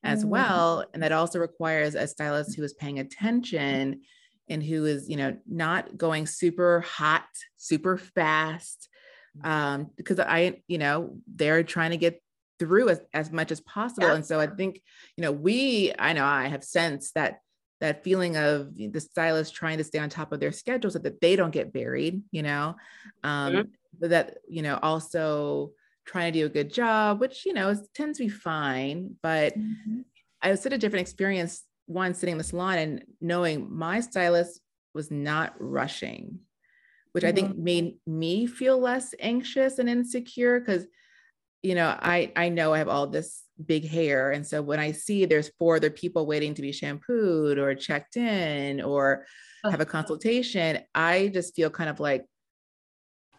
as 0.05 0.24
Mhm. 0.24 0.30
well 0.30 0.84
and 0.94 1.03
that 1.03 1.12
also 1.12 1.38
requires 1.38 1.94
a 1.94 2.07
stylist 2.07 2.55
who 2.55 2.62
is 2.62 2.74
paying 2.74 2.99
attention 2.99 4.03
and 4.49 4.62
who 4.62 4.84
is 4.86 5.09
you 5.09 5.16
know 5.16 5.36
not 5.46 5.96
going 5.96 6.26
super 6.26 6.80
hot 6.80 7.26
super 7.57 7.99
fast 7.99 8.88
um 9.44 9.90
because 9.96 10.18
i 10.20 10.61
you 10.68 10.78
know 10.78 11.18
they're 11.26 11.62
trying 11.62 11.90
to 11.90 11.96
get 11.96 12.20
through 12.59 12.88
as, 12.88 13.01
as 13.14 13.30
much 13.30 13.53
as 13.53 13.61
possible 13.61 14.09
Yeah. 14.09 14.14
and 14.14 14.26
so 14.26 14.40
i 14.40 14.46
think 14.46 14.82
you 15.16 15.22
know 15.22 15.32
we 15.32 15.92
i 15.99 16.12
know 16.12 16.24
i 16.24 16.46
have 16.49 16.64
sensed 16.64 17.14
that 17.14 17.40
that 17.80 18.03
feeling 18.03 18.36
of 18.36 18.74
the 18.74 19.01
stylist 19.01 19.55
trying 19.55 19.78
to 19.78 19.84
stay 19.84 19.99
on 20.01 20.09
top 20.09 20.32
of 20.32 20.40
their 20.40 20.51
schedule 20.51 20.90
so 20.90 20.99
that 20.99 21.20
they 21.20 21.36
don't 21.36 21.53
get 21.53 21.72
buried 21.72 22.22
you 22.32 22.42
know 22.42 22.74
um 23.22 23.53
Mhm. 23.55 23.72
but 23.99 24.11
that 24.11 24.38
you 24.49 24.62
know 24.62 24.78
also 24.82 25.72
trying 26.09 26.32
to 26.32 26.40
do 26.40 26.46
a 26.46 26.50
good 26.50 26.72
job 26.72 27.20
which 27.20 27.46
you 27.46 27.54
know 27.54 27.74
tends 27.94 28.18
to 28.18 28.24
be 28.24 28.30
fine 28.30 29.16
but 29.22 29.54
Mhm. 29.56 30.04
I 30.42 30.50
was 30.50 30.64
at 30.66 30.72
a 30.72 30.78
different 30.78 31.02
experience. 31.02 31.64
One 31.86 32.14
sitting 32.14 32.32
in 32.34 32.38
the 32.38 32.44
salon 32.44 32.78
and 32.78 33.04
knowing 33.20 33.72
my 33.74 34.00
stylist 34.00 34.61
was 34.94 35.11
not 35.11 35.54
rushing, 35.59 36.40
which 37.12 37.24
I 37.24 37.32
think 37.32 37.56
made 37.56 37.96
me 38.06 38.46
feel 38.46 38.78
less 38.78 39.14
anxious 39.20 39.78
and 39.78 39.88
insecure 39.88 40.61
because, 40.61 40.86
you 41.62 41.74
know, 41.74 41.88
I 42.00 42.32
I 42.36 42.48
know 42.50 42.74
I 42.74 42.78
have 42.78 42.88
all 42.88 43.06
this 43.09 43.44
big 43.66 43.86
hair, 43.88 44.32
and 44.32 44.46
so 44.46 44.62
when 44.62 44.80
I 44.80 44.92
see 44.92 45.26
there's 45.26 45.50
four 45.59 45.76
other 45.76 45.90
people 45.90 46.26
waiting 46.26 46.54
to 46.54 46.62
be 46.62 46.72
shampooed 46.72 47.59
or 47.59 47.74
checked 47.74 48.16
in 48.16 48.80
or 48.82 49.26
Oh. 49.64 49.70
have 49.70 49.80
a 49.80 49.86
consultation, 49.86 50.80
I 50.94 51.28
just 51.28 51.54
feel 51.56 51.70
kind 51.70 51.90
of 51.90 52.00
like, 52.00 52.26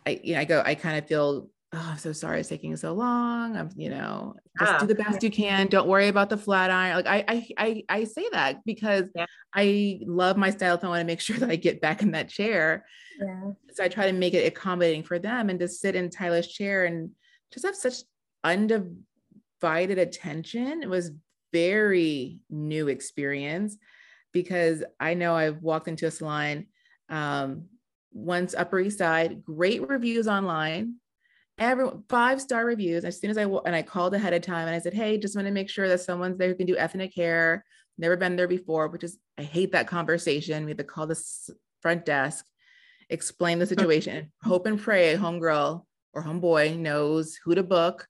I 0.06 0.20
you 0.24 0.34
know 0.34 0.40
I 0.42 0.46
go 0.46 0.62
I 0.66 0.76
kind 0.76 0.98
of 0.98 1.08
feel. 1.08 1.50
Oh, 1.72 1.90
I'm 1.92 1.98
so 2.00 2.12
sorry 2.14 2.40
it's 2.40 2.50
taking 2.50 2.76
so 2.78 2.94
long. 2.94 3.56
I'm, 3.56 3.70
you 3.76 3.90
know, 3.90 4.36
just 4.58 4.72
Yeah. 4.72 4.80
do 4.80 4.88
the 4.88 4.96
best 4.96 5.22
you 5.22 5.30
can. 5.30 5.68
Don't 5.68 5.88
worry 5.88 6.08
about 6.08 6.30
the 6.32 6.38
flat 6.38 6.72
iron. 6.72 6.96
Like 6.96 7.08
I, 7.08 7.26
I, 7.28 7.48
I, 7.58 7.84
I 7.90 8.04
say 8.06 8.28
that 8.32 8.66
because 8.66 9.04
Yeah. 9.16 9.28
I 9.54 10.00
love 10.06 10.36
my 10.36 10.50
style. 10.50 10.78
stylist. 10.78 10.84
I 10.86 10.88
want 10.90 11.02
to 11.02 11.06
make 11.06 11.22
sure 11.22 11.38
that 11.40 11.50
I 11.52 11.56
get 11.58 11.80
back 11.80 12.02
in 12.02 12.12
that 12.12 12.28
chair. 12.30 12.86
Yeah. 13.24 13.52
So 13.74 13.84
I 13.84 13.88
try 13.88 14.08
to 14.08 14.18
make 14.18 14.34
it 14.34 14.48
accommodating 14.48 15.04
for 15.04 15.20
them 15.20 15.50
and 15.50 15.60
to 15.60 15.68
sit 15.68 15.96
in 15.96 16.10
Tyler's 16.10 16.48
chair 16.48 16.86
and 16.86 17.12
just 17.54 17.66
have 17.66 17.76
such 17.76 17.98
undivided 18.44 20.00
attention. 20.00 20.82
It 20.82 20.90
was 20.90 21.12
very 21.54 22.40
new 22.50 22.88
experience 22.88 23.78
because 24.32 24.84
I 25.00 25.14
know 25.14 25.36
I've 25.36 25.62
walked 25.62 25.88
into 25.88 26.08
a 26.08 26.12
salon 26.12 26.66
um, 27.10 27.66
once 28.12 28.56
Upper 28.56 28.80
East 28.80 28.98
Side, 28.98 29.44
great 29.44 29.88
reviews 29.88 30.28
online, 30.28 30.96
every 31.60 31.90
five 32.08 32.42
star 32.42 32.66
reviews. 32.66 33.06
As 33.06 33.20
soon 33.20 33.30
as 33.30 33.38
I 33.38 33.44
and 33.44 33.76
I 33.76 33.82
called 33.82 34.14
ahead 34.14 34.34
of 34.34 34.42
time 34.42 34.68
and 34.68 34.76
I 34.76 34.80
said, 34.80 34.94
hey, 34.94 35.18
just 35.18 35.36
want 35.36 35.48
to 35.48 35.54
make 35.54 35.70
sure 35.70 35.88
that 35.88 36.02
someone's 36.02 36.38
there 36.38 36.48
who 36.48 36.56
can 36.56 36.66
do 36.66 36.78
ethnic 36.78 37.14
hair. 37.16 37.66
Never 37.98 38.16
been 38.16 38.36
there 38.36 38.48
before, 38.48 38.88
which 38.88 39.04
is 39.04 39.18
I 39.38 39.44
hate 39.44 39.74
that 39.74 39.88
conversation. 39.88 40.66
We 40.66 40.72
had 40.72 40.78
to 40.78 40.84
call 40.84 41.06
the 41.06 41.22
front 41.82 42.06
desk, 42.06 42.46
explain 43.10 43.60
the 43.60 43.66
situation, 43.68 44.32
hope 44.44 44.66
and 44.66 44.80
pray 44.80 45.16
homegirl 45.16 45.84
or 46.14 46.24
homeboy 46.24 46.78
knows 46.78 47.38
who 47.44 47.56
to 47.56 47.64
book. 47.64 48.08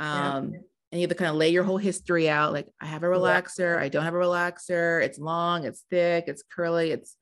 Yeah. 0.00 0.36
Um, 0.36 0.52
and 0.92 1.00
you 1.00 1.08
have 1.08 1.10
to 1.10 1.16
kind 1.16 1.30
of 1.30 1.36
lay 1.36 1.48
your 1.50 1.64
whole 1.64 1.76
history 1.76 2.28
out. 2.28 2.52
Like 2.52 2.68
I 2.80 2.86
have 2.86 3.02
a 3.02 3.06
relaxer, 3.06 3.76
I 3.76 3.88
don't 3.88 4.04
have 4.04 4.14
a 4.14 4.18
relaxer. 4.18 5.02
It's 5.02 5.18
long, 5.18 5.64
it's 5.64 5.84
thick, 5.90 6.24
it's 6.28 6.44
curly, 6.54 6.92
it's 6.92 7.16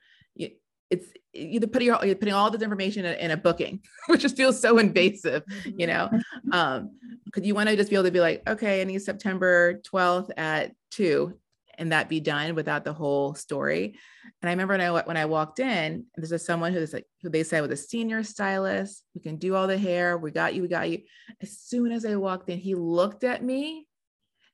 it's 0.91 1.07
either 1.35 1.67
putting 1.67 1.87
your, 1.87 2.05
you're 2.05 2.15
putting 2.15 2.35
all 2.35 2.51
this 2.51 2.63
information 2.63 3.05
in, 3.05 3.15
in 3.19 3.31
a 3.31 3.37
booking, 3.37 3.81
which 4.07 4.23
just 4.23 4.37
feels 4.37 4.61
so 4.61 4.79
invasive, 4.79 5.43
you 5.65 5.87
know. 5.87 6.11
Um, 6.53 6.97
because 7.25 7.47
you 7.47 7.55
want 7.55 7.69
to 7.69 7.77
just 7.77 7.91
be 7.91 7.97
able 7.97 8.05
to 8.05 8.11
be 8.13 8.21
like, 8.21 8.43
okay, 8.49 8.81
I 8.81 8.85
need 8.85 9.03
September 9.03 9.81
12th 9.93 10.31
at 10.37 10.73
two, 10.91 11.39
and 11.77 11.91
that 11.93 12.09
be 12.09 12.21
done 12.21 12.55
without 12.55 12.85
the 12.85 12.93
whole 12.93 13.35
story. 13.35 13.99
And 14.41 14.49
I 14.49 14.53
remember 14.53 14.75
when 14.75 14.81
I 14.81 14.91
when 15.03 15.17
I 15.17 15.25
walked 15.25 15.59
in, 15.59 16.05
there's 16.17 16.33
a 16.33 16.39
someone 16.39 16.73
who's 16.73 16.93
like 16.93 17.07
who 17.23 17.31
they 17.31 17.43
said 17.43 17.63
was 17.63 17.71
a 17.71 17.77
senior 17.77 18.23
stylist 18.23 19.03
who 19.15 19.21
can 19.21 19.37
do 19.37 19.55
all 19.55 19.67
the 19.67 19.79
hair. 19.79 20.17
We 20.17 20.31
got 20.31 20.55
you, 20.55 20.63
we 20.63 20.69
got 20.69 20.91
you. 20.91 21.01
As 21.41 21.59
soon 21.59 21.93
as 21.93 22.05
I 22.05 22.15
walked 22.17 22.49
in, 22.51 22.59
he 22.59 22.75
looked 22.75 23.25
at 23.25 23.43
me 23.43 23.87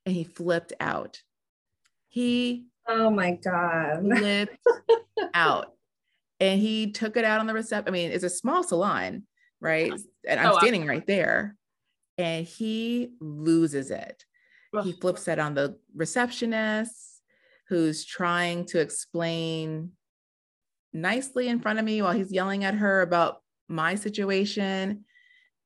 and 0.06 0.14
he 0.14 0.24
flipped 0.24 0.72
out. 0.80 1.20
He 2.08 2.66
Oh 2.86 3.10
my 3.10 3.32
God. 3.32 4.02
flipped 4.02 4.56
out. 5.34 5.74
And 6.40 6.60
he 6.60 6.90
took 6.92 7.16
it 7.16 7.24
out 7.24 7.40
on 7.40 7.46
the 7.46 7.54
reception. 7.54 7.88
I 7.88 7.92
mean, 7.92 8.10
it's 8.10 8.24
a 8.24 8.30
small 8.30 8.62
salon, 8.62 9.24
right? 9.60 9.92
Uh-huh. 9.92 10.02
And 10.26 10.40
I'm 10.40 10.46
Oh, 10.46 10.52
wow. 10.54 10.58
standing 10.58 10.86
right 10.86 11.06
there. 11.06 11.56
And 12.18 12.46
he 12.46 13.12
loses 13.20 13.90
it. 13.90 14.24
He 14.84 14.92
flips 14.92 15.26
it 15.26 15.38
on 15.40 15.54
the 15.54 15.78
receptionist 15.96 16.94
who's 17.68 18.04
trying 18.04 18.66
to 18.66 18.78
explain 18.80 19.90
nicely 20.92 21.48
in 21.48 21.60
front 21.60 21.78
of 21.78 21.84
me 21.84 22.00
while 22.02 22.12
he's 22.12 22.32
yelling 22.32 22.64
at 22.64 22.74
her 22.74 23.02
about 23.02 23.42
my 23.68 23.94
situation. 23.96 25.04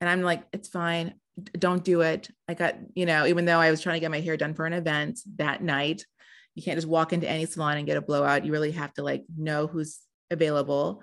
And 0.01 0.11
I'm 0.11 0.23
like, 0.23 0.45
it's 0.53 0.69
fine. 0.69 1.15
Don't 1.59 1.85
do 1.85 2.01
it. 2.03 2.31
I 2.49 2.55
got, 2.55 2.77
you 2.95 3.05
know, 3.07 3.27
even 3.27 3.45
though 3.45 3.59
I 3.59 3.71
was 3.71 3.81
trying 3.81 3.97
to 3.97 4.01
get 4.01 4.11
my 4.11 4.21
hair 4.21 4.37
done 4.37 4.55
for 4.55 4.65
an 4.67 4.73
event 4.73 5.21
that 5.37 5.63
night, 5.63 6.07
you 6.55 6.63
can't 6.63 6.77
just 6.77 6.89
walk 6.89 7.13
into 7.13 7.29
any 7.29 7.47
salon 7.47 7.77
and 7.77 7.87
get 7.87 7.97
a 7.97 8.03
blowout. 8.03 8.45
You 8.45 8.53
really 8.53 8.73
have 8.73 8.93
to 8.95 9.03
like 9.03 9.25
know 9.37 9.67
who's 9.67 9.99
available 10.35 11.01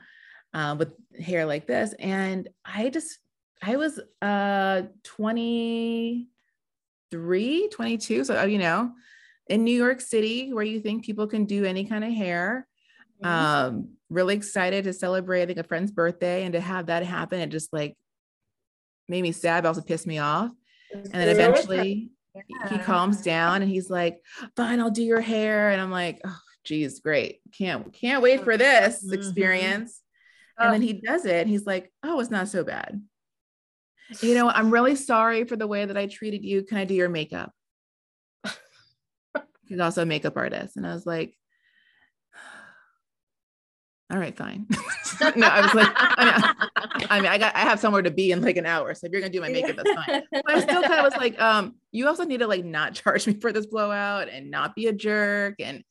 uh, 0.53 0.75
with 0.77 0.93
hair 1.19 1.45
like 1.45 1.65
this. 1.65 1.95
And 1.97 2.47
I 2.63 2.89
just, 2.89 3.17
I 3.61 3.77
was 3.77 3.99
uh 4.21 4.83
23, 5.03 7.69
22. 7.69 8.23
So, 8.23 8.39
uh, 8.39 8.45
you 8.45 8.59
know, 8.59 8.91
in 9.47 9.63
New 9.63 9.75
York 9.75 10.01
City, 10.01 10.53
where 10.53 10.63
you 10.63 10.79
think 10.79 11.05
people 11.05 11.27
can 11.27 11.45
do 11.45 11.65
any 11.65 11.85
kind 11.85 12.03
of 12.03 12.13
hair. 12.13 12.67
Um, 13.23 13.89
really 14.09 14.33
excited 14.33 14.85
to 14.85 14.93
celebrate, 14.93 15.43
I 15.43 15.45
think, 15.45 15.59
a 15.59 15.63
friend's 15.63 15.91
birthday 15.91 16.43
and 16.43 16.53
to 16.53 16.59
have 16.59 16.87
that 16.87 17.05
happen. 17.05 17.39
It 17.39 17.49
just 17.49 17.71
like 17.71 17.95
made 19.07 19.21
me 19.21 19.31
sad, 19.31 19.63
but 19.63 19.69
also 19.69 19.81
pissed 19.81 20.07
me 20.07 20.17
off. 20.17 20.51
And 20.93 21.13
then 21.13 21.29
eventually 21.29 22.11
he 22.69 22.77
calms 22.79 23.21
down 23.21 23.61
and 23.61 23.69
he's 23.69 23.89
like, 23.89 24.21
fine, 24.55 24.79
I'll 24.79 24.91
do 24.91 25.03
your 25.03 25.21
hair. 25.21 25.69
And 25.69 25.81
I'm 25.81 25.91
like, 25.91 26.19
oh, 26.25 26.39
geez, 26.63 26.99
great. 26.99 27.39
Can't, 27.57 27.91
can't 27.93 28.21
wait 28.21 28.43
for 28.43 28.57
this 28.57 29.03
Mhm. 29.05 29.13
experience. 29.13 30.01
And 30.57 30.73
then 30.73 30.81
he 30.81 30.93
does 30.93 31.25
it. 31.25 31.41
And 31.41 31.49
he's 31.49 31.65
like, 31.65 31.91
oh, 32.03 32.19
it's 32.19 32.29
not 32.29 32.47
so 32.47 32.63
bad. 32.63 33.01
You 34.21 34.33
know, 34.35 34.49
I'm 34.49 34.71
really 34.71 34.97
sorry 34.97 35.45
for 35.45 35.55
the 35.55 35.67
way 35.67 35.85
that 35.85 35.95
I 35.95 36.05
treated 36.05 36.43
you. 36.43 36.63
Can 36.63 36.77
I 36.77 36.83
do 36.83 36.93
your 36.93 37.07
makeup? 37.07 37.53
He's 39.67 39.79
also 39.79 40.01
a 40.01 40.05
makeup 40.05 40.35
artist. 40.35 40.75
And 40.75 40.85
I 40.85 40.93
was 40.93 41.05
like, 41.05 41.33
all 44.11 44.19
right, 44.19 44.35
fine. 44.35 44.67
no, 45.37 45.47
I 45.47 45.61
was 45.61 45.73
like, 45.73 45.87
I 45.95 46.25
mean, 46.25 47.07
I 47.09 47.21
mean, 47.21 47.31
I 47.31 47.37
got, 47.37 47.55
I 47.55 47.59
have 47.59 47.79
somewhere 47.79 48.01
to 48.01 48.11
be 48.11 48.31
in 48.33 48.41
like 48.41 48.57
an 48.57 48.65
hour. 48.65 48.93
So 48.93 49.05
if 49.07 49.13
you're 49.13 49.21
gonna 49.21 49.31
do 49.31 49.39
my 49.39 49.47
makeup, 49.47 49.77
that's 49.77 49.93
fine. 49.93 50.23
But 50.29 50.43
I 50.49 50.59
still 50.59 50.81
kind 50.81 50.95
of 50.95 51.05
was 51.05 51.15
like, 51.17 51.39
um, 51.41 51.75
you 51.93 52.09
also 52.09 52.25
need 52.25 52.39
to 52.39 52.47
like 52.47 52.65
not 52.65 52.93
charge 52.93 53.25
me 53.25 53.35
for 53.39 53.53
this 53.53 53.65
blowout 53.65 54.27
and 54.27 54.51
not 54.51 54.75
be 54.75 54.87
a 54.87 54.93
jerk. 54.93 55.55
And 55.59 55.85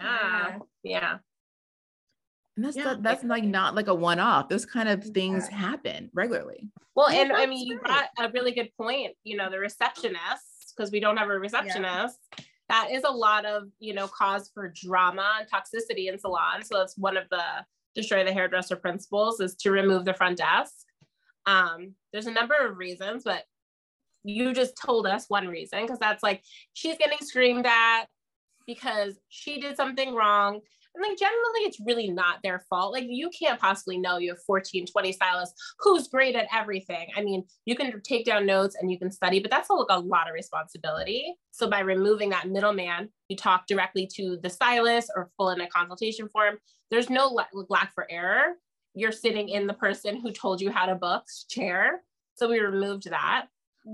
Yeah. 0.00 0.58
Yeah. 0.82 1.18
And 2.56 2.64
that's 2.64 2.76
Yeah, 2.76 2.84
not, 2.84 3.02
that's 3.02 3.24
like 3.24 3.44
not 3.44 3.74
like 3.74 3.88
a 3.88 3.94
one 3.94 4.20
off. 4.20 4.48
Those 4.48 4.66
kind 4.66 4.88
of 4.88 5.04
things 5.04 5.48
Yeah. 5.50 5.56
happen 5.56 6.10
regularly. 6.14 6.68
Well, 6.94 7.12
Yeah, 7.12 7.22
and 7.22 7.32
I 7.32 7.46
mean, 7.46 7.66
you 7.66 7.78
brought 7.80 8.08
a 8.18 8.30
really 8.30 8.52
good 8.52 8.70
point. 8.76 9.16
You 9.24 9.36
know, 9.36 9.50
the 9.50 9.56
receptionists, 9.56 10.72
because 10.76 10.92
we 10.92 11.00
don't 11.00 11.16
have 11.16 11.28
a 11.30 11.38
receptionist, 11.38 12.18
that 12.68 12.90
is 12.90 13.02
a 13.04 13.10
lot 13.10 13.44
of, 13.44 13.64
you 13.78 13.92
know, 13.92 14.08
cause 14.08 14.50
for 14.54 14.68
drama 14.74 15.40
and 15.40 15.48
toxicity 15.50 16.08
in 16.08 16.18
salons. 16.18 16.68
So 16.68 16.78
that's 16.78 16.96
one 16.96 17.16
of 17.16 17.28
the 17.30 17.42
destroy 17.94 18.24
the 18.24 18.32
hairdresser 18.32 18.76
principles 18.76 19.40
is 19.40 19.54
to 19.56 19.70
remove 19.70 20.04
the 20.04 20.14
front 20.14 20.38
desk. 20.38 20.72
Um, 21.46 21.94
there's 22.12 22.26
a 22.26 22.32
number 22.32 22.54
of 22.54 22.76
reasons, 22.78 23.22
but 23.24 23.44
you 24.24 24.54
just 24.54 24.76
told 24.76 25.06
us 25.06 25.26
one 25.28 25.46
reason 25.46 25.82
because 25.82 25.98
that's 25.98 26.22
like 26.22 26.42
she's 26.72 26.96
getting 26.96 27.18
screamed 27.20 27.66
at 27.66 28.04
because 28.66 29.14
she 29.28 29.60
did 29.60 29.76
something 29.76 30.14
wrong. 30.14 30.60
And 30.94 31.02
like 31.02 31.18
generally, 31.18 31.60
it's 31.60 31.80
really 31.80 32.08
not 32.08 32.38
their 32.42 32.64
fault. 32.70 32.92
Like 32.92 33.06
you 33.08 33.28
can't 33.30 33.58
possibly 33.60 33.98
know 33.98 34.18
you 34.18 34.30
have 34.30 34.42
14, 34.46 34.86
20 34.86 35.12
stylists 35.12 35.60
who's 35.80 36.06
great 36.06 36.36
at 36.36 36.46
everything. 36.54 37.08
I 37.16 37.22
mean, 37.22 37.44
you 37.64 37.74
can 37.74 38.00
take 38.02 38.24
down 38.24 38.46
notes 38.46 38.76
and 38.80 38.90
you 38.90 38.98
can 38.98 39.10
study, 39.10 39.40
but 39.40 39.50
that's 39.50 39.70
a, 39.70 39.74
a 39.74 39.98
lot 39.98 40.28
of 40.28 40.34
responsibility. 40.34 41.34
So 41.50 41.68
by 41.68 41.80
removing 41.80 42.30
that 42.30 42.48
middleman, 42.48 43.08
you 43.28 43.36
talk 43.36 43.66
directly 43.66 44.08
to 44.14 44.38
the 44.40 44.50
stylist 44.50 45.10
or 45.16 45.30
fill 45.36 45.50
in 45.50 45.60
a 45.60 45.68
consultation 45.68 46.28
form. 46.28 46.58
There's 46.90 47.10
no 47.10 47.26
la- 47.26 47.46
lack 47.68 47.92
for 47.94 48.06
error. 48.08 48.54
You're 48.94 49.12
sitting 49.12 49.48
in 49.48 49.66
the 49.66 49.74
person 49.74 50.20
who 50.20 50.30
told 50.30 50.60
you 50.60 50.70
how 50.70 50.86
to 50.86 50.94
book 50.94 51.24
chair. 51.48 52.02
So 52.36 52.48
we 52.48 52.60
removed 52.60 53.10
that. 53.10 53.46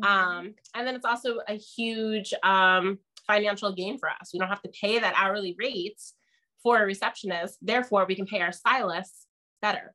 Um, 0.03 0.55
and 0.75 0.87
then 0.87 0.95
it's 0.95 1.05
also 1.05 1.41
a 1.49 1.55
huge 1.55 2.33
um, 2.43 2.99
financial 3.31 3.73
gain 3.73 3.99
for 3.99 4.09
us. 4.09 4.31
We 4.33 4.39
don't 4.39 4.49
have 4.49 4.63
to 4.63 4.71
pay 4.81 4.99
that 4.99 5.15
hourly 5.17 5.55
rates 5.59 6.15
for 6.63 6.83
a 6.83 6.87
receptionist. 6.87 7.59
Therefore, 7.63 8.05
we 8.07 8.17
can 8.17 8.27
pay 8.27 8.41
our 8.41 8.53
stylists 8.53 9.27
better. 9.63 9.95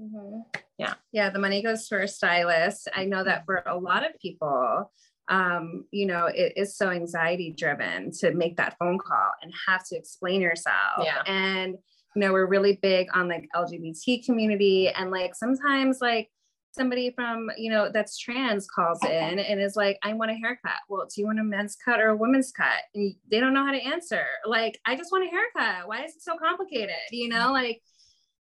Mhm. 0.00 0.44
Yeah. 0.78 0.94
Yeah. 1.12 1.30
The 1.30 1.38
money 1.38 1.62
goes 1.62 1.88
to 1.88 1.96
our 1.96 2.06
stylist. 2.06 2.88
I 2.94 3.04
know 3.04 3.24
that 3.24 3.44
for 3.44 3.62
a 3.66 3.76
lot 3.76 4.04
of 4.04 4.18
people, 4.20 4.90
um, 5.28 5.84
you 5.90 6.06
know, 6.06 6.26
it 6.26 6.54
is 6.56 6.76
so 6.76 6.90
anxiety 6.90 7.52
driven 7.56 8.10
to 8.20 8.32
make 8.32 8.56
that 8.56 8.76
phone 8.78 8.98
call 8.98 9.30
and 9.42 9.52
have 9.68 9.86
to 9.88 9.96
explain 9.96 10.40
yourself. 10.40 11.04
Yeah. 11.04 11.22
And, 11.26 11.76
you 12.14 12.20
know, 12.20 12.32
we're 12.32 12.46
really 12.46 12.78
big 12.82 13.08
on 13.14 13.28
like 13.28 13.48
LGBT 13.54 14.24
community 14.24 14.88
and 14.88 15.10
like 15.10 15.34
sometimes 15.34 15.98
like 16.00 16.28
somebody 16.72 17.12
from, 17.14 17.50
you 17.56 17.70
know, 17.70 17.90
that's 17.92 18.18
trans 18.18 18.66
calls 18.66 18.98
in 19.04 19.38
and 19.38 19.60
is 19.60 19.76
like, 19.76 19.98
I 20.02 20.14
want 20.14 20.30
a 20.30 20.34
haircut. 20.34 20.80
Well, 20.88 21.06
do 21.06 21.20
you 21.20 21.26
want 21.26 21.38
a 21.38 21.44
men's 21.44 21.76
cut 21.84 22.00
or 22.00 22.08
a 22.08 22.16
woman's 22.16 22.50
cut? 22.50 22.80
And 22.94 23.14
they 23.30 23.40
don't 23.40 23.54
know 23.54 23.64
how 23.64 23.72
to 23.72 23.82
answer. 23.82 24.24
Like, 24.46 24.80
I 24.86 24.96
just 24.96 25.12
want 25.12 25.26
a 25.26 25.30
haircut. 25.30 25.86
Why 25.86 26.04
is 26.04 26.16
it 26.16 26.22
so 26.22 26.36
complicated? 26.36 26.94
You 27.10 27.28
know, 27.28 27.52
like, 27.52 27.82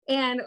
and 0.08 0.40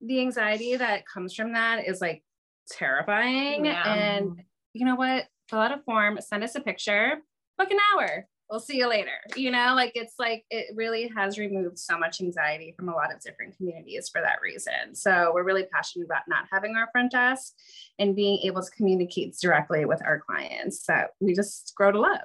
the 0.00 0.20
anxiety 0.20 0.76
that 0.76 1.06
comes 1.06 1.34
from 1.34 1.52
that 1.54 1.86
is 1.86 2.00
like 2.00 2.22
terrifying. 2.70 3.64
Yeah. 3.64 3.94
And 3.94 4.42
you 4.72 4.84
know 4.84 4.96
what? 4.96 5.24
Fill 5.48 5.60
out 5.60 5.72
a 5.72 5.82
form, 5.84 6.18
send 6.20 6.44
us 6.44 6.56
a 6.56 6.60
picture, 6.60 7.14
book 7.56 7.70
an 7.70 7.78
hour. 7.94 8.26
We'll 8.50 8.60
see 8.60 8.78
you 8.78 8.88
later. 8.88 9.10
You 9.36 9.50
know, 9.50 9.74
like 9.74 9.92
it's 9.94 10.14
like 10.18 10.44
it 10.50 10.74
really 10.74 11.10
has 11.14 11.38
removed 11.38 11.78
so 11.78 11.98
much 11.98 12.20
anxiety 12.22 12.72
from 12.76 12.88
a 12.88 12.94
lot 12.94 13.12
of 13.14 13.20
different 13.20 13.56
communities 13.56 14.08
for 14.08 14.22
that 14.22 14.40
reason. 14.42 14.94
So 14.94 15.32
we're 15.34 15.42
really 15.44 15.64
passionate 15.70 16.06
about 16.06 16.22
not 16.28 16.46
having 16.50 16.74
our 16.74 16.88
front 16.90 17.12
desk 17.12 17.52
and 17.98 18.16
being 18.16 18.38
able 18.44 18.62
to 18.62 18.70
communicate 18.70 19.36
directly 19.40 19.84
with 19.84 20.00
our 20.02 20.18
clients 20.20 20.86
that 20.86 21.10
we 21.20 21.34
just 21.34 21.74
grow 21.76 21.92
to 21.92 22.00
love. 22.00 22.20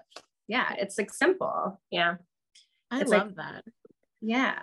Yeah, 0.47 0.73
it's 0.77 0.97
like 0.97 1.11
simple. 1.11 1.81
Yeah. 1.91 2.15
I 2.89 3.01
It's 3.01 3.11
like- 3.11 3.23
love 3.23 3.35
that. 3.35 3.65
Yeah. 4.21 4.59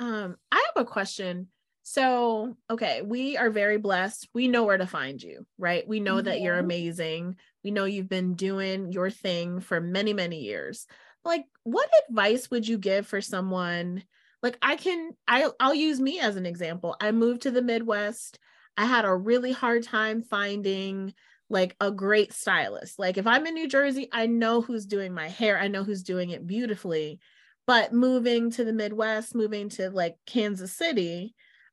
Um, 0.00 0.36
I 0.50 0.56
have 0.74 0.82
a 0.84 0.84
question. 0.84 1.46
So, 1.82 2.56
okay, 2.70 3.02
we 3.02 3.36
are 3.36 3.50
very 3.50 3.76
blessed. 3.76 4.28
We 4.32 4.46
know 4.46 4.64
where 4.64 4.78
to 4.78 4.86
find 4.86 5.20
you, 5.20 5.46
right? 5.58 5.86
We 5.86 5.98
know 5.98 6.20
that 6.20 6.40
you're 6.40 6.58
amazing. 6.58 7.36
We 7.64 7.72
know 7.72 7.84
you've 7.84 8.08
been 8.08 8.34
doing 8.34 8.92
your 8.92 9.10
thing 9.10 9.60
for 9.60 9.80
many, 9.80 10.12
many 10.12 10.40
years. 10.40 10.86
Like, 11.24 11.44
what 11.64 11.90
advice 12.08 12.50
would 12.50 12.66
you 12.66 12.78
give 12.78 13.06
for 13.06 13.20
someone? 13.20 14.04
Like, 14.42 14.58
I 14.62 14.76
can, 14.76 15.10
I, 15.26 15.50
I'll 15.58 15.74
use 15.74 16.00
me 16.00 16.20
as 16.20 16.36
an 16.36 16.46
example. 16.46 16.96
I 17.00 17.10
moved 17.10 17.42
to 17.42 17.50
the 17.50 17.62
Midwest. 17.62 18.38
I 18.76 18.84
had 18.86 19.04
a 19.04 19.14
really 19.14 19.52
hard 19.52 19.82
time 19.82 20.22
finding 20.22 21.14
like 21.50 21.76
a 21.80 21.90
great 21.90 22.32
stylist. 22.32 22.98
Like, 22.98 23.18
if 23.18 23.26
I'm 23.26 23.46
in 23.46 23.54
New 23.54 23.68
Jersey, 23.68 24.08
I 24.12 24.26
know 24.26 24.60
who's 24.60 24.86
doing 24.86 25.12
my 25.12 25.28
hair, 25.28 25.58
I 25.58 25.68
know 25.68 25.82
who's 25.82 26.04
doing 26.04 26.30
it 26.30 26.46
beautifully 26.46 27.20
but 27.64 27.92
moving 27.92 28.50
to 28.50 28.64
the 28.64 28.72
midwest 28.72 29.36
moving 29.36 29.68
to 29.68 29.88
like 29.90 30.16
kansas 30.26 30.72
city 30.72 31.32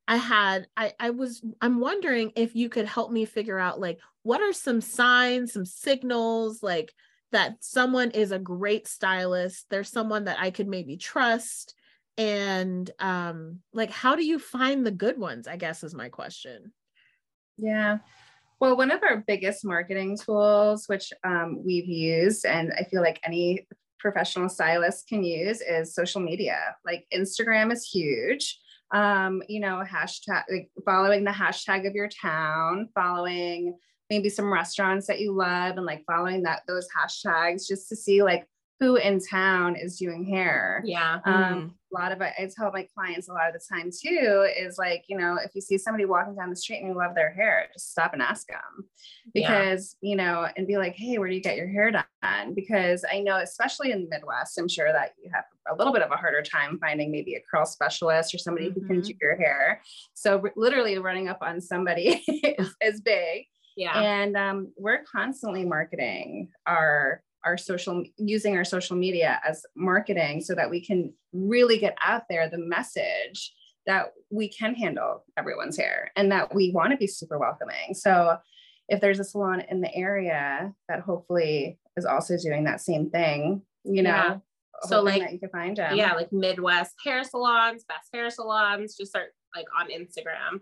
i 0.10 0.18
had 0.18 0.68
i 0.76 0.92
i 1.00 1.10
was 1.10 1.42
i'm 1.62 1.80
wondering 1.80 2.32
if 2.36 2.56
you 2.56 2.68
could 2.68 2.86
help 2.86 3.12
me 3.12 3.24
figure 3.24 3.60
out 3.60 3.80
like 3.80 4.00
what 4.24 4.42
are 4.42 4.54
some 4.54 4.82
signs 4.82 5.54
some 5.54 5.66
signals 5.66 6.62
like 6.62 6.94
that 7.32 7.56
someone 7.64 8.12
is 8.12 8.32
a 8.32 8.40
great 8.40 8.88
stylist 8.88 9.66
there's 9.70 9.90
someone 9.90 10.26
that 10.26 10.38
i 10.40 10.52
could 10.52 10.68
maybe 10.68 10.98
trust 10.98 11.76
and 12.18 12.92
um 13.00 13.60
like 13.72 13.92
how 13.92 14.16
do 14.16 14.26
you 14.26 14.38
find 14.38 14.86
the 14.86 14.92
good 14.92 15.18
ones 15.18 15.48
i 15.48 15.56
guess 15.56 15.84
is 15.84 15.94
my 15.94 16.10
question 16.10 16.74
Yeah. 17.60 18.00
Well, 18.60 18.76
one 18.76 18.92
of 18.92 19.04
our 19.04 19.24
biggest 19.26 19.64
marketing 19.64 20.18
tools, 20.18 20.88
which 20.88 21.14
um, 21.24 21.64
we've 21.64 21.88
used, 21.88 22.46
and 22.46 22.74
I 22.78 22.84
feel 22.84 23.02
like 23.02 23.20
any 23.24 23.68
professional 24.00 24.50
stylist 24.50 25.08
can 25.08 25.24
use, 25.24 25.62
is 25.62 25.96
social 25.96 26.22
media. 26.22 26.76
Like 26.86 27.06
Instagram 27.14 27.72
is 27.72 27.90
huge. 27.90 28.60
Um, 28.92 29.44
you 29.48 29.60
know, 29.60 29.84
hashtag 29.88 30.44
like 30.52 30.70
following 30.84 31.24
the 31.24 31.32
hashtag 31.32 31.88
of 31.88 31.94
your 31.94 32.10
town, 32.10 32.90
following 32.96 33.78
maybe 34.10 34.30
some 34.30 34.52
restaurants 34.52 35.08
that 35.08 35.20
you 35.20 35.32
love, 35.32 35.78
and 35.78 35.86
like 35.86 36.04
following 36.06 36.44
that 36.44 36.64
those 36.68 36.88
hashtags 36.96 37.68
just 37.68 37.90
to 37.90 37.96
see 37.96 38.24
like 38.24 38.48
who 38.80 38.96
in 38.96 39.20
town 39.20 39.76
is 39.76 39.98
doing 39.98 40.24
hair. 40.26 40.82
Yeah. 40.86 41.20
Um, 41.26 41.76
a 41.92 42.00
lot 42.00 42.12
of 42.14 42.22
it, 42.22 42.32
I 42.40 42.50
tell 42.56 42.72
my 42.72 42.88
clients 42.96 43.28
a 43.28 43.34
lot 43.34 43.48
of 43.48 43.54
the 43.54 43.60
time 43.68 43.90
too, 43.92 44.48
is 44.58 44.78
like, 44.78 45.04
you 45.08 45.18
know, 45.18 45.38
if 45.44 45.52
you 45.54 45.60
see 45.60 45.78
somebody 45.78 46.06
walking 46.06 46.36
down 46.36 46.50
the 46.50 46.56
street 46.56 46.80
and 46.80 46.88
you 46.88 46.96
love 46.96 47.14
their 47.16 47.32
hair, 47.34 47.68
just 47.74 47.92
stop 47.92 48.14
and 48.14 48.22
ask 48.22 48.48
them 48.48 48.60
Yeah. 49.34 49.64
because, 49.66 49.98
you 50.02 50.16
know, 50.16 50.48
and 50.56 50.66
be 50.68 50.78
like, 50.78 50.96
hey, 50.96 51.18
where 51.18 51.28
do 51.28 51.36
you 51.36 51.42
get 51.42 51.58
your 51.58 51.68
hair 51.68 51.92
done? 51.92 52.54
Because 52.54 53.04
I 53.12 53.20
know, 53.20 53.38
especially 53.38 53.92
in 53.92 54.04
the 54.04 54.08
Midwest, 54.10 54.58
I'm 54.58 54.70
sure 54.70 54.94
that 54.94 55.12
you 55.22 55.30
have 55.34 55.46
a 55.70 55.76
little 55.76 55.92
bit 55.92 56.02
of 56.04 56.12
a 56.12 56.16
harder 56.16 56.42
time 56.42 56.78
finding 56.80 57.12
maybe 57.12 57.36
a 57.36 57.42
curl 57.52 57.66
specialist 57.66 58.34
or 58.34 58.38
somebody 58.38 58.70
who 58.72 58.86
can 58.88 59.02
do 59.02 59.14
your 59.22 59.36
hair. 59.36 59.82
So 60.14 60.42
literally 60.56 60.98
running 61.00 61.28
up 61.28 61.40
on 61.42 61.60
somebody 61.60 62.24
is, 62.28 62.76
is 62.82 63.02
big 63.02 63.46
Yeah. 63.76 64.00
and 64.00 64.38
um, 64.38 64.72
we're 64.78 65.04
constantly 65.04 65.66
marketing 65.66 66.50
our 66.66 67.24
our 67.46 67.58
social 67.58 68.04
using 68.18 68.56
our 68.56 68.66
social 68.66 68.96
media 68.96 69.40
as 69.48 69.66
marketing 69.76 70.42
so 70.42 70.54
that 70.56 70.70
we 70.70 70.84
can 70.84 71.14
really 71.34 71.78
get 71.78 71.96
out 72.04 72.24
there 72.30 72.50
the 72.50 72.58
message 72.58 73.54
that 73.86 74.14
we 74.30 74.50
can 74.50 74.76
handle 74.76 75.24
everyone's 75.38 75.78
hair 75.78 76.12
and 76.16 76.32
that 76.32 76.54
we 76.54 76.72
want 76.72 76.92
to 76.92 76.98
be 76.98 77.08
super 77.08 77.38
welcoming 77.38 77.94
so 77.94 78.38
if 78.88 79.00
there's 79.02 79.20
a 79.20 79.24
salon 79.24 79.62
in 79.70 79.82
the 79.82 79.94
area 79.96 80.74
that 80.88 81.00
hopefully 81.02 81.80
is 81.96 82.06
also 82.06 82.36
doing 82.38 82.64
that 82.64 82.82
same 82.82 83.10
thing 83.10 83.62
you 83.84 84.02
know 84.02 84.10
Yeah. 84.10 84.38
So, 84.84 85.02
like- 85.02 85.22
that 85.22 85.34
you 85.34 85.40
can 85.40 85.50
find 85.50 85.76
them 85.76 85.98
yeah, 85.98 86.14
like 86.14 86.32
Midwest 86.32 86.94
hair 87.04 87.22
salons, 87.26 87.84
best 87.84 88.08
hair 88.14 88.30
salons, 88.30 88.96
just 88.96 89.12
start 89.12 89.32
like 89.54 89.66
on 89.78 89.90
Instagram 89.90 90.62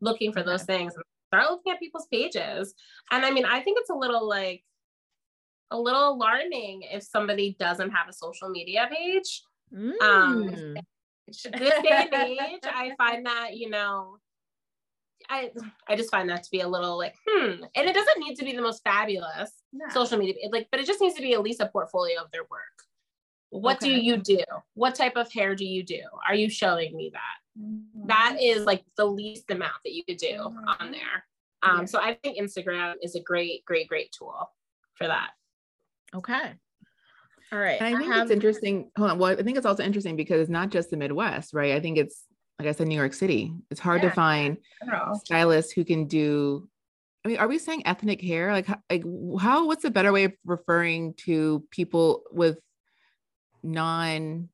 looking 0.00 0.32
for 0.32 0.42
those 0.42 0.62
things 0.62 0.94
start 1.28 1.50
looking 1.50 1.72
at 1.72 1.78
people's 1.78 2.06
pages. 2.10 2.74
And 3.10 3.24
I 3.24 3.30
mean, 3.30 3.44
I 3.44 3.60
think 3.60 3.78
it's 3.80 3.90
a 3.90 3.94
little 3.94 4.26
like 4.26 4.64
a 5.70 5.78
little 5.78 6.10
alarming 6.14 6.82
if 6.82 7.02
somebody 7.02 7.56
doesn't 7.58 7.90
have 7.90 8.08
a 8.08 8.12
social 8.12 8.48
media 8.48 8.88
page. 8.90 9.42
Um, 9.72 10.48
Mm. 10.50 10.76
This 11.26 11.42
day 11.82 12.08
and 12.10 12.14
age, 12.14 12.60
I 12.64 12.94
find 12.96 13.26
that, 13.26 13.54
you 13.54 13.68
know, 13.68 14.16
I 15.28 15.50
I 15.86 15.94
just 15.94 16.10
find 16.10 16.26
that 16.30 16.42
to 16.44 16.50
be 16.50 16.60
a 16.60 16.68
little 16.68 16.96
like, 16.96 17.14
hmm. 17.28 17.64
And 17.74 17.86
it 17.88 17.92
doesn't 17.94 18.18
need 18.18 18.36
to 18.36 18.44
be 18.46 18.56
the 18.56 18.62
most 18.62 18.82
fabulous 18.82 19.62
No. 19.74 19.84
social 19.90 20.16
media, 20.18 20.36
it, 20.38 20.52
like, 20.52 20.68
but 20.70 20.80
it 20.80 20.86
just 20.86 21.02
needs 21.02 21.16
to 21.16 21.20
be 21.22 21.34
at 21.34 21.42
least 21.42 21.60
a 21.60 21.66
portfolio 21.68 22.22
of 22.22 22.30
their 22.30 22.44
work. 22.50 22.60
What 23.50 23.78
do 23.80 23.90
you 23.90 24.16
do? 24.16 24.42
What 24.74 24.94
type 24.94 25.16
of 25.16 25.30
hair 25.30 25.54
do 25.54 25.66
you 25.66 25.82
do? 25.82 26.00
Are 26.26 26.34
you 26.34 26.48
showing 26.48 26.96
me 26.96 27.10
that? 27.12 27.60
Mhm. 27.62 28.06
That 28.06 28.38
is 28.40 28.64
like 28.64 28.84
the 28.96 29.04
least 29.06 29.50
amount 29.50 29.82
that 29.84 29.92
you 29.92 30.04
could 30.04 30.16
do 30.18 30.34
on 30.38 30.78
Mhm. 30.78 30.92
there. 30.92 31.26
Um, 31.62 31.80
Yeah. 31.80 31.84
so 31.86 31.98
I 32.00 32.14
think 32.14 32.38
Instagram 32.38 32.94
is 33.02 33.14
a 33.16 33.20
great, 33.20 33.64
great, 33.66 33.86
great 33.88 34.12
tool 34.12 34.50
for 34.94 35.06
that. 35.08 35.32
Okay 36.14 36.52
all 37.52 37.58
right 37.58 37.80
And 37.80 37.94
I 37.96 37.98
think 37.98 38.12
have- 38.12 38.22
it's 38.24 38.30
interesting. 38.30 38.90
Hold 38.98 39.10
on. 39.12 39.18
Well, 39.18 39.30
I 39.38 39.42
think 39.42 39.56
it's 39.56 39.64
also 39.64 39.82
interesting 39.82 40.16
because 40.16 40.40
it's 40.42 40.50
not 40.50 40.68
just 40.68 40.90
the 40.90 40.98
Midwest, 40.98 41.54
right? 41.54 41.72
I 41.72 41.80
think 41.80 41.96
it's 41.96 42.26
like 42.58 42.68
I 42.68 42.72
said, 42.72 42.88
New 42.88 42.96
York 42.96 43.14
City. 43.14 43.54
It's 43.70 43.80
hard 43.80 44.02
Yeah. 44.02 44.10
to 44.10 44.14
find 44.14 44.58
stylists 45.24 45.72
who 45.72 45.82
can 45.84 46.06
do. 46.06 46.68
I 47.24 47.28
mean, 47.28 47.38
are 47.38 47.48
we 47.48 47.58
saying 47.58 47.86
ethnic 47.86 48.20
hair? 48.20 48.52
Like, 48.52 48.66
how- 48.66 48.82
like 48.90 49.02
how? 49.40 49.66
What's 49.66 49.84
a 49.84 49.90
better 49.90 50.12
way 50.12 50.24
of 50.24 50.32
referring 50.44 51.14
to 51.24 51.64
people 51.70 52.24
with 52.32 52.58
non 53.62 54.48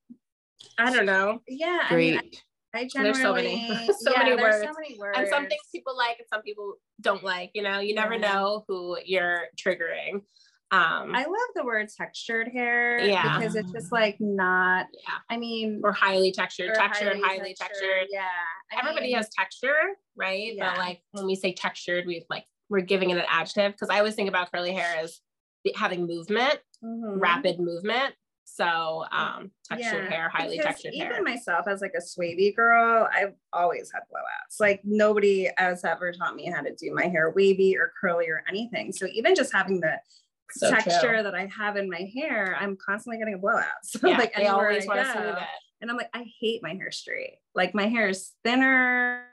I 0.79 0.93
don't 0.95 1.07
know. 1.07 1.41
yeah 1.49 1.87
I 1.91 1.97
mean, 1.97 2.17
straight? 2.19 2.43
I 2.75 2.89
There's 3.03 3.21
so 3.21 3.35
many- 3.35 3.69
so 4.01 4.13
yeah, 4.13 4.23
many 4.23 4.37
words. 4.43 4.57
so 4.65 4.73
many 4.81 4.99
words. 4.99 5.19
and 5.19 5.29
some 5.29 5.47
things 5.47 5.63
people 5.73 5.97
like 5.97 6.19
and 6.19 6.29
some 6.33 6.43
people 6.43 6.75
don't 7.01 7.23
like 7.23 7.51
you 7.55 7.63
know 7.63 7.79
you 7.81 7.95
never 7.95 8.15
Yeah. 8.15 8.33
know 8.33 8.65
who 8.69 8.99
you're 9.05 9.43
triggering 9.57 10.23
um 10.71 11.15
I 11.15 11.25
love 11.25 11.49
the 11.55 11.65
word 11.65 11.89
textured 11.97 12.49
hair 12.49 12.99
Yeah. 12.99 13.39
because 13.39 13.55
it's 13.55 13.71
just 13.73 13.93
like 13.93 14.17
not. 14.21 14.87
yeah 14.93 15.19
I 15.31 15.37
mean, 15.37 15.81
or 15.85 15.93
highly 15.93 16.33
textured 16.33 16.71
or 16.71 16.75
textured 16.75 17.21
highly, 17.23 17.55
textured, 17.55 18.07
Yeah, 18.11 18.27
I 18.73 18.79
everybody 18.81 19.07
mean, 19.09 19.17
has 19.17 19.29
texture 19.29 19.77
right 20.17 20.55
Yeah. 20.55 20.71
but 20.71 20.79
like 20.79 21.03
when 21.12 21.27
we 21.27 21.35
say 21.35 21.53
textured 21.53 22.07
we've 22.07 22.25
like 22.31 22.45
we're 22.71 22.81
giving 22.81 23.11
it 23.11 23.19
an 23.19 23.25
adjective 23.29 23.73
because 23.73 23.91
i 23.91 23.99
always 23.99 24.15
think 24.15 24.29
about 24.29 24.51
curly 24.53 24.73
hair 24.73 24.97
as 24.97 25.21
having 25.77 26.07
movement 26.07 26.59
mhm. 26.83 27.21
rapid 27.21 27.59
movement 27.59 28.15
so 28.45 29.05
um 29.11 29.51
textured 29.69 30.05
Yeah, 30.05 30.11
hair 30.11 30.29
highly 30.29 30.59
textured 30.59 30.93
even 30.95 31.07
hair 31.09 31.12
Even 31.21 31.25
myself 31.25 31.67
as 31.67 31.81
like 31.81 31.95
a 31.97 32.01
swavy 32.01 32.53
girl, 32.55 33.09
I've 33.12 33.33
always 33.53 33.91
had 33.93 34.03
blowouts. 34.03 34.61
Like 34.61 34.83
nobody 34.85 35.49
has 35.57 35.83
ever 35.85 36.12
taught 36.12 36.37
me 36.37 36.51
how 36.51 36.61
to 36.61 36.75
do 36.75 36.93
my 36.95 37.07
hair 37.07 37.31
wavy 37.35 37.77
or 37.77 37.91
curly 37.99 38.29
or 38.29 38.45
anything. 38.49 38.93
So 38.93 39.07
even 39.12 39.35
just 39.35 39.53
having 39.53 39.81
the 39.81 39.99
So 40.53 40.71
true. 40.71 40.81
texture 40.81 41.23
that 41.23 41.35
I 41.35 41.47
have 41.47 41.77
in 41.77 41.91
my 41.91 42.09
hair, 42.15 42.57
I'm 42.59 42.77
constantly 42.77 43.19
getting 43.19 43.35
a 43.35 43.39
blowout. 43.39 43.65
So 43.85 44.09
yeah, 44.09 44.19
like 44.19 44.33
anywhere 44.35 44.69
always 44.69 44.85
I 44.85 44.95
want 44.95 45.09
to 45.09 45.15
go, 45.15 45.37
and 45.85 45.91
I'm 45.91 45.99
like, 45.99 46.09
I 46.15 46.25
hate 46.41 46.63
my 46.63 46.73
hair 46.75 46.91
straight. 46.91 47.37
Like 47.55 47.75
my 47.75 47.87
hair 47.89 48.09
is 48.09 48.33
thinner. 48.43 49.27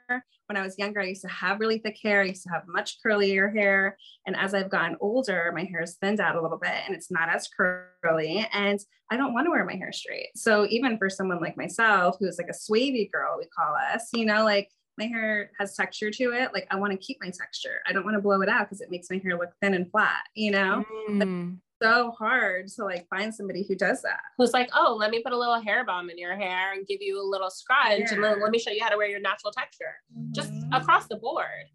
When 0.46 0.56
I 0.58 0.62
was 0.62 0.78
younger, 0.78 1.00
I 1.00 1.06
used 1.06 1.22
to 1.22 1.28
have 1.28 1.60
really 1.60 1.78
thick 1.78 1.96
hair. 2.02 2.20
I 2.20 2.26
used 2.26 2.42
to 2.42 2.50
have 2.50 2.64
much 2.66 2.98
curlier 3.02 3.50
hair. 3.50 3.96
And 4.26 4.36
as 4.36 4.52
I've 4.52 4.68
gotten 4.68 4.98
older, 5.00 5.50
my 5.54 5.64
hair 5.64 5.80
has 5.80 5.96
thinned 5.96 6.20
out 6.20 6.36
a 6.36 6.42
little 6.42 6.58
bit 6.58 6.74
and 6.86 6.94
it's 6.94 7.10
not 7.10 7.30
as 7.30 7.48
curly. 7.48 8.46
And 8.52 8.78
I 9.10 9.16
don't 9.16 9.32
want 9.32 9.46
to 9.46 9.50
wear 9.50 9.64
my 9.64 9.76
hair 9.76 9.92
straight. 9.92 10.28
So 10.36 10.66
even 10.68 10.98
for 10.98 11.08
someone 11.08 11.40
like 11.40 11.56
myself, 11.56 12.16
who's 12.20 12.36
like 12.36 12.50
a 12.50 12.54
swavy 12.54 13.08
girl, 13.10 13.36
we 13.38 13.46
call 13.46 13.74
us, 13.94 14.10
you 14.12 14.26
know, 14.26 14.44
like 14.44 14.68
my 14.98 15.06
hair 15.06 15.50
has 15.58 15.74
texture 15.76 16.10
to 16.10 16.32
it. 16.32 16.52
Like 16.52 16.66
I 16.70 16.76
want 16.76 16.92
to 16.92 16.98
keep 16.98 17.18
my 17.20 17.30
texture. 17.30 17.80
I 17.86 17.92
don't 17.92 18.04
want 18.04 18.16
to 18.16 18.20
blow 18.20 18.40
it 18.42 18.48
out 18.48 18.66
because 18.66 18.80
it 18.80 18.90
makes 18.90 19.08
my 19.10 19.18
hair 19.18 19.36
look 19.38 19.50
thin 19.60 19.74
and 19.74 19.90
flat, 19.90 20.24
you 20.34 20.50
know? 20.50 20.84
Mm. 21.08 21.58
So 21.82 22.12
hard 22.12 22.68
to 22.76 22.84
like 22.84 23.08
find 23.08 23.34
somebody 23.34 23.64
who 23.66 23.74
does 23.74 24.02
that. 24.02 24.20
who's 24.38 24.52
like, 24.52 24.70
oh, 24.74 24.94
let 24.98 25.10
me 25.10 25.20
put 25.22 25.32
a 25.32 25.38
little 25.38 25.60
hair 25.60 25.84
balm 25.84 26.10
in 26.10 26.18
your 26.18 26.36
hair 26.36 26.72
and 26.74 26.86
give 26.86 27.00
you 27.00 27.20
a 27.20 27.26
little 27.26 27.50
scrunch 27.50 28.12
and 28.12 28.22
then 28.22 28.40
let 28.40 28.50
me 28.52 28.58
show 28.58 28.70
you 28.70 28.82
how 28.82 28.88
to 28.90 28.96
wear 28.96 29.08
your 29.08 29.18
natural 29.20 29.52
texture 29.52 29.94
just 30.32 30.52
Mhm. 30.52 30.80
across 30.80 31.08
the 31.08 31.16
board. 31.16 31.66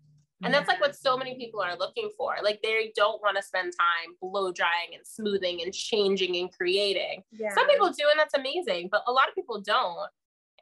And 0.43 0.53
that's 0.53 0.67
like 0.67 0.79
what 0.79 0.95
so 0.95 1.17
many 1.17 1.33
people 1.35 1.59
are 1.59 1.75
looking 1.75 2.11
for. 2.15 2.35
Like 2.43 2.61
they 2.61 2.93
don't 2.95 3.19
want 3.23 3.35
to 3.37 3.43
spend 3.43 3.73
time 3.77 4.15
blow 4.21 4.51
drying 4.51 4.93
and 4.93 5.05
smoothing 5.05 5.63
and 5.63 5.73
changing 5.73 6.35
and 6.37 6.53
creating. 6.55 7.23
yeah. 7.31 7.53
Some 7.55 7.67
people 7.67 7.89
do, 7.89 8.05
and 8.11 8.19
that's 8.19 8.35
amazing, 8.35 8.89
but 8.91 9.01
a 9.07 9.11
lot 9.11 9.27
of 9.27 9.33
people 9.35 9.59
don't. 9.59 10.09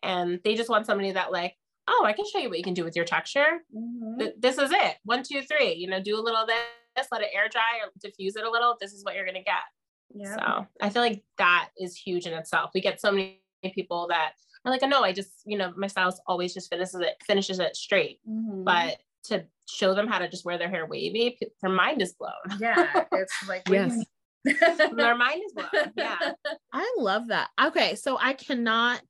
And 0.01 0.39
they 0.45 0.55
just 0.55 0.69
want 0.69 0.85
somebody 0.85 1.11
that, 1.11 1.31
like, 1.31 1.55
oh, 1.87 2.03
I 2.05 2.13
can 2.13 2.25
show 2.25 2.39
you 2.39 2.49
what 2.49 2.57
you 2.57 2.63
can 2.63 2.73
do 2.73 2.83
with 2.83 2.95
your 2.95 3.05
texture. 3.05 3.63
Mhm. 3.75 4.19
Th- 4.19 4.33
This 4.39 4.57
is 4.57 4.71
it. 4.71 4.97
One, 5.03 5.23
two, 5.23 5.41
three. 5.43 5.73
You 5.73 5.87
know, 5.89 6.01
do 6.01 6.15
a 6.15 6.21
little 6.21 6.41
of 6.41 6.47
this, 6.47 7.07
let 7.11 7.21
it 7.21 7.29
air 7.33 7.47
dry 7.49 7.79
or 7.83 7.91
diffuse 8.01 8.35
it 8.35 8.43
a 8.45 8.49
little. 8.49 8.75
This 8.79 8.93
is 8.93 9.03
what 9.03 9.15
you're 9.15 9.25
going 9.25 9.35
to 9.35 9.43
get. 9.43 9.63
Yeah. 10.13 10.35
So 10.35 10.67
I 10.81 10.89
feel 10.89 11.01
like 11.01 11.23
that 11.37 11.69
is 11.79 11.95
huge 11.95 12.25
in 12.25 12.33
itself. 12.33 12.71
We 12.73 12.81
get 12.81 13.01
so 13.01 13.11
many 13.11 13.39
people 13.73 14.07
that 14.09 14.31
are 14.63 14.71
like, 14.71 14.81
no, 14.83 15.03
I 15.03 15.11
just, 15.13 15.31
you 15.45 15.57
know, 15.57 15.73
my 15.75 15.87
stylist 15.87 16.21
always 16.27 16.53
just 16.53 16.69
finishes 16.69 16.95
it, 17.01 17.15
finishes 17.25 17.59
it 17.59 17.75
straight. 17.75 18.19
Mhm. 18.27 18.63
But 18.63 18.97
to 19.25 19.45
show 19.67 19.93
them 19.95 20.07
how 20.07 20.19
to 20.19 20.27
just 20.29 20.45
wear 20.45 20.57
their 20.57 20.69
hair 20.69 20.85
wavy, 20.85 21.37
p- 21.39 21.47
their 21.61 21.71
mind 21.71 22.01
is 22.01 22.13
blown. 22.13 22.59
yeah, 22.59 23.03
it's 23.11 23.33
like 23.47 23.67
what 23.67 23.89
do 23.89 23.95
you 23.95 24.03
Yes. 24.45 24.91
their 24.95 25.15
mind 25.15 25.41
is 25.45 25.53
blown. 25.53 25.91
Yeah. 25.97 26.33
I 26.73 26.95
love 26.99 27.27
that. 27.29 27.49
Okay, 27.61 27.95
so 27.95 28.17
I 28.19 28.33
cannot 28.33 29.01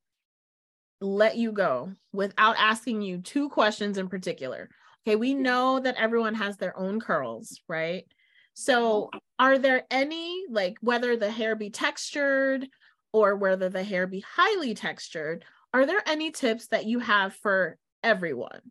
let 1.01 1.37
you 1.37 1.51
go 1.51 1.91
without 2.13 2.55
asking 2.57 3.01
you 3.01 3.19
two 3.19 3.49
questions 3.49 3.97
in 3.97 4.07
particular. 4.07 4.69
Okay, 5.05 5.15
we 5.15 5.33
know 5.33 5.79
that 5.79 5.95
everyone 5.97 6.35
has 6.35 6.57
their 6.57 6.77
own 6.77 6.99
curls, 6.99 7.59
right? 7.67 8.05
So, 8.53 9.03
mm-hmm. 9.03 9.17
are 9.37 9.57
there 9.57 9.83
any, 9.91 10.45
like, 10.49 10.77
whether 10.81 11.15
the 11.15 11.29
hair 11.29 11.55
be 11.55 11.69
textured 11.69 12.67
or 13.13 13.35
whether 13.35 13.69
the 13.69 13.83
hair 13.83 14.07
be 14.07 14.23
highly 14.27 14.73
textured, 14.73 15.45
are 15.73 15.85
there 15.85 16.01
any 16.07 16.31
tips 16.31 16.67
that 16.67 16.85
you 16.85 16.99
have 16.99 17.33
for 17.35 17.77
everyone? 18.03 18.61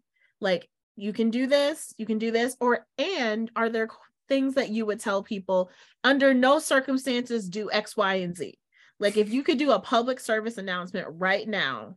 Like, 0.41 0.69
you 0.97 1.13
can 1.13 1.31
do 1.31 1.47
this, 1.47 1.95
you 1.99 2.07
can 2.07 2.19
do 2.19 2.31
this, 2.31 2.57
or, 2.61 2.87
and 2.99 3.51
are 3.55 3.69
there 3.69 3.89
things 4.29 4.55
that 4.55 4.71
you 4.71 4.87
would 4.87 5.01
tell 5.01 5.23
people 5.23 5.71
under 6.03 6.33
no 6.35 6.59
circumstances 6.59 7.49
do 7.49 7.71
X, 7.71 7.97
Y, 7.97 8.15
and 8.17 8.37
Z? 8.37 8.59
Like 9.01 9.17
if 9.17 9.33
you 9.33 9.43
could 9.43 9.59
do 9.59 9.73
a 9.73 9.81
public 9.81 10.21
service 10.21 10.59
announcement 10.59 11.07
right 11.11 11.47
now, 11.47 11.97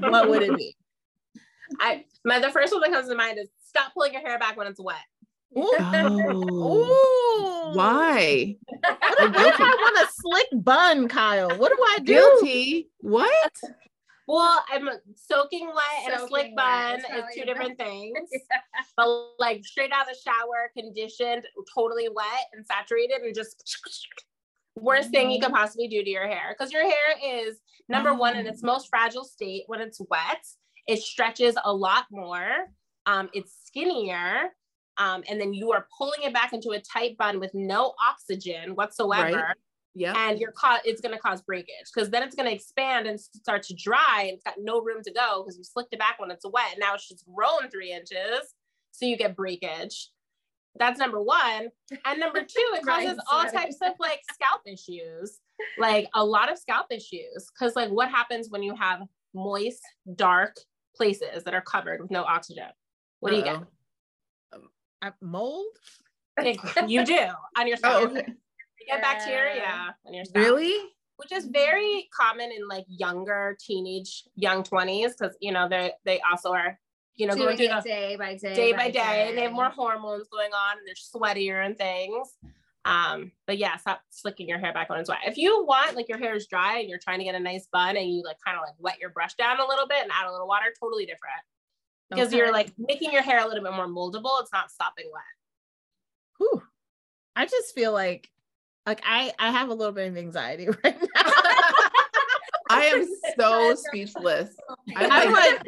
what 0.00 0.28
would 0.28 0.42
it 0.42 0.56
be? 0.56 0.76
I 1.78 2.04
my 2.24 2.38
the 2.40 2.50
first 2.50 2.72
one 2.72 2.82
that 2.82 2.90
comes 2.90 3.08
to 3.08 3.14
mind 3.14 3.38
is 3.38 3.48
stop 3.64 3.92
pulling 3.94 4.12
your 4.12 4.22
hair 4.22 4.38
back 4.38 4.56
when 4.56 4.66
it's 4.66 4.80
wet. 4.80 4.96
Ooh. 5.56 5.72
Oh, 5.92 7.72
Ooh. 7.72 7.76
why? 7.76 8.56
What 8.82 9.28
if, 9.28 9.34
what 9.34 9.54
if 9.54 9.60
I 9.60 9.76
want 9.80 10.08
a 10.08 10.12
slick 10.12 10.64
bun, 10.64 11.08
Kyle? 11.08 11.58
What 11.58 11.70
do 11.70 11.82
I 11.82 11.98
do? 11.98 12.14
Guilty. 12.14 12.88
What? 13.00 13.52
Well, 14.26 14.64
I'm 14.70 14.88
soaking 15.16 15.66
wet 15.66 16.04
and 16.06 16.14
a 16.14 16.26
slick 16.28 16.52
wet 16.54 16.56
bun 16.56 16.98
is 17.00 17.04
is 17.04 17.24
two 17.34 17.44
different 17.44 17.76
things. 17.76 18.16
But 18.96 19.08
like 19.38 19.64
straight 19.64 19.92
out 19.92 20.08
of 20.08 20.14
the 20.14 20.30
shower, 20.30 20.70
conditioned, 20.76 21.44
totally 21.74 22.08
wet 22.08 22.46
and 22.52 22.64
saturated, 22.64 23.22
and 23.22 23.34
just 23.34 23.78
worst 24.76 25.10
thing 25.10 25.30
you 25.30 25.40
could 25.40 25.52
possibly 25.52 25.88
do 25.88 26.02
to 26.02 26.10
your 26.10 26.26
hair. 26.26 26.54
Because 26.56 26.72
your 26.72 26.82
hair 26.82 27.44
is 27.46 27.58
number 27.88 28.14
one 28.14 28.36
in 28.36 28.46
its 28.46 28.62
most 28.62 28.88
fragile 28.88 29.24
state 29.24 29.64
when 29.66 29.80
it's 29.80 30.00
wet. 30.10 30.44
It 30.86 31.00
stretches 31.00 31.56
a 31.64 31.72
lot 31.72 32.04
more. 32.10 32.66
Um, 33.06 33.28
it's 33.32 33.54
skinnier. 33.64 34.50
Um, 34.98 35.22
and 35.28 35.40
then 35.40 35.54
you 35.54 35.72
are 35.72 35.86
pulling 35.96 36.22
it 36.22 36.34
back 36.34 36.52
into 36.52 36.70
a 36.70 36.80
tight 36.80 37.16
bun 37.16 37.40
with 37.40 37.52
no 37.54 37.94
oxygen 38.06 38.74
whatsoever. 38.74 39.36
Right. 39.36 39.56
Yeah. 39.96 40.14
and 40.16 40.38
you're 40.38 40.52
caught 40.52 40.82
it's 40.84 41.00
going 41.00 41.16
to 41.16 41.20
cause 41.20 41.42
breakage 41.42 41.90
because 41.92 42.10
then 42.10 42.22
it's 42.22 42.36
going 42.36 42.48
to 42.48 42.54
expand 42.54 43.08
and 43.08 43.20
start 43.20 43.64
to 43.64 43.74
dry 43.74 44.26
and 44.28 44.34
it's 44.34 44.44
got 44.44 44.54
no 44.56 44.80
room 44.80 45.02
to 45.02 45.12
go 45.12 45.42
because 45.42 45.58
you 45.58 45.64
slicked 45.64 45.92
it 45.92 45.98
back 45.98 46.20
when 46.20 46.30
it's 46.30 46.44
wet 46.48 46.76
now 46.78 46.94
it's 46.94 47.08
just 47.08 47.24
grown 47.26 47.68
three 47.72 47.90
inches 47.92 48.54
so 48.92 49.04
you 49.04 49.16
get 49.16 49.34
breakage 49.34 50.10
that's 50.78 50.98
number 50.98 51.20
one 51.20 51.68
and 52.04 52.20
number 52.20 52.40
two 52.40 52.66
it 52.74 52.82
causes 52.86 53.18
all 53.30 53.44
types 53.44 53.76
of 53.82 53.92
like 53.98 54.20
scalp 54.32 54.60
issues 54.66 55.38
like 55.78 56.08
a 56.14 56.24
lot 56.24 56.50
of 56.50 56.58
scalp 56.58 56.86
issues 56.90 57.50
because 57.52 57.74
like 57.76 57.90
what 57.90 58.08
happens 58.08 58.48
when 58.50 58.62
you 58.62 58.74
have 58.74 59.00
moist 59.34 59.82
dark 60.14 60.56
places 60.96 61.44
that 61.44 61.54
are 61.54 61.60
covered 61.62 62.00
with 62.00 62.10
no 62.10 62.22
oxygen 62.22 62.68
what 63.20 63.30
do 63.30 63.36
you 63.36 63.44
get 63.44 63.56
Uh-oh. 63.56 64.60
Uh, 65.02 65.10
mold? 65.20 65.66
you 66.86 67.04
do 67.04 67.18
on 67.58 67.66
your 67.66 67.76
scalp 67.76 68.10
Oh, 68.12 68.16
okay. 68.16 68.24
you 68.28 68.86
get 68.86 69.02
bacteria 69.02 69.94
on 70.06 70.14
your 70.14 70.24
scalp 70.24 70.44
Really? 70.46 70.90
which 71.16 71.32
is 71.32 71.46
very 71.46 72.08
common 72.18 72.50
in 72.50 72.66
like 72.66 72.84
younger 72.88 73.56
teenage 73.60 74.24
young 74.36 74.62
20s 74.62 75.12
because 75.18 75.36
you 75.40 75.52
know 75.52 75.68
they 75.68 75.92
they 76.04 76.20
also 76.30 76.52
are 76.52 76.78
you 77.20 77.26
know 77.26 77.36
going 77.36 77.56
Doing 77.56 77.70
day 77.84 78.16
by 78.16 78.34
day, 78.34 78.54
day 78.54 78.72
by 78.72 78.90
day 78.90 79.26
and 79.28 79.36
they 79.38 79.42
have 79.42 79.52
more 79.52 79.68
hormones 79.70 80.26
going 80.28 80.50
on 80.52 80.78
and 80.78 80.86
they're 80.86 80.94
sweatier 80.94 81.64
and 81.64 81.76
things 81.76 82.28
um 82.86 83.30
but 83.46 83.58
yeah 83.58 83.76
stop 83.76 84.00
slicking 84.08 84.48
your 84.48 84.58
hair 84.58 84.72
back 84.72 84.88
when 84.88 84.98
it's 84.98 85.08
wet 85.10 85.18
if 85.26 85.36
you 85.36 85.64
want 85.66 85.94
like 85.94 86.08
your 86.08 86.16
hair 86.18 86.34
is 86.34 86.46
dry 86.46 86.78
and 86.78 86.88
you're 86.88 86.98
trying 86.98 87.18
to 87.18 87.24
get 87.24 87.34
a 87.34 87.40
nice 87.40 87.68
bun 87.70 87.96
and 87.96 88.10
you 88.10 88.22
like 88.24 88.38
kind 88.44 88.56
of 88.56 88.62
like 88.66 88.74
wet 88.78 88.98
your 88.98 89.10
brush 89.10 89.34
down 89.34 89.60
a 89.60 89.66
little 89.66 89.86
bit 89.86 90.02
and 90.02 90.10
add 90.10 90.26
a 90.26 90.32
little 90.32 90.48
water 90.48 90.72
totally 90.80 91.04
different 91.04 91.42
because 92.08 92.28
Okay. 92.28 92.38
you're 92.38 92.50
like 92.52 92.72
making 92.78 93.12
your 93.12 93.22
hair 93.22 93.40
a 93.44 93.46
little 93.46 93.62
bit 93.62 93.74
more 93.74 93.86
moldable 93.86 94.40
it's 94.40 94.52
not 94.52 94.70
stopping 94.70 95.10
wet 95.12 95.22
Whew. 96.38 96.62
I 97.36 97.44
just 97.46 97.74
feel 97.74 97.92
like 97.92 98.30
like 98.86 99.02
I 99.04 99.32
I 99.38 99.50
have 99.50 99.68
a 99.68 99.74
little 99.74 99.92
bit 99.92 100.08
of 100.08 100.16
anxiety 100.16 100.68
right 100.84 100.98
now. 101.00 101.32
I 102.70 102.84
am 102.84 103.08
so 103.38 103.74
speechless. 103.74 104.54
I'm 104.96 105.10
I'm 105.10 105.32
like, 105.32 105.62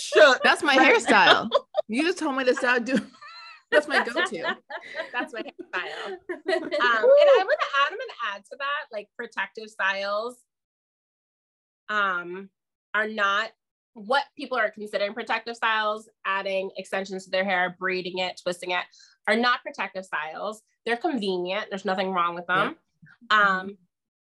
shook. 0.00 0.42
that's 0.42 0.62
my 0.62 0.76
hairstyle. 0.76 1.50
You 1.88 2.02
just 2.02 2.18
told 2.18 2.36
me 2.36 2.44
to 2.44 2.54
stop 2.54 2.84
doing. 2.84 3.02
That's 3.70 3.86
my 3.86 4.02
go-to. 4.02 4.56
that's 5.12 5.34
my 5.34 5.42
hairstyle 5.42 6.06
um, 6.06 6.22
and 6.48 6.64
I'm 6.64 6.70
gonna 6.70 7.68
add, 7.76 7.90
I'm 7.90 7.98
gonna 7.98 8.34
add 8.34 8.42
to 8.46 8.56
that 8.58 8.86
like 8.90 9.10
protective 9.14 9.68
styles 9.68 10.38
um 11.90 12.48
are 12.94 13.06
not 13.06 13.50
what 13.92 14.24
people 14.36 14.56
are 14.56 14.70
considering 14.70 15.12
protective 15.12 15.56
styles, 15.56 16.08
adding 16.24 16.70
extensions 16.76 17.24
to 17.24 17.30
their 17.30 17.44
hair, 17.44 17.76
braiding 17.78 18.18
it, 18.18 18.40
twisting 18.42 18.70
it, 18.70 18.84
are 19.26 19.36
not 19.36 19.62
protective 19.62 20.04
styles. 20.04 20.62
They're 20.86 20.96
convenient. 20.96 21.66
There's 21.68 21.84
nothing 21.84 22.12
wrong 22.12 22.34
with 22.34 22.46
them. 22.46 22.76
Um, 23.30 23.76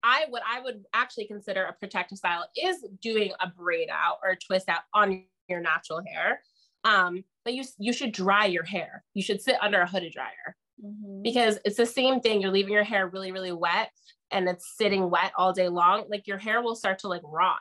I 0.02 0.26
what 0.30 0.42
I 0.46 0.60
would 0.60 0.84
actually 0.94 1.26
consider 1.26 1.64
a 1.64 1.72
protective 1.72 2.18
style 2.18 2.48
is 2.56 2.84
doing 3.00 3.32
a 3.40 3.48
braid 3.48 3.88
out 3.90 4.18
or 4.22 4.30
a 4.30 4.36
twist 4.36 4.68
out 4.68 4.82
on 4.94 5.24
your 5.48 5.60
natural 5.60 6.02
hair. 6.06 6.42
Um, 6.84 7.24
but 7.44 7.54
you 7.54 7.64
you 7.78 7.92
should 7.92 8.12
dry 8.12 8.46
your 8.46 8.64
hair. 8.64 9.04
You 9.14 9.22
should 9.22 9.40
sit 9.42 9.56
under 9.60 9.80
a 9.80 9.86
hooded 9.86 10.12
dryer 10.12 10.56
Mhm. 10.82 11.22
because 11.22 11.58
it's 11.64 11.76
the 11.76 11.86
same 11.86 12.20
thing. 12.20 12.40
You're 12.40 12.50
leaving 12.52 12.72
your 12.72 12.84
hair 12.84 13.06
really, 13.08 13.32
really 13.32 13.52
wet 13.52 13.90
and 14.30 14.48
it's 14.48 14.76
sitting 14.76 15.10
wet 15.10 15.32
all 15.36 15.52
day 15.52 15.68
long. 15.68 16.06
Like 16.08 16.26
your 16.26 16.38
hair 16.38 16.62
will 16.62 16.74
start 16.76 16.98
to 17.00 17.08
like 17.08 17.22
rot. 17.24 17.60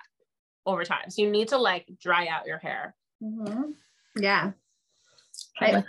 over 0.66 0.84
time. 0.84 1.10
So 1.10 1.22
you 1.24 1.32
need 1.32 1.48
to 1.48 1.58
like 1.58 1.88
dry 2.00 2.28
out 2.28 2.46
your 2.46 2.60
hair. 2.60 2.96
Mhm. 3.24 3.74
Yeah. 4.18 4.52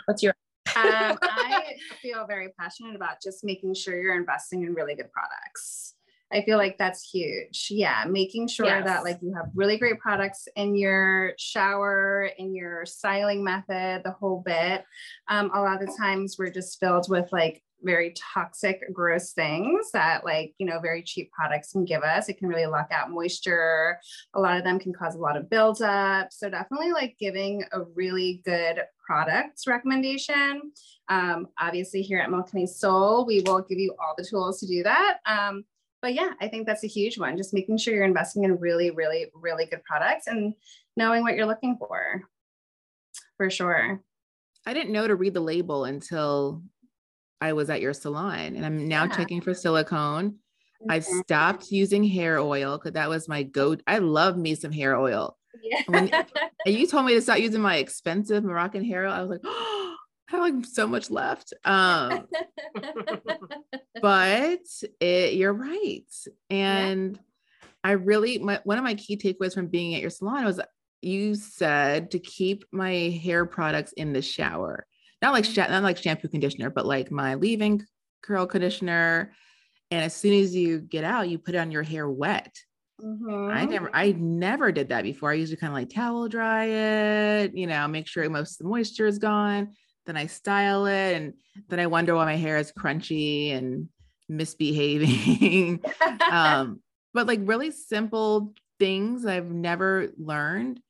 What's 0.06 0.22
your 0.22 0.34
um, 0.76 1.18
I 1.22 1.76
feel 2.00 2.26
very 2.26 2.52
passionate 2.58 2.94
about 2.94 3.20
just 3.22 3.44
making 3.44 3.74
sure 3.74 4.00
you're 4.00 4.14
investing 4.14 4.62
in 4.62 4.72
really 4.74 4.94
good 4.94 5.10
products. 5.12 5.94
I 6.32 6.42
feel 6.42 6.58
like 6.58 6.78
that's 6.78 7.08
huge. 7.10 7.68
Yeah, 7.70 8.04
making 8.08 8.48
sure 8.48 8.66
Yes. 8.66 8.84
that 8.86 9.04
like 9.04 9.18
you 9.20 9.34
have 9.34 9.50
really 9.54 9.78
great 9.78 9.98
products 9.98 10.46
in 10.56 10.76
your 10.76 11.32
shower, 11.38 12.30
in 12.38 12.54
your 12.54 12.86
styling 12.86 13.42
method, 13.42 14.02
the 14.04 14.12
whole 14.12 14.42
bit. 14.44 14.84
Um, 15.28 15.50
a 15.52 15.60
lot 15.60 15.80
of 15.82 15.88
the 15.88 15.96
times 15.98 16.36
we're 16.38 16.50
just 16.52 16.78
filled 16.78 17.08
with 17.08 17.32
like 17.32 17.62
very 17.82 18.14
toxic, 18.34 18.82
gross 18.92 19.32
things 19.32 19.90
that 19.92 20.22
like 20.22 20.54
you 20.58 20.66
know 20.66 20.80
very 20.80 21.02
cheap 21.02 21.32
products 21.32 21.72
can 21.72 21.84
give 21.84 22.02
us. 22.02 22.28
It 22.28 22.38
can 22.38 22.46
really 22.48 22.66
lock 22.66 22.88
out 22.92 23.10
moisture. 23.10 23.98
A 24.34 24.40
lot 24.40 24.58
of 24.58 24.64
them 24.64 24.78
can 24.78 24.92
cause 24.92 25.14
a 25.14 25.18
lot 25.18 25.36
of 25.36 25.48
buildup. 25.50 26.32
So 26.32 26.50
definitely 26.50 26.92
like 26.92 27.16
giving 27.18 27.64
a 27.72 27.82
really 27.94 28.42
good 28.44 28.82
products 29.04 29.66
recommendation. 29.66 30.72
Um, 31.08 31.48
obviously, 31.58 32.02
here 32.02 32.18
at 32.18 32.30
Milk 32.30 32.50
Honey 32.50 32.66
Soul, 32.66 33.26
we 33.26 33.40
will 33.40 33.62
give 33.62 33.78
you 33.78 33.94
all 33.98 34.14
the 34.16 34.24
tools 34.24 34.60
to 34.60 34.66
do 34.66 34.82
that. 34.84 35.18
Um, 35.26 35.64
but 36.02 36.14
yeah, 36.14 36.32
I 36.40 36.48
think 36.48 36.66
that's 36.66 36.84
a 36.84 36.88
huge 36.88 37.18
one. 37.18 37.36
Just 37.36 37.54
making 37.54 37.78
sure 37.78 37.94
you're 37.94 38.04
investing 38.04 38.44
in 38.44 38.58
really, 38.58 38.90
really, 38.90 39.26
really 39.34 39.66
good 39.66 39.82
products 39.84 40.26
and 40.26 40.54
knowing 40.96 41.22
what 41.22 41.34
you're 41.34 41.46
looking 41.46 41.76
for. 41.78 42.22
For 43.36 43.50
sure. 43.50 44.00
I 44.66 44.74
didn't 44.74 44.92
know 44.92 45.06
to 45.06 45.14
read 45.16 45.34
the 45.34 45.40
label 45.40 45.84
until 45.84 46.62
I 47.40 47.54
was 47.54 47.70
at 47.70 47.80
your 47.80 47.94
salon, 47.94 48.54
and 48.56 48.64
I'm 48.66 48.86
now 48.86 49.04
Yeah. 49.04 49.16
checking 49.16 49.40
for 49.40 49.54
silicone. 49.54 50.36
I've 50.88 51.04
Mhm. 51.04 51.22
stopped 51.24 51.70
using 51.70 52.04
hair 52.04 52.38
oil 52.38 52.76
because 52.78 52.92
that 52.92 53.08
was 53.08 53.28
my 53.28 53.42
go. 53.42 53.76
I 53.86 53.98
love 53.98 54.36
me 54.36 54.54
some 54.54 54.72
hair 54.72 54.96
oil. 54.98 55.36
Yeah. 55.62 55.82
When- 55.86 56.10
And 56.66 56.74
you 56.74 56.86
told 56.86 57.06
me 57.06 57.14
to 57.14 57.22
stop 57.22 57.38
using 57.38 57.62
my 57.62 57.76
expensive 57.76 58.44
Moroccan 58.44 58.84
hair 58.84 59.06
oil. 59.06 59.12
I 59.12 59.20
was 59.22 59.30
like, 59.30 59.40
oh, 59.44 59.79
I 60.32 60.36
have 60.36 60.40
like 60.54 60.64
so 60.66 60.86
much 60.86 61.10
left. 61.10 61.52
Um, 61.64 62.26
but 64.02 64.60
it, 65.00 65.34
you're 65.34 65.52
right. 65.52 66.04
And 66.48 67.18
I 67.82 67.92
really, 67.92 68.38
my, 68.38 68.60
one 68.64 68.78
of 68.78 68.84
my 68.84 68.94
key 68.94 69.16
takeaways 69.16 69.54
from 69.54 69.66
being 69.66 69.94
at 69.94 70.00
your 70.00 70.10
salon 70.10 70.44
was 70.44 70.60
you 71.02 71.34
said 71.34 72.10
to 72.12 72.18
keep 72.18 72.64
my 72.72 72.92
hair 72.92 73.46
products 73.46 73.92
in 73.92 74.12
the 74.12 74.22
shower, 74.22 74.86
not 75.22 75.32
like 75.32 75.46
not 75.56 75.82
like 75.82 75.96
shampoo 75.96 76.28
conditioner, 76.28 76.70
but 76.70 76.86
like 76.86 77.10
my 77.10 77.34
leave-in 77.34 77.86
curl 78.22 78.46
conditioner. 78.46 79.32
And 79.90 80.04
as 80.04 80.14
soon 80.14 80.34
as 80.34 80.54
you 80.54 80.78
get 80.80 81.04
out, 81.04 81.28
you 81.28 81.38
put 81.38 81.54
it 81.54 81.58
on 81.58 81.72
your 81.72 81.82
hair 81.82 82.08
wet. 82.08 82.54
I 83.02 83.04
Mhm. 83.04 83.70
never, 83.70 83.90
I 83.94 84.12
never 84.12 84.70
did 84.70 84.90
that 84.90 85.02
before. 85.02 85.30
I 85.30 85.34
usually 85.34 85.56
kind 85.56 85.72
of 85.72 85.74
like 85.74 85.88
towel 85.88 86.28
dry 86.28 86.66
it, 86.66 87.56
you 87.56 87.66
know, 87.66 87.88
make 87.88 88.06
sure 88.06 88.28
most 88.28 88.60
of 88.60 88.64
the 88.64 88.70
moisture 88.70 89.06
is 89.06 89.18
gone. 89.18 89.74
Then 90.06 90.16
I 90.16 90.26
style 90.26 90.86
it, 90.86 91.14
and 91.14 91.34
then 91.68 91.80
I 91.80 91.86
wonder 91.86 92.14
why 92.14 92.24
my 92.24 92.36
hair 92.36 92.56
is 92.56 92.72
crunchy 92.72 93.52
and 93.56 93.88
misbehaving. 94.28 95.82
um, 96.30 96.80
but 97.12 97.26
like 97.26 97.40
really 97.42 97.70
simple 97.70 98.54
things 98.78 99.26
I've 99.26 99.50
never 99.50 100.08
learned 100.18 100.80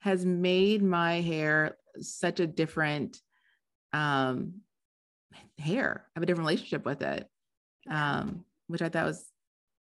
has 0.00 0.24
made 0.24 0.82
my 0.82 1.20
hair 1.20 1.76
such 2.00 2.40
a 2.40 2.46
different 2.46 3.20
um 3.92 4.60
hair. 5.58 6.04
I 6.08 6.10
have 6.16 6.22
a 6.22 6.26
different 6.26 6.46
relationship 6.46 6.84
with 6.84 7.02
it. 7.02 7.28
Um, 7.88 8.44
which 8.66 8.82
I 8.82 8.88
thought 8.88 9.06
was 9.06 9.24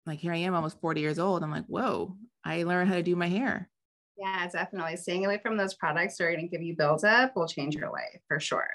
like 0.06 0.18
here 0.18 0.32
I 0.32 0.38
am 0.38 0.54
almost 0.54 0.80
40 0.80 1.00
years 1.00 1.18
old. 1.18 1.42
I'm 1.42 1.50
like, 1.50 1.66
whoa, 1.66 2.16
I 2.44 2.64
learned 2.64 2.88
how 2.88 2.96
to 2.96 3.02
do 3.02 3.16
my 3.16 3.28
hair. 3.28 3.68
Yeah, 4.16 4.46
definitely. 4.48 4.96
Staying 4.96 5.26
away 5.26 5.38
from 5.42 5.56
those 5.56 5.74
products 5.74 6.16
that 6.16 6.24
are 6.24 6.32
going 6.32 6.48
to 6.48 6.48
give 6.48 6.62
you 6.62 6.76
buildup 6.76 7.34
will 7.34 7.48
change 7.48 7.74
your 7.74 7.90
life 7.90 8.20
for 8.28 8.38
sure. 8.40 8.68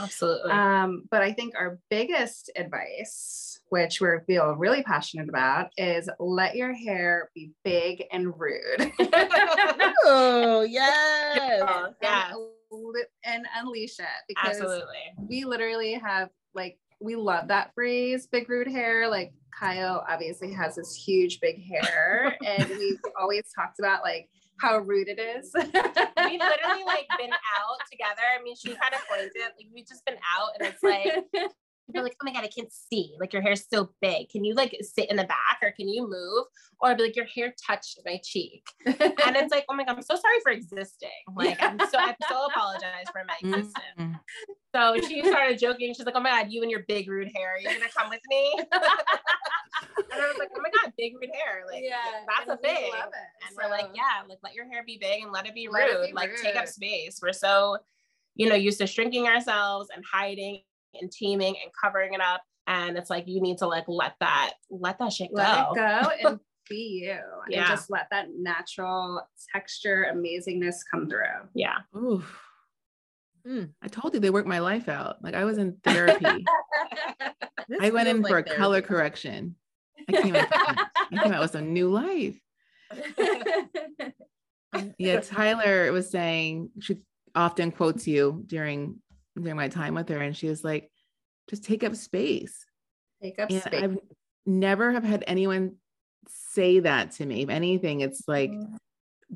absolutely? 0.00 0.50
Um, 0.50 1.04
but 1.10 1.22
I 1.22 1.32
think 1.32 1.54
our 1.56 1.78
biggest 1.90 2.50
advice, 2.56 3.60
which 3.68 4.00
we 4.00 4.08
feel 4.26 4.52
really 4.52 4.82
passionate 4.82 5.28
about, 5.28 5.70
is 5.76 6.08
let 6.18 6.56
your 6.56 6.72
hair 6.72 7.30
be 7.34 7.52
big 7.64 8.04
and 8.12 8.32
rude. 8.38 8.92
Oh, 10.08 10.60
yes. 10.68 11.62
Oh, 11.66 11.88
yeah, 12.00 12.32
and, 12.34 13.06
and 13.24 13.46
unleash 13.56 13.98
it 13.98 14.06
because 14.28 14.60
absolutely. 14.60 14.96
we 15.28 15.44
literally 15.44 15.94
have 15.94 16.28
like 16.54 16.78
we 17.00 17.16
love 17.16 17.48
that 17.48 17.72
phrase 17.74 18.26
big 18.26 18.48
rude 18.48 18.66
hair 18.66 19.08
like 19.08 19.32
kyle 19.58 20.04
obviously 20.08 20.52
has 20.52 20.76
this 20.76 20.94
huge 20.94 21.40
big 21.40 21.62
hair 21.62 22.36
and 22.46 22.68
we've 22.68 23.00
always 23.18 23.44
talked 23.54 23.78
about 23.78 24.02
like 24.02 24.28
how 24.58 24.78
rude 24.78 25.08
it 25.08 25.18
is 25.18 25.52
We've 25.54 26.40
literally 26.40 26.84
like 26.84 27.06
been 27.18 27.32
out 27.56 27.78
together. 27.90 28.22
I 28.38 28.42
mean, 28.42 28.56
she 28.56 28.68
kind 28.68 28.94
of 28.94 29.00
coined 29.08 29.30
it. 29.34 29.52
Like 29.56 29.68
we've 29.72 29.86
just 29.86 30.04
been 30.04 30.16
out, 30.16 30.50
and 30.58 30.68
it's 30.68 30.82
like 30.82 31.24
people 31.86 32.00
are 32.00 32.04
like, 32.04 32.16
"Oh 32.20 32.24
my 32.24 32.32
god, 32.32 32.44
I 32.44 32.48
can't 32.48 32.72
see. 32.72 33.14
Like 33.20 33.32
your 33.32 33.42
hair's 33.42 33.64
so 33.72 33.90
big. 34.00 34.28
Can 34.28 34.44
you 34.44 34.54
like 34.54 34.76
sit 34.82 35.10
in 35.10 35.16
the 35.16 35.24
back, 35.24 35.58
or 35.62 35.72
can 35.72 35.88
you 35.88 36.02
move?" 36.08 36.46
Or 36.80 36.90
I'd 36.90 36.96
be 36.98 37.04
like, 37.04 37.16
"Your 37.16 37.26
hair 37.26 37.54
touched 37.66 38.00
my 38.04 38.20
cheek," 38.22 38.64
and 38.86 39.36
it's 39.36 39.52
like, 39.52 39.64
"Oh 39.68 39.74
my 39.74 39.84
god, 39.84 39.96
I'm 39.96 40.02
so 40.02 40.16
sorry 40.16 40.40
for 40.42 40.52
existing. 40.52 41.08
Like 41.34 41.62
I'm 41.62 41.78
so 41.78 41.98
I 41.98 42.14
so 42.28 42.46
apologize 42.46 43.06
for 43.12 43.22
my 43.26 43.36
existence." 43.40 43.76
Mm. 43.98 44.20
So 44.74 44.96
she 45.08 45.24
started 45.24 45.58
joking. 45.58 45.94
She's 45.94 46.04
like, 46.06 46.16
"Oh 46.16 46.20
my 46.20 46.30
god, 46.30 46.50
you 46.50 46.62
and 46.62 46.70
your 46.70 46.84
big 46.88 47.08
rude 47.08 47.30
hair. 47.34 47.58
You're 47.58 47.72
gonna 47.72 47.86
come 47.96 48.10
with 48.10 48.20
me?" 48.28 48.54
and 48.68 48.68
I 50.12 50.26
was 50.28 50.36
like, 50.38 50.50
"Oh 50.54 50.60
my 50.60 50.70
god, 50.82 50.92
big 50.98 51.14
rude 51.14 51.30
hair. 51.34 51.64
Like 51.70 51.84
that's 52.28 52.48
a 52.48 52.52
and 52.52 52.60
we 52.62 52.68
thing." 52.68 52.92
love 52.92 53.08
it. 53.08 53.46
And 53.48 53.56
we're 53.56 53.70
like, 53.70 53.90
yeah, 53.94 54.22
like 54.28 54.38
let 54.42 54.54
your 54.54 54.66
hair 54.70 54.82
be 54.84 54.98
big 55.00 55.22
and 55.22 55.32
let 55.32 55.46
it 55.46 55.54
be 55.54 55.68
Let 55.70 55.88
it 55.88 55.94
rude. 55.96 56.06
be 56.08 56.12
like 56.12 56.36
take 56.36 56.56
up 56.56 56.66
space. 56.68 57.18
We're 57.22 57.32
so, 57.32 57.78
you 58.34 58.48
know, 58.48 58.54
used 58.54 58.78
to 58.78 58.86
shrinking 58.86 59.26
ourselves 59.26 59.88
and 59.94 60.04
hiding 60.04 60.62
and 61.00 61.10
teaming 61.10 61.54
and 61.62 61.70
covering 61.82 62.14
it 62.14 62.20
up. 62.20 62.42
And 62.66 62.96
it's 62.96 63.10
like 63.10 63.28
you 63.28 63.40
need 63.40 63.58
to 63.58 63.66
like 63.66 63.84
let 63.86 64.14
that 64.20 64.54
let 64.70 64.98
that 64.98 65.12
shit 65.12 65.30
go. 65.34 65.36
let 65.42 65.58
it 65.58 65.74
go 66.22 66.28
and 66.30 66.40
be 66.68 67.04
you 67.04 67.12
and 67.12 67.54
Yeah. 67.54 67.68
just 67.68 67.90
let 67.90 68.08
that 68.10 68.26
natural 68.36 69.22
texture 69.52 70.06
amazingness 70.12 70.76
come 70.90 71.08
through 71.08 71.48
Yeah. 71.54 71.78
Oof. 71.96 72.40
Mm. 73.46 73.70
I 73.80 73.86
told 73.86 74.12
you 74.14 74.18
they 74.20 74.30
worked 74.30 74.48
my 74.48 74.58
life 74.58 74.88
out. 74.88 75.22
Like 75.22 75.34
I 75.34 75.44
was 75.44 75.58
in 75.58 75.76
therapy. 75.84 76.24
I 77.80 77.90
went 77.90 78.06
feels 78.08 78.16
in 78.16 78.22
for 78.24 78.38
a 78.38 78.42
like 78.42 78.46
color 78.56 78.82
correction. 78.82 79.54
I 80.08 80.12
came, 80.22 80.34
out, 80.36 80.46
I 80.50 81.22
came 81.22 81.32
out 81.32 81.40
with 81.42 81.52
some 81.52 81.72
new 81.72 81.88
life. 81.90 82.38
Yeah, 84.98 85.20
Tyler 85.20 85.90
was 85.92 86.10
saying 86.10 86.70
she 86.80 86.98
often 87.34 87.70
quotes 87.70 88.06
you 88.06 88.42
during 88.46 88.96
during 89.40 89.56
my 89.56 89.68
time 89.68 89.94
with 89.94 90.08
her, 90.08 90.18
and 90.18 90.36
she 90.36 90.48
was 90.48 90.64
like, 90.64 90.90
"Just 91.48 91.64
take 91.64 91.84
up 91.84 91.94
space." 91.94 92.64
take 93.22 93.38
up 93.38 93.50
And 93.50 93.62
space 93.62 93.82
I've 93.82 93.98
never 94.44 94.92
have 94.92 95.04
had 95.04 95.24
anyone 95.26 95.76
say 96.28 96.80
that 96.80 97.12
to 97.12 97.26
me. 97.26 97.42
If 97.42 97.50
anything, 97.50 98.00
it's 98.00 98.22
like 98.26 98.52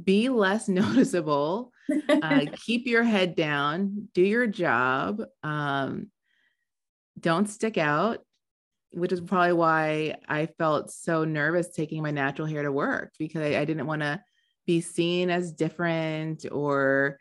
be 0.05 0.29
less 0.29 0.69
noticeable, 0.81 1.73
uh, 2.09 2.47
keep 2.57 2.87
your 2.87 3.03
head 3.03 3.35
down, 3.35 4.09
do 4.15 4.23
your 4.23 4.47
job, 4.47 5.23
um, 5.43 6.11
don't 7.19 7.49
stick 7.49 7.79
out. 7.79 8.21
Which 8.93 9.13
is 9.13 9.21
probably 9.21 9.53
why 9.53 10.17
I 10.29 10.47
felt 10.47 10.91
so 10.91 11.25
nervous 11.25 11.69
taking 11.71 12.03
my 12.03 12.11
natural 12.11 12.49
hair 12.49 12.65
to 12.65 12.73
work 12.73 13.13
because 13.21 13.41
I, 13.41 13.61
I 13.61 13.65
didn't 13.65 13.87
want 13.87 14.03
to 14.03 14.21
be 14.67 14.81
seen 14.81 15.31
as 15.31 15.53
different 15.53 16.45
or 16.51 17.21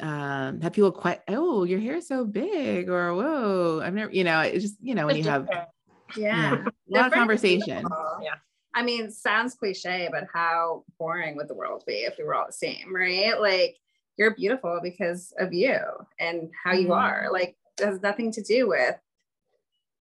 um, 0.00 0.60
have 0.60 0.72
people 0.72 0.92
quite, 0.92 1.20
oh, 1.28 1.64
your 1.64 1.80
hair 1.80 1.96
is 1.96 2.06
so 2.08 2.24
big 2.24 2.88
or 2.88 3.14
whoa, 3.14 3.80
I've 3.82 3.94
never, 3.94 4.12
you 4.12 4.24
know, 4.24 4.40
it's 4.40 4.62
just, 4.64 4.76
you 4.80 4.94
know, 4.94 5.06
when 5.06 5.16
you 5.16 5.24
have 5.24 5.46
Different. 5.46 5.68
yeah 6.16 6.54
a 6.54 6.64
lot 6.88 7.06
of 7.06 7.12
conversation. 7.12 7.82
people. 7.82 8.18
Yeah. 8.22 8.34
I 8.74 8.82
mean, 8.82 9.10
sounds 9.10 9.54
cliche, 9.54 10.08
but 10.12 10.24
how 10.32 10.84
boring 10.98 11.36
would 11.36 11.48
the 11.48 11.54
world 11.54 11.84
be 11.86 12.04
if 12.04 12.16
we 12.18 12.24
were 12.24 12.34
all 12.34 12.46
the 12.46 12.52
same, 12.52 12.94
right? 12.94 13.40
Like 13.40 13.76
you're 14.16 14.34
beautiful 14.34 14.78
because 14.82 15.32
of 15.38 15.52
you 15.52 15.78
and 16.20 16.50
how 16.62 16.72
you 16.74 16.88
Mhm. 16.88 16.96
are. 16.96 17.28
Like 17.32 17.56
it 17.80 17.84
has 17.86 18.00
nothing 18.02 18.30
to 18.32 18.42
do 18.42 18.68
with 18.68 18.96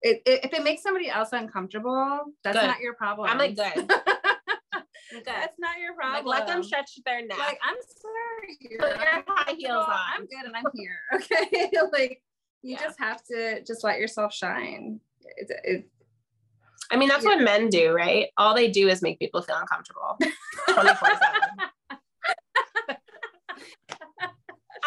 it, 0.04 0.22
it- 0.26 0.46
if 0.46 0.54
it 0.54 0.64
makes 0.64 0.84
somebody 0.84 1.10
else 1.10 1.30
uncomfortable, 1.34 2.26
that's 2.44 2.58
Good. 2.60 2.68
not 2.68 2.80
your 2.82 2.94
problem. 2.94 3.30
I'm 3.30 3.38
like 3.40 3.56
good. 3.56 3.92
I'm 5.16 5.22
that's 5.26 5.58
not 5.60 5.80
your 5.80 5.93
problem. 5.95 6.26
like 6.26 6.39
let 6.39 6.47
them 6.47 6.64
stretch 6.64 6.99
their 7.05 7.26
neck. 7.26 7.38
Like 7.38 7.60
I'm 7.64 7.76
sorry, 8.01 8.78
Put 8.80 8.89
your 8.99 9.24
high 9.28 9.53
heels 9.58 9.86
on. 9.88 9.99
I'm 10.16 10.26
good 10.26 10.45
and 10.45 10.55
I'm 10.55 10.66
here. 10.74 10.99
Okay, 11.16 11.70
like 11.93 12.22
you 12.62 12.74
Yeah. 12.76 12.82
just 12.82 12.99
have 12.99 13.24
to 13.32 13.64
just 13.64 13.84
let 13.84 13.99
yourself 13.99 14.34
shine. 14.34 14.99
It, 15.38 15.51
it, 15.64 15.89
I 16.91 16.95
mean, 16.97 17.10
that's 17.10 17.26
what 17.26 17.41
men 17.41 17.70
do, 17.70 17.91
right? 17.91 18.28
All 18.38 18.55
they 18.55 18.70
do 18.72 18.88
is 18.88 19.01
make 19.01 19.20
people 19.20 19.41
feel 19.41 19.58
uncomfortable 19.58 20.18
24 20.70 20.95
7. 20.95 21.22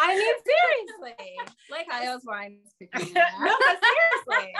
I 0.03 0.15
mean, 0.15 0.33
seriously. 0.45 1.35
Like, 1.69 1.85
I 1.91 2.05
Kyle's 2.05 2.23
wine 2.25 2.57
no, 2.81 2.97
but 3.03 3.79
seriously. 3.83 4.53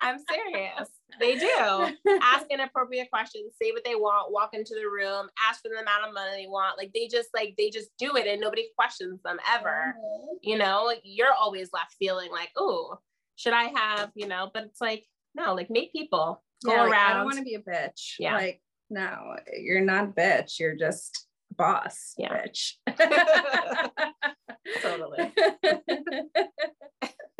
I'm 0.00 0.18
serious. 0.30 0.88
They 1.20 1.36
do. 1.38 2.18
Ask 2.22 2.46
inappropriate 2.50 3.10
questions, 3.10 3.54
say 3.60 3.72
what 3.72 3.84
they 3.84 3.94
want, 3.94 4.32
walk 4.32 4.54
into 4.54 4.74
the 4.74 4.88
room, 4.88 5.28
ask 5.46 5.62
for 5.62 5.68
the 5.68 5.80
amount 5.80 6.08
of 6.08 6.14
money 6.14 6.42
they 6.42 6.48
want. 6.48 6.78
Like 6.78 6.92
they 6.94 7.06
just 7.06 7.28
like 7.34 7.54
they 7.56 7.70
just 7.70 7.90
do 7.98 8.16
it 8.16 8.26
and 8.26 8.40
nobody 8.40 8.68
questions 8.76 9.20
them 9.22 9.38
ever. 9.52 9.94
Mm-hmm. 9.96 10.34
You 10.42 10.58
know, 10.58 10.92
you're 11.04 11.32
always 11.32 11.70
left 11.72 11.94
feeling 11.98 12.30
like, 12.32 12.50
oh, 12.56 12.98
should 13.36 13.52
I 13.52 13.64
have, 13.74 14.10
you 14.14 14.26
know, 14.26 14.50
but 14.52 14.64
it's 14.64 14.80
like, 14.80 15.04
no, 15.34 15.54
like 15.54 15.70
make 15.70 15.92
people 15.92 16.42
go 16.64 16.72
yeah, 16.72 16.84
around. 16.84 16.90
Like, 16.90 17.00
I 17.00 17.12
don't 17.14 17.24
want 17.24 17.38
to 17.38 17.44
be 17.44 17.54
a 17.54 17.60
bitch. 17.60 18.14
Yeah. 18.18 18.34
Like, 18.34 18.62
no, 18.88 19.36
you're 19.58 19.82
not 19.82 20.04
a 20.04 20.08
bitch. 20.08 20.58
You're 20.58 20.76
just 20.76 21.26
boss 21.56 22.14
yeah. 22.16 22.42
bitch. 22.46 22.74
totally. 24.82 25.32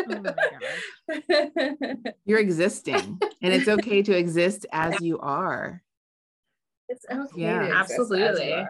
Oh 0.09 1.94
You're 2.24 2.38
existing, 2.38 3.18
and 3.42 3.53
it's 3.53 3.68
okay 3.68 4.03
to 4.03 4.16
exist 4.16 4.66
as 4.72 5.01
you 5.01 5.18
are. 5.18 5.82
It's 6.88 7.05
okay. 7.11 7.28
Yeah, 7.36 7.70
absolutely. 7.74 8.66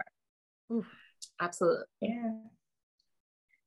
Absolutely. 1.39 1.85
Yeah. 2.01 2.31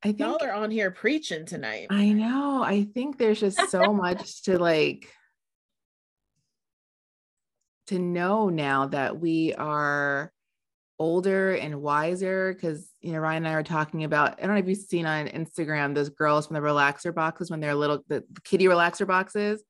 I 0.02 0.08
think 0.08 0.20
y'all 0.20 0.38
are 0.42 0.52
on 0.52 0.70
here 0.70 0.90
preaching 0.90 1.46
tonight. 1.46 1.86
I 1.90 2.12
know. 2.12 2.62
I 2.62 2.84
think 2.84 3.16
there's 3.16 3.40
just 3.40 3.70
so 3.70 3.92
much 3.92 4.42
to 4.42 4.58
like 4.58 5.10
to 7.86 7.98
know 7.98 8.50
now 8.50 8.86
that 8.86 9.18
we 9.18 9.54
are 9.54 10.30
older 10.98 11.54
and 11.54 11.82
wiser 11.82 12.54
because 12.54 12.88
you 13.00 13.12
know 13.12 13.18
Ryann 13.18 13.38
and 13.38 13.48
I 13.48 13.54
are 13.54 13.62
talking 13.62 14.04
about 14.04 14.38
I 14.38 14.46
don't 14.46 14.54
know 14.54 14.60
if 14.60 14.68
you've 14.68 14.78
seen 14.78 15.06
on 15.06 15.26
Instagram 15.28 15.94
those 15.94 16.08
girls 16.08 16.46
from 16.46 16.54
the 16.54 16.60
relaxer 16.60 17.14
boxes 17.14 17.50
when 17.50 17.60
they're 17.60 17.74
little 17.74 18.04
the, 18.08 18.24
kitty 18.44 18.66
relaxer 18.66 19.06
boxes. 19.06 19.62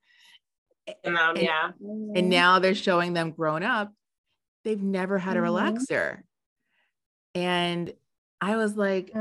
Um, 1.07 1.17
and, 1.17 1.39
yeah. 1.39 1.71
And 2.15 2.29
now 2.29 2.59
they're 2.59 2.75
showing 2.75 3.15
them 3.15 3.31
grown 3.31 3.63
up. 3.63 3.93
They've 4.65 4.83
never 4.83 5.19
had 5.19 5.37
a 5.37 5.41
mm-hmm. 5.41 5.79
relaxer. 5.79 6.21
And 7.35 7.93
I 8.41 8.57
was 8.57 8.77
like 8.77 9.13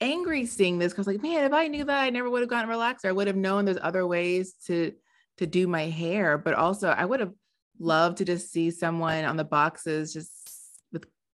angry 0.00 0.46
seeing 0.46 0.78
this 0.78 0.92
because 0.92 1.06
like, 1.06 1.22
man, 1.22 1.44
if 1.44 1.52
I 1.52 1.68
knew 1.68 1.84
that 1.84 2.02
I 2.02 2.10
never 2.10 2.30
would 2.30 2.40
have 2.40 2.48
gotten 2.48 2.70
a 2.70 2.74
relaxer, 2.74 3.06
I 3.06 3.12
would 3.12 3.26
have 3.26 3.36
known 3.36 3.64
there's 3.64 3.78
other 3.80 4.06
ways 4.06 4.54
to 4.66 4.92
to 5.38 5.46
do 5.46 5.66
my 5.66 5.82
hair. 5.82 6.38
But 6.38 6.54
also 6.54 6.88
I 6.88 7.04
would 7.04 7.20
have 7.20 7.32
loved 7.78 8.18
to 8.18 8.24
just 8.24 8.50
see 8.50 8.70
someone 8.70 9.24
on 9.24 9.36
the 9.36 9.44
boxes 9.44 10.12
just 10.12 10.41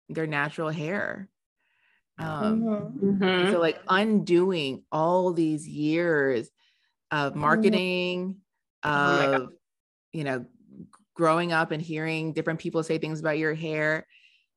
their 0.08 0.26
natural 0.26 0.70
hair. 0.70 1.28
Um, 2.18 2.62
mm-hmm. 2.62 3.22
mm-hmm. 3.22 3.52
So, 3.52 3.60
like, 3.60 3.78
undoing 3.88 4.84
all 4.90 5.32
these 5.32 5.68
years 5.68 6.50
of 7.10 7.32
mm-hmm. 7.32 7.40
marketing, 7.40 8.36
mm-hmm. 8.84 9.34
of, 9.42 9.48
you 10.12 10.24
know, 10.24 10.46
growing 11.14 11.52
up 11.52 11.70
and 11.70 11.82
hearing 11.82 12.32
different 12.32 12.60
people 12.60 12.82
say 12.82 12.98
things 12.98 13.20
about 13.20 13.38
your 13.38 13.54
hair. 13.54 14.06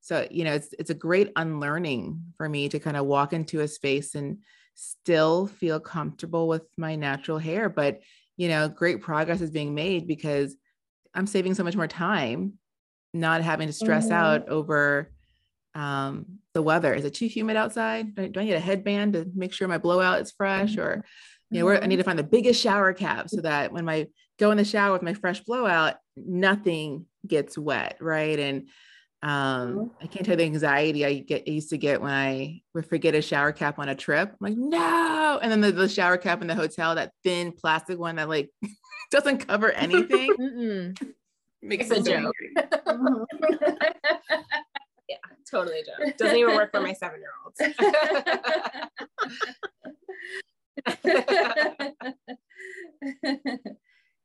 So, 0.02 0.28
you 0.32 0.43
know, 0.45 0.54
it's 0.54 0.74
it's 0.80 0.89
a 0.89 0.95
great 0.95 1.32
unlearning 1.36 2.22
for 2.38 2.47
me 2.47 2.70
to 2.70 2.80
kind 2.80 2.95
of 2.95 3.06
walk 3.06 3.34
into 3.34 3.60
a 3.62 3.68
space 3.68 4.16
and 4.16 4.38
still 4.76 5.47
feel 5.47 5.80
comfortable 5.80 6.47
with 6.47 6.64
my 6.78 6.95
natural 6.95 7.38
hair. 7.38 7.68
But, 7.68 8.00
you 8.38 8.47
know, 8.47 8.70
great 8.70 9.02
progress 9.02 9.41
is 9.41 9.52
being 9.52 9.76
made 9.76 10.08
because 10.08 10.56
I'm 11.14 11.28
saving 11.28 11.56
so 11.56 11.64
much 11.64 11.76
more 11.76 11.88
time, 11.88 12.54
not 13.14 13.41
having 13.41 13.68
to 13.68 13.74
stress 13.74 14.06
mm-hmm. 14.06 14.14
out 14.14 14.47
over 14.47 15.12
um, 15.80 16.26
the 16.54 16.62
weather. 16.62 16.94
Is 16.94 17.06
it 17.06 17.14
too 17.14 17.28
humid 17.28 17.56
outside? 17.56 18.16
Do 18.16 18.24
I, 18.24 18.28
do 18.28 18.40
I, 18.40 18.44
need 18.44 18.54
a 18.54 18.60
headband 18.60 19.14
to 19.14 19.26
make 19.34 19.54
sure 19.54 19.68
my 19.68 19.78
blowout 19.78 20.22
is 20.22 20.32
fresh? 20.32 20.78
Or, 20.78 21.06
you 21.50 21.60
know, 21.60 21.66
where 21.66 21.82
I 21.82 21.88
need 21.88 21.98
to 21.98 22.04
find 22.04 22.20
the 22.20 22.24
biggest 22.24 22.62
shower 22.62 22.94
cap 22.94 23.30
so 23.30 23.42
that 23.42 23.72
when 23.72 23.88
I 23.88 24.08
go 24.40 24.52
in 24.52 24.58
the 24.58 24.66
shower 24.66 24.92
with 24.92 25.02
my 25.02 25.14
fresh 25.14 25.40
blowout, 25.42 25.96
nothing 26.18 27.06
gets 27.26 27.58
wet, 27.58 27.98
right? 28.02 28.38
And 28.38 28.68
um, 29.22 29.92
I 30.02 30.08
can't 30.08 30.26
tell 30.26 30.36
the 30.36 30.44
anxiety 30.44 31.06
I 31.06 31.20
get 31.20 31.44
I 31.48 31.52
used 31.52 31.70
to 31.70 31.78
get 31.78 32.02
when 32.02 32.12
I 32.12 32.62
would 32.74 32.86
forget 32.86 33.16
a 33.16 33.22
shower 33.22 33.54
cap 33.54 33.80
on 33.80 33.90
a 33.90 33.96
trip. 33.96 34.30
I'm 34.30 34.38
like, 34.40 34.58
no. 34.58 35.40
And 35.42 35.52
then 35.52 35.62
the, 35.62 35.72
the 35.72 35.90
shower 35.90 36.18
cap 36.18 36.42
in 36.42 36.48
the 36.48 36.56
hotel, 36.56 36.96
that 36.96 37.14
thin 37.24 37.54
plastic 37.54 38.00
one 38.00 38.18
that 38.18 38.28
like 38.28 38.50
doesn't 39.12 39.48
cover 39.48 39.72
anything. 39.72 40.96
Makes 41.62 41.92
a 41.92 42.02
joke. 42.02 42.34
Yeah, 45.10 45.18
totally 45.49 45.82
joke. 45.84 46.14
Doesn't 46.18 46.38
even 46.38 46.55
work 46.55 46.72
for 46.72 46.82
my 46.82 46.93
seven 46.93 47.20
year 47.20 47.32
olds. 47.43 47.60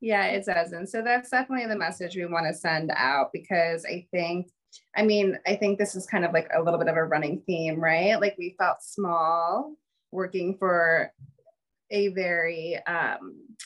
yeah, 0.02 0.26
it 0.26 0.44
doesn't. 0.44 0.88
So 0.88 1.00
that's 1.02 1.30
definitely 1.30 1.66
the 1.66 1.78
message 1.78 2.14
we 2.14 2.26
want 2.26 2.46
to 2.46 2.54
send 2.54 2.92
out 2.94 3.30
because 3.32 3.86
I 3.86 4.06
think, 4.10 4.50
I 4.94 5.04
mean, 5.04 5.38
I 5.46 5.56
think 5.56 5.78
this 5.78 5.96
is 5.96 6.06
kind 6.06 6.26
of 6.26 6.32
like 6.32 6.48
a 6.54 6.62
little 6.62 6.78
bit 6.78 6.88
of 6.88 6.96
a 6.96 7.04
running 7.04 7.42
theme, 7.46 7.80
right? 7.80 8.20
Like 8.20 8.36
we 8.38 8.54
felt 8.58 8.82
small 8.82 9.74
working 10.12 10.58
for 10.58 11.10
a 11.90 12.08
very 12.08 12.78
um, 12.86 13.56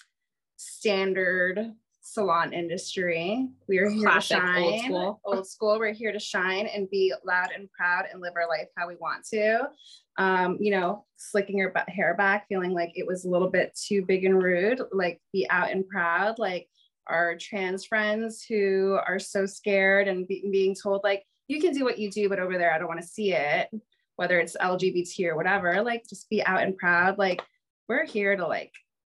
standard 0.56 1.72
salon 2.12 2.52
industry. 2.52 3.48
We 3.68 3.78
are 3.78 3.90
here 3.90 4.02
Classic, 4.02 4.38
to 4.38 4.42
shine. 4.42 4.62
Old 4.62 4.80
school. 4.80 5.20
old 5.24 5.46
school. 5.46 5.78
We're 5.78 5.92
here 5.92 6.12
to 6.12 6.18
shine 6.18 6.66
and 6.66 6.88
be 6.90 7.12
loud 7.24 7.50
and 7.54 7.70
proud 7.70 8.06
and 8.10 8.22
live 8.22 8.32
our 8.36 8.48
life 8.48 8.68
how 8.76 8.88
we 8.88 8.96
want 8.96 9.26
to. 9.26 9.68
Um, 10.16 10.56
you 10.58 10.70
know, 10.70 11.04
slicking 11.16 11.58
your 11.58 11.72
hair 11.88 12.14
back, 12.14 12.46
feeling 12.48 12.72
like 12.72 12.92
it 12.94 13.06
was 13.06 13.24
a 13.24 13.28
little 13.28 13.50
bit 13.50 13.78
too 13.86 14.04
big 14.04 14.24
and 14.24 14.42
rude, 14.42 14.80
like 14.90 15.20
be 15.32 15.48
out 15.50 15.70
and 15.70 15.86
proud, 15.86 16.38
like 16.38 16.68
our 17.06 17.36
trans 17.36 17.84
friends 17.84 18.44
who 18.48 18.98
are 19.06 19.18
so 19.18 19.46
scared 19.46 20.08
and 20.08 20.26
be, 20.26 20.48
being 20.50 20.74
told 20.74 21.02
like 21.04 21.22
you 21.46 21.60
can 21.60 21.72
do 21.72 21.84
what 21.84 21.98
you 21.98 22.10
do, 22.10 22.28
but 22.28 22.40
over 22.40 22.58
there 22.58 22.72
I 22.72 22.78
don't 22.78 22.88
want 22.88 23.00
to 23.00 23.06
see 23.06 23.32
it, 23.32 23.68
whether 24.16 24.40
it's 24.40 24.56
LGBT 24.56 25.28
or 25.28 25.36
whatever. 25.36 25.82
Like 25.82 26.04
just 26.08 26.28
be 26.30 26.44
out 26.44 26.62
and 26.62 26.76
proud. 26.76 27.18
Like 27.18 27.42
we're 27.88 28.06
here 28.06 28.34
to 28.34 28.46
like 28.46 28.72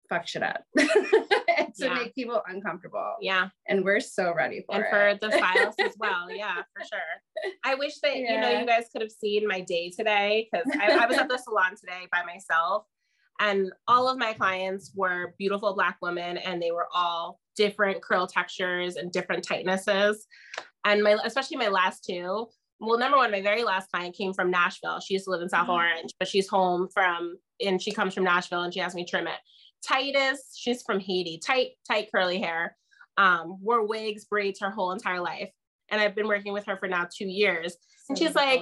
fuck 0.10 0.28
shit 0.28 0.44
up 0.44 0.64
to 1.76 1.86
yeah. 1.86 1.94
make 1.94 2.16
people 2.16 2.42
uncomfortable. 2.48 3.16
Yeah. 3.22 3.50
And 3.68 3.84
we're 3.84 4.00
so 4.00 4.34
ready 4.34 4.64
for 4.66 4.76
and 4.76 4.86
it. 4.86 4.90
for 4.90 5.30
the 5.30 5.38
files 5.38 5.76
as 5.80 5.94
well. 6.00 6.30
Yeah, 6.30 6.56
for 6.56 6.86
sure. 6.86 7.54
I 7.66 7.76
wish 7.76 8.00
that, 8.00 8.18
yeah. 8.18 8.34
you 8.34 8.42
know, 8.42 8.60
you 8.60 8.66
guys 8.66 8.86
could 8.92 9.02
have 9.02 9.12
seen 9.12 9.48
my 9.48 9.62
day 9.62 9.92
today 9.92 10.50
because 10.52 10.68
I, 10.80 11.04
I 11.04 11.06
was 11.08 11.18
at 11.18 11.30
the 11.30 11.38
salon 11.44 11.76
today 11.80 12.08
by 12.12 12.24
myself 12.24 12.86
and 13.40 13.72
all 13.88 14.08
of 14.08 14.18
my 14.18 14.34
clients 14.34 14.92
were 14.96 15.34
beautiful 15.38 15.74
black 15.74 15.98
women 16.02 16.38
and 16.38 16.62
they 16.62 16.72
were 16.72 16.88
all 16.94 17.40
different 17.56 18.02
curl 18.02 18.28
textures 18.28 18.96
and 18.96 19.12
different 19.12 19.46
tightnesses 19.48 20.16
and 20.86 21.04
my 21.04 21.18
especially 21.24 21.58
my 21.58 21.68
last 21.68 22.04
two 22.04 22.48
well 22.80 22.98
number 22.98 23.18
one 23.18 23.32
my 23.32 23.42
very 23.42 23.64
last 23.64 23.90
client 23.92 24.16
came 24.16 24.34
from 24.34 24.50
nashville 24.50 25.00
she 25.00 25.14
used 25.14 25.26
to 25.26 25.32
live 25.32 25.42
in 25.42 25.50
south 25.50 25.64
mm-hmm. 25.64 25.72
orange 25.72 26.12
but 26.20 26.28
she's 26.28 26.48
home 26.48 26.88
from 26.94 27.38
and 27.64 27.82
she 27.82 27.92
comes 27.92 28.14
from 28.14 28.24
nashville 28.24 28.64
and 28.64 28.74
she 28.74 28.80
asked 28.80 28.96
me 28.96 29.06
trim 29.06 29.28
it 29.28 29.40
tightest. 29.86 30.60
She's 30.60 30.82
from 30.84 31.00
Haiti, 31.00 31.40
tight, 31.40 31.72
tight 31.88 32.10
curly 32.14 32.40
hair. 32.40 32.76
Um, 33.18 33.58
wore 33.62 33.86
wigs, 33.86 34.26
braids 34.26 34.60
her 34.62 34.72
whole 34.72 34.92
entire 34.92 35.22
life. 35.22 35.52
And 35.90 36.02
I've 36.02 36.16
been 36.16 36.28
working 36.28 36.54
with 36.54 36.66
her 36.66 36.78
for 36.78 36.88
now 36.88 37.08
two 37.14 37.28
years. 37.28 37.78
And 38.10 38.18
she's 38.18 38.34
like, 38.34 38.62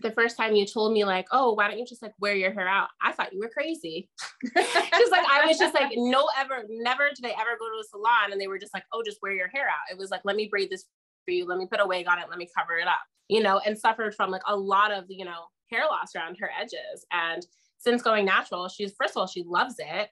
the 0.00 0.10
first 0.10 0.36
time 0.36 0.54
you 0.54 0.66
told 0.66 0.92
me 0.92 1.04
like, 1.04 1.26
oh, 1.32 1.54
why 1.54 1.68
don't 1.68 1.78
you 1.78 1.86
just 1.86 2.02
like 2.02 2.12
wear 2.20 2.34
your 2.34 2.52
hair 2.52 2.68
out? 2.68 2.88
I 3.02 3.12
thought 3.12 3.32
you 3.32 3.40
were 3.40 3.48
crazy. 3.48 4.08
She's 4.44 5.10
like, 5.10 5.26
I 5.26 5.44
was 5.46 5.58
just 5.58 5.74
like, 5.74 5.92
no, 5.96 6.28
ever, 6.38 6.64
never 6.68 7.08
did 7.14 7.24
I 7.24 7.30
ever 7.30 7.56
go 7.58 7.66
to 7.66 7.80
a 7.80 7.84
salon 7.90 8.32
and 8.32 8.40
they 8.40 8.46
were 8.46 8.58
just 8.58 8.74
like, 8.74 8.84
oh, 8.92 9.02
just 9.04 9.18
wear 9.22 9.32
your 9.32 9.48
hair 9.48 9.66
out. 9.68 9.90
It 9.90 9.98
was 9.98 10.10
like, 10.10 10.20
let 10.24 10.36
me 10.36 10.48
braid 10.50 10.70
this 10.70 10.84
for 11.24 11.30
you. 11.30 11.46
Let 11.46 11.58
me 11.58 11.66
put 11.66 11.80
a 11.80 11.86
wig 11.86 12.06
on 12.08 12.18
it. 12.18 12.26
Let 12.28 12.38
me 12.38 12.48
cover 12.56 12.76
it 12.76 12.86
up, 12.86 13.00
you 13.28 13.42
know, 13.42 13.60
and 13.64 13.78
suffered 13.78 14.14
from 14.14 14.30
like 14.30 14.42
a 14.46 14.56
lot 14.56 14.92
of, 14.92 15.04
you 15.08 15.24
know, 15.24 15.46
hair 15.70 15.84
loss 15.90 16.14
around 16.14 16.36
her 16.40 16.50
edges. 16.60 17.06
And 17.10 17.46
since 17.78 18.02
going 18.02 18.26
natural, 18.26 18.68
she's, 18.68 18.92
first 18.98 19.12
of 19.12 19.18
all, 19.18 19.26
she 19.26 19.44
loves 19.46 19.76
it 19.78 20.10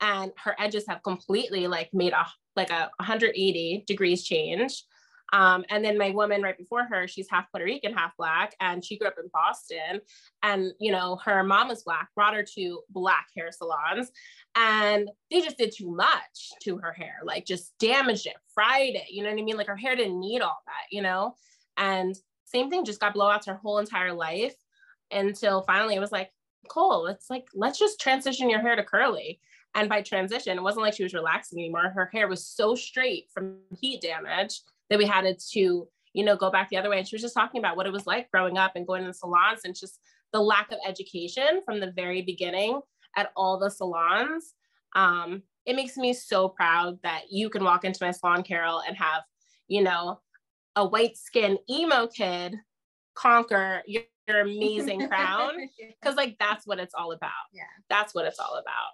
and 0.00 0.32
her 0.42 0.54
edges 0.58 0.84
have 0.88 1.02
completely 1.02 1.66
like 1.66 1.90
made 1.92 2.12
a 2.12 2.26
like 2.54 2.70
a 2.70 2.90
180 2.98 3.84
degrees 3.86 4.24
change. 4.24 4.84
Um, 5.32 5.64
and 5.70 5.84
then 5.84 5.98
my 5.98 6.10
woman 6.10 6.40
right 6.40 6.56
before 6.56 6.84
her, 6.84 7.08
she's 7.08 7.28
half 7.28 7.50
Puerto 7.50 7.64
Rican, 7.64 7.92
half 7.92 8.16
black, 8.16 8.54
and 8.60 8.84
she 8.84 8.96
grew 8.96 9.08
up 9.08 9.16
in 9.18 9.28
Boston. 9.32 10.00
And 10.42 10.72
you 10.78 10.92
know, 10.92 11.18
her 11.24 11.42
mom 11.42 11.68
was 11.68 11.82
black, 11.82 12.08
brought 12.14 12.34
her 12.34 12.44
to 12.54 12.80
black 12.90 13.26
hair 13.36 13.50
salons, 13.50 14.10
and 14.54 15.10
they 15.30 15.40
just 15.40 15.58
did 15.58 15.74
too 15.76 15.90
much 15.90 16.52
to 16.62 16.78
her 16.78 16.92
hair, 16.92 17.16
like 17.24 17.44
just 17.44 17.72
damaged 17.78 18.26
it, 18.26 18.36
fried 18.54 18.94
it. 18.94 19.10
You 19.10 19.22
know 19.22 19.30
what 19.30 19.40
I 19.40 19.42
mean? 19.42 19.56
Like 19.56 19.66
her 19.66 19.76
hair 19.76 19.96
didn't 19.96 20.20
need 20.20 20.42
all 20.42 20.58
that, 20.66 20.86
you 20.90 21.02
know. 21.02 21.34
And 21.76 22.14
same 22.44 22.70
thing, 22.70 22.84
just 22.84 23.00
got 23.00 23.14
blowouts 23.14 23.46
her 23.46 23.56
whole 23.56 23.78
entire 23.78 24.12
life 24.12 24.54
until 25.10 25.62
finally 25.62 25.94
it 25.94 26.00
was 26.00 26.12
like, 26.12 26.30
Cole, 26.68 27.06
it's 27.06 27.30
like 27.30 27.46
let's 27.54 27.78
just 27.78 28.00
transition 28.00 28.50
your 28.50 28.60
hair 28.60 28.76
to 28.76 28.82
curly. 28.82 29.40
And 29.76 29.90
by 29.90 30.00
transition, 30.00 30.56
it 30.56 30.62
wasn't 30.62 30.84
like 30.84 30.94
she 30.94 31.02
was 31.02 31.12
relaxing 31.12 31.58
anymore. 31.58 31.90
Her 31.94 32.08
hair 32.12 32.28
was 32.28 32.46
so 32.46 32.74
straight 32.74 33.26
from 33.32 33.58
heat 33.78 34.00
damage 34.00 34.62
that 34.88 34.98
we 34.98 35.04
had 35.04 35.26
to, 35.38 35.88
you 36.14 36.24
know, 36.24 36.34
go 36.34 36.50
back 36.50 36.70
the 36.70 36.78
other 36.78 36.88
way. 36.88 36.98
And 36.98 37.06
she 37.06 37.14
was 37.14 37.22
just 37.22 37.34
talking 37.34 37.58
about 37.58 37.76
what 37.76 37.86
it 37.86 37.92
was 37.92 38.06
like 38.06 38.30
growing 38.30 38.56
up 38.56 38.72
and 38.74 38.86
going 38.86 39.02
to 39.02 39.08
the 39.08 39.14
salons 39.14 39.60
and 39.64 39.76
just 39.76 40.00
the 40.32 40.40
lack 40.40 40.72
of 40.72 40.78
education 40.88 41.60
from 41.66 41.78
the 41.78 41.92
very 41.92 42.22
beginning 42.22 42.80
at 43.18 43.32
all 43.36 43.58
the 43.58 43.70
salons. 43.70 44.54
Um, 44.94 45.42
it 45.66 45.76
makes 45.76 45.98
me 45.98 46.14
so 46.14 46.48
proud 46.48 46.98
that 47.02 47.24
you 47.30 47.50
can 47.50 47.62
walk 47.62 47.84
into 47.84 48.02
my 48.02 48.12
salon, 48.12 48.44
Carol, 48.44 48.80
and 48.86 48.96
have, 48.96 49.24
you 49.68 49.82
know, 49.82 50.20
a 50.74 50.86
white 50.86 51.18
skin 51.18 51.58
emo 51.68 52.06
kid 52.06 52.54
conquer 53.14 53.82
your, 53.86 54.04
your 54.26 54.40
amazing 54.40 55.06
crown. 55.08 55.52
Cause 56.02 56.14
like 56.14 56.36
that's 56.40 56.66
what 56.66 56.78
it's 56.78 56.94
all 56.94 57.12
about. 57.12 57.30
Yeah. 57.52 57.64
That's 57.90 58.14
what 58.14 58.24
it's 58.24 58.38
all 58.38 58.54
about. 58.54 58.92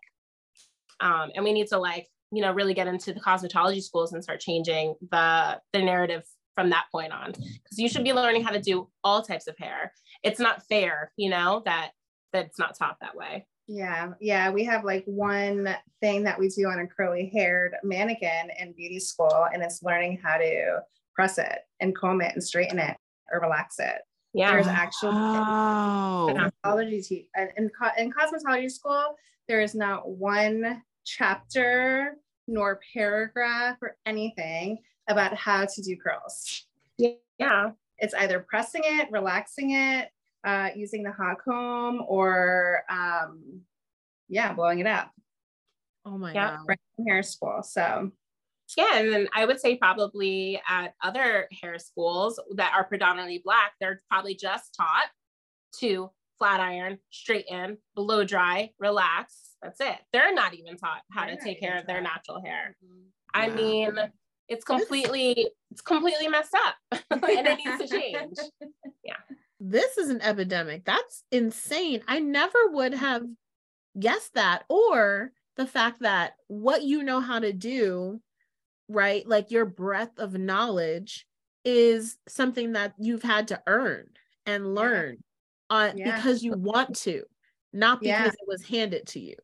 Um, 1.02 1.30
and 1.34 1.44
we 1.44 1.52
need 1.52 1.66
to 1.68 1.78
like, 1.78 2.08
you 2.30 2.40
know, 2.40 2.52
really 2.52 2.72
get 2.72 2.86
into 2.86 3.12
the 3.12 3.20
cosmetology 3.20 3.82
schools 3.82 4.12
and 4.12 4.22
start 4.22 4.40
changing 4.40 4.94
the 5.10 5.60
the 5.72 5.82
narrative 5.82 6.22
from 6.54 6.70
that 6.70 6.86
point 6.92 7.12
on. 7.12 7.32
Because 7.32 7.78
you 7.78 7.88
should 7.88 8.04
be 8.04 8.12
learning 8.12 8.44
how 8.44 8.52
to 8.52 8.60
do 8.60 8.88
all 9.04 9.22
types 9.22 9.46
of 9.46 9.56
hair. 9.58 9.92
It's 10.22 10.40
not 10.40 10.66
fair, 10.68 11.12
you 11.16 11.28
know, 11.28 11.62
that 11.66 11.90
that 12.32 12.46
it's 12.46 12.58
not 12.58 12.78
taught 12.78 12.96
that 13.00 13.16
way. 13.16 13.46
Yeah, 13.68 14.12
yeah. 14.20 14.50
We 14.50 14.64
have 14.64 14.84
like 14.84 15.04
one 15.06 15.74
thing 16.00 16.24
that 16.24 16.38
we 16.38 16.48
do 16.48 16.68
on 16.68 16.78
a 16.80 16.86
curly 16.86 17.30
haired 17.32 17.74
mannequin 17.82 18.50
in 18.58 18.72
beauty 18.72 19.00
school, 19.00 19.46
and 19.52 19.62
it's 19.62 19.82
learning 19.82 20.20
how 20.22 20.38
to 20.38 20.80
press 21.14 21.38
it 21.38 21.58
and 21.80 21.96
comb 21.96 22.20
it 22.20 22.32
and 22.32 22.42
straighten 22.42 22.78
it 22.78 22.96
or 23.30 23.40
relax 23.40 23.78
it. 23.78 24.02
Yeah. 24.34 24.52
There's 24.52 24.66
actually 24.66 25.12
Oh, 25.14 26.50
cosmetology 26.64 27.06
te- 27.06 27.28
and 27.36 27.50
in, 27.56 27.70
in 27.98 28.12
cosmetology 28.12 28.70
school, 28.70 29.16
there 29.48 29.60
is 29.60 29.74
not 29.74 30.08
one 30.08 30.82
chapter 31.04 32.16
nor 32.48 32.80
paragraph 32.92 33.76
or 33.82 33.96
anything 34.06 34.78
about 35.08 35.34
how 35.34 35.64
to 35.64 35.82
do 35.82 35.96
curls. 35.96 36.66
Yeah. 36.98 37.70
It's 37.98 38.14
either 38.14 38.40
pressing 38.40 38.82
it, 38.84 39.08
relaxing 39.10 39.72
it, 39.72 40.08
uh, 40.44 40.70
using 40.74 41.02
the 41.02 41.12
hot 41.12 41.36
comb, 41.44 42.02
or 42.06 42.82
um, 42.90 43.60
yeah, 44.28 44.52
blowing 44.52 44.80
it 44.80 44.86
up. 44.86 45.10
Oh 46.04 46.18
my 46.18 46.32
Yeah, 46.32 46.56
god. 46.56 46.64
Right 46.66 46.78
in 46.98 47.06
hair 47.06 47.22
school. 47.22 47.62
So 47.62 48.10
Yeah, 48.76 48.96
and 48.98 49.12
then 49.12 49.28
I 49.34 49.44
would 49.44 49.60
say 49.60 49.76
probably 49.76 50.60
at 50.68 50.94
other 51.02 51.48
hair 51.60 51.78
schools 51.78 52.40
that 52.56 52.72
are 52.74 52.84
predominantly 52.84 53.40
black, 53.44 53.72
they're 53.80 54.02
probably 54.10 54.34
just 54.34 54.74
taught 54.74 55.08
to 55.80 56.10
flat 56.38 56.60
iron, 56.60 56.98
straighten, 57.10 57.78
blow 57.94 58.24
dry, 58.24 58.70
relax. 58.78 59.51
That's 59.62 59.80
it. 59.80 59.96
They're 60.12 60.34
not 60.34 60.54
even 60.54 60.76
taught 60.76 61.02
how 61.10 61.26
They're 61.26 61.36
to 61.36 61.42
take 61.42 61.60
care 61.60 61.78
of 61.78 61.86
their 61.86 62.00
natural 62.00 62.42
hair. 62.42 62.76
I 63.32 63.48
Wow. 63.48 63.54
mean, 63.54 63.96
it's 64.48 64.64
completely 64.64 65.48
it's 65.70 65.80
completely 65.80 66.28
messed 66.28 66.54
up 66.54 66.74
and 66.90 67.00
it 67.46 67.58
needs 67.64 67.78
to 67.78 67.88
change. 67.88 68.36
Yeah. 69.04 69.16
This 69.58 69.98
is 69.98 70.10
an 70.10 70.20
epidemic. 70.20 70.84
That's 70.84 71.24
insane. 71.32 72.02
I 72.06 72.20
never 72.20 72.68
would 72.68 72.94
have 72.94 73.22
guessed 73.98 74.34
that 74.34 74.64
or 74.68 75.32
the 75.56 75.66
fact 75.66 76.00
that 76.00 76.34
what 76.48 76.82
you 76.82 77.02
know 77.02 77.20
how 77.20 77.38
to 77.40 77.52
do, 77.52 78.20
right? 78.88 79.26
Like 79.26 79.50
your 79.50 79.66
breadth 79.66 80.18
of 80.18 80.34
knowledge 80.34 81.26
is 81.64 82.18
something 82.28 82.72
that 82.72 82.94
you've 82.98 83.22
had 83.22 83.48
to 83.48 83.62
earn 83.66 84.10
and 84.46 84.74
learn 84.74 85.18
uh, 85.70 85.92
Yeah. 85.96 86.16
because 86.16 86.42
you 86.42 86.52
want 86.52 86.96
to, 87.00 87.24
not 87.72 88.00
because 88.02 88.18
Yeah. 88.18 88.28
it 88.28 88.48
was 88.48 88.64
handed 88.64 89.06
to 89.08 89.20
you. 89.20 89.36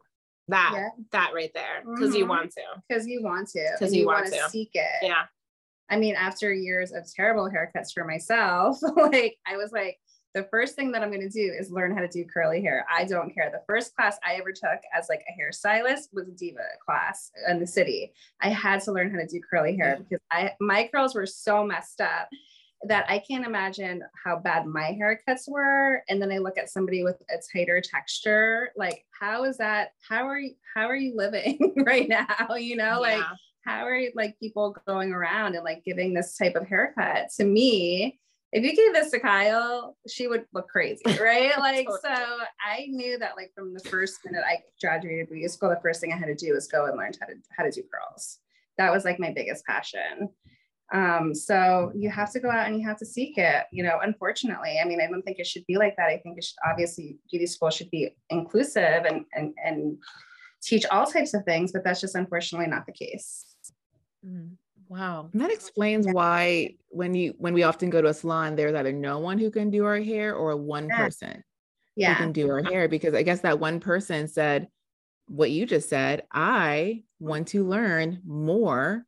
That 0.49 0.72
Yeah. 0.74 0.88
that 1.12 1.32
right 1.34 1.53
there. 1.55 1.82
Because 1.84 2.14
you 2.14 2.24
Mhm. 2.24 2.28
want 2.28 2.53
to. 2.53 2.62
because 2.88 3.07
you 3.07 3.22
want 3.22 3.49
to 3.51 3.68
because 3.78 3.94
you 3.94 4.01
you 4.01 4.07
want 4.07 4.22
want 4.24 4.34
to 4.34 4.40
to. 4.40 4.49
seek 4.51 4.70
it. 4.74 4.90
Yeah. 5.03 5.26
I 5.90 5.96
mean, 5.96 6.14
after 6.16 6.53
years 6.53 6.92
of 6.92 7.11
terrible 7.12 7.49
haircuts 7.51 7.92
for 7.94 8.05
myself, 8.05 8.78
like 8.96 9.38
I 9.46 9.57
was 9.57 9.72
like, 9.72 9.99
the 10.34 10.44
first 10.44 10.76
thing 10.76 10.92
that 10.92 11.03
I'm 11.03 11.11
going 11.11 11.22
to 11.22 11.28
do 11.30 11.53
is 11.59 11.70
learn 11.70 11.94
how 11.94 12.03
to 12.03 12.09
do 12.09 12.24
curly 12.24 12.61
hair. 12.61 12.86
I 12.90 13.05
don't 13.05 13.32
care. 13.34 13.51
The 13.51 13.62
first 13.66 13.96
class 13.96 14.18
I 14.24 14.34
ever 14.34 14.53
took 14.53 14.78
as 14.94 15.09
like 15.09 15.22
a 15.28 15.32
hairstylist 15.42 16.09
was 16.12 16.28
a 16.28 16.32
diva 16.32 16.61
class 16.84 17.32
in 17.49 17.59
the 17.59 17.66
city. 17.66 18.12
I 18.40 18.51
had 18.51 18.82
to 18.82 18.92
learn 18.92 19.11
how 19.11 19.18
to 19.18 19.26
do 19.26 19.40
curly 19.51 19.74
hair 19.76 19.96
because 19.99 20.20
I 20.30 20.55
my 20.61 20.88
curls 20.94 21.14
were 21.14 21.26
so 21.26 21.64
messed 21.64 22.01
up 22.03 22.28
that 22.85 23.07
I 23.09 23.18
can't 23.18 23.45
imagine 23.45 24.03
how 24.24 24.39
bad 24.39 24.66
my 24.66 24.97
haircuts 25.01 25.49
were. 25.49 26.03
And 26.09 26.22
then 26.22 26.31
I 26.31 26.39
look 26.39 26.59
at 26.59 26.70
somebody 26.70 27.03
with 27.03 27.20
a 27.31 27.37
tighter 27.53 27.81
texture, 27.81 28.70
like 28.76 29.05
how 29.18 29.45
is 29.45 29.57
that? 29.59 29.93
How 30.09 30.26
are 30.26 30.39
you? 30.39 30.55
How 30.74 30.87
are 30.87 30.97
you 30.97 31.16
living 31.16 31.74
right 31.85 32.09
now? 32.09 32.55
You 32.55 32.76
know, 32.76 33.01
like 33.01 33.24
how 33.68 33.87
are 33.87 34.01
like 34.14 34.39
people 34.41 34.76
going 34.87 35.12
around 35.12 35.55
and 35.55 35.64
like 35.64 35.85
giving 35.85 36.14
this 36.14 36.37
type 36.37 36.55
of 36.55 36.66
haircut 36.66 37.29
to 37.37 37.45
me 37.45 38.18
if 38.53 38.64
you 38.64 38.74
gave 38.74 38.95
this 38.95 39.11
to 39.11 39.20
kyle 39.20 39.97
she 40.09 40.26
would 40.26 40.47
look 40.55 40.68
crazy 40.68 41.03
right 41.20 41.57
like 41.59 41.87
Totally. 41.87 42.01
so 42.03 42.39
i 42.64 42.87
knew 42.89 43.18
that 43.18 43.37
like 43.37 43.53
from 43.55 43.74
the 43.74 43.81
first 43.81 44.20
minute 44.24 44.43
i 44.47 44.59
graduated 44.81 45.29
beauty 45.29 45.47
school 45.49 45.68
the 45.68 45.81
first 45.83 46.01
thing 46.01 46.12
i 46.12 46.16
had 46.16 46.26
to 46.26 46.35
do 46.35 46.55
was 46.55 46.66
go 46.66 46.87
and 46.87 46.97
learn 46.97 47.12
how 47.20 47.26
to 47.26 47.35
how 47.57 47.64
to 47.64 47.70
do 47.70 47.83
curls 47.93 48.39
that 48.79 48.93
was 48.93 49.05
like 49.05 49.20
my 49.20 49.33
biggest 49.33 49.64
passion 49.66 50.31
um 50.93 51.34
so 51.34 51.93
you 51.95 52.09
have 52.11 52.32
to 52.32 52.41
go 52.41 52.51
out 52.51 52.66
and 52.66 52.80
you 52.80 52.86
have 52.86 52.97
to 52.97 53.05
seek 53.05 53.36
it 53.36 53.64
you 53.72 53.82
know 53.82 53.99
unfortunately 54.03 54.78
i 54.82 54.86
mean 54.86 55.01
i 55.01 55.07
don't 55.07 55.22
think 55.22 55.39
it 55.39 55.47
should 55.47 55.64
be 55.66 55.76
like 55.76 55.95
that 55.97 56.09
i 56.09 56.16
think 56.18 56.39
it 56.39 56.45
should 56.45 56.57
obviously 56.66 57.18
beauty 57.30 57.47
school 57.47 57.70
should 57.70 57.91
be 57.91 58.11
inclusive 58.30 59.05
and 59.05 59.24
and 59.34 59.55
and 59.62 59.99
teach 60.62 60.84
all 60.86 61.07
types 61.07 61.34
of 61.34 61.45
things 61.45 61.72
but 61.72 61.84
that's 61.84 62.01
just 62.01 62.14
unfortunately 62.14 62.66
not 62.66 62.86
the 62.86 62.93
case 62.93 63.55
Mm, 64.26 64.57
Wow. 64.89 65.28
And 65.32 65.41
that 65.43 65.51
explains 65.53 66.09
why 66.09 66.76
when 66.89 67.14
you 67.14 67.34
when 67.39 67.53
we 67.53 67.62
often 67.62 67.91
go 67.91 68.01
to 68.01 68.09
a 68.09 68.14
salon, 68.14 68.57
there's 68.57 68.74
either 68.74 68.93
no 68.93 69.18
one 69.18 69.39
who 69.39 69.51
can 69.51 69.70
do 69.70 69.84
our 69.84 69.99
hair 70.01 70.34
or 70.34 70.57
one 70.57 70.89
Yeah. 70.89 70.97
person 70.97 71.32
who 71.32 71.43
yeah 71.97 72.14
can 72.16 72.32
do 72.32 72.49
our 72.51 72.62
hair 72.62 72.89
because 72.89 73.12
I 73.14 73.22
guess 73.22 73.41
that 73.41 73.61
one 73.61 73.80
person 73.80 74.28
said 74.28 74.68
what 75.26 75.51
you 75.51 75.66
just 75.66 75.89
said. 75.91 76.26
I 76.32 77.05
want 77.20 77.49
to 77.49 77.66
learn 77.66 78.22
more 78.24 79.05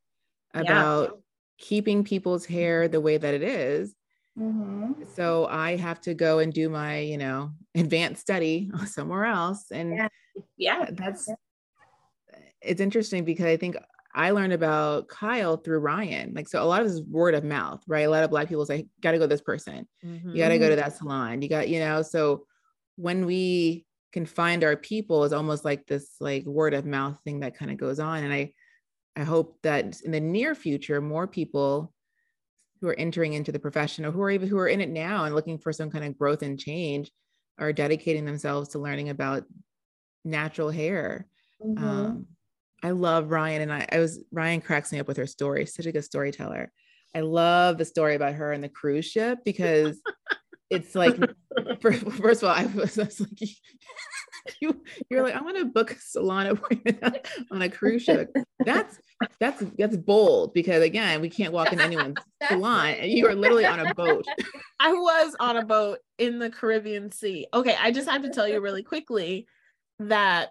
Yeah. 0.54 0.60
about 0.60 1.19
keeping 1.60 2.02
people's 2.02 2.44
hair 2.46 2.88
the 2.88 3.00
way 3.00 3.16
that 3.18 3.34
it 3.34 3.42
is. 3.42 3.94
Mhm. 4.36 5.06
So 5.14 5.46
I 5.46 5.76
have 5.76 6.00
to 6.02 6.14
go 6.14 6.38
and 6.40 6.52
do 6.52 6.68
my, 6.68 6.98
you 6.98 7.18
know, 7.18 7.52
advanced 7.76 8.22
study 8.22 8.70
somewhere 8.86 9.26
else. 9.26 9.70
And 9.70 9.94
Yeah. 9.94 10.08
Yeah. 10.56 10.86
that's 10.90 11.28
it's 12.62 12.80
interesting 12.80 13.24
because 13.24 13.46
I 13.46 13.56
think 13.56 13.76
I 14.14 14.30
learned 14.32 14.52
about 14.52 15.08
Kyle 15.08 15.56
through 15.56 15.80
Ryann. 15.80 16.34
Like, 16.34 16.48
so 16.48 16.62
a 16.62 16.66
lot 16.66 16.82
of 16.82 16.88
this 16.90 17.00
word 17.00 17.34
of 17.34 17.44
mouth, 17.44 17.82
right? 17.86 18.06
A 18.06 18.10
lot 18.10 18.24
of 18.24 18.30
Black 18.30 18.48
people 18.48 18.66
say, 18.66 18.86
got 19.00 19.12
to 19.12 19.18
go 19.18 19.24
to 19.24 19.28
this 19.28 19.40
person. 19.40 19.86
Mhm. 20.04 20.32
You 20.34 20.38
got 20.38 20.48
to 20.48 20.58
go 20.58 20.68
to 20.68 20.76
that 20.76 20.96
salon. 20.96 21.42
You 21.42 21.48
got, 21.48 21.68
you 21.68 21.78
know, 21.78 22.02
so 22.02 22.46
when 22.96 23.24
we 23.24 23.86
can 24.12 24.26
find 24.26 24.64
our 24.64 24.76
people, 24.76 25.24
is 25.24 25.32
almost 25.32 25.64
like 25.64 25.86
this 25.86 26.16
like 26.20 26.44
word 26.44 26.74
of 26.74 26.84
mouth 26.84 27.18
thing 27.24 27.40
that 27.40 27.56
kind 27.56 27.70
of 27.70 27.76
goes 27.76 28.00
on. 28.00 28.24
And 28.24 28.32
I, 28.32 28.52
I 29.16 29.24
hope 29.24 29.58
that 29.62 30.00
in 30.02 30.12
the 30.12 30.20
near 30.20 30.54
future, 30.54 31.00
more 31.00 31.26
people 31.26 31.92
who 32.80 32.88
are 32.88 32.98
entering 32.98 33.34
into 33.34 33.52
the 33.52 33.58
profession 33.58 34.04
or 34.06 34.10
who 34.10 34.22
are 34.22 34.30
even 34.30 34.48
who 34.48 34.58
are 34.58 34.68
in 34.68 34.80
it 34.80 34.88
now 34.88 35.24
and 35.24 35.34
looking 35.34 35.58
for 35.58 35.72
some 35.72 35.90
kind 35.90 36.04
of 36.04 36.18
growth 36.18 36.42
and 36.42 36.58
change 36.58 37.10
are 37.58 37.72
dedicating 37.72 38.24
themselves 38.24 38.70
to 38.70 38.78
learning 38.78 39.10
about 39.10 39.44
natural 40.24 40.70
hair. 40.70 41.26
Mhm. 41.62 41.82
Um, 41.82 42.26
I 42.82 42.92
love 42.92 43.26
Ryann, 43.26 43.60
and 43.60 43.72
I, 43.72 43.86
I 43.92 43.98
was 43.98 44.24
Ryann 44.34 44.64
cracks 44.64 44.92
me 44.92 44.98
up 44.98 45.08
with 45.08 45.18
her 45.18 45.26
story. 45.26 45.66
Such 45.66 45.86
a 45.86 45.92
good 45.92 46.04
storyteller. 46.04 46.72
I 47.14 47.20
love 47.20 47.76
the 47.76 47.84
story 47.84 48.14
about 48.14 48.34
her 48.34 48.52
and 48.52 48.64
the 48.64 48.68
cruise 48.68 49.04
ship 49.04 49.40
because 49.44 50.00
it's 50.70 50.94
like, 50.94 51.16
first, 51.80 52.02
first 52.12 52.42
of 52.42 52.48
all, 52.48 52.54
I 52.54 52.66
was, 52.66 52.98
I 52.98 53.04
was 53.04 53.20
like, 53.20 53.38
you, 54.60 54.82
you're 55.08 55.22
like, 55.22 55.34
I 55.34 55.40
want 55.42 55.56
to 55.58 55.64
book 55.64 55.92
a 55.92 55.98
salon 56.00 56.46
appointment 56.48 57.26
on 57.50 57.62
a 57.62 57.68
cruise 57.68 58.02
ship. 58.02 58.34
That's 58.64 58.98
that's 59.38 59.62
that's 59.78 59.96
bold 59.96 60.52
because 60.54 60.82
again, 60.82 61.20
we 61.20 61.28
can't 61.30 61.52
walk 61.52 61.72
in 61.72 61.80
anyone's 61.80 62.18
salon. 62.48 62.88
And 62.88 63.10
You 63.10 63.26
are 63.28 63.34
literally 63.34 63.66
on 63.66 63.80
a 63.80 63.94
boat. 63.94 64.26
I 64.78 64.92
was 64.92 65.36
on 65.40 65.56
a 65.56 65.64
boat 65.64 65.98
in 66.18 66.38
the 66.38 66.50
Caribbean 66.50 67.10
Sea. 67.12 67.46
Okay, 67.52 67.76
I 67.78 67.90
just 67.90 68.08
have 68.08 68.22
to 68.22 68.30
tell 68.30 68.48
you 68.48 68.60
really 68.60 68.82
quickly 68.82 69.46
that 69.98 70.50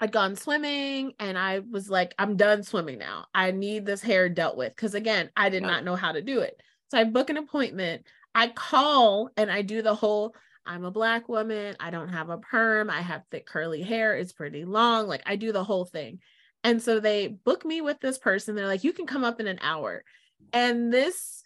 I'd 0.00 0.10
gone 0.12 0.36
swimming 0.36 1.12
and 1.20 1.38
I 1.38 1.60
was 1.60 1.88
like, 1.90 2.14
I'm 2.18 2.36
done 2.36 2.62
swimming 2.62 2.98
now. 2.98 3.26
I 3.34 3.50
need 3.50 3.84
this 3.86 4.02
hair 4.02 4.28
dealt 4.28 4.56
with. 4.56 4.74
Cause 4.74 4.94
again, 4.94 5.30
I 5.36 5.48
did 5.48 5.62
Yeah. 5.62 5.68
not 5.68 5.84
know 5.84 5.96
how 5.96 6.12
to 6.12 6.22
do 6.22 6.40
it. 6.40 6.60
So 6.90 6.98
I 6.98 7.04
book 7.04 7.30
an 7.30 7.36
appointment. 7.36 8.06
I 8.34 8.48
call 8.48 9.30
and 9.36 9.50
I 9.50 9.62
do 9.62 9.82
the 9.82 9.94
whole 9.94 10.34
I'm 10.64 10.84
a 10.84 10.90
black 10.90 11.28
woman. 11.28 11.76
I 11.80 11.90
don't 11.90 12.08
have 12.08 12.30
a 12.30 12.38
perm. 12.38 12.90
I 12.90 13.00
have 13.00 13.22
thick 13.30 13.46
curly 13.46 13.82
hair. 13.82 14.16
It's 14.16 14.32
pretty 14.32 14.64
long. 14.64 15.08
Like 15.08 15.22
I 15.26 15.36
do 15.36 15.52
the 15.52 15.64
whole 15.64 15.84
thing. 15.84 16.20
And 16.64 16.80
so 16.80 17.00
they 17.00 17.28
book 17.28 17.64
me 17.64 17.80
with 17.80 18.00
this 18.00 18.18
person. 18.18 18.54
They're 18.54 18.66
like, 18.66 18.84
you 18.84 18.92
can 18.92 19.06
come 19.06 19.24
up 19.24 19.40
in 19.40 19.48
an 19.48 19.58
hour. 19.60 20.04
And 20.52 20.92
this 20.92 21.42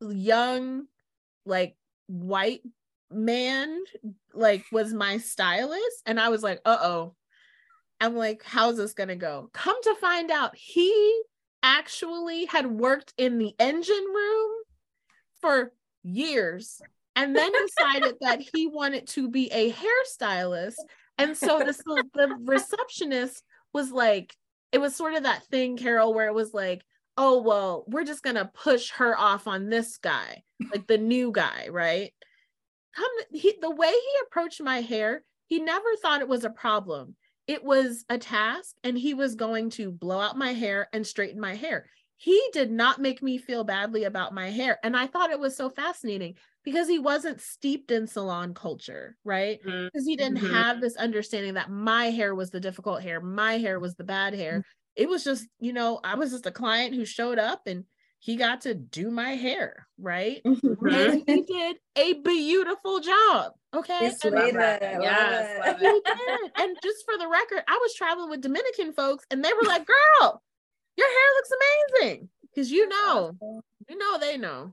young, 0.00 0.86
like 1.46 1.76
white 2.06 2.62
man, 3.10 3.82
like 4.34 4.64
was 4.70 4.92
my 4.92 5.18
stylist. 5.18 6.02
And 6.04 6.20
I 6.20 6.28
was 6.28 6.42
like, 6.42 6.60
uh 6.64 6.78
oh. 6.80 7.14
I'm 8.02 8.16
like, 8.16 8.42
how's 8.44 8.76
this 8.76 8.94
gonna 8.94 9.16
go? 9.16 9.50
Come 9.52 9.80
to 9.82 9.94
find 9.96 10.30
out, 10.30 10.56
he 10.56 11.22
actually 11.62 12.46
had 12.46 12.66
worked 12.66 13.12
in 13.18 13.38
the 13.38 13.54
engine 13.58 13.94
room 14.14 14.50
for 15.40 15.72
years 16.02 16.80
and 17.16 17.34
then 17.34 17.52
decided 17.52 18.14
that 18.20 18.40
he 18.40 18.66
wanted 18.66 19.06
to 19.08 19.28
be 19.28 19.50
a 19.52 19.72
hairstylist. 19.72 20.76
And 21.18 21.36
so 21.36 21.58
the, 21.58 22.04
the 22.14 22.36
receptionist 22.44 23.42
was 23.72 23.90
like, 23.90 24.34
it 24.72 24.80
was 24.80 24.96
sort 24.96 25.14
of 25.14 25.24
that 25.24 25.44
thing, 25.46 25.76
Carol, 25.76 26.14
where 26.14 26.28
it 26.28 26.34
was 26.34 26.54
like, 26.54 26.82
oh, 27.16 27.42
well, 27.42 27.84
we're 27.88 28.04
just 28.04 28.22
going 28.22 28.36
to 28.36 28.50
push 28.54 28.92
her 28.92 29.18
off 29.18 29.46
on 29.46 29.68
this 29.68 29.98
guy, 29.98 30.42
like 30.72 30.86
the 30.86 30.96
new 30.96 31.32
guy, 31.32 31.68
right? 31.70 32.12
Come, 32.96 33.10
he, 33.32 33.54
the 33.60 33.70
way 33.70 33.90
he 33.90 34.12
approached 34.26 34.62
my 34.62 34.80
hair, 34.80 35.22
he 35.46 35.60
never 35.60 35.88
thought 36.00 36.22
it 36.22 36.28
was 36.28 36.44
a 36.44 36.50
problem. 36.50 37.16
It 37.46 37.64
was 37.64 38.04
a 38.08 38.16
task, 38.16 38.76
and 38.84 38.96
he 38.96 39.12
was 39.12 39.34
going 39.34 39.70
to 39.70 39.90
blow 39.90 40.20
out 40.20 40.38
my 40.38 40.52
hair 40.52 40.88
and 40.92 41.06
straighten 41.06 41.40
my 41.40 41.56
hair. 41.56 41.86
He 42.20 42.38
did 42.52 42.70
not 42.70 43.00
make 43.00 43.22
me 43.22 43.38
feel 43.38 43.64
badly 43.64 44.04
about 44.04 44.34
my 44.34 44.50
hair. 44.50 44.78
And 44.82 44.94
I 44.94 45.06
thought 45.06 45.30
it 45.30 45.40
was 45.40 45.56
so 45.56 45.70
fascinating 45.70 46.34
because 46.64 46.86
he 46.86 46.98
wasn't 46.98 47.40
steeped 47.40 47.90
in 47.90 48.06
salon 48.06 48.52
culture, 48.52 49.16
right? 49.24 49.58
Because 49.64 49.86
mm-hmm. 49.86 50.06
he 50.06 50.16
didn't 50.16 50.36
mm-hmm. 50.36 50.52
have 50.52 50.82
this 50.82 50.96
understanding 50.96 51.54
that 51.54 51.70
my 51.70 52.10
hair 52.10 52.34
was 52.34 52.50
the 52.50 52.60
difficult 52.60 53.02
hair, 53.02 53.22
my 53.22 53.56
hair 53.56 53.80
was 53.80 53.94
the 53.94 54.04
bad 54.04 54.34
hair. 54.34 54.58
Mm-hmm. 54.58 54.60
It 54.96 55.08
was 55.08 55.24
just, 55.24 55.46
you 55.60 55.72
know, 55.72 55.98
I 56.04 56.16
was 56.16 56.30
just 56.30 56.44
a 56.44 56.50
client 56.50 56.94
who 56.94 57.06
showed 57.06 57.38
up 57.38 57.62
and 57.66 57.86
he 58.18 58.36
got 58.36 58.60
to 58.62 58.74
do 58.74 59.10
my 59.10 59.30
hair, 59.30 59.86
right? 59.98 60.42
Mm-hmm. 60.44 60.88
And 60.88 61.22
he 61.26 61.42
did 61.42 61.76
a 61.96 62.20
beautiful 62.20 63.00
job. 63.00 63.52
Okay. 63.72 63.96
Yes, 63.98 64.22
and, 64.26 64.34
yes, 64.36 65.80
he 65.80 65.86
did. 65.86 66.50
and 66.58 66.76
just 66.82 67.02
for 67.06 67.16
the 67.16 67.28
record, 67.28 67.62
I 67.66 67.78
was 67.80 67.94
traveling 67.94 68.28
with 68.28 68.42
Dominican 68.42 68.92
folks 68.92 69.24
and 69.30 69.42
they 69.42 69.52
were 69.54 69.66
like, 69.66 69.86
girl, 69.86 70.42
your 70.96 71.06
hair 71.06 71.34
looks 71.36 71.50
amazing. 72.00 72.28
Because 72.42 72.70
you 72.70 72.88
know, 72.88 73.32
you 73.88 73.96
know, 73.96 74.18
they 74.18 74.36
know. 74.36 74.72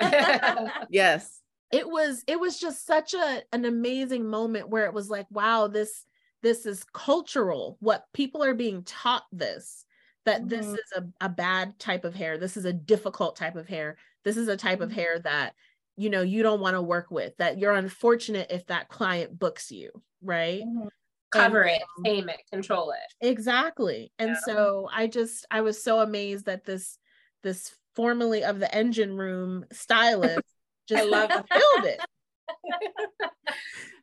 yes. 0.90 1.40
It 1.70 1.88
was 1.88 2.24
it 2.26 2.40
was 2.40 2.58
just 2.58 2.86
such 2.86 3.14
a 3.14 3.42
an 3.52 3.64
amazing 3.64 4.26
moment 4.28 4.68
where 4.68 4.86
it 4.86 4.94
was 4.94 5.10
like, 5.10 5.26
wow, 5.30 5.68
this 5.68 6.04
this 6.42 6.66
is 6.66 6.84
cultural. 6.92 7.76
What 7.80 8.04
people 8.12 8.42
are 8.42 8.54
being 8.54 8.84
taught 8.84 9.24
this 9.32 9.84
that 10.24 10.40
mm-hmm. 10.40 10.48
this 10.48 10.66
is 10.66 10.92
a, 10.96 11.04
a 11.20 11.28
bad 11.28 11.78
type 11.78 12.04
of 12.04 12.14
hair. 12.14 12.38
This 12.38 12.56
is 12.56 12.64
a 12.64 12.72
difficult 12.72 13.36
type 13.36 13.56
of 13.56 13.68
hair. 13.68 13.96
This 14.24 14.36
is 14.36 14.48
a 14.48 14.56
type 14.56 14.80
mm-hmm. 14.80 14.84
of 14.84 14.92
hair 14.92 15.18
that 15.20 15.54
you 15.98 16.08
know 16.08 16.22
you 16.22 16.42
don't 16.42 16.60
want 16.60 16.74
to 16.74 16.80
work 16.80 17.10
with 17.10 17.36
that 17.38 17.58
you're 17.58 17.74
unfortunate 17.74 18.46
if 18.50 18.64
that 18.66 18.88
client 18.88 19.36
books 19.36 19.72
you 19.72 19.90
right 20.22 20.62
mm-hmm. 20.62 20.86
Cover 21.30 21.62
and, 21.62 21.76
it 21.76 21.82
tame 22.04 22.28
it 22.28 22.40
control 22.50 22.90
it 22.90 23.26
exactly 23.26 24.10
and 24.18 24.30
yeah. 24.30 24.36
so 24.44 24.88
i 24.92 25.06
just 25.06 25.46
i 25.50 25.60
was 25.60 25.82
so 25.82 26.00
amazed 26.00 26.46
that 26.46 26.64
this 26.64 26.98
this 27.42 27.74
formerly 27.94 28.44
of 28.44 28.60
the 28.60 28.74
engine 28.74 29.16
room 29.16 29.64
stylist 29.72 30.42
just 30.88 31.08
love 31.08 31.30
killed 31.30 31.84
it. 31.84 32.00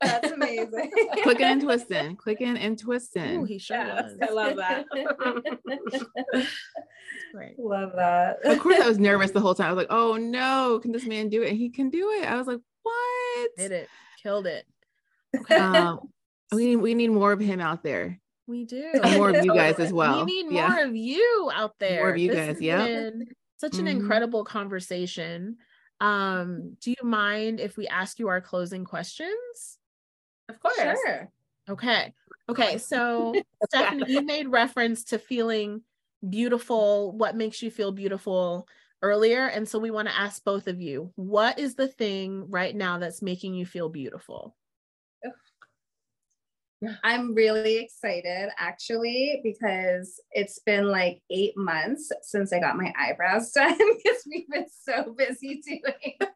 That's 0.02 0.32
amazing. 0.32 0.92
Clicking 1.24 1.46
and 1.46 1.62
twisting, 1.62 2.16
clicking 2.16 2.58
and 2.58 2.78
twisting. 2.78 3.42
Ooh, 3.42 3.46
he 3.46 3.58
sure 3.58 3.78
yes, 3.78 4.04
was. 4.04 4.30
I 4.30 4.34
love 4.34 4.58
that. 4.58 4.86
Great. 7.34 7.58
Love 7.58 7.94
that. 7.96 8.46
Of 8.46 8.60
course, 8.60 8.80
I 8.80 8.88
was 8.88 9.00
nervous 9.00 9.32
the 9.32 9.40
whole 9.40 9.56
time. 9.56 9.68
I 9.68 9.74
was 9.74 9.78
like, 9.78 9.88
"Oh 9.90 10.18
no, 10.18 10.80
can 10.82 10.92
this 10.92 11.06
man 11.06 11.30
do 11.30 11.42
it?" 11.42 11.50
And 11.50 11.58
he 11.58 11.70
can 11.70 11.90
do 11.90 12.12
it. 12.12 12.26
I 12.26 12.36
was 12.36 12.46
like, 12.46 12.60
"What?" 12.84 13.50
Did 13.58 13.72
it? 13.72 13.90
Killed 14.22 14.48
it. 14.48 14.66
Um, 15.52 16.02
we 16.52 16.66
need 16.66 16.76
we 16.78 16.94
need 16.94 17.12
more 17.12 17.32
of 17.32 17.40
him 17.40 17.60
out 17.60 17.84
there. 17.84 18.20
We 18.48 18.66
do. 18.66 18.92
And 19.04 19.18
more 19.18 19.30
of 19.30 19.44
you 19.44 19.54
guys 19.56 19.80
as 19.80 19.92
well. 19.92 20.26
We 20.26 20.44
need 20.44 20.56
yeah. 20.56 20.70
more 20.70 20.84
of 20.84 20.96
you 20.96 21.52
out 21.54 21.74
there. 21.80 22.02
More 22.02 22.12
of 22.12 22.18
you 22.18 22.32
this 22.32 22.58
guys. 22.58 22.62
Yeah 22.62 23.10
such 23.58 23.80
an 23.80 23.86
mm-hmm. 23.86 24.00
incredible 24.00 24.44
conversation. 24.44 25.58
Um, 26.02 26.78
do 26.82 26.92
you 26.92 27.08
mind 27.08 27.60
if 27.60 27.78
we 27.78 27.88
ask 27.88 28.20
you 28.20 28.28
our 28.28 28.42
closing 28.42 28.84
questions? 28.84 29.78
Of 30.50 30.60
course. 30.60 30.76
Sure. 30.78 31.30
Okay. 31.70 32.14
Okay. 32.50 32.78
So, 32.78 33.34
Stephanie, 33.66 34.04
you 34.08 34.22
made 34.22 34.50
reference 34.50 35.06
to 35.06 35.18
feeling 35.18 35.82
beautiful. 36.28 37.14
What 37.14 37.36
makes 37.36 37.62
you 37.62 37.72
feel 37.72 37.92
beautiful 37.92 38.68
earlier? 39.02 39.48
And 39.48 39.68
so, 39.68 39.80
we 39.80 39.90
want 39.90 40.10
to 40.10 40.18
ask 40.18 40.44
both 40.44 40.68
of 40.68 40.82
you 40.82 41.12
what 41.16 41.58
is 41.58 41.76
the 41.76 41.88
thing 41.88 42.50
right 42.50 42.76
now 42.76 43.00
that's 43.00 43.22
making 43.22 43.56
you 43.56 43.66
feel 43.66 43.90
beautiful? 43.90 44.56
I'm 47.04 47.34
really 47.34 47.78
excited 47.78 48.50
actually 48.58 49.42
because 49.44 50.20
it's 50.32 50.60
been 50.60 50.90
like 50.90 51.22
eight 51.30 51.58
months 51.58 52.12
since 52.22 52.52
I 52.52 52.60
got 52.60 52.78
my 52.78 52.94
eyebrows 52.98 53.52
done 53.56 53.78
because 53.78 54.24
we've 54.30 54.50
been 54.50 54.68
so 54.84 55.14
busy 55.18 55.62
doing. 55.66 56.18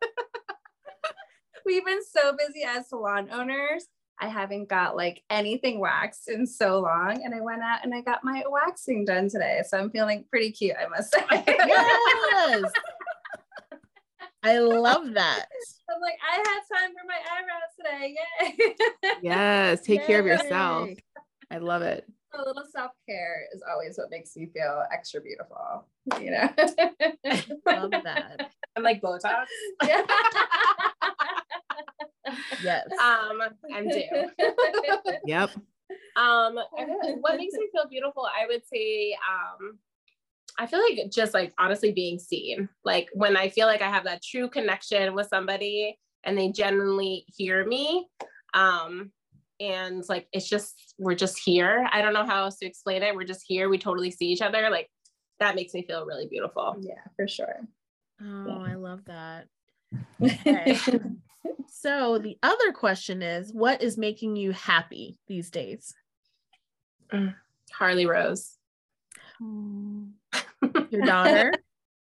we've 1.66 1.86
been 1.86 2.04
so 2.04 2.36
busy 2.38 2.64
as 2.66 2.90
salon 2.90 3.30
owners. 3.32 3.86
I 4.22 4.28
haven't 4.28 4.68
got 4.68 4.98
like 4.98 5.24
anything 5.30 5.80
waxed 5.80 6.30
in 6.30 6.46
so 6.46 6.82
long. 6.82 7.22
And 7.24 7.34
I 7.34 7.40
went 7.40 7.62
out 7.62 7.80
and 7.84 7.94
I 7.94 8.02
got 8.02 8.24
my 8.24 8.44
waxing 8.50 9.06
done 9.06 9.30
today. 9.30 9.62
So 9.68 9.78
I'm 9.78 9.90
feeling 9.92 10.26
pretty 10.30 10.52
cute, 10.52 10.76
I 10.78 10.88
must 10.90 11.14
say. 11.14 11.24
yes. 11.48 12.64
I 14.44 14.58
love 14.60 15.14
that. 15.14 15.46
I'm 15.90 16.02
like, 16.02 16.18
I 16.32 16.36
had 16.38 16.60
time 16.78 16.92
for 16.94 17.06
my 17.08 17.20
eyebrows 17.36 17.76
today. 17.78 18.16
Yay. 18.42 19.20
yes. 19.22 19.82
Take 19.86 20.02
Yay. 20.02 20.08
care 20.08 20.20
of 20.20 20.26
yourself. 20.26 20.90
I 21.52 21.58
love 21.58 21.82
it. 21.82 22.06
A 22.34 22.38
little 22.38 22.64
self 22.72 22.92
care 23.08 23.46
is 23.56 23.64
always 23.70 23.98
what 23.98 24.12
makes 24.12 24.36
you 24.36 24.48
feel 24.54 24.84
extra 24.94 25.20
beautiful. 25.20 25.88
You 26.22 26.32
know, 26.32 26.50
I 27.68 27.78
love 27.80 27.92
that. 28.04 28.52
I'm 28.76 28.84
like 28.84 29.02
Botox. 29.02 29.46
Yeah. 29.84 30.02
yes. 32.64 32.88
Um, 33.02 33.42
I'm 33.74 33.88
due. 33.88 34.30
yep. 35.26 35.50
Um, 36.16 36.60
what 37.22 37.38
makes 37.38 37.56
me 37.56 37.68
feel 37.72 37.88
beautiful? 37.90 38.28
I 38.28 38.46
would 38.46 38.62
say, 38.72 39.16
um, 39.28 39.80
I 40.60 40.66
feel 40.66 40.82
like 40.82 41.10
just 41.10 41.34
like 41.34 41.53
honestly 41.57 41.93
being 41.93 42.20
seen. 42.20 42.68
Like 42.84 43.07
when 43.14 43.38
I 43.38 43.47
feel 43.47 43.66
like 43.66 43.82
I 43.82 43.89
have 43.89 44.03
that 44.03 44.22
true 44.22 44.49
connection 44.49 45.16
with 45.16 45.30
somebody 45.30 45.97
and 46.26 46.38
they 46.38 46.51
genuinely 46.51 47.24
hear 47.28 47.66
me. 47.66 48.07
Um, 48.53 49.12
and 49.62 50.03
like 50.10 50.28
it's 50.34 50.49
just 50.49 50.95
we're 50.97 51.16
just 51.16 51.39
here. 51.39 51.88
I 51.91 52.01
don't 52.01 52.14
know 52.14 52.26
how 52.26 52.43
else 52.43 52.57
to 52.57 52.66
explain 52.66 53.03
it. 53.03 53.16
We're 53.16 53.24
just 53.24 53.45
here. 53.47 53.70
We 53.70 53.78
totally 53.78 54.12
see 54.12 54.26
each 54.26 54.41
other. 54.41 54.70
Like 54.70 54.89
that 55.39 55.55
makes 55.55 55.74
me 55.74 55.86
feel 55.88 56.05
really 56.05 56.28
beautiful. 56.28 56.76
Yeah, 56.82 57.03
for 57.16 57.28
sure. 57.28 57.62
Oh, 58.22 58.45
yeah. 58.47 58.72
I 58.72 58.76
love 58.76 59.05
that. 59.05 59.47
Okay. 60.22 60.78
so 61.68 62.20
the 62.20 62.38
other 62.43 62.74
question 62.74 63.22
is 63.22 63.53
what 63.53 63.82
is 63.82 63.97
making 63.97 64.36
you 64.36 64.51
happy 64.51 65.18
these 65.28 65.49
days? 65.49 65.95
Mm, 67.14 67.34
Harley 67.72 68.05
Rose. 68.05 68.57
Your 70.90 71.06
daughter? 71.06 71.54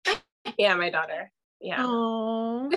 yeah, 0.58 0.76
my 0.76 0.90
daughter. 0.90 1.32
Yeah. 1.60 1.86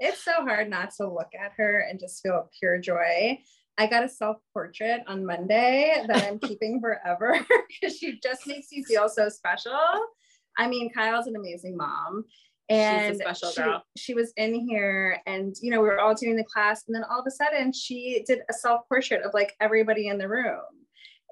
It's 0.00 0.22
so 0.22 0.30
hard 0.44 0.70
not 0.70 0.90
to 0.98 1.12
look 1.12 1.30
at 1.34 1.54
her 1.56 1.80
and 1.80 1.98
just 1.98 2.22
feel 2.22 2.48
pure 2.60 2.78
joy. 2.78 3.36
I 3.78 3.86
got 3.88 4.04
a 4.04 4.08
self 4.08 4.36
portrait 4.52 5.02
on 5.08 5.26
Monday 5.26 6.04
that 6.06 6.24
I'm 6.24 6.38
keeping 6.38 6.80
forever 6.80 7.44
because 7.68 7.96
she 7.96 8.20
just 8.22 8.46
makes 8.46 8.68
you 8.70 8.84
feel 8.84 9.08
so 9.08 9.28
special. 9.28 9.72
I 10.56 10.68
mean, 10.68 10.92
Kyle's 10.92 11.26
an 11.26 11.34
amazing 11.34 11.76
mom. 11.76 12.24
And 12.68 13.16
special 13.16 13.50
she, 13.50 13.60
girl. 13.60 13.82
she 13.96 14.14
was 14.14 14.32
in 14.36 14.54
here 14.54 15.20
and 15.26 15.56
you 15.62 15.70
know 15.70 15.80
we 15.80 15.88
were 15.88 16.00
all 16.00 16.14
doing 16.14 16.36
the 16.36 16.44
class 16.44 16.84
and 16.86 16.94
then 16.94 17.02
all 17.10 17.18
of 17.18 17.26
a 17.26 17.30
sudden 17.30 17.72
she 17.72 18.22
did 18.26 18.40
a 18.50 18.52
self 18.52 18.82
portrait 18.88 19.22
of 19.22 19.32
like 19.32 19.54
everybody 19.58 20.08
in 20.08 20.18
the 20.18 20.28
room 20.28 20.60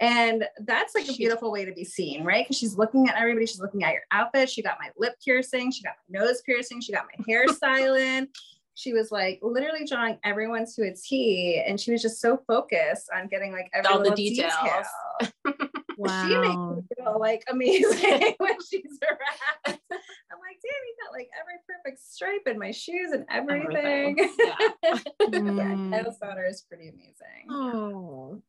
and 0.00 0.44
that's 0.60 0.94
like 0.94 1.08
a 1.08 1.14
beautiful 1.14 1.50
way 1.50 1.64
to 1.64 1.72
be 1.72 1.84
seen, 1.84 2.24
right? 2.24 2.44
Because 2.44 2.58
she's 2.58 2.76
looking 2.76 3.08
at 3.08 3.16
everybody, 3.16 3.46
she's 3.46 3.60
looking 3.60 3.82
at 3.82 3.92
your 3.92 4.02
outfit. 4.10 4.50
She 4.50 4.62
got 4.62 4.78
my 4.78 4.90
lip 4.98 5.14
piercing, 5.24 5.70
she 5.70 5.82
got 5.82 5.94
my 6.08 6.20
nose 6.20 6.42
piercing, 6.42 6.80
she 6.80 6.92
got 6.92 7.06
my 7.16 7.24
hairstyling. 7.24 8.28
she 8.76 8.92
was 8.92 9.10
like 9.10 9.38
literally 9.42 9.86
drawing 9.86 10.18
everyone 10.22 10.66
to 10.76 10.82
a 10.82 10.94
T, 10.94 11.62
and 11.66 11.80
she 11.80 11.92
was 11.92 12.02
just 12.02 12.20
so 12.20 12.38
focused 12.46 13.08
on 13.14 13.26
getting 13.28 13.52
like 13.52 13.70
every 13.72 13.90
all 13.90 14.02
the 14.02 14.10
details. 14.10 14.52
Detail. 14.62 15.68
wow. 15.96 16.28
She 16.28 16.36
makes 16.36 16.56
me 16.56 16.96
feel 16.96 17.18
like 17.18 17.42
amazing 17.50 18.34
when 18.38 18.56
she's 18.70 18.98
around. 19.02 19.48
I'm 19.66 20.40
like, 20.42 20.60
damn, 20.62 20.82
you 20.84 20.96
got 21.02 21.12
like 21.12 21.30
every 21.40 21.54
perfect 21.66 22.00
stripe 22.06 22.42
in 22.46 22.58
my 22.58 22.70
shoes 22.70 23.12
and 23.12 23.24
everything. 23.30 24.20
everything. 24.20 24.34
Yeah. 24.38 24.98
mm. 25.22 25.90
yeah, 25.90 26.02
Kyle's 26.02 26.18
daughter 26.18 26.44
is 26.44 26.60
pretty 26.68 26.88
amazing. 26.88 27.48
Oh. 27.50 28.42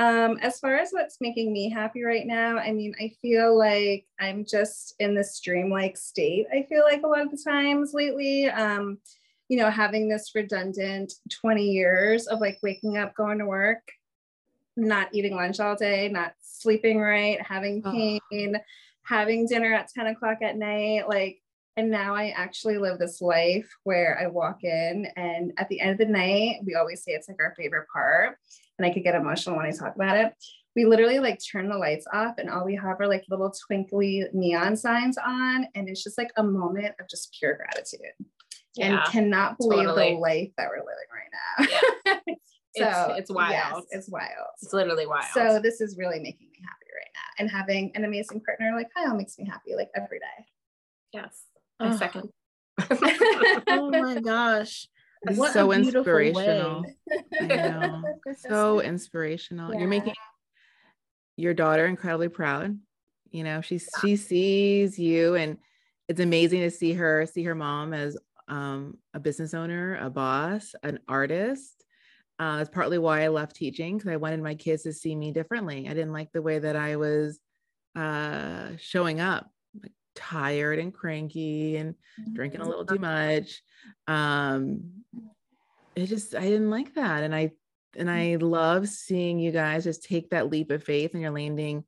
Um, 0.00 0.38
as 0.40 0.58
far 0.58 0.76
as 0.76 0.92
what's 0.92 1.20
making 1.20 1.52
me 1.52 1.68
happy 1.68 2.02
right 2.02 2.26
now, 2.26 2.56
I 2.56 2.72
mean, 2.72 2.94
I 2.98 3.12
feel 3.20 3.56
like 3.56 4.06
I'm 4.18 4.46
just 4.46 4.94
in 4.98 5.14
this 5.14 5.38
dreamlike 5.40 5.98
state. 5.98 6.46
I 6.50 6.62
feel 6.70 6.84
like 6.84 7.02
a 7.02 7.06
lot 7.06 7.20
of 7.20 7.30
the 7.30 7.36
times 7.36 7.92
lately, 7.92 8.48
um, 8.48 8.96
you 9.50 9.58
know, 9.58 9.68
having 9.68 10.08
this 10.08 10.30
redundant 10.34 11.12
20 11.42 11.62
years 11.62 12.28
of 12.28 12.40
like 12.40 12.58
waking 12.62 12.96
up, 12.96 13.14
going 13.14 13.40
to 13.40 13.46
work, 13.46 13.82
not 14.74 15.10
eating 15.12 15.36
lunch 15.36 15.60
all 15.60 15.76
day, 15.76 16.08
not 16.08 16.32
sleeping 16.40 16.98
right, 16.98 17.38
having 17.42 17.82
pain, 17.82 18.20
oh. 18.32 18.60
having 19.02 19.46
dinner 19.46 19.74
at 19.74 19.90
10 19.94 20.06
o'clock 20.06 20.38
at 20.40 20.56
night, 20.56 21.10
like 21.10 21.42
and 21.76 21.90
now 21.90 22.14
I 22.14 22.28
actually 22.36 22.78
live 22.78 22.98
this 22.98 23.20
life 23.20 23.68
where 23.84 24.18
I 24.22 24.26
walk 24.26 24.64
in, 24.64 25.06
and 25.16 25.52
at 25.56 25.68
the 25.68 25.80
end 25.80 25.92
of 25.92 25.98
the 25.98 26.06
night, 26.12 26.56
we 26.66 26.74
always 26.74 27.02
say 27.04 27.12
it's 27.12 27.28
like 27.28 27.38
our 27.40 27.54
favorite 27.56 27.86
part. 27.92 28.36
And 28.78 28.86
I 28.86 28.92
could 28.94 29.02
get 29.04 29.14
emotional 29.14 29.56
when 29.56 29.66
I 29.66 29.70
talk 29.72 29.94
about 29.94 30.16
it. 30.16 30.34
we 30.74 30.84
literally 30.86 31.18
like 31.18 31.38
turn 31.52 31.68
the 31.68 31.76
lights 31.76 32.06
off 32.14 32.36
and 32.38 32.48
all 32.48 32.64
we 32.64 32.76
have 32.76 32.98
are 33.00 33.06
like 33.08 33.24
little 33.28 33.52
twinkly 33.66 34.24
neon 34.32 34.74
signs 34.76 35.18
on 35.18 35.66
and 35.74 35.88
it's 35.88 36.02
just 36.02 36.16
like 36.16 36.30
a 36.36 36.42
moment 36.42 36.94
of 37.00 37.06
just 37.08 37.36
pure 37.38 37.56
gratitude 37.56 38.00
Yeah, 38.76 39.02
and 39.02 39.12
cannot 39.12 39.58
believe 39.58 39.86
totally. 39.86 40.14
the 40.14 40.18
life 40.20 40.50
that 40.56 40.68
we're 40.70 40.76
living 40.78 41.10
right 41.12 41.32
now 41.34 42.20
so 42.76 43.10
it's, 43.10 43.20
it's 43.22 43.30
wild. 43.32 43.50
yes, 43.52 43.82
it's 43.90 44.08
wild 44.08 44.48
It's 44.62 44.72
literally 44.72 45.06
wild. 45.06 45.26
so 45.34 45.60
this 45.60 45.80
is 45.82 45.98
really 45.98 46.20
making 46.20 46.48
me 46.52 46.58
happy 46.62 46.86
right 46.96 47.10
now 47.14 47.42
and 47.42 47.50
having 47.50 47.90
an 47.96 48.04
amazing 48.04 48.40
partner 48.40 48.72
like 48.76 48.88
kyle 48.96 49.14
makes 49.16 49.38
me 49.38 49.44
happy 49.44 49.74
like 49.76 49.90
every 49.96 50.20
day 50.20 50.46
yes, 51.12 51.42
I 51.80 51.88
Ugh. 51.88 51.98
second. 51.98 52.28
oh 53.68 53.90
my 53.90 54.20
gosh. 54.24 54.86
What 55.22 55.52
so 55.52 55.72
inspirational. 55.72 56.86
So 58.48 58.80
inspirational. 58.80 59.72
Yeah. 59.72 59.80
You're 59.80 59.88
making 59.88 60.14
your 61.36 61.54
daughter 61.54 61.86
incredibly 61.86 62.28
proud. 62.28 62.78
You 63.30 63.44
know, 63.44 63.60
she 63.60 63.78
she 63.78 64.16
sees 64.16 64.98
you 64.98 65.36
and 65.36 65.58
it's 66.08 66.20
amazing 66.20 66.60
to 66.60 66.70
see 66.70 66.92
her 66.94 67.26
see 67.26 67.44
her 67.44 67.54
mom 67.54 67.94
as 67.94 68.16
um, 68.48 68.98
a 69.14 69.20
business 69.20 69.54
owner, 69.54 69.96
a 70.00 70.10
boss, 70.10 70.74
an 70.82 70.98
artist. 71.08 71.84
Uh, 72.38 72.58
it's 72.60 72.70
partly 72.70 72.98
why 72.98 73.22
I 73.22 73.28
left 73.28 73.54
teaching 73.56 73.96
because 73.96 74.10
I 74.10 74.16
wanted 74.16 74.42
my 74.42 74.54
kids 74.54 74.82
to 74.84 74.92
see 74.92 75.14
me 75.14 75.30
differently. 75.30 75.86
I 75.88 75.94
didn't 75.94 76.12
like 76.12 76.32
the 76.32 76.42
way 76.42 76.58
that 76.58 76.74
I 76.74 76.96
was 76.96 77.38
uh, 77.94 78.70
showing 78.78 79.20
up, 79.20 79.50
tired 80.14 80.78
and 80.78 80.92
cranky 80.92 81.76
and 81.76 81.94
drinking 82.32 82.60
a 82.60 82.68
little 82.68 82.84
too 82.84 82.98
much. 82.98 83.62
Um, 84.06 85.04
it 85.96 86.06
just 86.06 86.34
I 86.34 86.42
didn't 86.42 86.70
like 86.70 86.94
that, 86.94 87.22
and 87.22 87.34
I 87.34 87.52
and 87.96 88.10
I 88.10 88.36
love 88.36 88.88
seeing 88.88 89.38
you 89.38 89.50
guys 89.50 89.84
just 89.84 90.04
take 90.04 90.30
that 90.30 90.50
leap 90.50 90.70
of 90.70 90.84
faith 90.84 91.12
and 91.12 91.22
you're 91.22 91.30
landing 91.30 91.84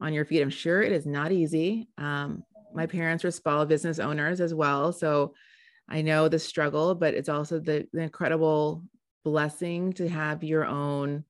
on 0.00 0.12
your 0.12 0.24
feet. 0.24 0.42
I'm 0.42 0.50
sure 0.50 0.82
it 0.82 0.92
is 0.92 1.06
not 1.06 1.32
easy. 1.32 1.88
Um, 1.96 2.42
my 2.74 2.86
parents 2.86 3.24
were 3.24 3.30
small 3.30 3.64
business 3.64 3.98
owners 3.98 4.40
as 4.40 4.52
well, 4.52 4.92
so 4.92 5.34
I 5.88 6.02
know 6.02 6.28
the 6.28 6.38
struggle, 6.38 6.94
but 6.94 7.14
it's 7.14 7.28
also 7.28 7.58
the, 7.58 7.86
the 7.92 8.02
incredible 8.02 8.82
blessing 9.24 9.92
to 9.94 10.08
have 10.08 10.44
your 10.44 10.64
own 10.64 11.24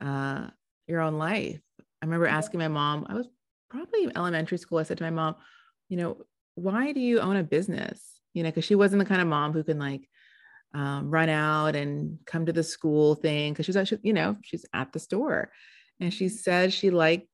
uh, 0.00 0.48
your 0.86 1.00
own 1.00 1.18
life. 1.18 1.60
I 1.80 2.06
remember 2.06 2.26
asking 2.26 2.60
my 2.60 2.68
mom. 2.68 3.06
I 3.08 3.14
was 3.14 3.28
probably 3.68 4.04
in 4.04 4.16
elementary 4.16 4.58
school. 4.58 4.78
I 4.78 4.84
said 4.84 4.98
to 4.98 5.04
my 5.04 5.10
mom, 5.10 5.36
you 5.88 5.96
know, 5.96 6.18
why 6.54 6.92
do 6.92 7.00
you 7.00 7.20
own 7.20 7.36
a 7.36 7.42
business? 7.42 8.02
You 8.34 8.42
know, 8.42 8.50
because 8.50 8.64
she 8.64 8.74
wasn't 8.74 9.00
the 9.00 9.08
kind 9.08 9.20
of 9.20 9.28
mom 9.28 9.52
who 9.52 9.62
can 9.62 9.78
like 9.78 10.08
um, 10.74 11.10
run 11.10 11.28
out 11.28 11.76
and 11.76 12.18
come 12.26 12.46
to 12.46 12.52
the 12.52 12.62
school 12.62 13.14
thing 13.14 13.52
because 13.52 13.66
she's 13.66 13.76
actually, 13.76 14.00
you 14.02 14.12
know, 14.12 14.36
she's 14.42 14.64
at 14.74 14.92
the 14.92 14.98
store. 14.98 15.50
And 16.00 16.12
she 16.12 16.28
said 16.28 16.72
she 16.72 16.90
liked 16.90 17.28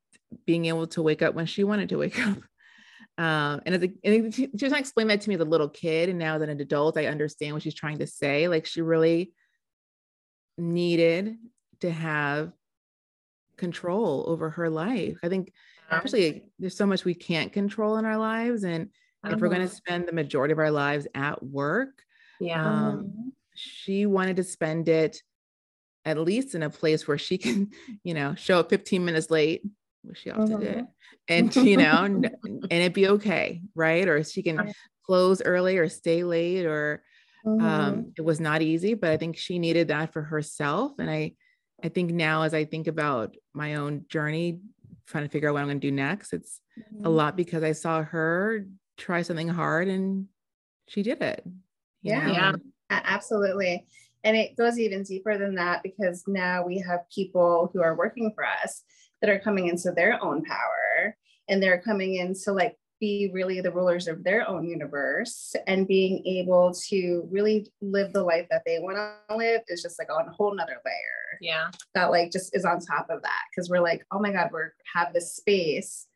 being 0.46 0.66
able 0.66 0.86
to 0.88 1.02
wake 1.02 1.22
up 1.22 1.34
when 1.34 1.46
she 1.46 1.64
wanted 1.64 1.88
to 1.88 1.98
wake 1.98 2.18
up. 2.26 2.38
Um, 3.18 3.60
and, 3.66 3.74
as 3.74 3.82
a, 3.82 3.92
and 4.04 4.34
she, 4.34 4.42
she 4.42 4.50
was 4.52 4.60
trying 4.60 4.72
to 4.72 4.78
explain 4.78 5.08
that 5.08 5.20
to 5.22 5.28
me 5.28 5.34
as 5.34 5.40
a 5.40 5.44
little 5.44 5.68
kid. 5.68 6.08
And 6.08 6.18
now 6.18 6.36
as 6.36 6.42
an 6.42 6.50
adult, 6.60 6.96
I 6.96 7.06
understand 7.06 7.54
what 7.54 7.62
she's 7.62 7.74
trying 7.74 7.98
to 7.98 8.06
say. 8.06 8.48
Like 8.48 8.66
she 8.66 8.80
really 8.80 9.32
needed 10.56 11.36
to 11.80 11.90
have 11.90 12.52
control 13.56 14.24
over 14.28 14.50
her 14.50 14.70
life. 14.70 15.18
I 15.22 15.28
think 15.28 15.52
actually 15.92 16.44
there's 16.58 16.76
so 16.76 16.86
much 16.86 17.04
we 17.04 17.14
can't 17.14 17.52
control 17.52 17.96
in 17.98 18.04
our 18.04 18.16
lives. 18.16 18.64
And 18.64 18.90
if 19.28 19.40
we're 19.40 19.48
going 19.48 19.60
to 19.68 19.74
spend 19.74 20.06
the 20.08 20.12
majority 20.12 20.52
of 20.52 20.58
our 20.58 20.70
lives 20.70 21.06
at 21.14 21.42
work, 21.42 22.02
yeah, 22.40 22.88
um, 22.88 23.32
she 23.54 24.06
wanted 24.06 24.36
to 24.36 24.44
spend 24.44 24.88
it 24.88 25.22
at 26.04 26.18
least 26.18 26.54
in 26.56 26.62
a 26.64 26.70
place 26.70 27.06
where 27.06 27.18
she 27.18 27.38
can, 27.38 27.70
you 28.04 28.14
know, 28.14 28.34
show 28.34 28.58
up 28.58 28.70
15 28.70 29.04
minutes 29.04 29.30
late, 29.30 29.62
which 30.02 30.18
she 30.18 30.30
often 30.30 30.58
did, 30.58 30.78
Mhm. 30.78 30.86
and 31.28 31.56
you 31.56 31.76
know, 31.76 32.02
n- 32.04 32.24
and 32.44 32.72
it'd 32.72 32.92
be 32.94 33.08
okay, 33.08 33.62
right? 33.74 34.08
Or 34.08 34.24
she 34.24 34.42
can 34.42 34.72
close 35.06 35.40
early 35.42 35.78
or 35.78 35.88
stay 35.88 36.24
late, 36.24 36.66
or 36.66 37.02
Mm-hmm. 37.44 37.64
um, 37.66 38.12
it 38.16 38.22
was 38.22 38.38
not 38.40 38.62
easy, 38.62 38.94
but 38.94 39.10
I 39.10 39.16
think 39.16 39.36
she 39.36 39.58
needed 39.58 39.88
that 39.88 40.12
for 40.12 40.22
herself. 40.22 40.92
And 41.00 41.10
I, 41.10 41.34
I 41.82 41.88
think 41.88 42.12
now 42.12 42.42
as 42.42 42.54
I 42.54 42.64
think 42.64 42.86
about 42.86 43.34
my 43.52 43.74
own 43.74 44.06
journey, 44.08 44.60
trying 45.06 45.24
to 45.24 45.30
figure 45.30 45.48
out 45.48 45.54
what 45.54 45.60
I'm 45.60 45.66
going 45.66 45.80
to 45.80 45.86
do 45.86 45.92
next, 45.92 46.32
it's 46.32 46.60
a 46.76 46.80
mm-hmm. 46.94 47.06
lot 47.06 47.36
because 47.36 47.62
I 47.62 47.72
saw 47.72 48.02
her 48.02 48.66
try 48.96 49.22
something 49.22 49.48
hard 49.48 49.88
and 49.88 50.26
she 50.88 51.02
did 51.02 51.22
it. 51.22 51.44
Yeah. 52.02 52.26
know? 52.26 52.32
Yeah. 52.32 52.52
Absolutely. 52.90 53.86
And 54.24 54.36
it 54.36 54.56
goes 54.56 54.78
even 54.78 55.02
deeper 55.02 55.36
than 55.38 55.54
that 55.56 55.82
because 55.82 56.24
now 56.26 56.64
we 56.64 56.78
have 56.78 57.00
people 57.14 57.70
who 57.72 57.82
are 57.82 57.96
working 57.96 58.32
for 58.34 58.44
us 58.44 58.82
that 59.20 59.30
are 59.30 59.40
coming 59.40 59.68
into 59.68 59.92
their 59.92 60.22
own 60.22 60.44
power 60.44 61.16
and 61.48 61.62
they're 61.62 61.80
coming 61.80 62.16
in 62.16 62.34
to 62.44 62.52
like 62.52 62.76
be 63.02 63.28
really 63.32 63.60
the 63.60 63.72
rulers 63.72 64.06
of 64.06 64.22
their 64.22 64.48
own 64.48 64.64
universe 64.64 65.56
and 65.66 65.88
being 65.88 66.24
able 66.24 66.72
to 66.72 67.26
really 67.32 67.66
live 67.80 68.12
the 68.12 68.22
life 68.22 68.46
that 68.48 68.62
they 68.64 68.78
want 68.78 68.96
to 68.96 69.36
live 69.36 69.60
is 69.66 69.82
just 69.82 69.98
like 69.98 70.08
on 70.08 70.28
a 70.28 70.32
whole 70.32 70.54
nother 70.54 70.76
layer 70.86 71.38
yeah, 71.40 71.70
that 71.94 72.12
like 72.12 72.30
just 72.30 72.54
is 72.54 72.64
on 72.64 72.78
top 72.78 73.08
of 73.10 73.20
that 73.22 73.42
because 73.50 73.68
we're 73.68 73.80
like 73.80 74.06
oh 74.12 74.20
my 74.20 74.30
god 74.30 74.50
we're 74.52 74.72
have 74.94 75.12
this 75.12 75.34
space 75.34 76.06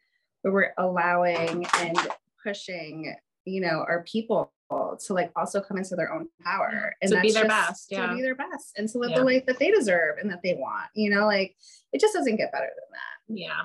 where 0.42 0.54
we're 0.54 0.72
allowing 0.78 1.66
and 1.80 1.98
pushing 2.44 3.16
you 3.44 3.60
know 3.60 3.84
our 3.88 4.04
people 4.04 4.52
to 4.70 5.12
like 5.12 5.32
also 5.34 5.60
come 5.60 5.78
into 5.78 5.96
their 5.96 6.12
own 6.12 6.28
power 6.44 6.94
and 7.02 7.10
To 7.10 7.20
be 7.20 7.32
their 7.32 7.46
best, 7.48 7.86
yeah. 7.90 8.06
to 8.06 8.14
be 8.14 8.22
their 8.22 8.34
best 8.36 8.72
and 8.76 8.88
to 8.90 8.98
live 8.98 9.10
Yeah. 9.10 9.18
the 9.18 9.24
life 9.24 9.46
that 9.46 9.58
they 9.58 9.72
deserve 9.72 10.18
and 10.18 10.30
that 10.30 10.42
they 10.44 10.54
want 10.54 10.88
you 10.94 11.10
know 11.10 11.26
like 11.26 11.56
it 11.92 12.00
just 12.00 12.14
doesn't 12.14 12.36
get 12.36 12.52
better 12.52 12.70
than 12.78 12.90
that 12.92 13.40
yeah. 13.42 13.62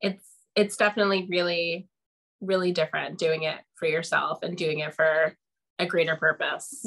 It's 0.00 0.28
it's 0.56 0.76
definitely 0.76 1.26
really, 1.28 1.88
really 2.44 2.72
different 2.72 3.18
doing 3.18 3.42
it 3.42 3.58
for 3.74 3.86
yourself 3.86 4.42
and 4.42 4.56
doing 4.56 4.80
it 4.80 4.94
for 4.94 5.36
a 5.78 5.86
greater 5.86 6.16
purpose. 6.16 6.86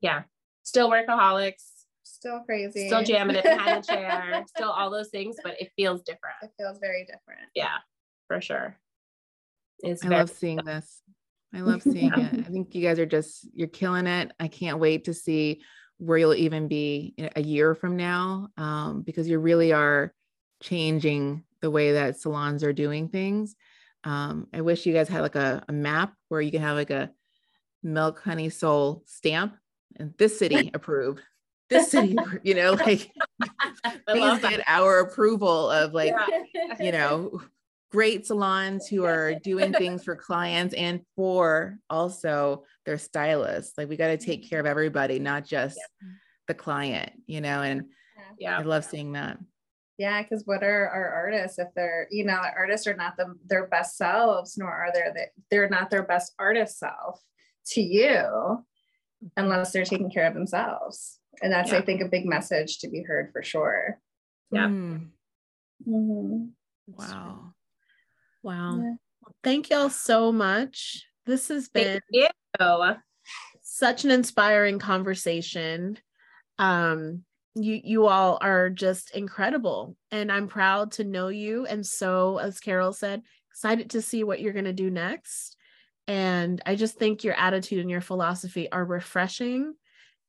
Yeah, 0.00 0.22
still 0.62 0.90
workaholics, 0.90 1.64
still 2.02 2.40
crazy 2.40 2.86
still 2.86 3.02
jamming 3.02 3.36
it 3.36 3.44
behind 3.44 3.82
the 3.82 3.86
chair, 3.86 4.44
still 4.56 4.70
all 4.70 4.90
those 4.90 5.08
things, 5.08 5.36
but 5.42 5.60
it 5.60 5.70
feels 5.76 6.02
different. 6.02 6.36
it 6.42 6.52
feels 6.58 6.78
very 6.78 7.04
different 7.04 7.48
Yeah, 7.54 7.76
for 8.28 8.40
sure. 8.40 8.76
It's 9.80 10.04
I 10.04 10.08
love 10.08 10.30
seeing 10.30 10.58
this. 10.64 11.02
I 11.52 11.60
love 11.60 11.82
seeing 11.92 12.12
it. 12.12 12.46
I 12.46 12.50
think 12.50 12.74
you 12.74 12.82
guys 12.82 12.98
are 12.98 13.06
just 13.06 13.48
you're 13.52 13.68
killing 13.68 14.06
it. 14.06 14.32
I 14.38 14.48
can't 14.48 14.78
wait 14.78 15.04
to 15.04 15.14
see 15.14 15.62
where 15.98 16.18
you'll 16.18 16.34
even 16.34 16.68
be 16.68 17.14
a 17.36 17.42
year 17.42 17.74
from 17.74 17.96
now, 17.96 18.48
um, 18.56 19.02
because 19.02 19.28
you 19.28 19.38
really 19.38 19.72
are 19.72 20.12
changing 20.62 21.44
the 21.60 21.70
way 21.70 21.92
that 21.92 22.18
salons 22.18 22.64
are 22.64 22.72
doing 22.72 23.08
things. 23.08 23.54
Um, 24.04 24.48
I 24.52 24.60
wish 24.60 24.86
you 24.86 24.92
guys 24.92 25.08
had 25.08 25.22
like 25.22 25.34
a, 25.34 25.64
a 25.68 25.72
map 25.72 26.14
where 26.28 26.40
you 26.40 26.50
can 26.50 26.60
have 26.60 26.76
like 26.76 26.90
a 26.90 27.10
milk 27.82 28.20
honey 28.22 28.50
soul 28.50 29.02
stamp 29.06 29.56
and 29.96 30.14
this 30.18 30.38
city 30.38 30.70
approved. 30.74 31.22
This 31.70 31.90
city, 31.90 32.16
you 32.42 32.54
know, 32.54 32.72
like 32.72 33.10
I 33.84 33.96
please 34.08 34.40
get 34.40 34.62
our 34.66 35.00
approval 35.00 35.70
of 35.70 35.94
like 35.94 36.12
Yeah. 36.12 36.74
you 36.80 36.92
know, 36.92 37.40
great 37.90 38.26
salons 38.26 38.86
who 38.88 39.04
are 39.04 39.34
doing 39.36 39.72
things 39.72 40.04
for 40.04 40.16
clients 40.16 40.74
and 40.74 41.00
for 41.16 41.78
also 41.88 42.64
their 42.84 42.98
stylists. 42.98 43.78
Like 43.78 43.88
we 43.88 43.96
got 43.96 44.08
to 44.08 44.18
take 44.18 44.48
care 44.50 44.60
of 44.60 44.66
everybody, 44.66 45.18
not 45.18 45.46
just 45.46 45.78
the 46.46 46.54
client, 46.54 47.12
you 47.26 47.40
know, 47.40 47.62
and 47.62 47.84
yeah, 48.38 48.58
I 48.58 48.62
love 48.62 48.84
seeing 48.84 49.12
that. 49.12 49.38
Yeah, 49.96 50.22
because 50.22 50.42
what 50.44 50.64
are 50.64 50.88
our 50.88 51.08
artists 51.08 51.58
if 51.58 51.68
they're, 51.76 52.08
you 52.10 52.24
know, 52.24 52.40
artists 52.56 52.86
are 52.86 52.96
not 52.96 53.16
the, 53.16 53.34
their 53.46 53.68
best 53.68 53.96
selves, 53.96 54.58
nor 54.58 54.70
are 54.70 54.92
they 54.92 55.26
they're 55.50 55.68
not 55.68 55.90
their 55.90 56.02
best 56.02 56.32
artist 56.38 56.78
self 56.78 57.20
to 57.66 57.80
you 57.80 58.64
unless 59.36 59.72
they're 59.72 59.84
taking 59.84 60.10
care 60.10 60.26
of 60.26 60.34
themselves. 60.34 61.20
And 61.42 61.52
that's, 61.52 61.72
I 61.72 61.80
think, 61.80 62.00
a 62.00 62.08
big 62.08 62.26
message 62.26 62.78
to 62.78 62.88
be 62.88 63.02
heard 63.02 63.30
for 63.32 63.42
sure. 63.42 63.98
Yeah. 64.50 64.68
Mm, 64.68 65.10
Mhm. 65.86 66.50
wow. 66.86 67.54
Wow. 68.42 68.80
Yeah. 68.82 68.94
Thank 69.42 69.70
y'all 69.70 69.90
so 69.90 70.32
much. 70.32 71.04
This 71.26 71.48
has 71.48 71.68
been 71.68 72.00
thank 72.12 72.98
such 73.62 74.04
an 74.04 74.10
inspiring 74.10 74.78
conversation. 74.78 75.98
Um, 76.58 77.24
you 77.54 77.80
you 77.82 78.06
all 78.06 78.38
are 78.40 78.70
just 78.70 79.14
incredible, 79.14 79.96
and 80.10 80.30
I'm 80.30 80.48
proud 80.48 80.92
to 80.92 81.04
know 81.04 81.28
you. 81.28 81.66
And 81.66 81.86
so, 81.86 82.38
as 82.38 82.60
Carol 82.60 82.92
said, 82.92 83.22
excited 83.50 83.90
to 83.90 84.02
see 84.02 84.24
what 84.24 84.40
you're 84.40 84.52
going 84.52 84.64
to 84.64 84.72
do 84.72 84.90
next. 84.90 85.56
And 86.06 86.60
I 86.66 86.74
just 86.74 86.96
think 86.96 87.24
your 87.24 87.34
attitude 87.34 87.78
and 87.78 87.90
your 87.90 88.00
philosophy 88.00 88.70
are 88.70 88.84
refreshing. 88.84 89.74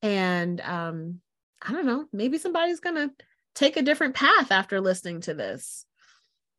And 0.01 0.61
um, 0.61 1.19
I 1.61 1.71
don't 1.71 1.85
know, 1.85 2.05
maybe 2.13 2.37
somebody's 2.37 2.79
going 2.79 2.95
to 2.95 3.11
take 3.55 3.75
a 3.75 3.81
different 3.81 4.13
path 4.13 4.51
after 4.51 4.79
listening 4.79 5.21
to 5.21 5.33
this. 5.33 5.85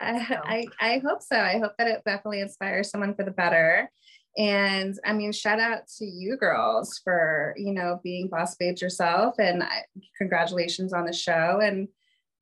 I, 0.00 0.66
I, 0.80 0.94
I 0.94 0.98
hope 0.98 1.22
so. 1.22 1.36
I 1.36 1.58
hope 1.58 1.72
that 1.78 1.88
it 1.88 2.02
definitely 2.04 2.40
inspires 2.40 2.90
someone 2.90 3.14
for 3.14 3.24
the 3.24 3.30
better. 3.30 3.90
And 4.38 4.94
I 5.04 5.12
mean, 5.12 5.32
shout 5.32 5.60
out 5.60 5.86
to 5.98 6.04
you 6.04 6.36
girls 6.36 7.00
for, 7.02 7.54
you 7.56 7.72
know, 7.72 8.00
being 8.02 8.28
boss 8.28 8.54
babes 8.56 8.82
yourself 8.82 9.36
and 9.38 9.62
I, 9.62 9.84
congratulations 10.18 10.92
on 10.92 11.06
the 11.06 11.12
show. 11.12 11.60
And 11.62 11.88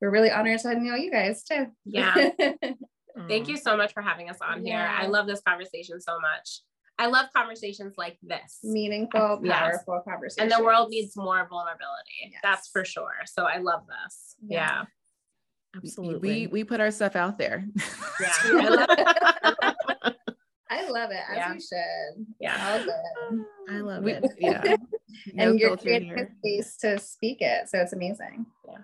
we're 0.01 0.11
really 0.11 0.31
honored 0.31 0.59
to 0.59 0.75
know 0.75 0.95
you 0.95 1.09
guys 1.11 1.43
too. 1.43 1.67
Yeah. 1.85 2.31
Thank 3.29 3.47
you 3.47 3.55
so 3.55 3.77
much 3.77 3.93
for 3.93 4.01
having 4.01 4.29
us 4.29 4.37
on 4.41 4.65
here. 4.65 4.77
I 4.77 5.05
love 5.07 5.25
this 5.25 5.41
conversation 5.47 6.01
so 6.01 6.19
much. 6.19 6.61
I 6.97 7.07
love 7.07 7.27
conversations 7.35 7.95
like 7.97 8.17
this. 8.21 8.59
Meaningful, 8.63 9.41
Yes. 9.43 9.59
powerful 9.59 10.01
conversations. 10.09 10.51
And 10.53 10.61
the 10.61 10.65
world 10.65 10.89
needs 10.89 11.15
more 11.15 11.45
vulnerability. 11.49 12.31
Yes. 12.31 12.39
That's 12.43 12.67
for 12.69 12.83
sure. 12.85 13.11
So 13.25 13.43
I 13.45 13.57
love 13.57 13.81
this. 13.87 14.35
Yeah. 14.47 14.57
Yeah. 14.57 14.83
Absolutely. 15.77 16.29
We 16.29 16.47
we 16.47 16.63
put 16.63 16.79
our 16.79 16.91
stuff 16.91 17.15
out 17.17 17.37
there. 17.37 17.65
Yeah. 18.21 18.85
I 20.75 20.89
love 20.89 21.11
it 21.11 21.21
as 21.29 21.37
Yeah. 21.37 21.53
you 21.53 21.59
should. 21.59 22.25
Yeah. 22.39 22.71
All 22.71 22.83
good. 22.83 23.45
I 23.69 23.79
love 23.81 24.03
We- 24.03 24.13
it. 24.13 24.25
yeah. 24.39 24.75
No 25.33 25.51
and 25.51 25.59
you're 25.59 25.77
creating 25.77 26.11
a 26.19 26.27
space 26.39 26.75
to 26.77 26.99
speak 26.99 27.37
it. 27.39 27.69
So 27.69 27.79
it's 27.79 27.93
amazing. 27.93 28.45
Yeah. 28.67 28.79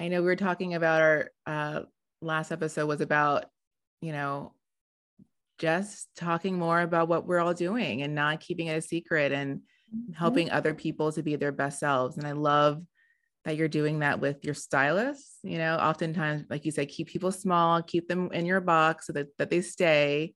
I 0.00 0.08
know 0.08 0.20
we 0.20 0.26
were 0.26 0.34
talking 0.36 0.74
about 0.74 1.00
our 1.00 1.30
uh, 1.46 1.82
last 2.20 2.50
episode 2.50 2.86
was 2.86 3.00
about, 3.00 3.44
you 4.00 4.10
know, 4.12 4.52
just 5.58 6.08
talking 6.16 6.58
more 6.58 6.80
about 6.80 7.06
what 7.08 7.26
we're 7.26 7.38
all 7.38 7.54
doing 7.54 8.02
and 8.02 8.14
not 8.14 8.40
keeping 8.40 8.66
it 8.66 8.76
a 8.76 8.82
secret 8.82 9.30
and 9.30 9.60
helping 10.14 10.50
other 10.50 10.74
people 10.74 11.12
to 11.12 11.22
be 11.22 11.36
their 11.36 11.52
best 11.52 11.78
selves. 11.78 12.16
And 12.18 12.26
I 12.26 12.32
love 12.32 12.82
that 13.44 13.56
you're 13.56 13.68
doing 13.68 14.00
that 14.00 14.20
with 14.20 14.44
your 14.44 14.54
stylists. 14.54 15.38
You 15.44 15.58
know, 15.58 15.76
oftentimes, 15.76 16.44
like 16.50 16.64
you 16.64 16.72
said, 16.72 16.88
keep 16.88 17.06
people 17.06 17.30
small, 17.30 17.80
keep 17.82 18.08
them 18.08 18.30
in 18.32 18.46
your 18.46 18.60
box 18.60 19.06
so 19.06 19.12
that, 19.12 19.28
that 19.38 19.48
they 19.50 19.60
stay. 19.60 20.34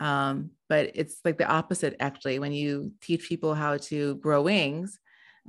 Um, 0.00 0.50
but 0.68 0.92
it's 0.94 1.20
like 1.24 1.38
the 1.38 1.48
opposite 1.48 1.96
actually. 2.00 2.38
When 2.38 2.52
you 2.52 2.92
teach 3.00 3.28
people 3.28 3.54
how 3.54 3.76
to 3.76 4.16
grow 4.16 4.42
wings 4.42 4.98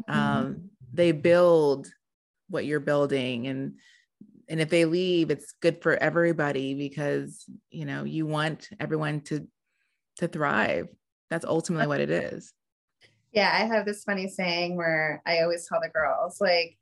um, 0.07 0.69
they 0.93 1.11
build 1.11 1.87
what 2.49 2.65
you're 2.65 2.79
building. 2.79 3.47
And 3.47 3.75
and 4.49 4.59
if 4.59 4.69
they 4.69 4.85
leave 4.85 5.31
it's 5.31 5.53
good 5.61 5.81
for 5.81 5.95
everybody 5.95 6.73
because 6.73 7.45
you 7.69 7.85
know 7.85 8.03
you 8.03 8.25
want 8.25 8.69
everyone 8.79 9.21
to 9.21 9.47
to 10.17 10.27
thrive. 10.27 10.87
That's 11.29 11.45
ultimately 11.45 11.87
what 11.87 12.01
it 12.01 12.09
is. 12.09 12.53
Yeah, 13.31 13.49
I 13.53 13.65
have 13.65 13.85
this 13.85 14.03
funny 14.03 14.27
saying 14.27 14.75
where 14.75 15.21
I 15.25 15.39
always 15.39 15.65
tell 15.65 15.79
the 15.81 15.87
girls, 15.87 16.41
like, 16.41 16.77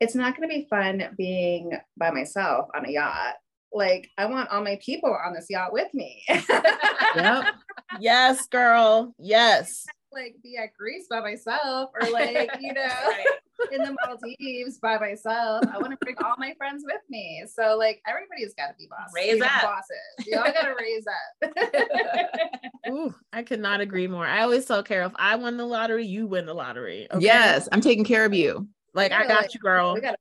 it's 0.00 0.14
not 0.14 0.34
going 0.34 0.48
to 0.48 0.54
be 0.54 0.66
fun 0.70 1.14
being 1.18 1.72
by 1.98 2.10
myself 2.10 2.68
on 2.74 2.86
a 2.86 2.90
yacht. 2.90 3.34
Like, 3.76 4.10
I 4.18 4.26
want 4.26 4.48
all 4.50 4.62
my 4.64 4.78
people 4.82 5.14
on 5.24 5.34
this 5.34 5.46
yacht 5.50 5.72
with 5.72 5.92
me. 5.94 6.24
yep 6.28 7.54
Yes, 8.00 8.46
girl. 8.48 9.14
Yes. 9.18 9.86
like, 10.12 10.34
be 10.42 10.56
at 10.56 10.70
Greece 10.78 11.06
by 11.10 11.20
myself 11.20 11.90
or, 12.00 12.08
like, 12.10 12.50
you 12.60 12.72
know, 12.72 12.82
Right. 12.82 13.24
in 13.72 13.82
the 13.82 13.96
Maldives 14.06 14.78
by 14.78 14.98
myself. 14.98 15.64
I 15.72 15.78
want 15.78 15.90
to 15.92 15.96
bring 16.00 16.16
all 16.24 16.34
my 16.38 16.52
friends 16.58 16.84
with 16.86 17.00
me. 17.08 17.44
So, 17.54 17.76
like, 17.78 18.02
everybody's 18.08 18.54
got 18.54 18.68
to 18.68 18.74
be 18.78 18.86
bosses. 18.88 19.12
Raise 19.14 19.36
you 19.38 19.44
up. 19.44 19.62
bosses. 19.62 20.26
You 20.26 20.38
all 20.38 20.44
got 20.44 20.62
to 20.62 20.74
raise 20.78 21.04
up. 21.06 22.90
Ooh, 22.90 23.14
I 23.32 23.42
could 23.42 23.60
not 23.60 23.80
agree 23.80 24.06
more. 24.08 24.26
I 24.26 24.42
always 24.42 24.64
tell 24.66 24.82
Carol, 24.82 25.08
if 25.08 25.14
I 25.16 25.36
win 25.36 25.56
the 25.56 25.64
lottery, 25.66 26.06
you 26.06 26.26
win 26.26 26.46
the 26.46 26.54
lottery. 26.54 27.08
okay? 27.10 27.24
yes 27.24 27.68
i'm 27.72 27.80
taking 27.80 28.04
care 28.04 28.24
of 28.24 28.32
you 28.34 28.68
Like 28.94 29.12
I 29.12 29.26
got 29.26 29.42
like, 29.42 29.54
you, 29.54 29.60
girl. 29.60 29.94
we 29.94 30.00
gotta 30.00 30.16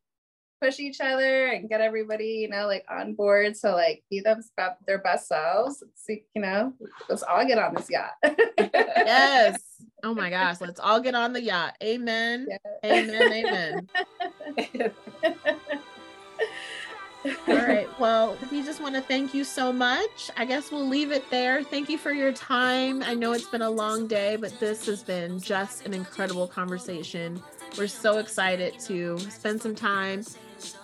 push 0.66 0.80
each 0.80 1.00
other 1.02 1.48
and 1.48 1.70
get 1.70 1.82
everybody, 1.82 2.40
you 2.42 2.50
know, 2.50 2.66
like 2.66 2.86
on 2.90 3.14
board. 3.14 3.56
So 3.56 3.74
like 3.74 4.04
be 4.10 4.22
them 4.22 4.42
their 4.88 5.00
best 5.00 5.28
selves. 5.28 5.84
See, 5.96 6.24
you 6.34 6.42
know, 6.42 6.74
let's 7.08 7.24
all 7.24 7.46
get 7.46 7.60
on 7.60 7.76
this 7.76 7.90
yacht. 7.90 8.14
Yes. 9.06 9.62
Oh 10.04 10.16
my 10.16 10.32
gosh. 10.32 10.60
Let's 10.60 10.80
all 10.80 11.00
get 11.00 11.14
on 11.14 11.34
the 11.34 11.42
yacht. 11.42 11.76
Amen. 11.84 12.48
Amen. 12.84 13.88
Amen. 14.58 14.92
All 17.48 17.56
right. 17.56 17.88
Well, 18.00 18.38
we 18.52 18.64
just 18.64 18.82
want 18.82 18.96
to 18.96 19.02
thank 19.02 19.34
you 19.34 19.44
so 19.44 19.74
much. 19.74 20.30
I 20.38 20.46
guess 20.46 20.72
we'll 20.72 20.88
leave 20.88 21.12
it 21.12 21.30
there. 21.32 21.64
Thank 21.64 21.90
you 21.90 21.98
for 21.98 22.12
your 22.12 22.32
time. 22.32 23.04
I 23.04 23.14
know 23.16 23.34
it's 23.34 23.48
been 23.48 23.64
a 23.64 23.70
long 23.70 24.08
day, 24.08 24.36
but 24.36 24.60
this 24.60 24.86
has 24.86 25.02
been 25.04 25.40
just 25.40 25.86
an 25.86 25.94
incredible 25.94 26.48
conversation. 26.48 27.42
We're 27.78 27.88
so 27.88 28.20
excited 28.20 28.80
to 28.82 29.20
spend 29.20 29.62
some 29.62 29.76
time 29.76 30.24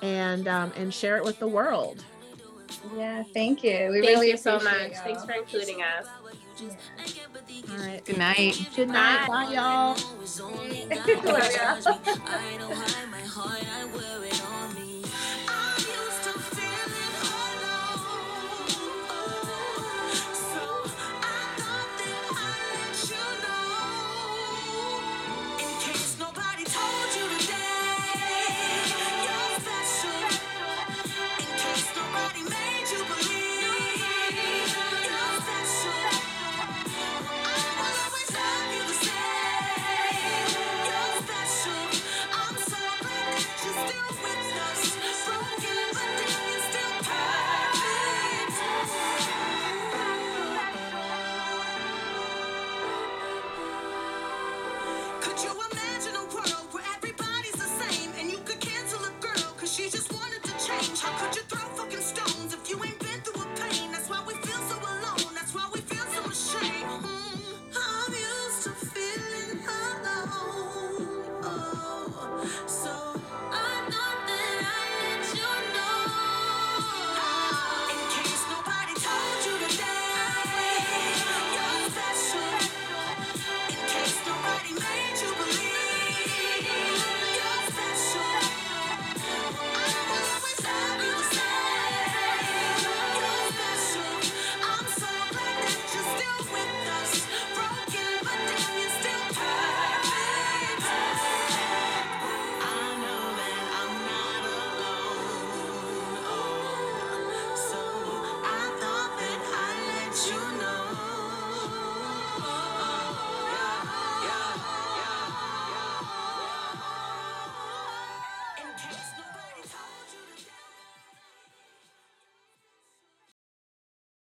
and 0.02 0.48
um, 0.48 0.72
and 0.76 0.94
share 0.94 1.18
it 1.18 1.24
with 1.24 1.40
the 1.40 1.48
world. 1.48 2.04
yeah, 2.96 3.24
thank 3.34 3.64
you. 3.64 3.90
We 3.92 4.02
Thank 4.02 4.06
really 4.08 4.30
you 4.32 4.38
so 4.38 4.60
much. 4.60 4.66
appreciate 4.66 4.94
y'all. 4.94 5.04
Thanks 5.04 5.26
for 5.26 5.32
including 5.34 5.82
us. 5.82 6.08
All 7.72 7.78
right. 7.78 8.04
good 8.06 8.18
night 8.18 8.70
Good 8.76 8.90
night. 8.90 9.28
Bye, 9.28 9.54
y'all. 9.54 9.98
Love 11.26 11.52
ya. 11.54 11.78